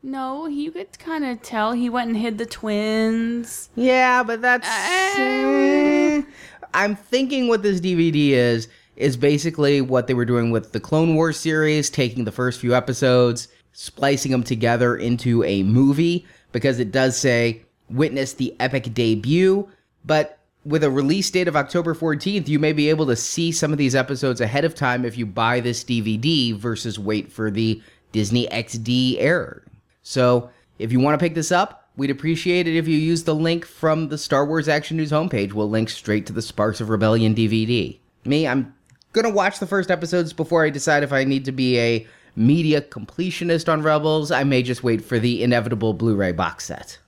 No, 0.02 0.46
you 0.46 0.70
could 0.70 0.98
kind 0.98 1.24
of 1.24 1.42
tell 1.42 1.72
he 1.72 1.90
went 1.90 2.08
and 2.08 2.16
hid 2.16 2.38
the 2.38 2.46
twins. 2.46 3.68
Yeah, 3.76 4.22
but 4.22 4.40
that's. 4.40 4.66
eh. 4.68 6.22
I'm 6.72 6.96
thinking 6.96 7.48
what 7.48 7.62
this 7.62 7.80
DVD 7.80 8.30
is 8.30 8.68
is 9.00 9.16
basically 9.16 9.80
what 9.80 10.06
they 10.06 10.14
were 10.14 10.26
doing 10.26 10.50
with 10.50 10.72
the 10.72 10.80
Clone 10.80 11.14
Wars 11.14 11.38
series, 11.38 11.88
taking 11.88 12.24
the 12.24 12.32
first 12.32 12.60
few 12.60 12.74
episodes, 12.74 13.48
splicing 13.72 14.30
them 14.30 14.42
together 14.42 14.96
into 14.96 15.42
a 15.44 15.62
movie, 15.62 16.26
because 16.52 16.78
it 16.78 16.92
does 16.92 17.16
say 17.16 17.62
witness 17.88 18.34
the 18.34 18.54
epic 18.60 18.92
debut, 18.92 19.68
but 20.04 20.38
with 20.64 20.84
a 20.84 20.90
release 20.90 21.30
date 21.30 21.48
of 21.48 21.56
October 21.56 21.94
14th, 21.94 22.46
you 22.46 22.58
may 22.58 22.74
be 22.74 22.90
able 22.90 23.06
to 23.06 23.16
see 23.16 23.50
some 23.50 23.72
of 23.72 23.78
these 23.78 23.94
episodes 23.94 24.42
ahead 24.42 24.66
of 24.66 24.74
time 24.74 25.06
if 25.06 25.16
you 25.16 25.24
buy 25.24 25.60
this 25.60 25.82
DVD 25.82 26.54
versus 26.54 26.98
wait 26.98 27.32
for 27.32 27.50
the 27.50 27.82
Disney 28.12 28.46
XD 28.48 29.16
error. 29.18 29.64
So, 30.02 30.50
if 30.78 30.92
you 30.92 31.00
want 31.00 31.18
to 31.18 31.24
pick 31.24 31.34
this 31.34 31.50
up, 31.50 31.88
we'd 31.96 32.10
appreciate 32.10 32.68
it 32.68 32.76
if 32.76 32.86
you 32.86 32.98
use 32.98 33.24
the 33.24 33.34
link 33.34 33.64
from 33.64 34.08
the 34.08 34.18
Star 34.18 34.44
Wars 34.44 34.68
Action 34.68 34.98
News 34.98 35.12
homepage. 35.12 35.54
We'll 35.54 35.70
link 35.70 35.88
straight 35.88 36.26
to 36.26 36.32
the 36.32 36.42
Sparks 36.42 36.80
of 36.80 36.90
Rebellion 36.90 37.34
DVD. 37.34 37.98
Me, 38.24 38.46
I'm 38.46 38.74
gonna 39.12 39.30
watch 39.30 39.58
the 39.58 39.66
first 39.66 39.90
episodes 39.90 40.32
before 40.32 40.64
I 40.64 40.70
decide 40.70 41.02
if 41.02 41.12
I 41.12 41.24
need 41.24 41.44
to 41.46 41.52
be 41.52 41.78
a 41.78 42.06
media 42.36 42.80
completionist 42.80 43.70
on 43.70 43.82
Rebels. 43.82 44.30
I 44.30 44.44
may 44.44 44.62
just 44.62 44.82
wait 44.84 45.02
for 45.02 45.18
the 45.18 45.42
inevitable 45.42 45.94
Blu 45.94 46.14
ray 46.14 46.32
box 46.32 46.66
set. 46.66 46.98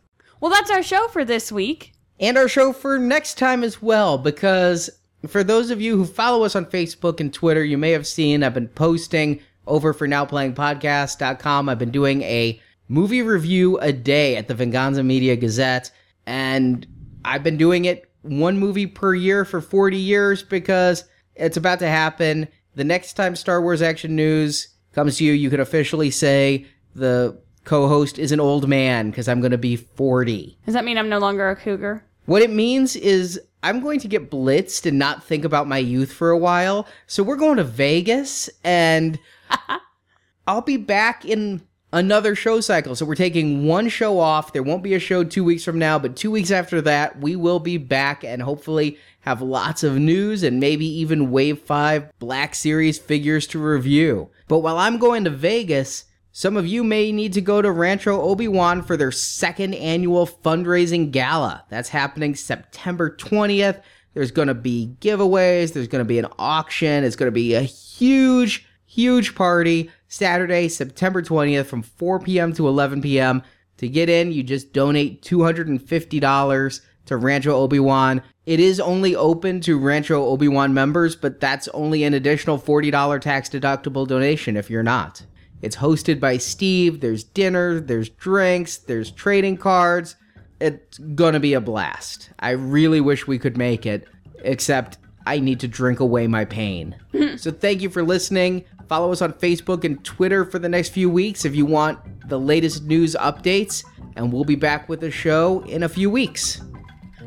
Well, 0.41 0.51
that's 0.51 0.71
our 0.71 0.83
show 0.83 1.09
for 1.09 1.25
this 1.25 1.53
week. 1.53 1.93
And 2.19 2.37
our 2.37 2.49
show 2.49 2.73
for 2.73 2.99
next 2.99 3.39
time 3.39 3.63
as 3.65 3.81
well, 3.81 4.19
because 4.19 4.91
For 5.29 5.45
those 5.45 5.71
of 5.71 5.81
you 5.81 5.97
who 5.97 6.05
follow 6.05 6.45
us 6.45 6.57
on 6.57 6.67
Facebook 6.67 7.21
and 7.21 7.33
Twitter, 7.33 7.63
you 7.63 7.79
may 7.79 7.93
have 7.93 8.07
seen 8.09 8.43
I've 8.43 8.55
been 8.55 8.67
posting 8.69 9.41
over 9.69 9.93
for 9.93 10.09
nowplayingpodcast.com. 10.09 11.69
I've 11.69 11.79
been 11.79 11.93
doing 11.93 12.23
a 12.23 12.61
movie 12.89 13.23
review 13.23 13.79
a 13.79 13.93
day 13.93 14.37
at 14.37 14.49
the 14.49 14.55
Venganza 14.55 15.05
Media 15.05 15.37
Gazette, 15.37 15.93
and 16.27 16.87
I've 17.25 17.45
been 17.45 17.57
doing 17.57 17.85
it 17.85 18.11
one 18.23 18.59
movie 18.59 18.89
per 18.89 19.15
year 19.15 19.45
for 19.45 19.61
40 19.61 19.97
years 19.97 20.43
because 20.43 21.05
it's 21.35 21.57
about 21.57 21.79
to 21.81 21.89
happen. 21.89 22.49
The 22.75 22.85
next 22.85 23.15
time 23.15 23.37
Star 23.37 23.61
Wars 23.61 23.83
Action 23.83 24.17
News 24.17 24.69
comes 24.93 25.19
to 25.19 25.25
you, 25.25 25.33
you 25.33 25.51
can 25.51 25.61
officially 25.61 26.11
say 26.11 26.67
the 26.95 27.39
co 27.65 27.89
host 27.89 28.19
is 28.19 28.33
an 28.33 28.41
old 28.41 28.69
man 28.69 29.11
because 29.11 29.29
I'm 29.29 29.41
going 29.41 29.53
to 29.53 29.59
be 29.59 29.77
40. 29.77 30.59
Does 30.65 30.75
that 30.75 30.85
mean 30.85 30.99
I'm 30.99 31.09
no 31.09 31.19
longer 31.19 31.49
a 31.49 31.57
cougar? 31.57 32.05
What 32.27 32.43
it 32.43 32.51
means 32.51 32.97
is 32.97 33.41
I'm 33.63 33.81
going 33.81 34.01
to 34.01 34.09
get 34.09 34.31
blitzed 34.31 34.87
and 34.87 34.99
not 34.99 35.25
think 35.25 35.45
about 35.45 35.69
my 35.69 35.79
youth 35.79 36.13
for 36.13 36.31
a 36.31 36.39
while. 36.39 36.87
So 37.07 37.23
we're 37.23 37.37
going 37.37 37.57
to 37.57 37.65
Vegas 37.65 38.49
and 38.65 39.19
I'll 40.47 40.63
be 40.63 40.77
back 40.77 41.25
in 41.25 41.63
another 41.93 42.35
show 42.35 42.61
cycle. 42.61 42.97
So 42.97 43.05
we're 43.05 43.15
taking 43.15 43.67
one 43.67 43.89
show 43.89 44.19
off. 44.19 44.53
There 44.53 44.63
won't 44.63 44.83
be 44.83 44.95
a 44.95 44.99
show 44.99 45.25
two 45.25 45.45
weeks 45.45 45.65
from 45.65 45.79
now, 45.79 45.99
but 45.99 46.17
two 46.17 46.31
weeks 46.31 46.51
after 46.51 46.81
that, 46.83 47.21
we 47.21 47.37
will 47.37 47.61
be 47.61 47.77
back 47.77 48.25
and 48.25 48.43
hopefully 48.43 48.99
have 49.21 49.43
lots 49.43 49.83
of 49.83 49.99
news 49.99 50.43
and 50.43 50.59
maybe 50.59 50.87
even 50.87 51.31
Wave 51.31 51.61
5 51.61 52.19
Black 52.19 52.55
Series 52.55 52.99
figures 52.99 53.47
to 53.49 53.59
review. 53.59 54.31
But 54.49 54.61
while 54.61 54.79
I'm 54.79 54.99
going 54.99 55.25
to 55.25 55.31
Vegas, 55.31 56.05
some 56.33 56.57
of 56.57 56.67
you 56.67 56.83
may 56.83 57.13
need 57.13 57.35
to 57.35 57.43
go 57.43 57.61
to 57.61 57.71
Rancho 57.71 58.21
Obi-Wan 58.21 58.83
for 58.83 58.97
their 58.97 59.13
second 59.13 59.75
annual 59.75 60.27
fundraising 60.27 61.11
gala. 61.11 61.65
That's 61.69 61.91
happening 61.91 62.35
September 62.35 63.15
20th. 63.15 63.83
There's 64.15 64.31
going 64.31 64.49
to 64.49 64.55
be 64.55 64.97
giveaways, 65.01 65.73
there's 65.73 65.89
going 65.89 66.05
to 66.05 66.09
be 66.09 66.19
an 66.19 66.27
auction, 66.39 67.05
it's 67.05 67.17
going 67.17 67.29
to 67.29 67.35
be 67.35 67.55
a 67.55 67.63
huge, 67.63 68.67
huge 68.93 69.35
party 69.35 69.91
Saturday, 70.09 70.69
September 70.69 71.23
20th 71.23 71.67
from 71.67 71.83
4 71.83 72.21
p.m. 72.21 72.53
to 72.53 72.69
11 72.69 73.01
p.m. 73.01 73.43
To 73.79 73.89
get 73.89 74.11
in, 74.11 74.33
you 74.33 74.43
just 74.43 74.73
donate 74.73 75.23
$250 75.23 76.81
to 77.07 77.17
Rancho 77.17 77.57
Obi-Wan. 77.57 78.23
It 78.45 78.61
is 78.61 78.79
only 78.81 79.17
open 79.17 79.61
to 79.63 79.79
Rancho 79.79 80.27
Obi-Wan 80.27 80.75
members, 80.75 81.17
but 81.17 81.41
that's 81.41 81.69
only 81.69 82.05
an 82.05 82.13
additional 82.13 82.59
$40 82.59 83.21
tax 83.21 83.49
deductible 83.49 84.07
donation 84.07 84.57
if 84.57 84.69
you're 84.69 84.83
not. 84.83 85.25
It's 85.63 85.77
hosted 85.77 86.21
by 86.21 86.37
Steve. 86.37 87.01
There's 87.01 87.25
dinner, 87.25 87.81
there's 87.81 88.11
drinks, 88.11 88.77
there's 88.77 89.11
trading 89.11 89.57
cards. 89.57 90.17
It's 90.61 90.99
gonna 90.99 91.41
be 91.41 91.55
a 91.55 91.61
blast. 91.61 92.31
I 92.41 92.51
really 92.51 93.01
wish 93.01 93.27
we 93.27 93.39
could 93.39 93.57
make 93.57 93.87
it, 93.87 94.07
except 94.41 94.99
I 95.27 95.39
need 95.39 95.61
to 95.61 95.69
drink 95.69 96.01
away 96.01 96.27
my 96.27 96.45
pain. 96.45 96.97
so 97.37 97.51
thank 97.51 97.81
you 97.81 97.91
for 97.91 98.03
listening. 98.03 98.65
Follow 98.93 99.11
us 99.11 99.23
on 99.23 99.33
Facebook 99.33 99.85
and 99.85 100.05
Twitter 100.05 100.45
for 100.45 100.59
the 100.59 100.69
next 100.69 100.91
few 100.91 101.09
weeks 101.09 101.47
if 101.47 101.57
you 101.57 101.65
want 101.65 101.99
the 102.29 102.39
latest 102.39 102.85
news 102.85 103.17
updates, 103.19 103.87
and 104.17 104.31
we'll 104.31 104.45
be 104.45 104.55
back 104.55 104.87
with 104.87 105.01
the 105.01 105.11
show 105.11 105.63
in 105.63 105.85
a 105.85 105.89
few 105.89 106.11
weeks. 106.11 106.61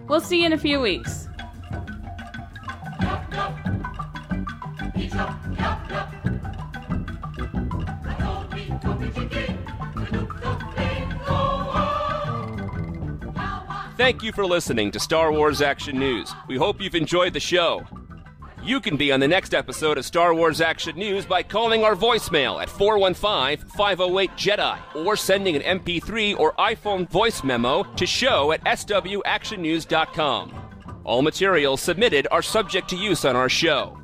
We'll 0.08 0.22
see 0.22 0.42
you 0.42 0.46
in 0.46 0.54
a 0.54 0.60
few 0.60 0.80
weeks. 0.80 1.28
Thank 13.98 14.22
you 14.22 14.32
for 14.32 14.46
listening 14.46 14.92
to 14.92 15.00
Star 15.00 15.32
Wars 15.32 15.64
Action 15.64 15.98
News. 15.98 16.32
We 16.48 16.58
hope 16.58 16.80
you've 16.80 16.94
enjoyed 16.94 17.34
the 17.34 17.40
show. 17.40 17.88
You 18.66 18.82
can 18.82 18.98
be 18.98 19.12
on 19.12 19.20
the 19.20 19.28
next 19.28 19.54
episode 19.54 20.00
of 20.00 20.06
Star 20.06 20.34
Wars 20.34 20.60
Action 20.60 20.98
News 20.98 21.24
by 21.24 21.44
calling 21.44 21.84
our 21.84 21.96
voicemail 21.96 22.60
at 22.60 22.68
415 22.68 23.70
508 23.70 24.32
Jedi 24.32 25.06
or 25.06 25.16
sending 25.16 25.56
an 25.56 25.62
MP3 25.80 26.40
or 26.40 26.54
iPhone 26.54 27.08
voice 27.08 27.44
memo 27.44 27.84
to 27.84 28.08
show 28.08 28.54
at 28.54 28.64
swactionnews.com. 28.64 30.62
All 31.04 31.22
materials 31.22 31.80
submitted 31.80 32.28
are 32.32 32.42
subject 32.42 32.90
to 32.90 32.96
use 32.96 33.24
on 33.24 33.36
our 33.36 33.50
show. 33.50 34.02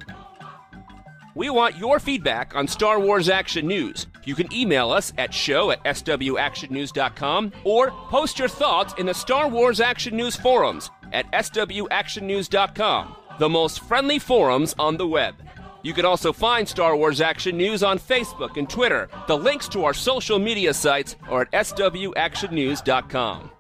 We 1.34 1.50
want 1.50 1.78
your 1.78 2.00
feedback 2.00 2.56
on 2.56 2.68
Star 2.68 3.00
Wars 3.00 3.30
Action 3.30 3.66
News. 3.66 4.06
You 4.26 4.36
can 4.36 4.54
email 4.54 4.92
us 4.92 5.12
at 5.18 5.34
show 5.34 5.72
at 5.72 5.84
swactionnews.com 5.84 7.52
or 7.64 7.90
post 7.90 8.38
your 8.38 8.48
thoughts 8.48 8.94
in 9.00 9.08
the 9.08 9.14
Star 9.16 9.48
Wars 9.48 9.80
Action 9.80 10.16
News 10.16 10.36
forums 10.36 10.92
at 11.14 11.32
swactionnews.com, 11.32 13.16
the 13.40 13.49
most 13.49 13.82
friendly 13.82 14.20
forums 14.20 14.76
on 14.78 14.98
the 14.98 15.08
web. 15.08 15.36
You 15.84 15.94
can 15.94 16.06
also 16.06 16.32
find 16.32 16.68
Star 16.68 16.95
Wars 16.95 17.22
Action 17.22 17.58
News 17.58 17.82
on 17.82 17.98
Facebook 17.98 18.58
and 18.58 18.70
Twitter. 18.70 19.10
The 19.28 19.38
links 19.38 19.68
to 19.70 19.86
our 19.86 19.94
social 19.94 20.38
media 20.38 20.74
sites 20.74 21.16
are 21.28 21.41
at 21.41 21.52
swactionnews.com. 21.52 23.52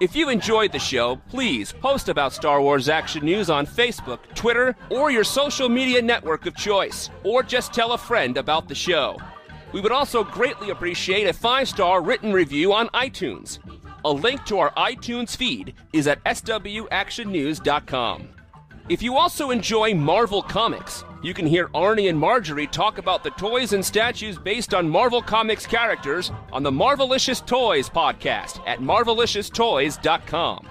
If 0.00 0.16
you 0.16 0.30
enjoyed 0.30 0.72
the 0.72 0.78
show, 0.78 1.16
please 1.28 1.72
post 1.72 2.08
about 2.08 2.32
Star 2.32 2.62
Wars 2.62 2.88
Action 2.88 3.24
News 3.24 3.50
on 3.50 3.66
Facebook, 3.66 4.20
Twitter, 4.34 4.74
or 4.88 5.10
your 5.10 5.24
social 5.24 5.68
media 5.68 6.00
network 6.00 6.46
of 6.46 6.56
choice, 6.56 7.10
or 7.22 7.42
just 7.42 7.74
tell 7.74 7.92
a 7.92 7.98
friend 7.98 8.38
about 8.38 8.66
the 8.66 8.74
show. 8.74 9.18
We 9.72 9.82
would 9.82 9.92
also 9.92 10.24
greatly 10.24 10.70
appreciate 10.70 11.28
a 11.28 11.34
five 11.34 11.68
star 11.68 12.02
written 12.02 12.32
review 12.32 12.72
on 12.72 12.88
iTunes. 12.88 13.58
A 14.04 14.10
link 14.10 14.44
to 14.46 14.58
our 14.58 14.72
iTunes 14.72 15.36
feed 15.36 15.74
is 15.92 16.06
at 16.06 16.24
swactionnews.com. 16.24 18.28
If 18.90 19.02
you 19.02 19.16
also 19.16 19.52
enjoy 19.52 19.94
Marvel 19.94 20.42
Comics, 20.42 21.04
you 21.22 21.32
can 21.32 21.46
hear 21.46 21.68
Arnie 21.68 22.10
and 22.10 22.18
Marjorie 22.18 22.66
talk 22.66 22.98
about 22.98 23.22
the 23.22 23.30
toys 23.30 23.72
and 23.72 23.86
statues 23.86 24.36
based 24.36 24.74
on 24.74 24.88
Marvel 24.88 25.22
Comics 25.22 25.64
characters 25.64 26.32
on 26.52 26.64
the 26.64 26.72
Marvelicious 26.72 27.46
Toys 27.46 27.88
podcast 27.88 28.60
at 28.66 28.80
marvelicioustoys.com. 28.80 30.68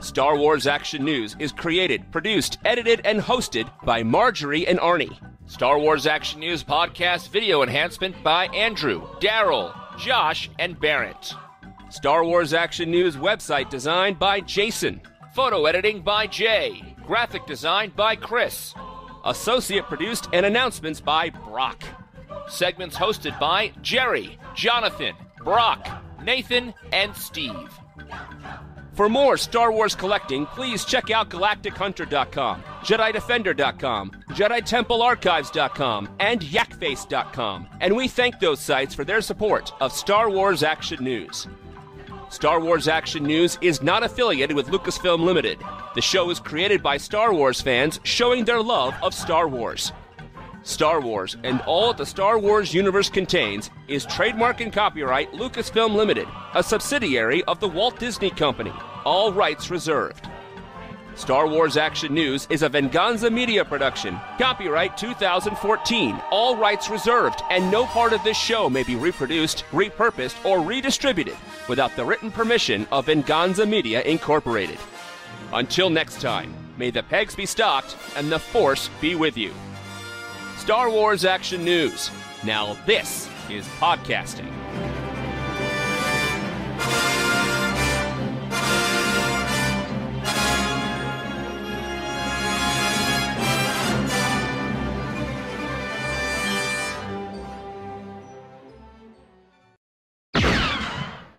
Star 0.00 0.38
Wars 0.38 0.66
Action 0.66 1.04
News 1.04 1.36
is 1.38 1.52
created, 1.52 2.10
produced, 2.10 2.56
edited, 2.64 3.02
and 3.04 3.20
hosted 3.20 3.70
by 3.84 4.02
Marjorie 4.02 4.66
and 4.66 4.78
Arnie. 4.78 5.14
Star 5.44 5.78
Wars 5.78 6.06
Action 6.06 6.40
News 6.40 6.64
podcast 6.64 7.28
video 7.28 7.62
enhancement 7.62 8.22
by 8.22 8.46
Andrew, 8.46 9.06
Daryl, 9.20 9.74
Josh, 9.98 10.48
and 10.58 10.80
Barrett. 10.80 11.34
Star 11.90 12.24
Wars 12.24 12.54
Action 12.54 12.90
News 12.90 13.16
website 13.16 13.68
designed 13.68 14.18
by 14.18 14.40
Jason. 14.40 15.02
Photo 15.34 15.66
editing 15.66 16.00
by 16.00 16.26
Jay. 16.26 16.91
Graphic 17.06 17.46
design 17.46 17.92
by 17.96 18.16
Chris. 18.16 18.74
Associate 19.24 19.84
produced 19.84 20.28
and 20.32 20.46
announcements 20.46 21.00
by 21.00 21.30
Brock. 21.30 21.82
Segments 22.48 22.96
hosted 22.96 23.38
by 23.38 23.72
Jerry, 23.82 24.38
Jonathan, 24.54 25.14
Brock, 25.38 25.88
Nathan, 26.24 26.74
and 26.92 27.14
Steve. 27.16 27.70
For 28.94 29.08
more 29.08 29.38
Star 29.38 29.72
Wars 29.72 29.94
collecting, 29.94 30.44
please 30.46 30.84
check 30.84 31.10
out 31.10 31.30
GalacticHunter.com, 31.30 32.62
JediDefender.com, 32.82 34.10
JediTempleArchives.com, 34.28 36.16
and 36.20 36.40
YakFace.com. 36.40 37.68
And 37.80 37.96
we 37.96 38.06
thank 38.08 38.38
those 38.38 38.60
sites 38.60 38.94
for 38.94 39.04
their 39.04 39.22
support 39.22 39.72
of 39.80 39.92
Star 39.92 40.28
Wars 40.28 40.62
Action 40.62 41.02
News. 41.02 41.48
Star 42.32 42.60
Wars 42.60 42.88
Action 42.88 43.24
News 43.24 43.58
is 43.60 43.82
not 43.82 44.02
affiliated 44.02 44.56
with 44.56 44.68
Lucasfilm 44.68 45.20
Limited. 45.20 45.58
The 45.94 46.00
show 46.00 46.30
is 46.30 46.40
created 46.40 46.82
by 46.82 46.96
Star 46.96 47.34
Wars 47.34 47.60
fans 47.60 48.00
showing 48.04 48.46
their 48.46 48.62
love 48.62 48.94
of 49.02 49.12
Star 49.12 49.46
Wars. 49.46 49.92
Star 50.62 51.02
Wars 51.02 51.36
and 51.44 51.60
all 51.66 51.88
that 51.88 51.98
the 51.98 52.06
Star 52.06 52.38
Wars 52.38 52.72
universe 52.72 53.10
contains 53.10 53.68
is 53.86 54.06
trademark 54.06 54.62
and 54.62 54.72
copyright 54.72 55.30
Lucasfilm 55.32 55.94
Limited, 55.94 56.26
a 56.54 56.62
subsidiary 56.62 57.44
of 57.44 57.60
the 57.60 57.68
Walt 57.68 57.98
Disney 58.00 58.30
Company. 58.30 58.72
All 59.04 59.34
rights 59.34 59.70
reserved. 59.70 60.26
Star 61.14 61.46
Wars 61.46 61.76
Action 61.76 62.14
News 62.14 62.46
is 62.50 62.62
a 62.62 62.68
Venganza 62.68 63.30
Media 63.30 63.64
production. 63.64 64.18
Copyright 64.38 64.96
2014. 64.96 66.20
All 66.30 66.56
rights 66.56 66.88
reserved, 66.88 67.42
and 67.50 67.70
no 67.70 67.84
part 67.86 68.12
of 68.12 68.24
this 68.24 68.36
show 68.36 68.70
may 68.70 68.82
be 68.82 68.96
reproduced, 68.96 69.64
repurposed, 69.72 70.42
or 70.44 70.60
redistributed 70.60 71.36
without 71.68 71.94
the 71.96 72.04
written 72.04 72.30
permission 72.30 72.86
of 72.90 73.06
Venganza 73.06 73.66
Media 73.66 74.02
Incorporated. 74.02 74.78
Until 75.52 75.90
next 75.90 76.20
time, 76.20 76.54
may 76.78 76.90
the 76.90 77.02
pegs 77.02 77.34
be 77.34 77.46
stocked 77.46 77.96
and 78.16 78.32
the 78.32 78.38
Force 78.38 78.88
be 79.00 79.14
with 79.14 79.36
you. 79.36 79.52
Star 80.56 80.90
Wars 80.90 81.24
Action 81.24 81.64
News. 81.64 82.10
Now, 82.44 82.76
this 82.86 83.28
is 83.50 83.66
podcasting. 83.78 84.50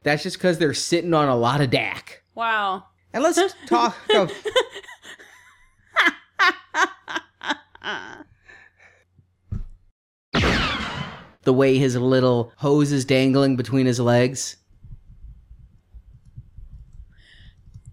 That's 0.03 0.23
just 0.23 0.37
because 0.37 0.57
they're 0.57 0.73
sitting 0.73 1.13
on 1.13 1.27
a 1.29 1.35
lot 1.35 1.61
of 1.61 1.69
Dak. 1.69 2.23
Wow. 2.35 2.85
And 3.13 3.23
let's 3.23 3.39
talk. 3.67 3.95
oh, 4.11 4.27
The 11.43 11.53
way 11.53 11.77
his 11.77 11.95
little 11.97 12.53
hose 12.57 12.91
is 12.93 13.03
dangling 13.03 13.55
between 13.57 13.85
his 13.85 13.99
legs. 13.99 14.55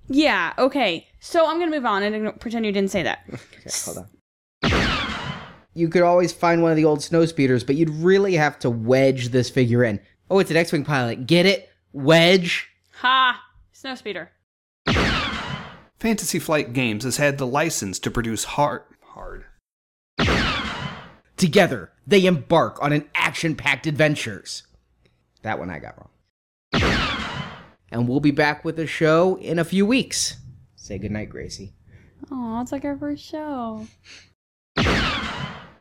yeah, 0.09 0.53
okay. 0.59 1.07
So 1.21 1.47
I'm 1.49 1.59
going 1.59 1.71
to 1.71 1.77
move 1.77 1.87
on 1.87 2.03
and 2.03 2.39
pretend 2.41 2.65
you 2.67 2.73
didn't 2.73 2.91
say 2.91 3.03
that. 3.03 3.29
Okay, 3.33 3.71
hold 3.85 3.99
on. 3.99 4.07
You 5.75 5.89
could 5.89 6.03
always 6.03 6.33
find 6.33 6.63
one 6.63 6.71
of 6.73 6.77
the 6.77 6.85
old 6.85 7.03
snow 7.03 7.27
speeders, 7.27 7.63
but 7.63 7.77
you'd 7.77 7.91
really 7.91 8.35
have 8.35 8.59
to 8.61 8.71
wedge 8.71 9.29
this 9.29 9.49
figure 9.51 9.85
in. 9.85 10.01
Oh, 10.31 10.39
it's 10.39 10.51
an 10.51 10.57
X-wing 10.57 10.85
pilot. 10.85 11.27
Get 11.27 11.47
it? 11.47 11.70
Wedge. 11.93 12.69
Ha! 12.97 13.43
Snow 13.73 13.95
speeder. 13.95 14.31
Fantasy 15.99 16.39
Flight 16.39 16.73
Games 16.73 17.05
has 17.05 17.19
had 17.19 17.39
the 17.39 17.47
license 17.47 17.99
to 18.01 18.11
produce 18.11 18.45
hard. 18.45 18.83
hard. 19.03 19.45
Together, 21.37 21.93
they 22.07 22.27
embark 22.27 22.83
on 22.83 22.93
an 22.93 23.09
action-packed 23.15 23.87
adventures. 23.87 24.63
That 25.43 25.59
one 25.59 25.71
I 25.71 25.79
got 25.79 25.97
wrong. 25.97 26.09
And 27.91 28.09
we'll 28.09 28.21
be 28.21 28.31
back 28.31 28.65
with 28.65 28.79
a 28.79 28.87
show 28.87 29.37
in 29.37 29.59
a 29.59 29.65
few 29.65 29.85
weeks. 29.85 30.37
Say 30.77 30.99
goodnight, 30.99 31.31
Gracie. 31.31 31.73
Oh, 32.31 32.61
it's 32.61 32.73
like 32.73 32.85
our 32.85 32.97
first 32.97 33.25
show. 33.25 33.87